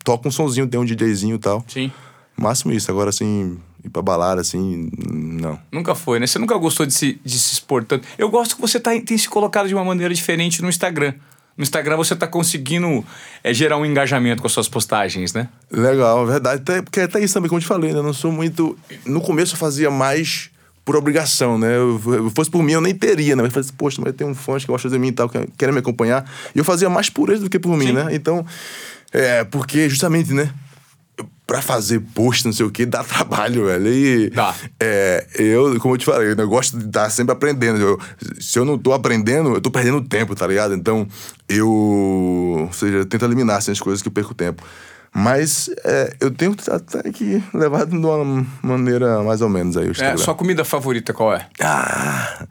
toca 0.05 0.29
um 0.29 0.31
sonzinho, 0.31 0.69
tem 0.69 0.79
um 0.79 0.85
DJzinho 0.85 1.37
e 1.37 1.39
tal. 1.39 1.65
Sim. 1.67 1.91
Máximo 2.37 2.73
isso. 2.73 2.91
Agora, 2.91 3.11
assim, 3.11 3.59
ir 3.85 3.91
pra 3.91 4.03
balada, 4.03 4.41
assim, 4.41 4.91
não. 5.11 5.59
Nunca 5.71 5.95
foi, 5.95 6.19
né? 6.19 6.27
Você 6.27 6.39
nunca 6.39 6.57
gostou 6.57 6.87
de 6.87 6.95
se, 6.95 7.21
de 7.25 7.39
se 7.39 7.55
expor 7.55 7.85
tanto. 7.85 8.07
Eu 8.17 8.31
gosto 8.31 8.55
que 8.57 8.61
você 8.61 8.79
tá, 8.79 8.91
tem 9.01 9.19
se 9.19 9.29
colocado 9.29 9.69
de 9.69 9.75
uma 9.75 9.85
maneira 9.85 10.13
diferente 10.15 10.63
no 10.63 10.69
Instagram. 10.69 11.15
No 11.57 11.63
Instagram 11.63 11.97
você 11.97 12.17
tá 12.17 12.27
conseguindo 12.27 13.05
é, 13.45 13.53
gerar 13.53 13.77
um 13.77 13.85
engajamento 13.85 14.41
com 14.41 14.47
as 14.47 14.53
suas 14.53 14.69
postagens, 14.69 15.35
né? 15.35 15.49
Legal, 15.71 16.27
verdade. 16.27 16.63
Até, 16.63 16.83
porque 16.83 17.01
até 17.01 17.21
isso 17.21 17.35
também, 17.35 17.49
como 17.49 17.59
eu 17.59 17.63
te 17.63 17.69
falei, 17.69 17.93
né? 17.93 17.99
Eu 17.99 18.03
não 18.03 18.15
sou 18.15 18.33
muito. 18.33 18.77
No 19.05 19.21
começo 19.21 19.55
eu 19.55 19.59
fazia 19.59 19.91
mais 19.91 20.51
por 20.85 20.97
obrigação, 20.97 21.59
né? 21.59 21.77
Eu, 21.77 22.01
eu 22.07 22.31
fosse 22.31 22.51
por 22.51 22.63
mim, 22.63 22.73
eu 22.73 22.81
nem 22.81 22.95
teria, 22.95 23.37
né? 23.37 23.43
Mas 23.43 23.51
eu 23.51 23.53
falei 23.53 23.67
assim, 23.67 23.77
poxa, 23.77 24.03
mas 24.03 24.15
tem 24.15 24.27
um 24.27 24.35
fã 24.35 24.59
que 24.59 24.67
gosta 24.67 24.89
de 24.89 24.99
mim 24.99 25.09
e 25.09 25.13
tal, 25.13 25.29
que 25.29 25.47
querem 25.59 25.73
me 25.73 25.81
acompanhar. 25.81 26.29
E 26.55 26.59
eu 26.59 26.65
fazia 26.65 26.89
mais 26.89 27.11
por 27.11 27.29
eles 27.29 27.43
do 27.43 27.51
que 27.51 27.59
por 27.59 27.77
mim, 27.77 27.89
Sim. 27.89 27.93
né? 27.93 28.09
Então, 28.13 28.45
é, 29.13 29.45
porque 29.45 29.89
justamente, 29.89 30.33
né? 30.33 30.53
Pra 31.47 31.61
fazer 31.61 32.01
post, 32.15 32.47
não 32.47 32.53
sei 32.53 32.65
o 32.65 32.71
que, 32.71 32.87
dá 32.87 33.03
trabalho, 33.05 33.67
velho. 33.67 33.89
E, 33.89 34.31
Dá. 34.31 34.55
É, 34.81 35.27
eu, 35.35 35.79
como 35.81 35.95
eu 35.95 35.99
te 35.99 36.05
falei, 36.07 36.35
eu 36.37 36.49
gosto 36.49 36.79
de 36.79 36.87
estar 36.87 37.11
sempre 37.11 37.33
aprendendo. 37.33 37.79
Eu- 37.81 37.99
se 38.41 38.59
eu 38.59 38.65
não 38.65 38.79
tô 38.79 38.93
aprendendo, 38.93 39.55
eu 39.55 39.61
tô 39.61 39.71
perdendo 39.71 40.01
tempo, 40.01 40.35
tá 40.35 40.47
ligado? 40.47 40.73
Então, 40.75 41.07
eu. 41.49 41.69
Ou 41.69 42.73
seja, 42.73 42.99
eu 42.99 43.05
tento 43.07 43.25
eliminar 43.25 43.57
assim, 43.59 43.73
as 43.73 43.81
coisas 43.81 44.01
que 44.01 44.09
eu 44.09 44.13
perco 44.13 44.33
tempo. 44.35 44.63
Mas 45.15 45.69
é, 45.85 46.17
eu 46.21 46.31
tenho 46.31 46.57
até 46.71 47.13
que 47.13 47.43
levar 47.53 47.85
de 47.85 47.95
uma 47.97 48.47
maneira 48.63 49.23
mais 49.23 49.43
ou 49.43 49.49
menos 49.51 49.77
aí 49.77 49.89
o 49.89 50.03
É, 50.03 50.17
sua 50.17 50.35
comida 50.35 50.65
favorita 50.65 51.13
qual 51.13 51.35
é? 51.35 51.47
Ah, 51.61 52.47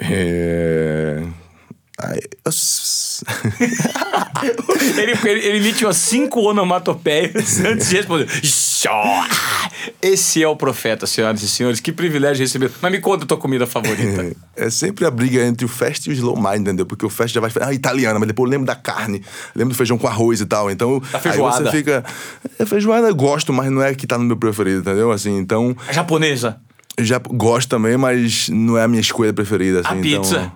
é... 0.00 1.22
Ai, 1.98 2.18
eu 2.44 2.50
ele, 4.98 5.12
ele, 5.24 5.46
ele 5.46 5.56
emite 5.58 5.84
umas 5.84 5.96
cinco 5.96 6.40
onomatopeias 6.40 7.60
antes 7.64 7.88
de 7.88 7.96
responder. 7.96 8.28
Esse 10.00 10.42
é 10.42 10.48
o 10.48 10.56
profeta, 10.56 11.06
senhoras 11.06 11.42
e 11.42 11.48
senhores. 11.48 11.80
Que 11.80 11.92
privilégio 11.92 12.42
receber. 12.42 12.70
Mas 12.80 12.92
me 12.92 13.00
conta 13.00 13.24
a 13.24 13.26
tua 13.26 13.36
comida 13.36 13.66
favorita. 13.66 14.32
É 14.54 14.68
sempre 14.68 15.06
a 15.06 15.10
briga 15.10 15.42
entre 15.42 15.64
o 15.64 15.68
fast 15.68 16.08
e 16.08 16.12
o 16.12 16.14
slow 16.14 16.36
mind, 16.36 16.60
entendeu? 16.60 16.84
Porque 16.84 17.06
o 17.06 17.08
fast 17.08 17.34
já 17.34 17.40
vai 17.40 17.48
falar, 17.48 17.68
ah, 17.68 17.72
italiana, 17.74 18.18
mas 18.18 18.28
depois 18.28 18.46
eu 18.46 18.50
lembro 18.50 18.66
da 18.66 18.74
carne, 18.74 19.22
lembro 19.56 19.72
do 19.72 19.76
feijão 19.76 19.96
com 19.96 20.06
arroz 20.06 20.42
e 20.42 20.46
tal. 20.46 20.70
Então, 20.70 21.02
aí 21.12 21.20
feijoada. 21.20 21.64
você 21.64 21.76
fica. 21.78 22.04
É, 22.58 22.66
feijoada 22.66 23.08
eu 23.08 23.14
gosto, 23.14 23.50
mas 23.50 23.70
não 23.70 23.82
é 23.82 23.94
que 23.94 24.06
tá 24.06 24.18
no 24.18 24.24
meu 24.24 24.36
preferido, 24.36 24.80
entendeu? 24.80 25.10
Assim, 25.10 25.38
então. 25.38 25.74
A 25.88 25.92
japonesa. 25.92 26.60
Eu 26.98 27.04
já 27.04 27.18
gosto 27.18 27.70
também, 27.70 27.96
mas 27.96 28.50
não 28.50 28.76
é 28.76 28.84
a 28.84 28.88
minha 28.88 29.00
escolha 29.00 29.32
preferida. 29.32 29.80
Assim, 29.80 29.88
A 29.88 29.96
então- 30.06 30.22
pizza? 30.22 30.52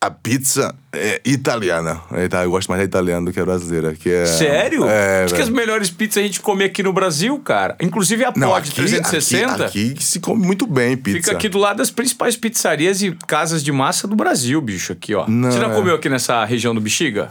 A 0.00 0.12
pizza 0.12 0.72
é 0.92 1.20
italiana. 1.24 2.00
É, 2.12 2.28
tá, 2.28 2.44
eu 2.44 2.50
gosto 2.52 2.68
mais 2.68 2.80
da 2.80 2.84
italiana 2.84 3.26
do 3.26 3.32
que 3.32 3.40
a 3.40 3.44
brasileira. 3.44 3.94
Que 3.94 4.10
é, 4.10 4.26
Sério? 4.26 4.88
É, 4.88 5.24
Acho 5.24 5.34
que 5.34 5.42
as 5.42 5.48
melhores 5.48 5.90
pizzas 5.90 6.18
a 6.18 6.26
gente 6.26 6.40
come 6.40 6.62
aqui 6.62 6.84
no 6.84 6.92
Brasil, 6.92 7.36
cara. 7.40 7.76
Inclusive 7.80 8.24
a 8.24 8.32
Não, 8.36 8.50
Pod 8.50 8.60
aqui, 8.68 8.76
360. 8.76 9.66
Aqui, 9.66 9.90
aqui 9.92 10.04
se 10.04 10.20
come 10.20 10.46
muito 10.46 10.68
bem 10.68 10.96
pizza. 10.96 11.18
Fica 11.18 11.32
aqui 11.32 11.48
do 11.48 11.58
lado 11.58 11.78
das 11.78 11.90
principais 11.90 12.36
pizzarias 12.36 13.02
e 13.02 13.10
casas 13.26 13.62
de 13.64 13.72
massa 13.72 14.06
do 14.06 14.14
Brasil, 14.14 14.60
bicho, 14.60 14.92
aqui, 14.92 15.16
ó. 15.16 15.26
Não, 15.26 15.50
Você 15.50 15.58
já 15.58 15.66
é. 15.66 15.74
comeu 15.74 15.96
aqui 15.96 16.08
nessa 16.08 16.44
região 16.44 16.72
do 16.72 16.80
Bexiga? 16.80 17.30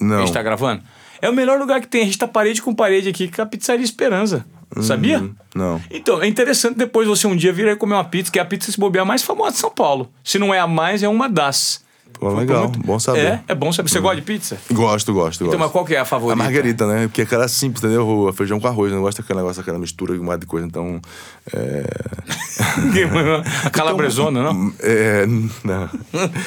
A 0.00 0.04
Não. 0.04 0.20
gente 0.20 0.32
tá 0.32 0.42
gravando? 0.42 0.82
É 1.20 1.28
o 1.28 1.32
melhor 1.34 1.58
lugar 1.58 1.78
que 1.82 1.88
tem. 1.88 2.02
A 2.02 2.04
gente 2.06 2.16
tá 2.16 2.28
parede 2.28 2.62
com 2.62 2.74
parede 2.74 3.10
aqui, 3.10 3.28
que 3.28 3.38
é 3.38 3.44
a 3.44 3.46
Pizzaria 3.46 3.84
Esperança. 3.84 4.46
Sabia? 4.80 5.18
Uhum. 5.18 5.34
Não. 5.54 5.82
Então, 5.90 6.22
é 6.22 6.26
interessante 6.26 6.76
depois 6.76 7.06
você 7.08 7.26
um 7.26 7.34
dia 7.36 7.52
vir 7.52 7.68
aí 7.68 7.76
comer 7.76 7.94
uma 7.94 8.04
pizza, 8.04 8.30
que 8.30 8.38
é 8.38 8.42
a 8.42 8.44
pizza 8.44 8.70
se 8.70 8.78
bobear 8.78 9.04
mais 9.04 9.22
famosa 9.22 9.52
de 9.52 9.58
São 9.58 9.70
Paulo. 9.70 10.10
Se 10.22 10.38
não 10.38 10.54
é 10.54 10.58
a 10.58 10.66
mais, 10.66 11.02
é 11.02 11.08
uma 11.08 11.28
das. 11.28 11.86
Pô, 12.18 12.34
legal, 12.34 12.68
bom 12.84 12.98
saber. 12.98 13.20
É, 13.26 13.44
é 13.48 13.54
bom 13.54 13.72
saber. 13.72 13.88
Você 13.90 14.00
gosta 14.00 14.16
de 14.16 14.22
pizza? 14.22 14.58
Gosto, 14.72 15.12
gosto, 15.14 15.36
Então, 15.44 15.46
gosto. 15.48 15.58
mas 15.60 15.70
qual 15.70 15.84
que 15.84 15.94
é 15.94 15.98
a 15.98 16.02
A 16.02 16.04
favorita? 16.04 16.36
margarita, 16.36 16.86
né? 16.86 17.06
Porque 17.06 17.22
aquela 17.22 17.44
é 17.44 17.48
simples, 17.48 17.82
entendeu? 17.84 18.06
O 18.06 18.32
feijão 18.32 18.58
com 18.58 18.66
arroz. 18.66 18.90
Eu 18.90 18.96
não 18.96 19.04
gosto 19.04 19.18
daquele 19.22 19.38
negócio, 19.38 19.60
aquela 19.62 19.78
mistura 19.78 20.14
de 20.14 20.20
um 20.20 20.38
de 20.38 20.46
coisa. 20.46 20.66
Então. 20.66 21.00
É... 21.52 21.84
a 23.64 23.70
calabresona, 23.70 24.42
não? 24.42 24.72
É, 24.80 25.26
não. 25.26 25.88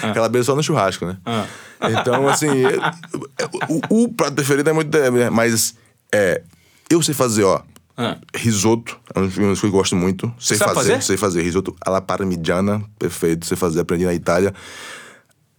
Aquela 0.09 0.27
vez 0.29 0.45
só 0.45 0.55
no 0.55 0.63
churrasco, 0.63 1.05
né? 1.05 1.17
Ah. 1.25 1.45
Então, 1.89 2.27
assim, 2.27 2.47
é- 2.65 3.49
o, 3.89 4.03
o 4.03 4.09
prato 4.13 4.33
preferido 4.35 4.69
é 4.69 4.73
muito. 4.73 4.95
é, 4.95 5.29
Mas 5.29 5.75
é, 6.13 6.41
eu 6.89 7.01
sei 7.01 7.13
fazer, 7.13 7.43
ó. 7.43 7.61
Ah. 7.97 8.17
Risoto, 8.35 8.97
é 9.13 9.21
das 9.21 9.35
coisas 9.35 9.59
que 9.59 9.65
eu 9.65 9.71
gosto 9.71 9.95
muito. 9.95 10.33
Sei 10.39 10.57
fazer, 10.57 10.73
fazer? 10.73 11.01
sei 11.03 11.17
fazer. 11.17 11.41
Risoto 11.43 11.75
alla 11.85 12.01
parmigiana, 12.01 12.81
perfeito. 12.97 13.45
Sei 13.45 13.55
fazer, 13.57 13.79
aprendi 13.81 14.05
na 14.05 14.13
Itália. 14.13 14.53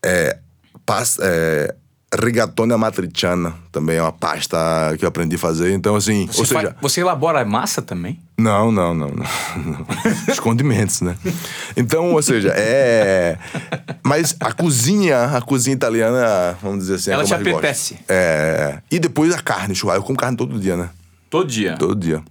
É, 0.05 0.39
pasta, 0.85 1.23
é, 1.25 1.75
rigatone 2.21 2.73
amatriciana, 2.73 3.55
também 3.71 3.97
é 3.97 4.03
uma 4.03 4.13
pasta 4.13 4.59
que 4.99 5.05
eu 5.05 5.09
aprendi 5.09 5.37
a 5.37 5.39
fazer. 5.39 5.73
Então, 5.73 5.97
assim, 5.97 6.27
Você, 6.27 6.41
ou 6.41 6.47
seja... 6.47 6.77
você 6.81 7.01
elabora 7.01 7.41
a 7.41 7.45
massa 7.45 7.81
também? 7.81 8.21
Não, 8.37 8.71
não, 8.71 8.93
não, 8.93 9.09
não. 9.09 9.87
Os 10.29 10.39
condimentos, 10.41 11.01
né? 11.01 11.17
Então, 11.77 12.13
ou 12.13 12.23
seja, 12.23 12.53
é. 12.55 13.39
Mas 14.03 14.37
a 14.41 14.53
cozinha, 14.53 15.25
a 15.25 15.41
cozinha 15.41 15.75
italiana, 15.75 16.57
vamos 16.61 16.81
dizer 16.81 16.97
assim, 16.97 17.11
é 17.11 17.15
Ela 17.15 17.23
eu 17.23 17.27
te 17.27 17.35
apetece. 17.35 17.99
É. 18.09 18.79
E 18.91 18.99
depois 18.99 19.33
a 19.33 19.39
carne, 19.39 19.75
churrasco. 19.75 20.03
Eu 20.03 20.07
como 20.07 20.19
carne 20.19 20.37
todo 20.37 20.59
dia, 20.59 20.77
né? 20.77 20.91
Todo 21.31 21.49
dia. 21.49 21.77
Todo 21.79 21.95
dia. 21.95 22.23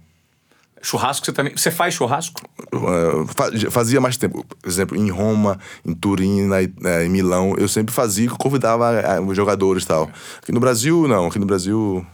Churrasco 0.82 1.24
você 1.24 1.32
também. 1.32 1.52
Você 1.56 1.70
faz 1.70 1.94
churrasco? 1.94 2.40
Eu, 2.72 3.26
fa- 3.28 3.50
Fazia 3.70 4.00
mais 4.00 4.16
tempo. 4.16 4.44
Por 4.44 4.68
exemplo, 4.68 4.96
em 4.96 5.08
Roma, 5.10 5.58
em 5.86 5.94
Turim, 5.94 6.42
na, 6.46 6.60
eh, 6.60 7.06
em 7.06 7.08
Milão, 7.08 7.54
eu 7.56 7.68
sempre 7.68 7.94
fazia, 7.94 8.28
convidava 8.30 8.90
os 9.22 9.36
jogadores 9.36 9.84
e 9.84 9.86
tal. 9.86 10.10
Aqui 10.42 10.50
no 10.52 10.58
Brasil, 10.60 11.06
não. 11.06 11.26
Aqui 11.26 11.38
no 11.38 11.46
Brasil. 11.46 12.04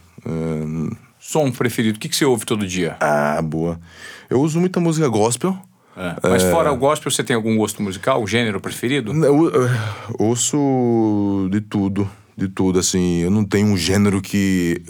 Som 1.19 1.51
preferido. 1.51 1.97
O 1.97 1.99
que, 1.99 2.07
que 2.09 2.15
você 2.15 2.25
ouve 2.25 2.45
todo 2.45 2.65
dia? 2.67 2.95
Ah, 2.99 3.41
boa. 3.41 3.79
Eu 4.29 4.39
uso 4.41 4.59
muita 4.59 4.79
música 4.79 5.07
gospel. 5.07 5.57
É. 5.97 6.29
Mas 6.29 6.43
fora 6.43 6.71
o 6.71 6.77
gospel, 6.77 7.11
você 7.11 7.23
tem 7.23 7.35
algum 7.35 7.57
gosto 7.57 7.81
musical? 7.83 8.25
gênero 8.25 8.61
preferido? 8.61 9.11
Eu, 9.25 9.49
eu 9.51 9.69
ouço 10.17 11.49
de 11.51 11.59
tudo, 11.59 12.09
de 12.37 12.47
tudo, 12.47 12.79
assim. 12.79 13.17
Eu 13.19 13.29
não 13.31 13.43
tenho 13.43 13.67
um 13.67 13.75
gênero 13.77 14.21
que. 14.21 14.81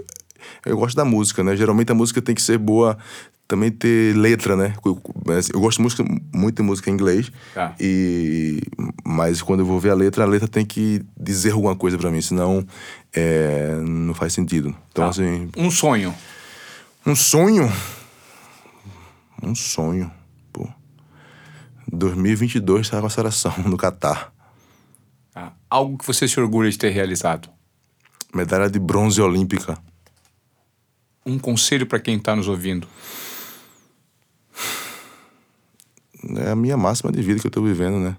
Eu 0.65 0.77
gosto 0.77 0.95
da 0.95 1.05
música, 1.05 1.43
né? 1.43 1.55
Geralmente 1.55 1.91
a 1.91 1.95
música 1.95 2.21
tem 2.21 2.35
que 2.35 2.41
ser 2.41 2.57
boa, 2.57 2.97
também 3.49 3.71
ter 3.71 4.15
letra, 4.15 4.55
né? 4.55 4.75
Eu, 4.85 5.01
gosto 5.59 5.81
música, 5.81 6.05
muito 6.31 6.57
de 6.57 6.61
música 6.61 6.91
em 6.91 6.93
inglês. 6.93 7.31
Tá. 7.51 7.75
E, 7.79 8.61
mas 9.03 9.41
quando 9.41 9.61
eu 9.61 9.65
vou 9.65 9.79
ver 9.79 9.89
a 9.89 9.95
letra, 9.95 10.23
a 10.23 10.27
letra 10.27 10.47
tem 10.47 10.63
que 10.63 11.01
dizer 11.19 11.53
alguma 11.53 11.75
coisa 11.75 11.97
pra 11.97 12.11
mim, 12.11 12.21
senão 12.21 12.63
é, 13.11 13.75
não 13.83 14.13
faz 14.13 14.33
sentido. 14.33 14.69
Então, 14.91 15.05
Tá. 15.05 15.09
assim, 15.09 15.49
Um 15.57 15.71
sonho. 15.71 16.13
um 17.03 17.15
sonho. 17.15 17.73
Um 19.41 19.55
sonho, 19.55 20.11
pô. 20.53 20.67
2022 21.91 22.87
tá 22.87 22.99
com 23.01 23.07
a 23.07 23.09
seleção 23.09 23.53
no 23.65 23.77
Catar. 23.77 24.31
Tá? 25.33 25.53
Algo 25.67 25.97
que 25.97 26.05
você 26.05 26.27
se 26.27 26.39
orgulha 26.39 26.69
de 26.69 26.77
ter 26.77 26.89
realizado. 26.91 27.49
Medalha 28.31 28.69
de 28.69 28.77
bronze 28.77 29.19
olímpica. 29.19 29.75
Um 31.25 31.39
conselho 31.39 31.87
para 31.87 31.99
quem 31.99 32.17
está 32.17 32.35
nos 32.35 32.47
ouvindo. 32.47 32.87
É 36.37 36.51
a 36.51 36.55
minha 36.55 36.77
máxima 36.77 37.11
de 37.11 37.21
vida 37.21 37.39
que 37.39 37.47
eu 37.47 37.51
tô 37.51 37.61
vivendo, 37.61 37.99
né? 37.99 38.15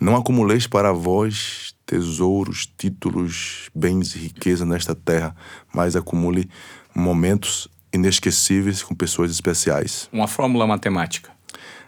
Não 0.00 0.16
acumuleis 0.16 0.66
para 0.66 0.92
vós 0.92 1.74
tesouros, 1.86 2.66
títulos, 2.76 3.68
bens 3.74 4.14
e 4.14 4.18
riqueza 4.18 4.64
nesta 4.64 4.94
terra, 4.94 5.34
mas 5.72 5.94
acumule 5.94 6.48
momentos 6.94 7.68
inesquecíveis 7.92 8.82
com 8.82 8.94
pessoas 8.94 9.30
especiais. 9.30 10.08
Uma 10.12 10.26
fórmula 10.26 10.66
matemática. 10.66 11.30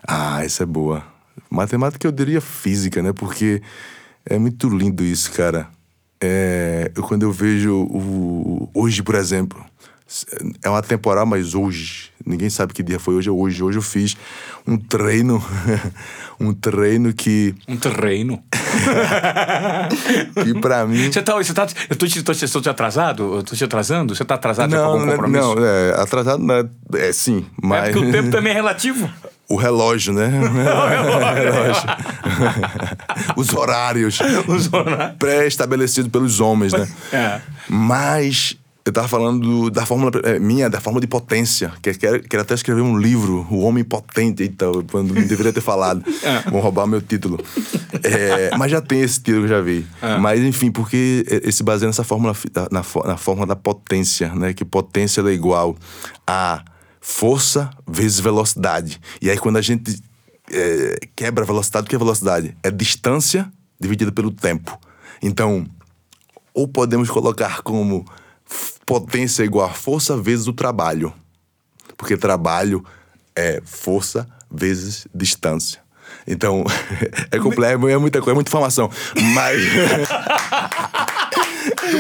Ah, 0.07 0.45
essa 0.45 0.63
é 0.63 0.67
boa. 0.67 1.05
Matemática 1.51 2.07
eu 2.07 2.13
diria 2.13 2.41
física, 2.41 3.03
né? 3.03 3.13
Porque 3.13 3.63
é 4.25 4.39
muito 4.39 4.69
lindo 4.69 5.03
isso, 5.03 5.33
cara. 5.33 5.69
É, 6.21 6.91
eu, 6.95 7.03
quando 7.03 7.25
eu 7.25 7.33
vejo 7.33 7.75
o, 7.75 8.71
hoje, 8.75 9.03
por 9.03 9.15
exemplo, 9.15 9.65
é 10.63 10.69
uma 10.69 10.83
temporada, 10.83 11.27
mas 11.27 11.55
hoje, 11.55 12.11
ninguém 12.27 12.51
sabe 12.51 12.75
que 12.75 12.83
dia 12.83 12.99
foi 12.99 13.15
hoje, 13.15 13.29
é 13.29 13.33
hoje. 13.33 13.63
Hoje 13.63 13.79
eu 13.79 13.83
fiz 13.83 14.17
um 14.67 14.77
treino, 14.77 15.43
um 16.41 16.53
treino 16.53 17.13
que, 17.15 17.55
Um 17.69 17.77
terreno. 17.77 18.43
que 20.43 20.55
pra 20.61 20.87
mim... 20.87 21.11
Você 21.13 21.23
tá, 21.23 21.35
você 21.35 21.55
tá, 21.55 21.67
eu 21.89 21.97
tô 21.97 22.07
te, 22.07 22.23
tô, 22.23 22.33
te- 22.35 22.45
estou 22.45 22.61
te 22.61 22.69
atrasado? 22.69 23.37
Eu 23.37 23.43
tô 23.43 23.55
te 23.55 23.65
atrasando? 23.65 24.15
Você 24.15 24.25
tá 24.25 24.35
atrasado 24.35 24.71
Não, 24.71 24.85
algum 24.85 24.99
não, 25.05 25.09
é- 25.09 25.11
compromisso? 25.17 25.55
não, 25.55 25.65
é, 25.65 26.01
atrasado 26.01 26.43
não 26.43 26.55
é, 26.55 26.65
é 27.09 27.13
sim, 27.13 27.47
É 27.63 27.67
mas... 27.67 27.93
porque 27.93 28.07
o 28.09 28.13
tempo 28.13 28.31
também 28.31 28.53
é 28.53 28.55
relativo. 28.57 29.09
O 29.49 29.55
relógio, 29.55 30.13
né? 30.13 30.27
O 30.27 30.89
relógio. 30.89 31.89
Os 33.37 33.55
horários. 33.55 34.19
Os 34.49 34.73
horários. 34.73 35.17
Pré-estabelecidos 35.21 36.11
pelos 36.11 36.41
homens, 36.41 36.73
né? 36.73 36.89
É. 37.13 37.41
Mas 37.69 38.57
eu 38.87 38.93
tava 38.93 39.09
falando 39.09 39.69
da 39.69 39.85
fórmula 39.85 40.13
é, 40.23 40.39
minha, 40.39 40.71
da 40.71 40.81
fórmula 40.81 41.01
de 41.01 41.09
potência. 41.09 41.73
Que 41.83 41.93
quero, 41.93 42.23
quero 42.23 42.43
até 42.43 42.55
escrever 42.55 42.83
um 42.83 42.97
livro, 42.97 43.45
O 43.51 43.63
Homem 43.63 43.83
Potente, 43.83 44.45
então, 44.45 44.81
quando 44.89 45.13
não 45.13 45.27
deveria 45.27 45.53
ter 45.53 45.61
falado. 45.61 46.05
É. 46.27 46.51
Vão 46.51 46.61
roubar 46.61 46.87
meu 46.87 47.01
título. 47.01 47.39
É, 48.03 48.57
mas 48.57 48.71
já 48.71 48.81
tem 48.81 49.01
esse 49.01 49.21
título 49.21 49.47
que 49.47 49.53
eu 49.53 49.57
já 49.57 49.61
vi. 49.61 49.87
É. 50.03 50.17
Mas, 50.19 50.41
enfim, 50.41 50.73
porque 50.73 51.25
ele 51.29 51.53
se 51.53 51.63
baseia 51.63 51.89
nessa 51.89 52.03
fórmula, 52.03 52.35
na, 52.71 52.83
na 53.05 53.17
fórmula 53.17 53.47
da 53.47 53.55
potência, 53.55 54.35
né? 54.35 54.53
Que 54.53 54.65
potência 54.65 55.21
é 55.21 55.33
igual 55.33 55.77
a 56.27 56.65
força 57.01 57.71
vezes 57.87 58.19
velocidade. 58.19 59.01
E 59.21 59.31
aí, 59.31 59.39
quando 59.39 59.57
a 59.57 59.63
gente 59.63 60.03
é, 60.51 60.99
quebra 61.15 61.45
a 61.45 61.47
velocidade, 61.47 61.87
o 61.87 61.89
que 61.89 61.95
é 61.95 61.99
velocidade? 61.99 62.57
É 62.63 62.71
distância 62.71 63.51
dividida 63.79 64.11
pelo 64.11 64.31
tempo. 64.33 64.79
Então, 65.23 65.67
ou 66.55 66.67
podemos 66.67 67.11
colocar 67.11 67.63
como 67.63 68.05
potência 68.87 69.43
igual 69.43 69.69
a 69.69 69.73
força 69.75 70.17
vezes 70.17 70.47
o 70.47 70.53
trabalho. 70.53 71.13
Porque 71.97 72.17
trabalho 72.17 72.85
é 73.35 73.61
força 73.65 74.27
vezes 74.51 75.07
distância. 75.15 75.81
Então, 76.27 76.65
é 77.31 77.39
complexo, 77.39 77.89
é 77.89 77.99
muita 77.99 78.21
coisa, 78.21 78.33
é 78.33 78.35
muita 78.35 78.49
informação. 78.49 78.91
Mas. 79.35 79.61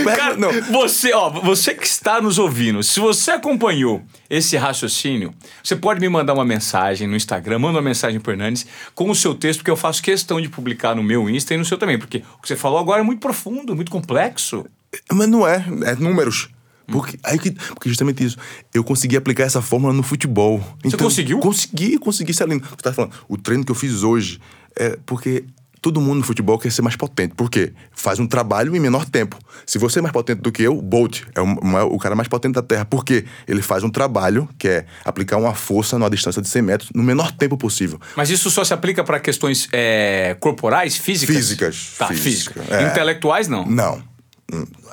Pega- 0.05 0.17
Cara, 0.17 0.37
não, 0.37 0.53
você, 0.73 1.13
ó, 1.13 1.29
você 1.29 1.75
que 1.75 1.87
está 1.87 2.21
nos 2.21 2.39
ouvindo, 2.39 2.83
se 2.83 3.01
você 3.01 3.33
acompanhou 3.33 4.03
esse 4.31 4.57
raciocínio, 4.57 5.35
você 5.63 5.75
pode 5.75 6.01
me 6.01 6.09
mandar 6.09 6.35
uma 6.35 6.45
mensagem 6.45 7.09
no 7.09 7.17
Instagram, 7.17 7.59
manda 7.59 7.79
uma 7.79 7.83
mensagem 7.83 8.21
pro 8.21 8.33
Hernandes 8.33 8.67
com 8.95 9.11
o 9.11 9.15
seu 9.15 9.35
texto, 9.35 9.61
porque 9.61 9.71
eu 9.71 9.77
faço 9.77 10.03
questão 10.03 10.41
de 10.41 10.49
publicar 10.49 10.95
no 10.95 11.03
meu 11.03 11.29
Insta 11.29 11.55
e 11.55 11.57
no 11.57 11.65
seu 11.65 11.77
também, 11.79 11.99
porque 11.99 12.23
o 12.39 12.43
que 12.43 12.49
você 12.49 12.57
falou 12.57 12.79
agora 12.79 13.01
é 13.01 13.05
muito 13.05 13.21
profundo, 13.21 13.75
muito 13.75 13.91
complexo. 13.91 14.65
Mas 15.13 15.29
não 15.29 15.47
é, 15.47 15.65
é 15.85 15.95
números. 15.97 16.49
Porque, 16.89 17.19
aí 17.23 17.39
que, 17.39 17.51
porque 17.51 17.89
justamente 17.89 18.25
isso. 18.25 18.37
Eu 18.73 18.85
consegui 18.85 19.17
aplicar 19.17 19.45
essa 19.45 19.61
fórmula 19.61 19.93
no 19.93 20.03
futebol. 20.03 20.63
Então, 20.85 20.99
conseguiu? 20.99 21.39
Consegui, 21.39 21.99
consegui 21.99 22.33
ser 22.33 22.49
lindo. 22.49 22.65
Você 22.65 22.77
tá 22.77 22.93
falando, 22.93 23.13
o 23.29 23.37
treino 23.37 23.65
que 23.65 23.71
eu 23.71 23.77
fiz 23.77 24.03
hoje 24.03 24.41
é 24.77 24.99
porque 25.05 25.45
todo 25.87 26.01
mundo 26.01 26.19
no 26.19 26.25
futebol 26.25 26.59
quer 26.59 26.73
ser 26.73 26.83
mais 26.83 26.97
potente. 26.97 27.35
Por 27.35 27.49
quê? 27.49 27.73
Faz 27.93 28.19
um 28.19 28.27
trabalho 28.27 28.75
em 28.75 28.81
menor 28.81 29.05
tempo. 29.05 29.39
Se 29.65 29.79
você 29.79 30.01
é 30.01 30.03
mais 30.03 30.13
potente 30.13 30.41
do 30.41 30.51
que 30.51 30.63
eu, 30.63 30.81
Bolt 30.83 31.23
é 31.35 31.41
o, 31.41 31.95
o 31.95 31.99
cara 31.99 32.15
mais 32.17 32.29
potente 32.29 32.55
da 32.55 32.63
Terra. 32.63 32.85
Por 32.85 33.05
quê? 33.05 33.25
Ele 33.47 33.63
faz 33.63 33.85
um 33.85 33.91
trabalho 33.91 34.49
que 34.59 34.67
é 34.67 34.87
aplicar 35.05 35.37
uma 35.37 35.55
força 35.55 35.99
numa 35.99 36.11
distância 36.11 36.43
de 36.43 36.49
100 36.49 36.63
metros 36.63 36.91
no 36.95 37.03
menor 37.03 37.31
tempo 37.31 37.57
possível. 37.57 38.01
Mas 38.17 38.31
isso 38.31 38.51
só 38.51 38.65
se 38.65 38.75
aplica 38.75 39.05
para 39.05 39.21
questões 39.21 39.69
é, 39.73 40.37
corporais, 40.41 40.97
físicas? 40.97 41.37
Físicas. 41.37 41.95
Tá, 41.99 42.09
física. 42.09 42.55
físicas. 42.55 42.71
É. 42.71 42.89
Intelectuais, 42.89 43.47
não? 43.49 43.65
Não. 43.65 44.16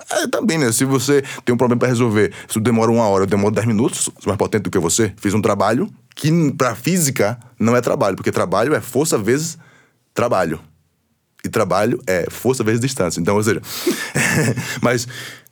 É, 0.10 0.28
também, 0.28 0.58
né? 0.58 0.72
Se 0.72 0.84
você 0.86 1.24
tem 1.45 1.54
um 1.54 1.58
problema 1.58 1.80
para 1.80 1.88
resolver, 1.88 2.34
se 2.47 2.60
demora 2.60 2.91
uma 2.91 3.08
hora, 3.08 3.24
eu 3.24 3.28
demoro 3.28 3.54
10 3.54 3.68
minutos, 3.68 3.99
sou 4.04 4.14
mais 4.26 4.38
potente 4.38 4.64
do 4.64 4.72
que 4.72 4.80
você, 4.80 5.14
fiz 5.18 5.34
um 5.34 5.41
trabalho 5.41 5.89
que 6.16 6.51
pra 6.54 6.76
física 6.76 7.39
não 7.60 7.76
é 7.76 7.82
trabalho, 7.82 8.16
porque 8.16 8.32
trabalho 8.32 8.74
é 8.76 8.82
força 8.82 9.18
vezes 9.18 9.58
trabalho. 10.14 10.60
E 11.43 11.49
trabalho 11.49 11.99
é 12.08 12.30
força 12.30 12.64
vezes 12.64 12.80
distância. 12.80 13.20
Então, 13.20 13.36
ou 13.36 13.43
seja. 13.43 13.62
mas 14.82 15.08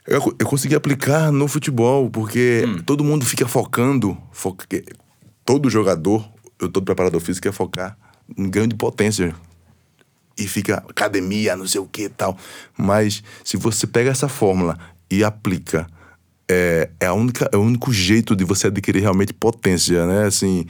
eu, 0.07 0.35
eu 0.39 0.45
consegui 0.47 0.75
aplicar 0.75 1.31
no 1.31 1.47
futebol, 1.47 2.09
porque 2.09 2.63
Hum. 2.65 2.81
todo 2.85 3.03
mundo 3.03 3.25
fica 3.25 3.47
focando. 3.47 4.17
Foca, 4.31 4.65
todo 5.43 5.69
jogador, 5.69 6.27
eu 6.59 6.69
todo 6.69 6.85
preparador 6.85 7.19
físico 7.19 7.43
quer 7.47 7.53
focar 7.53 7.97
em 8.37 8.49
ganho 8.49 8.67
de 8.67 8.75
potência 8.75 9.35
e 10.43 10.47
fica 10.47 10.83
academia, 10.89 11.55
não 11.55 11.67
sei 11.67 11.79
o 11.79 11.85
que 11.85 12.09
tal. 12.09 12.37
Mas 12.77 13.23
se 13.43 13.57
você 13.57 13.85
pega 13.85 14.09
essa 14.09 14.27
fórmula 14.27 14.77
e 15.09 15.23
aplica, 15.23 15.87
é, 16.49 16.89
é, 16.99 17.05
a 17.05 17.13
única, 17.13 17.49
é 17.51 17.57
o 17.57 17.61
único 17.61 17.93
jeito 17.93 18.35
de 18.35 18.43
você 18.43 18.67
adquirir 18.67 19.01
realmente 19.01 19.33
potência, 19.33 20.05
né? 20.05 20.25
Assim, 20.25 20.65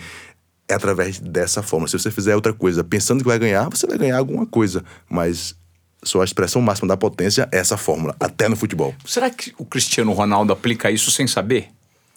é 0.68 0.74
através 0.74 1.20
dessa 1.20 1.64
fórmula. 1.64 1.90
Se 1.90 1.98
você 1.98 2.12
fizer 2.12 2.36
outra 2.36 2.54
coisa 2.54 2.84
pensando 2.84 3.22
que 3.22 3.28
vai 3.28 3.40
ganhar, 3.40 3.70
você 3.70 3.88
vai 3.88 3.98
ganhar 3.98 4.18
alguma 4.18 4.46
coisa. 4.46 4.84
Mas 5.10 5.56
sua 6.04 6.26
expressão 6.26 6.62
máxima 6.62 6.88
da 6.88 6.98
potência 6.98 7.48
é 7.52 7.58
essa 7.58 7.78
fórmula, 7.78 8.16
até 8.20 8.50
no 8.50 8.56
futebol. 8.56 8.94
Será 9.06 9.30
que 9.30 9.54
o 9.58 9.66
Cristiano 9.66 10.12
Ronaldo 10.14 10.52
aplica 10.52 10.90
isso 10.90 11.12
sem 11.12 11.28
saber? 11.28 11.70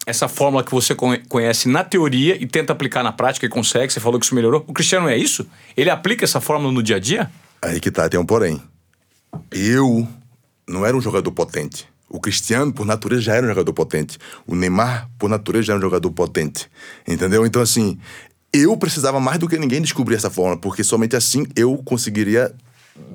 Essa 0.07 0.29
fórmula 0.29 0.63
que 0.63 0.71
você 0.71 0.95
conhe- 0.95 1.23
conhece 1.29 1.69
na 1.69 1.83
teoria 1.83 2.37
e 2.41 2.47
tenta 2.47 2.73
aplicar 2.73 3.03
na 3.03 3.13
prática 3.13 3.47
e 3.47 3.49
consegue, 3.49 3.93
você 3.93 4.01
falou 4.01 4.21
que 4.21 4.27
isso 4.27 4.35
melhorou. 4.35 4.63
O 4.67 4.73
Cristiano 4.73 5.09
é 5.09 5.17
isso? 5.17 5.47
Ele 5.77 5.89
aplica 5.89 6.25
essa 6.25 6.41
fórmula 6.41 6.73
no 6.73 6.83
dia 6.83 6.97
a 6.97 6.99
dia? 6.99 7.31
Aí 7.65 7.81
que 7.81 7.91
tá, 7.91 8.09
tem 8.09 8.21
um 8.21 8.27
porém. 8.27 8.61
Eu 9.51 10.07
não 10.69 10.85
era 10.85 10.97
um 10.97 11.01
jogador 11.01 11.33
potente. 11.33 11.89
O 12.09 12.21
Cristiano, 12.21 12.73
por 12.73 12.85
natureza, 12.85 13.23
já 13.23 13.35
era 13.35 13.47
um 13.47 13.49
jogador 13.49 13.73
potente. 13.73 14.19
O 14.47 14.55
Neymar, 14.55 15.09
por 15.19 15.31
natureza, 15.31 15.65
já 15.65 15.73
era 15.73 15.79
um 15.79 15.83
jogador 15.83 16.11
potente. 16.13 16.71
Entendeu? 17.09 17.47
Então, 17.47 17.63
assim, 17.63 17.99
eu 18.53 18.77
precisava 18.77 19.19
mais 19.19 19.39
do 19.39 19.49
que 19.49 19.59
ninguém 19.59 19.81
descobrir 19.81 20.15
essa 20.15 20.31
fórmula, 20.31 20.59
porque 20.59 20.85
somente 20.85 21.17
assim 21.17 21.47
eu 21.57 21.77
conseguiria 21.79 22.55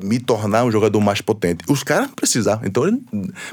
me 0.02 0.20
tornar 0.20 0.66
um 0.66 0.72
jogador 0.72 1.00
mais 1.00 1.22
potente. 1.22 1.64
Os 1.70 1.84
caras 1.84 2.08
não 2.08 2.14
precisavam, 2.14 2.66
então, 2.68 2.84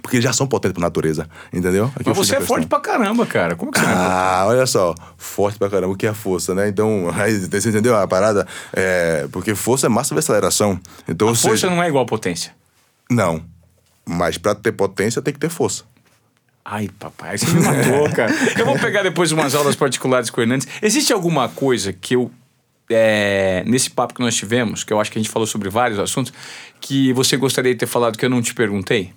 porque 0.03 0.17
eles 0.17 0.25
já 0.25 0.33
são 0.33 0.47
potentes 0.47 0.75
por 0.75 0.81
natureza. 0.81 1.29
Entendeu? 1.53 1.87
Aqui 1.95 2.09
Mas 2.09 2.17
você 2.17 2.37
é 2.37 2.41
forte 2.41 2.67
pra 2.67 2.81
caramba, 2.81 3.25
cara. 3.27 3.55
Como 3.55 3.71
que 3.71 3.79
você 3.79 3.87
é? 3.87 3.89
Ah, 3.91 4.45
olha 4.47 4.67
só, 4.67 4.95
forte 5.17 5.59
pra 5.59 5.71
caramba, 5.71 5.93
o 5.93 5.97
que 5.97 6.07
é 6.07 6.13
força, 6.13 6.55
né? 6.55 6.69
Então, 6.69 7.09
aí, 7.15 7.39
você 7.39 7.69
entendeu 7.69 7.97
a 7.97 8.07
parada? 8.09 8.47
É, 8.73 9.29
porque 9.31 9.55
força 9.55 9.87
é 9.87 9.89
massa 9.89 10.15
de 10.15 10.19
aceleração. 10.19 10.81
Então, 11.09 11.29
A 11.29 11.35
força 11.35 11.57
seja, 11.67 11.71
não 11.71 11.83
é 11.83 11.89
igual 11.89 12.05
a 12.05 12.07
potência. 12.09 12.53
não. 13.11 13.43
Mas 14.09 14.39
pra 14.39 14.55
ter 14.55 14.71
potência 14.71 15.21
tem 15.21 15.35
que 15.35 15.41
ter 15.41 15.49
força. 15.49 15.83
Ai, 16.65 16.89
papai, 16.97 17.37
você 17.39 17.47
me 17.47 17.61
matou, 17.61 18.09
cara. 18.15 18.33
Eu 18.57 18.65
vou 18.65 18.79
pegar 18.79 19.03
depois 19.03 19.33
umas 19.33 19.53
aulas 19.53 19.75
particulares 19.75 20.31
com 20.31 20.41
o 20.41 20.45
Hernandes. 20.45 20.69
Existe 20.81 21.13
alguma 21.13 21.49
coisa 21.49 21.93
que 21.93 22.15
eu. 22.15 22.31
É, 22.91 23.63
nesse 23.67 23.91
papo 23.91 24.15
que 24.15 24.21
nós 24.21 24.35
tivemos, 24.35 24.85
que 24.85 24.93
eu 24.93 25.01
acho 25.01 25.11
que 25.11 25.19
a 25.19 25.23
gente 25.23 25.31
falou 25.31 25.47
sobre 25.47 25.69
vários 25.69 25.99
assuntos, 25.99 26.33
que 26.81 27.13
você 27.13 27.37
gostaria 27.37 27.73
de 27.73 27.79
ter 27.79 27.87
falado 27.87 28.17
que 28.17 28.25
eu 28.25 28.31
não 28.31 28.43
te 28.43 28.55
perguntei? 28.55 29.13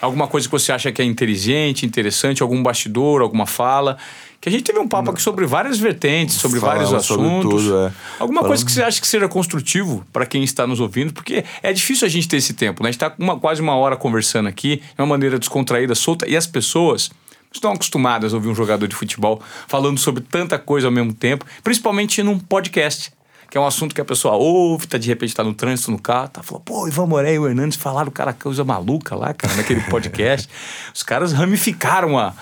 Alguma 0.00 0.28
coisa 0.28 0.46
que 0.46 0.52
você 0.52 0.70
acha 0.70 0.92
que 0.92 1.00
é 1.00 1.04
inteligente, 1.04 1.86
interessante, 1.86 2.42
algum 2.42 2.62
bastidor, 2.62 3.22
alguma 3.22 3.46
fala? 3.46 3.96
Que 4.38 4.50
a 4.50 4.52
gente 4.52 4.64
teve 4.64 4.78
um 4.78 4.86
papo 4.86 5.10
aqui 5.10 5.22
sobre 5.22 5.46
várias 5.46 5.78
vertentes, 5.78 6.36
sobre 6.36 6.60
vários 6.60 6.84
Falamos 6.84 7.06
sobre 7.06 7.26
assuntos. 7.26 7.62
tudo, 7.62 7.78
é. 7.78 7.92
Alguma 8.18 8.40
coisa 8.40 8.56
Falamos. 8.56 8.64
que 8.64 8.72
você 8.72 8.82
acha 8.82 9.00
que 9.00 9.06
seja 9.06 9.26
construtivo 9.26 10.04
para 10.12 10.26
quem 10.26 10.44
está 10.44 10.66
nos 10.66 10.80
ouvindo, 10.80 11.14
porque 11.14 11.42
é 11.62 11.72
difícil 11.72 12.06
a 12.06 12.10
gente 12.10 12.28
ter 12.28 12.36
esse 12.36 12.52
tempo, 12.52 12.82
né? 12.82 12.90
A 12.90 12.92
gente 12.92 13.02
está 13.02 13.14
uma, 13.18 13.40
quase 13.40 13.62
uma 13.62 13.74
hora 13.74 13.96
conversando 13.96 14.46
aqui, 14.46 14.76
de 14.76 15.00
uma 15.00 15.06
maneira 15.06 15.38
descontraída, 15.38 15.94
solta, 15.94 16.28
e 16.28 16.36
as 16.36 16.46
pessoas 16.46 17.10
estão 17.58 17.72
acostumadas 17.72 18.32
a 18.32 18.36
ouvir 18.36 18.48
um 18.48 18.54
jogador 18.54 18.86
de 18.86 18.94
futebol 18.94 19.40
falando 19.66 19.98
sobre 19.98 20.22
tanta 20.22 20.58
coisa 20.58 20.88
ao 20.88 20.92
mesmo 20.92 21.12
tempo, 21.12 21.44
principalmente 21.62 22.22
num 22.22 22.38
podcast. 22.38 23.12
Que 23.50 23.58
é 23.58 23.60
um 23.60 23.66
assunto 23.66 23.94
que 23.94 24.00
a 24.00 24.04
pessoa 24.04 24.34
ouve, 24.34 24.86
tá, 24.88 24.98
de 24.98 25.06
repente 25.06 25.32
tá 25.32 25.44
no 25.44 25.54
trânsito, 25.54 25.90
no 25.92 25.98
carro, 25.98 26.28
tá 26.28 26.42
falando, 26.42 26.64
pô, 26.64 26.88
Ivan 26.88 27.06
Moré 27.06 27.34
e 27.34 27.38
o 27.38 27.46
Hernandes 27.46 27.78
falaram 27.78 28.10
cara 28.10 28.32
coisa 28.32 28.64
maluca 28.64 29.14
lá, 29.14 29.32
cara, 29.32 29.54
naquele 29.54 29.80
podcast. 29.88 30.48
Os 30.92 31.04
caras 31.04 31.32
ramificaram 31.32 32.18
a, 32.18 32.34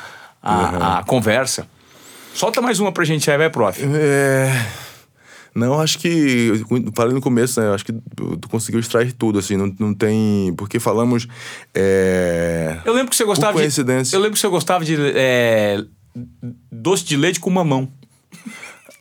a, 0.43 1.01
a 1.01 1.05
conversa. 1.05 1.67
Solta 2.33 2.63
mais 2.63 2.81
uma 2.81 2.93
pra 2.93 3.05
gente 3.05 3.31
aí, 3.31 3.37
vai, 3.37 3.51
prof. 3.51 3.79
É. 3.85 4.92
Não, 5.55 5.79
acho 5.81 5.99
que. 5.99 6.53
Falei 6.95 7.15
no 7.15 7.21
começo, 7.21 7.61
né? 7.61 7.73
Acho 7.75 7.85
que 7.85 7.93
tu 8.41 8.49
conseguiu 8.49 8.81
extrair 8.81 9.13
tudo, 9.13 9.39
assim. 9.39 9.57
Não, 9.57 9.75
não 9.79 9.95
tem. 9.95 10.55
Porque 10.57 10.81
falamos. 10.81 11.29
É... 11.75 12.79
Eu 12.85 12.95
lembro 12.95 13.11
que 13.11 13.17
você 13.17 13.25
gostava 13.25 13.67
de. 13.67 13.81
Eu 14.13 14.21
lembro 14.21 14.33
que 14.33 14.39
você 14.39 14.49
gostava 14.49 14.85
de 14.85 14.97
é, 15.15 15.85
doce 16.71 17.05
de 17.05 17.17
leite 17.17 17.39
com 17.39 17.51
mamão. 17.51 17.93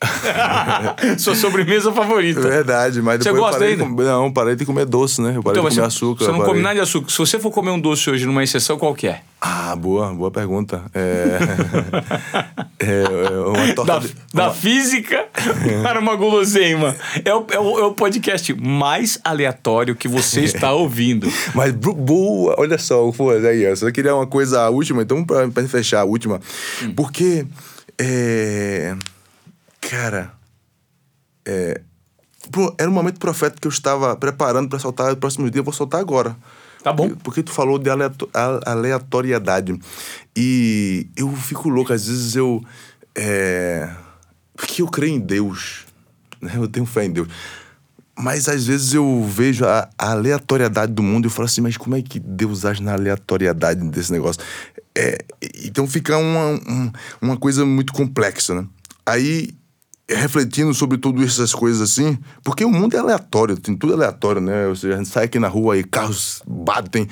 Sua 1.20 1.36
sobremesa 1.36 1.92
favorita. 1.92 2.40
É 2.40 2.44
verdade, 2.44 3.02
mas 3.02 3.18
Você 3.24 3.32
depois 3.32 3.42
gosta 3.42 3.56
eu 3.58 3.60
parei 3.60 3.74
ainda? 3.74 3.84
comer, 3.86 4.04
Não, 4.06 4.32
parei 4.34 4.56
de 4.56 4.66
comer 4.66 4.86
doce, 4.86 5.22
né? 5.22 5.34
Eu 5.36 5.44
parei 5.44 5.60
Então, 5.60 5.70
de 5.70 5.76
você, 5.76 5.82
comer 5.82 5.88
açúcar. 5.88 6.26
você 6.26 6.32
não 6.32 6.42
come 6.42 6.60
nada 6.62 6.76
de 6.76 6.82
açúcar. 6.82 7.10
Se 7.12 7.18
você 7.20 7.40
for 7.40 7.52
comer 7.52 7.70
um 7.72 7.80
doce 7.80 8.10
hoje 8.10 8.26
numa 8.26 8.44
exceção, 8.44 8.78
qual 8.78 8.96
que 8.96 9.08
é? 9.08 9.22
Ah, 9.40 9.76
boa, 9.76 10.12
boa 10.14 10.32
pergunta. 10.32 10.84
É. 10.94 11.38
é, 12.80 13.04
é 13.04 13.40
uma 13.48 13.74
torta. 13.76 13.94
Da, 13.94 14.00
de- 14.00 14.16
da 14.34 14.52
física 14.52 15.26
para 15.84 16.00
uma 16.00 16.16
guloseima. 16.16 16.96
É 17.24 17.34
o, 17.34 17.46
é, 17.52 17.60
o, 17.60 17.80
é 17.80 17.86
o 17.86 17.94
podcast 17.94 18.54
mais 18.56 19.20
aleatório 19.24 19.96
que 19.96 20.08
você 20.08 20.42
está 20.46 20.72
ouvindo. 20.74 21.32
Mas 21.54 21.72
boa, 21.74 22.56
olha 22.58 22.78
só, 22.78 23.12
pô, 23.12 23.32
aí, 23.32 23.64
eu 23.64 23.76
só 23.76 23.90
queria 23.92 24.16
uma 24.16 24.28
coisa 24.28 24.62
a 24.62 24.70
última, 24.70 25.02
então 25.04 25.24
pra 25.24 25.50
fechar 25.68 26.02
a 26.02 26.06
última. 26.06 26.40
Hum. 26.84 26.94
Porque, 26.96 27.46
é, 28.00 28.96
cara, 29.82 30.32
é, 31.46 31.82
pô, 32.52 32.74
era 32.78 32.90
um 32.90 32.94
momento 32.94 33.20
profético 33.20 33.62
que 33.62 33.68
eu 33.68 33.72
estava 33.72 34.16
preparando 34.16 34.70
pra 34.70 34.80
soltar 34.80 35.10
no 35.10 35.18
próximo 35.18 35.50
dia, 35.50 35.60
eu 35.60 35.64
vou 35.66 35.74
soltar 35.74 36.00
agora. 36.00 36.36
Tá 36.84 36.92
bom. 36.94 37.10
Porque 37.18 37.44
tu 37.44 37.52
falou 37.52 37.78
de 37.78 37.90
aleato- 37.90 38.30
aleatoriedade. 38.66 39.80
E 40.36 41.08
eu 41.16 41.32
fico 41.36 41.70
louco, 41.70 41.94
às 41.94 42.08
vezes 42.08 42.36
eu. 42.36 42.64
É, 43.16 43.88
porque 44.56 44.82
eu 44.82 44.88
creio 44.88 45.14
em 45.16 45.20
Deus. 45.20 45.86
Né? 46.42 46.54
Eu 46.56 46.68
tenho 46.68 46.86
fé 46.88 47.06
em 47.06 47.12
Deus. 47.12 47.28
Mas 48.18 48.50
às 48.50 48.66
vezes 48.66 48.94
eu 48.96 49.24
vejo 49.26 49.64
a, 49.66 49.88
a 49.98 50.12
aleatoriedade 50.12 50.92
do 50.92 51.04
mundo 51.04 51.26
e 51.26 51.28
eu 51.28 51.32
falo 51.32 51.46
assim, 51.46 51.62
mas 51.62 51.78
como 51.78 51.96
é 51.96 52.02
que 52.02 52.20
Deus 52.20 52.66
age 52.66 52.82
na 52.82 52.94
aleatoriedade 52.94 53.82
desse 53.90 54.12
negócio? 54.12 54.42
É, 54.96 55.20
então 55.64 55.88
fica 55.88 56.18
uma, 56.18 56.48
um- 56.68 56.92
uma 57.22 57.38
coisa 57.38 57.64
muito 57.66 57.94
complexa, 57.94 58.56
né? 58.56 58.68
Aí, 59.06 59.52
refletindo 60.10 60.74
sobre 60.74 60.98
tudo 60.98 61.24
essas 61.24 61.54
coisas 61.54 61.82
assim, 61.82 62.18
porque 62.44 62.66
o 62.66 62.72
mundo 62.72 62.96
é 62.96 63.00
aleatório, 63.00 63.56
tem 63.58 63.76
tudo 63.76 63.94
aleatório, 63.94 64.42
né? 64.42 64.68
Ou 64.68 64.76
seja, 64.76 64.96
a 64.96 64.98
gente 64.98 65.10
sai 65.10 65.26
aqui 65.26 65.40
na 65.40 65.48
rua 65.48 65.78
e 65.78 65.84
carros 65.84 66.42
batem, 66.48 67.08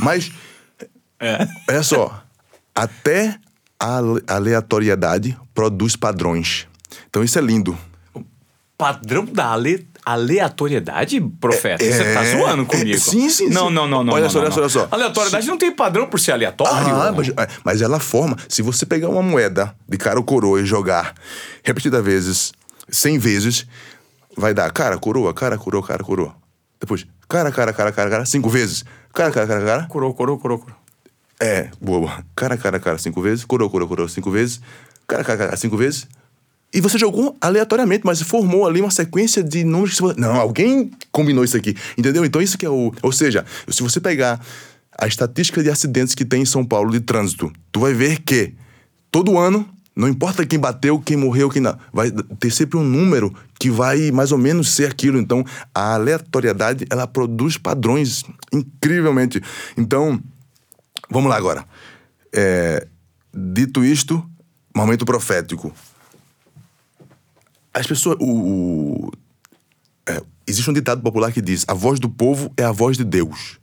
mas 0.00 0.30
É. 1.20 1.46
Olha 1.70 1.82
só, 1.82 2.22
até 2.74 3.38
a 3.80 3.96
ale- 3.96 4.22
aleatoriedade 4.26 5.36
produz 5.54 5.96
padrões. 5.96 6.66
Então 7.08 7.22
isso 7.24 7.38
é 7.38 7.42
lindo. 7.42 7.78
Padrão 8.76 9.24
da 9.24 9.52
ale- 9.52 9.88
aleatoriedade, 10.04 11.20
profeta? 11.40 11.84
Você 11.84 12.12
tá 12.12 12.24
é, 12.24 12.36
zoando 12.36 12.66
comigo. 12.66 12.94
é, 12.94 12.98
sim, 12.98 13.28
sim, 13.28 13.48
Não, 13.48 13.68
sim. 13.68 13.74
não, 13.74 13.86
não, 13.86 14.04
não. 14.04 14.12
Olha 14.14 14.24
não, 14.24 14.30
só, 14.30 14.38
não, 14.38 14.44
olha 14.44 14.52
só, 14.52 14.56
não. 14.56 14.62
olha 14.62 14.70
só. 14.70 14.88
Aleatoriedade 14.90 15.46
não 15.46 15.58
tem 15.58 15.72
padrão 15.72 16.06
por 16.06 16.20
ser 16.20 16.32
aleatório. 16.32 16.94
Ah, 16.94 17.12
mas, 17.12 17.32
mas 17.64 17.82
ela 17.82 17.98
forma. 17.98 18.36
Se 18.48 18.62
você 18.62 18.84
pegar 18.84 19.08
uma 19.08 19.22
moeda 19.22 19.74
de 19.88 19.96
cara 19.96 20.18
ou 20.18 20.24
coroa 20.24 20.60
e 20.60 20.66
jogar 20.66 21.14
repetidas 21.62 22.04
vezes, 22.04 22.52
100 22.88 23.18
vezes, 23.18 23.66
vai 24.36 24.52
dar 24.52 24.70
cara, 24.72 24.98
coroa, 24.98 25.32
cara, 25.32 25.56
coroa, 25.56 25.82
cara, 25.82 26.02
coroa. 26.04 26.34
Depois, 26.80 27.06
cara, 27.28 27.50
cara, 27.50 27.72
cara, 27.72 27.92
cara, 27.92 28.10
cara, 28.10 28.26
cinco 28.26 28.50
vezes. 28.50 28.84
Cara, 29.12 29.30
cara, 29.30 29.46
cara, 29.46 29.64
cara. 29.64 29.86
Curou, 29.86 30.12
curou, 30.12 30.38
curou, 30.38 30.58
curou. 30.58 30.76
É, 31.40 31.70
boa, 31.80 32.00
boa. 32.00 32.24
Cara, 32.36 32.56
cara, 32.56 32.78
cara, 32.78 32.98
cinco 32.98 33.20
vezes. 33.20 33.44
Coroa, 33.44 33.70
coroa, 33.70 33.88
coroa, 33.88 34.08
cinco 34.08 34.30
vezes. 34.30 34.60
Cara, 35.06 35.24
cara, 35.24 35.38
cara, 35.38 35.56
cinco 35.56 35.76
vezes. 35.76 36.06
E 36.74 36.80
você 36.80 36.98
jogou 36.98 37.36
aleatoriamente, 37.40 38.04
mas 38.04 38.20
formou 38.20 38.66
ali 38.66 38.80
uma 38.80 38.90
sequência 38.90 39.44
de 39.44 39.62
números 39.62 39.94
que 39.94 40.02
você... 40.02 40.20
Não, 40.20 40.34
alguém 40.34 40.90
combinou 41.12 41.44
isso 41.44 41.56
aqui. 41.56 41.76
Entendeu? 41.96 42.24
Então 42.24 42.42
isso 42.42 42.58
que 42.58 42.66
é 42.66 42.68
o... 42.68 42.92
Ou 43.00 43.12
seja, 43.12 43.46
se 43.68 43.80
você 43.80 44.00
pegar 44.00 44.44
a 44.98 45.06
estatística 45.06 45.62
de 45.62 45.70
acidentes 45.70 46.16
que 46.16 46.24
tem 46.24 46.42
em 46.42 46.46
São 46.46 46.64
Paulo 46.64 46.90
de 46.90 47.00
trânsito, 47.00 47.52
tu 47.70 47.78
vai 47.78 47.94
ver 47.94 48.22
que 48.22 48.54
todo 49.08 49.38
ano, 49.38 49.68
não 49.94 50.08
importa 50.08 50.44
quem 50.44 50.58
bateu, 50.58 50.98
quem 50.98 51.16
morreu, 51.16 51.48
quem 51.48 51.62
não, 51.62 51.78
vai 51.92 52.10
ter 52.40 52.50
sempre 52.50 52.76
um 52.76 52.82
número 52.82 53.32
que 53.60 53.70
vai 53.70 54.10
mais 54.10 54.32
ou 54.32 54.38
menos 54.38 54.74
ser 54.74 54.90
aquilo. 54.90 55.18
Então, 55.18 55.44
a 55.72 55.94
aleatoriedade, 55.94 56.86
ela 56.90 57.06
produz 57.06 57.56
padrões 57.56 58.24
incrivelmente. 58.52 59.40
Então, 59.76 60.20
vamos 61.08 61.30
lá 61.30 61.36
agora. 61.36 61.64
É, 62.32 62.84
dito 63.32 63.84
isto, 63.84 64.28
momento 64.74 65.04
profético. 65.04 65.72
As 67.74 67.86
pessoas. 67.86 68.16
O, 68.20 68.24
o- 69.08 69.12
é, 70.08 70.22
existe 70.46 70.70
um 70.70 70.72
ditado 70.72 71.02
popular 71.02 71.32
que 71.32 71.42
diz: 71.42 71.64
a 71.68 71.74
voz 71.74 71.98
do 72.00 72.08
povo 72.08 72.52
é 72.56 72.62
a 72.64 72.72
voz 72.72 72.96
de 72.96 73.04
Deus. 73.04 73.58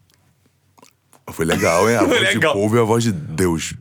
Foi 1.31 1.45
legal, 1.45 1.89
hein? 1.89 1.95
A 1.97 2.03
voz 2.05 2.19
legal. 2.21 2.53
do 2.53 2.59
povo 2.59 2.77
é 2.77 2.81
a 2.81 2.83
voz 2.83 3.03
de 3.03 3.11
Deus. 3.11 3.73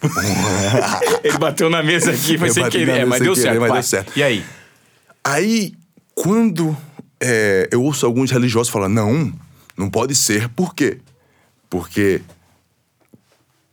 Ele 1.24 1.38
bateu 1.38 1.68
na 1.70 1.82
mesa 1.82 2.10
aqui, 2.12 2.36
foi 2.38 2.48
Eu 2.48 2.52
sem 2.54 2.68
querer, 2.70 3.06
mas 3.06 3.18
sem 3.18 3.24
deu 3.26 3.34
querer, 3.34 3.46
certo. 3.48 3.60
mas 3.60 3.72
deu 3.72 3.82
certo. 3.82 4.12
E 4.16 4.22
aí? 4.22 4.44
Aí, 5.24 5.72
quando 6.14 6.76
é, 7.20 7.68
eu 7.72 7.82
ouço 7.82 8.04
alguns 8.06 8.30
religiosos 8.30 8.68
falar, 8.72 8.88
não, 8.88 9.32
não 9.76 9.88
pode 9.90 10.14
ser. 10.14 10.48
Por 10.50 10.74
quê? 10.74 10.98
Porque 11.68 12.20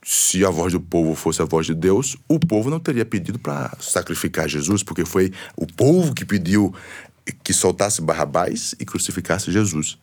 se 0.08 0.44
a 0.44 0.50
voz 0.50 0.72
do 0.72 0.80
povo 0.80 1.16
fosse 1.16 1.42
a 1.42 1.44
voz 1.44 1.66
de 1.66 1.74
Deus, 1.74 2.16
o 2.28 2.38
povo 2.38 2.70
não 2.70 2.78
teria 2.78 3.04
pedido 3.04 3.40
para 3.40 3.76
sacrificar 3.80 4.48
Jesus, 4.48 4.84
porque 4.84 5.04
foi 5.04 5.32
o 5.56 5.66
povo 5.66 6.14
que 6.14 6.24
pediu 6.24 6.72
que 7.42 7.52
soltasse 7.52 8.00
Barrabás 8.00 8.72
e 8.78 8.84
crucificasse 8.84 9.50
Jesus. 9.50 9.98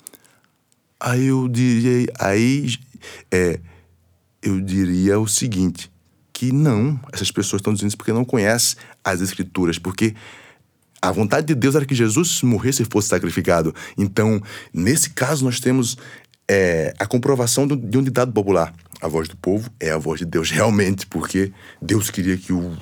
Aí 1.00 1.28
eu 1.28 1.48
diria, 1.48 2.12
aí 2.20 2.76
é, 3.32 3.62
eu 4.42 4.60
diria 4.60 5.18
o 5.18 5.26
seguinte, 5.26 5.90
que 6.34 6.52
não, 6.52 7.00
essas 7.14 7.32
pessoas 7.32 7.62
estão 7.62 7.74
dizendo 7.74 7.88
isso 7.88 7.98
porque 7.98 8.12
não 8.12 8.26
conhecem 8.26 8.78
as 9.06 9.22
escrituras, 9.22 9.80
porque 9.80 10.14
a 11.02 11.14
vontade 11.14 11.48
de 11.48 11.56
Deus 11.56 11.76
era 11.76 11.86
que 11.86 11.96
Jesus 11.96 12.42
morresse 12.42 12.82
e 12.82 12.86
fosse 12.86 13.08
sacrificado. 13.08 13.74
Então, 13.98 14.42
nesse 14.74 15.12
caso, 15.12 15.46
nós 15.46 15.62
temos 15.62 15.98
é, 16.46 16.94
a 17.00 17.06
comprovação 17.06 17.66
de 17.66 17.98
um 17.98 18.04
ditado 18.04 18.34
popular. 18.34 18.74
A 19.04 19.08
voz 19.10 19.28
do 19.28 19.36
povo 19.36 19.70
é 19.82 19.92
a 19.92 19.98
voz 19.98 20.20
de 20.20 20.26
Deus, 20.26 20.50
realmente, 20.52 21.06
porque 21.06 21.52
Deus 21.82 22.10
queria 22.10 22.38
que 22.38 22.54
o, 22.54 22.78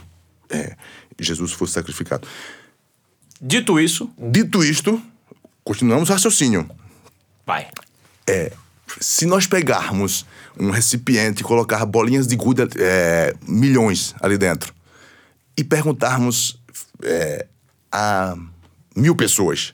é, 0.52 0.76
Jesus 1.20 1.52
fosse 1.52 1.74
sacrificado. 1.74 2.28
Dito 3.42 3.80
isso, 3.80 4.08
Dito 4.20 4.64
isto, 4.64 5.02
continuamos 5.64 6.10
o 6.10 6.14
raciocínio. 6.14 6.70
vai. 7.44 7.68
É, 8.30 8.52
se 9.00 9.26
nós 9.26 9.48
pegarmos 9.48 10.28
um 10.60 10.70
recipiente 10.70 11.42
e 11.42 11.44
colocar 11.44 11.84
bolinhas 11.88 12.28
de 12.28 12.36
gude, 12.36 12.62
é, 12.78 13.34
milhões 13.48 14.14
ali 14.22 14.38
dentro, 14.38 14.76
e 15.58 15.64
perguntarmos 15.64 16.62
é, 17.02 17.48
a 17.92 18.36
mil 18.96 19.16
pessoas, 19.16 19.74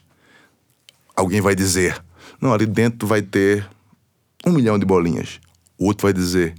alguém 1.14 1.42
vai 1.42 1.54
dizer: 1.54 2.02
não, 2.40 2.54
ali 2.54 2.64
dentro 2.64 3.06
vai 3.06 3.20
ter 3.20 3.68
um 4.46 4.52
milhão 4.52 4.78
de 4.78 4.86
bolinhas. 4.86 5.40
O 5.78 5.86
outro 5.86 6.06
vai 6.06 6.12
dizer: 6.12 6.54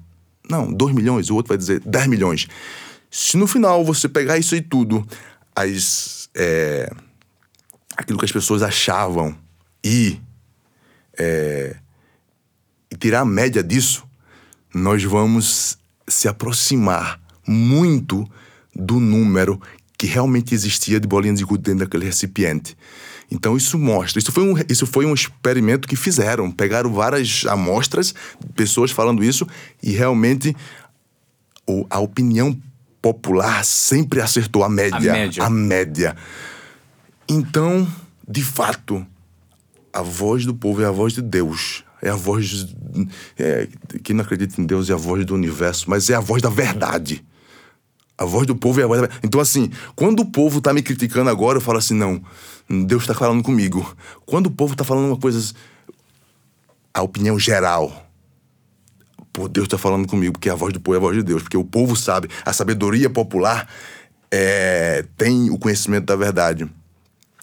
não, 0.50 0.72
dois 0.72 0.96
milhões. 0.96 1.30
O 1.30 1.36
outro 1.36 1.50
vai 1.50 1.58
dizer: 1.58 1.82
dez 1.86 2.08
milhões. 2.08 2.48
Se 3.12 3.38
no 3.38 3.48
final 3.48 3.84
você 3.84 4.08
pegar 4.08 4.38
isso 4.38 4.56
aí 4.56 4.62
tudo, 4.62 5.06
as, 5.56 6.30
é, 6.36 6.92
aquilo 7.98 8.18
que 8.18 8.26
as 8.26 8.32
pessoas 8.32 8.62
achavam 8.64 9.36
e 9.84 10.20
e 12.92 12.96
tirar 12.98 13.22
a 13.22 13.26
média 13.26 13.62
disso, 13.62 14.08
nós 14.74 15.04
vamos 15.04 15.78
se 16.08 16.28
aproximar 16.28 17.20
muito 17.46 18.30
do 18.74 19.00
número 19.00 19.62
que 19.98 20.08
realmente 20.08 20.56
existia 20.56 21.00
de 21.00 21.08
bolinhas 21.08 21.40
de 21.40 21.46
gude 21.46 21.64
dentro 21.64 21.80
daquele 21.80 22.06
recipiente. 22.06 22.78
Então 23.32 23.56
isso 23.56 23.78
mostra, 23.78 24.20
isso 24.20 24.32
foi 24.32 24.44
um, 24.44 24.56
isso 24.68 24.88
foi 24.88 25.06
um 25.06 25.14
experimento 25.14 25.88
que 25.88 25.96
fizeram, 25.96 26.50
pegaram 26.52 26.92
várias 26.92 27.46
amostras, 27.48 28.14
pessoas 28.56 28.90
falando 28.92 29.24
isso 29.24 29.48
e 29.84 29.92
realmente 29.92 30.56
o- 31.68 31.86
a 31.90 32.00
opinião 32.00 32.58
popular 33.02 33.64
sempre 33.64 34.20
acertou 34.20 34.64
a 34.64 34.70
média, 34.70 35.12
média. 35.14 35.44
a 35.44 35.50
média. 35.50 36.16
Então, 37.28 37.88
de 38.28 38.44
fato, 38.44 39.06
a 39.94 40.02
voz 40.02 40.46
do 40.46 40.54
povo 40.54 40.82
é 40.82 40.86
a 40.86 40.92
voz 40.92 41.14
de 41.14 41.22
Deus. 41.22 41.84
É 42.02 42.10
a 42.10 42.16
voz. 42.16 42.66
É, 43.38 43.68
quem 44.04 44.16
não 44.16 44.24
acredita 44.24 44.60
em 44.60 44.66
Deus 44.66 44.90
é 44.90 44.94
a 44.94 44.98
voz 44.98 45.26
do 45.26 45.36
universo, 45.36 45.90
mas 45.90 46.10
é 46.10 46.16
a 46.16 46.20
voz 46.20 46.42
da 46.42 46.50
verdade. 46.50 47.24
A 48.18 48.26
voz 48.26 48.48
do 48.48 48.56
povo 48.56 48.80
é 48.82 48.84
a 48.84 48.88
voz 48.88 49.02
da 49.02 49.08
verdade. 49.08 49.22
Então, 49.26 49.40
assim, 49.40 49.70
quando 49.96 50.22
o 50.22 50.26
povo 50.26 50.60
tá 50.62 50.74
me 50.74 50.82
criticando 50.82 51.30
agora, 51.30 51.58
eu 51.58 51.62
falo 51.62 51.78
assim: 51.78 51.94
não, 51.94 52.22
Deus 52.70 53.08
tá 53.08 53.14
falando 53.14 53.42
comigo. 53.42 53.96
Quando 54.26 54.48
o 54.48 54.52
povo 54.52 54.76
tá 54.76 54.84
falando 54.84 55.08
uma 55.08 55.18
coisa. 55.18 55.54
A 56.94 57.02
opinião 57.02 57.40
geral. 57.40 58.06
Pô, 59.34 59.48
Deus 59.48 59.68
tá 59.68 59.78
falando 59.78 60.08
comigo, 60.08 60.34
porque 60.34 60.50
a 60.50 60.56
voz 60.56 60.74
do 60.74 60.80
povo 60.80 60.96
é 60.96 60.98
a 60.98 61.02
voz 61.02 61.18
de 61.18 61.24
Deus. 61.24 61.42
Porque 61.42 61.58
o 61.58 61.64
povo 61.64 61.96
sabe, 61.96 62.28
a 62.46 62.52
sabedoria 62.52 63.10
popular 63.10 63.68
é, 64.32 65.06
tem 65.18 65.50
o 65.50 65.58
conhecimento 65.58 66.06
da 66.06 66.16
verdade 66.16 66.70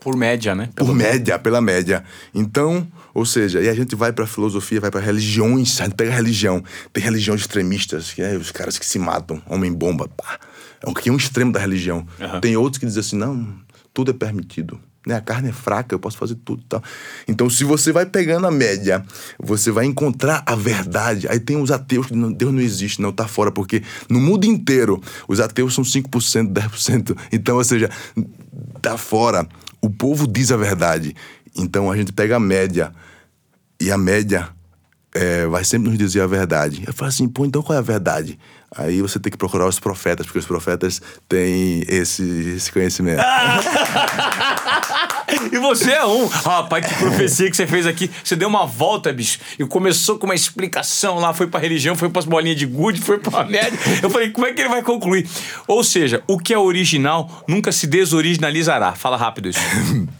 Por 0.00 0.16
média, 0.16 0.54
né? 0.54 0.68
por 0.76 0.94
média, 0.94 1.38
pela 1.38 1.60
média. 1.60 2.04
Então, 2.34 2.86
ou 3.14 3.24
seja, 3.24 3.60
e 3.60 3.68
a 3.68 3.74
gente 3.74 3.96
vai 3.96 4.12
pra 4.12 4.26
filosofia, 4.26 4.80
vai 4.80 4.90
pra 4.90 5.00
religiões, 5.00 5.80
a 5.80 5.84
gente 5.84 5.94
pega 5.94 6.12
religião. 6.12 6.62
Tem 6.92 7.02
religiões 7.02 7.40
extremistas, 7.40 8.12
que 8.12 8.22
é 8.22 8.36
os 8.36 8.52
caras 8.52 8.78
que 8.78 8.86
se 8.86 8.98
matam, 8.98 9.42
homem-bomba, 9.46 10.08
pá. 10.08 10.38
É 10.84 10.88
um, 10.88 10.92
que 10.94 11.08
é 11.08 11.12
um 11.12 11.16
extremo 11.16 11.50
da 11.50 11.58
religião. 11.58 12.06
Aham. 12.20 12.40
Tem 12.40 12.56
outros 12.56 12.78
que 12.78 12.86
dizem 12.86 13.00
assim, 13.00 13.16
não, 13.16 13.54
tudo 13.94 14.10
é 14.10 14.14
permitido. 14.14 14.78
Né? 15.06 15.14
A 15.14 15.20
carne 15.20 15.50
é 15.50 15.52
fraca, 15.52 15.94
eu 15.94 15.98
posso 16.00 16.18
fazer 16.18 16.34
tudo 16.34 16.62
e 16.62 16.66
tal. 16.66 16.82
Então, 17.28 17.48
se 17.48 17.62
você 17.62 17.92
vai 17.92 18.04
pegando 18.04 18.46
a 18.46 18.50
média, 18.50 19.04
você 19.38 19.70
vai 19.70 19.86
encontrar 19.86 20.42
a 20.44 20.56
verdade. 20.56 21.28
Aí 21.28 21.38
tem 21.38 21.56
os 21.56 21.70
ateus 21.70 22.08
que 22.08 22.14
Deus 22.34 22.52
não 22.52 22.60
existe, 22.60 23.00
não, 23.00 23.12
tá 23.12 23.28
fora, 23.28 23.52
porque 23.52 23.82
no 24.10 24.20
mundo 24.20 24.44
inteiro 24.44 25.00
os 25.28 25.38
ateus 25.38 25.72
são 25.72 25.84
5%, 25.84 26.52
10%. 26.52 27.16
Então, 27.32 27.56
ou 27.56 27.64
seja, 27.64 27.88
tá 28.82 28.98
fora. 28.98 29.46
O 29.80 29.88
povo 29.88 30.26
diz 30.26 30.50
a 30.50 30.56
verdade. 30.56 31.14
Então 31.56 31.90
a 31.90 31.96
gente 31.96 32.12
pega 32.12 32.36
a 32.36 32.40
média. 32.40 32.92
E 33.80 33.90
a 33.90 33.98
média 33.98 34.48
é, 35.14 35.46
vai 35.46 35.64
sempre 35.64 35.88
nos 35.88 35.98
dizer 35.98 36.20
a 36.20 36.26
verdade. 36.26 36.82
Eu 36.86 36.92
falo 36.92 37.08
assim, 37.08 37.28
pô, 37.28 37.44
então 37.46 37.62
qual 37.62 37.76
é 37.76 37.78
a 37.78 37.82
verdade? 37.82 38.38
Aí 38.78 39.00
você 39.00 39.18
tem 39.18 39.30
que 39.30 39.38
procurar 39.38 39.66
os 39.66 39.78
profetas, 39.78 40.26
porque 40.26 40.38
os 40.38 40.46
profetas 40.46 41.00
têm 41.28 41.84
esse, 41.88 42.22
esse 42.56 42.70
conhecimento. 42.72 43.22
E 45.52 45.58
você 45.58 45.92
é 45.92 46.04
um. 46.04 46.26
Rapaz, 46.26 46.86
que 46.86 46.94
profecia 46.94 47.50
que 47.50 47.56
você 47.56 47.66
fez 47.66 47.86
aqui. 47.86 48.10
Você 48.22 48.36
deu 48.36 48.48
uma 48.48 48.66
volta, 48.66 49.12
bicho. 49.12 49.38
E 49.58 49.64
começou 49.64 50.18
com 50.18 50.26
uma 50.26 50.34
explicação 50.34 51.18
lá, 51.18 51.32
foi 51.32 51.46
pra 51.46 51.60
religião, 51.60 51.96
foi 51.96 52.08
pras 52.08 52.24
bolinhas 52.24 52.58
de 52.58 52.66
gude, 52.66 53.00
foi 53.00 53.18
pra 53.18 53.44
média. 53.44 53.78
Eu 54.02 54.10
falei, 54.10 54.30
como 54.30 54.46
é 54.46 54.52
que 54.52 54.60
ele 54.60 54.68
vai 54.68 54.82
concluir? 54.82 55.28
Ou 55.66 55.82
seja, 55.82 56.22
o 56.26 56.38
que 56.38 56.54
é 56.54 56.58
original 56.58 57.44
nunca 57.46 57.72
se 57.72 57.86
desoriginalizará. 57.86 58.92
Fala 58.92 59.16
rápido 59.16 59.48
isso. 59.48 59.60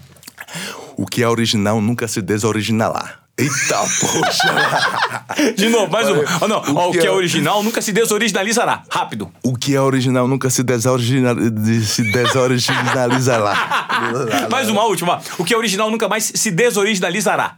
O 0.98 1.04
que 1.04 1.22
é 1.22 1.28
original 1.28 1.78
nunca 1.78 2.08
se 2.08 2.22
desoriginará. 2.22 3.26
Eita, 3.38 3.78
poxa! 4.00 4.54
De 5.56 5.68
novo, 5.68 5.92
mais 5.92 6.08
uma. 6.08 6.24
Oh, 6.40 6.48
não. 6.48 6.58
O 6.62 6.74
Ó, 6.76 6.88
o 6.88 6.92
que 6.92 7.00
que 7.00 7.06
é 7.06 7.10
é- 7.10 7.12
original 7.12 7.62
nunca 7.62 7.82
se 7.82 7.92
desoriginalizará. 7.92 8.82
Rápido. 8.90 9.30
O 9.42 9.54
que 9.56 9.74
é 9.74 9.80
original 9.80 10.26
nunca 10.26 10.48
se, 10.48 10.62
desoriginal, 10.62 11.34
de- 11.34 11.84
se 11.84 12.02
desoriginalizará. 12.10 13.88
Mais 14.50 14.70
uma 14.70 14.84
última. 14.84 15.20
O 15.38 15.44
que 15.44 15.52
é 15.52 15.56
original 15.56 15.90
nunca 15.90 16.08
mais 16.08 16.32
se 16.34 16.50
desoriginalizará. 16.50 17.56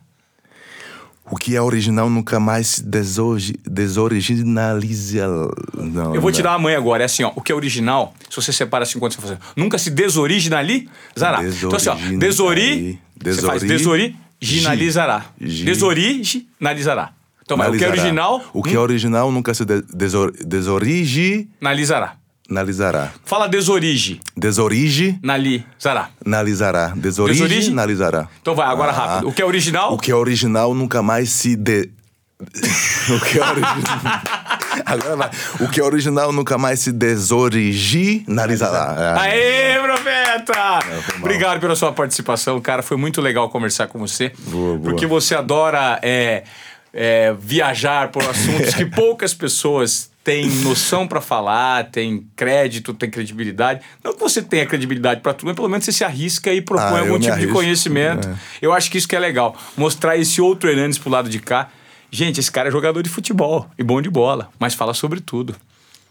O 1.30 1.36
que 1.36 1.54
é 1.54 1.60
original 1.62 2.08
nunca 2.10 2.40
mais 2.40 2.66
se 2.68 2.82
desorgi, 2.82 3.54
desoriginaliza. 3.64 5.26
Não, 5.74 6.14
Eu 6.14 6.20
vou 6.22 6.32
tirar 6.32 6.54
a 6.54 6.58
mãe 6.58 6.74
agora. 6.74 7.02
É 7.02 7.06
assim, 7.06 7.22
ó. 7.22 7.30
O 7.36 7.42
que 7.42 7.52
é 7.52 7.54
original, 7.54 8.14
se 8.30 8.34
você 8.34 8.50
separa 8.52 8.82
assim 8.84 8.98
quando 8.98 9.12
você 9.12 9.20
faz. 9.20 9.38
Nunca 9.54 9.78
se 9.78 9.90
desoriginalizará. 9.90 11.44
Então, 11.44 11.76
assim, 11.76 11.90
ó. 11.90 11.94
Desori. 12.18 12.98
Você 13.22 13.42
faz 13.42 13.62
Desori- 13.62 14.16
desoriginalizará. 14.40 15.24
Gi- 15.40 15.64
Desoriginalizará. 15.64 17.10
Então, 17.42 17.56
vai. 17.56 17.68
O 17.70 17.72
que 17.72 17.82
é 17.82 17.86
Analisará. 17.86 18.02
original, 18.02 18.44
O 18.52 18.62
que 18.62 18.74
é 18.74 18.78
original 18.78 19.32
nunca 19.32 19.54
se 19.54 19.64
de, 19.64 19.80
desor, 19.94 20.32
desoriginalizará. 20.44 22.14
analisará. 22.50 23.12
Fala 23.24 23.46
desorige. 23.48 24.20
Desoriginalizará. 24.36 26.10
Nalizará. 26.24 26.92
Desoriginalizará. 26.96 28.28
Então 28.40 28.54
vai, 28.54 28.66
agora 28.68 28.92
Ah. 28.92 28.94
rápido. 28.94 29.28
O 29.28 29.32
que 29.32 29.42
é 29.42 29.44
original, 29.46 29.94
O 29.94 29.98
que 29.98 30.10
é 30.10 30.14
original 30.14 30.74
nunca 30.74 31.02
mais 31.02 31.30
se 31.30 31.56
de... 31.56 31.90
o 32.40 33.20
que 33.24 33.38
é 33.38 33.50
original... 33.50 34.00
Agora 34.86 35.16
vai. 35.16 35.30
O 35.60 35.68
que 35.68 35.80
é 35.80 35.84
original 35.84 36.32
nunca 36.32 36.56
mais 36.58 36.80
se 36.80 36.92
desoriginalizará. 36.92 39.14
Ah. 39.16 39.20
Aê, 39.22 39.78
profeta! 39.80 40.68
mal. 40.68 40.80
Obrigado 41.18 41.60
pela 41.60 41.76
sua 41.76 41.92
participação, 41.92 42.60
cara. 42.60 42.82
Foi 42.82 42.96
muito 42.96 43.20
legal 43.20 43.48
conversar 43.48 43.86
com 43.86 43.98
você. 43.98 44.32
Boa, 44.46 44.76
boa. 44.76 44.90
Porque 44.90 45.06
você 45.06 45.34
adora 45.34 45.98
é, 46.02 46.44
é, 46.92 47.34
viajar 47.38 48.08
por 48.08 48.22
assuntos 48.24 48.74
que 48.74 48.84
poucas 48.86 49.32
pessoas 49.34 50.10
têm 50.22 50.46
noção 50.62 51.08
para 51.08 51.20
falar, 51.22 51.84
têm 51.90 52.26
crédito, 52.36 52.92
têm 52.92 53.08
credibilidade. 53.08 53.80
Não 54.04 54.12
que 54.12 54.20
você 54.20 54.42
tenha 54.42 54.66
credibilidade 54.66 55.22
para 55.22 55.32
tudo, 55.32 55.46
mas 55.46 55.56
pelo 55.56 55.68
menos 55.68 55.84
você 55.86 55.92
se 55.92 56.04
arrisca 56.04 56.52
e 56.52 56.60
propõe 56.60 56.98
Ah, 56.98 57.00
algum 57.00 57.14
tipo 57.14 57.24
de 57.24 57.30
arrisco, 57.30 57.52
conhecimento. 57.54 58.28
é. 58.28 58.34
Eu 58.60 58.72
acho 58.72 58.90
que 58.90 58.98
isso 58.98 59.08
que 59.08 59.16
é 59.16 59.18
legal. 59.18 59.56
Mostrar 59.76 60.16
esse 60.18 60.40
outro 60.40 60.68
Hernandes 60.68 60.98
pro 60.98 61.08
lado 61.10 61.30
de 61.30 61.38
cá. 61.38 61.70
Gente, 62.10 62.40
esse 62.40 62.50
cara 62.50 62.68
é 62.68 62.72
jogador 62.72 63.02
de 63.02 63.08
futebol 63.10 63.66
e 63.78 63.82
bom 63.82 64.00
de 64.00 64.08
bola, 64.08 64.48
mas 64.58 64.74
fala 64.74 64.94
sobre 64.94 65.20
tudo. 65.20 65.54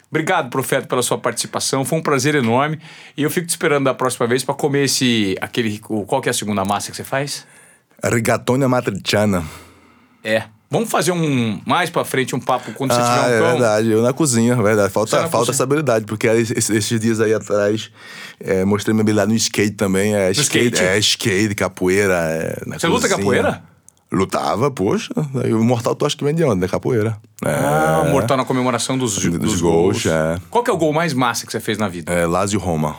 Obrigado, 0.10 0.49
Profeta, 0.49 0.88
pela 0.88 1.02
sua 1.02 1.18
participação. 1.18 1.84
Foi 1.84 1.98
um 1.99 2.02
prazer 2.02 2.34
enorme. 2.36 2.80
E 3.18 3.24
eu 3.24 3.30
fico 3.30 3.45
te 3.45 3.49
esperando 3.49 3.86
da 3.86 3.94
próxima 3.94 4.26
vez 4.26 4.44
para 4.44 4.56
comer 4.56 4.86
esse. 4.86 5.36
aquele. 5.41 5.80
Qual 5.80 6.22
que 6.22 6.30
é 6.30 6.32
a 6.32 6.34
segunda 6.34 6.64
massa 6.64 6.91
que 6.91 6.95
você 6.98 7.03
faz? 7.03 7.45
Rigatone 8.03 8.65
matriciana. 8.68 9.44
É. 10.24 10.44
Vamos 10.69 10.90
fazer 10.90 11.11
um. 11.11 11.61
Mais 11.65 11.90
pra 11.90 12.06
frente 12.06 12.34
um 12.36 12.40
papo 12.40 12.72
quando 12.74 12.94
você 12.94 12.99
Ah, 13.02 13.24
tiver 13.24 13.28
um 13.28 13.36
é 13.36 13.40
cão. 13.40 13.52
verdade. 13.52 13.91
Eu 13.91 14.02
na 14.02 14.14
cozinha, 14.14 14.53
é 14.53 14.56
verdade. 14.56 14.94
Falta, 14.94 15.18
falta 15.18 15.30
cozinha? 15.38 15.52
essa 15.53 15.64
habilidade, 15.64 16.06
porque 16.06 16.28
esses, 16.28 16.69
esses 16.69 16.99
dias 17.02 17.19
aí 17.19 17.34
atrás 17.34 17.90
é, 18.40 18.64
mostrei 18.64 18.94
minha 18.94 19.02
habilidade 19.02 19.30
no 19.32 19.36
skate 19.38 19.72
também. 19.76 20.14
É 20.15 20.32
skate, 20.32 20.68
skate? 20.76 20.84
É 20.84 20.98
skate, 20.99 21.56
capoeira. 21.56 22.14
É, 22.15 22.64
Você 22.78 22.88
luta 22.88 23.02
cozinha. 23.07 23.18
capoeira? 23.18 23.64
Lutava, 24.12 24.72
poxa. 24.72 25.12
O 25.54 25.64
Mortal 25.64 25.94
tu 25.96 26.06
acha 26.06 26.16
que 26.16 26.24
vem 26.24 26.34
de 26.34 26.44
onde? 26.44 26.62
Da 26.62 26.68
capoeira. 26.68 27.18
É, 27.44 27.50
Ah, 27.50 28.04
o 28.06 28.10
mortal 28.12 28.38
na 28.38 28.46
comemoração 28.46 28.98
dos, 28.98 29.16
dos, 29.18 29.38
Dos 29.38 29.62
gols. 29.62 30.04
gols, 30.04 30.06
é. 30.06 30.40
Qual 30.50 30.64
que 30.64 30.70
é 30.70 30.74
o 30.74 30.78
gol 30.78 30.94
mais 30.94 31.14
massa 31.14 31.46
que 31.46 31.52
você 31.52 31.60
fez 31.60 31.78
na 31.78 31.88
vida? 31.90 32.12
é 32.14 32.26
Lazio 32.26 32.60
Roma. 32.60 32.96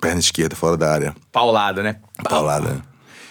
Perna 0.00 0.18
esquerda, 0.20 0.56
fora 0.56 0.76
da 0.76 0.92
área. 0.92 1.14
Paulada, 1.32 1.82
né? 1.82 1.96
Paulada. 2.28 2.82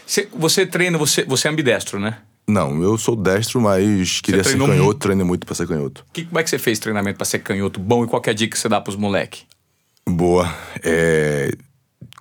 Você, 0.05 0.27
você 0.33 0.65
treina, 0.65 0.97
você, 0.97 1.23
você 1.25 1.47
é 1.47 1.51
ambidestro, 1.51 1.99
né? 1.99 2.17
Não, 2.47 2.81
eu 2.81 2.97
sou 2.97 3.13
destro, 3.15 3.59
mas 3.59 4.21
queria 4.21 4.41
ser 4.43 4.57
canhoto, 4.57 4.73
muito? 4.83 4.99
treinei 4.99 5.25
muito 5.25 5.45
pra 5.45 5.53
ser 5.53 5.67
canhoto. 5.67 6.05
Que, 6.13 6.23
como 6.23 6.39
é 6.39 6.43
que 6.43 6.49
você 6.49 6.57
fez 6.57 6.79
treinamento 6.79 7.17
pra 7.17 7.25
ser 7.25 7.39
canhoto 7.39 7.77
bom 7.79 8.05
e 8.05 8.07
qualquer 8.07 8.33
dica 8.33 8.53
que 8.55 8.59
você 8.59 8.69
dá 8.69 8.79
pros 8.79 8.95
moleque? 8.95 9.41
Boa. 10.07 10.49
É, 10.81 11.51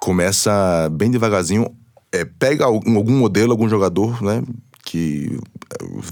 começa 0.00 0.88
bem 0.92 1.10
devagarzinho. 1.10 1.72
É, 2.20 2.24
pega 2.24 2.64
algum, 2.64 3.16
modelo, 3.16 3.52
algum 3.52 3.68
jogador, 3.68 4.22
né? 4.22 4.42
Que 4.84 5.38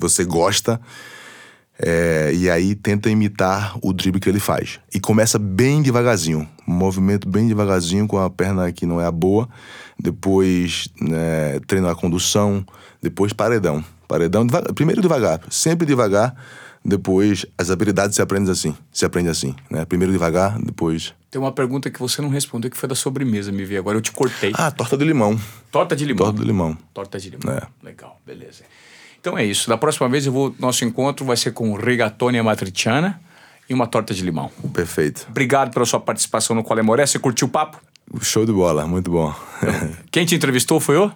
você 0.00 0.24
gosta. 0.24 0.80
é, 1.78 2.32
e 2.34 2.48
aí 2.48 2.74
tenta 2.74 3.10
imitar 3.10 3.76
o 3.82 3.92
drible 3.92 4.20
que 4.20 4.28
ele 4.28 4.38
faz. 4.40 4.78
E 4.94 5.00
começa 5.00 5.38
bem 5.38 5.82
devagarzinho. 5.82 6.48
Um 6.66 6.72
movimento 6.72 7.28
bem 7.28 7.48
devagarzinho 7.48 8.06
com 8.06 8.18
a 8.18 8.30
perna 8.30 8.70
que 8.72 8.86
não 8.86 9.00
é 9.00 9.06
a 9.06 9.10
boa. 9.12 9.48
Depois 9.98 10.88
né, 11.00 11.58
treina 11.66 11.90
a 11.90 11.94
condução. 11.94 12.64
Depois 13.02 13.32
paredão. 13.32 13.84
Paredão, 14.06 14.46
deva- 14.46 14.72
primeiro 14.74 15.00
devagar. 15.02 15.40
Sempre 15.50 15.86
devagar. 15.86 16.34
Depois 16.84 17.46
as 17.56 17.70
habilidades 17.70 18.14
se 18.14 18.22
aprendem 18.22 18.52
assim. 18.52 18.74
Se 18.92 19.04
aprende 19.04 19.28
assim. 19.30 19.54
Né? 19.70 19.84
Primeiro 19.84 20.12
devagar, 20.12 20.58
depois 20.60 21.14
Tem 21.34 21.40
uma 21.40 21.50
pergunta 21.50 21.90
que 21.90 21.98
você 21.98 22.22
não 22.22 22.28
respondeu 22.28 22.70
que 22.70 22.76
foi 22.76 22.88
da 22.88 22.94
sobremesa, 22.94 23.50
me 23.50 23.64
vi 23.64 23.76
agora. 23.76 23.98
Eu 23.98 24.00
te 24.00 24.12
cortei. 24.12 24.52
Ah, 24.54 24.70
torta 24.70 24.96
de 24.96 25.04
limão. 25.04 25.36
Torta 25.68 25.96
de 25.96 26.04
limão. 26.04 26.26
Torta 26.26 26.40
de 26.40 26.46
limão. 26.46 26.78
Torta 26.94 27.18
de 27.18 27.30
limão. 27.30 27.56
É. 27.56 27.62
Legal, 27.82 28.20
beleza. 28.24 28.62
Então 29.20 29.36
é 29.36 29.44
isso. 29.44 29.68
Da 29.68 29.76
próxima 29.76 30.08
vez 30.08 30.26
eu 30.26 30.32
vou. 30.32 30.54
Nosso 30.60 30.84
encontro 30.84 31.26
vai 31.26 31.36
ser 31.36 31.50
com 31.50 31.74
rigatone 31.74 32.40
matriciana 32.40 33.20
e 33.68 33.74
uma 33.74 33.84
torta 33.84 34.14
de 34.14 34.22
limão. 34.22 34.48
Perfeito. 34.72 35.26
Obrigado 35.28 35.74
pela 35.74 35.84
sua 35.84 35.98
participação 35.98 36.54
no 36.54 36.62
Qual 36.62 36.78
é 36.78 36.82
Moré. 36.82 37.04
Você 37.04 37.18
curtiu 37.18 37.48
o 37.48 37.50
papo? 37.50 37.82
Show 38.20 38.46
de 38.46 38.52
bola, 38.52 38.86
muito 38.86 39.10
bom. 39.10 39.34
Quem 40.12 40.24
te 40.24 40.36
entrevistou 40.36 40.78
foi 40.78 40.94
eu? 40.94 41.10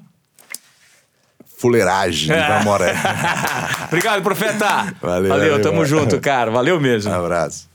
Fuleiragem 1.59 2.35
de 2.35 2.49
Vamoré. 2.49 2.93
Obrigado, 3.87 4.21
profeta. 4.25 4.97
Valeu, 5.01 5.29
valeu 5.29 5.29
valeu. 5.29 5.63
tamo 5.63 5.85
junto, 5.85 6.21
cara. 6.21 6.51
Valeu 6.51 6.81
mesmo. 6.81 7.13
Abraço. 7.13 7.69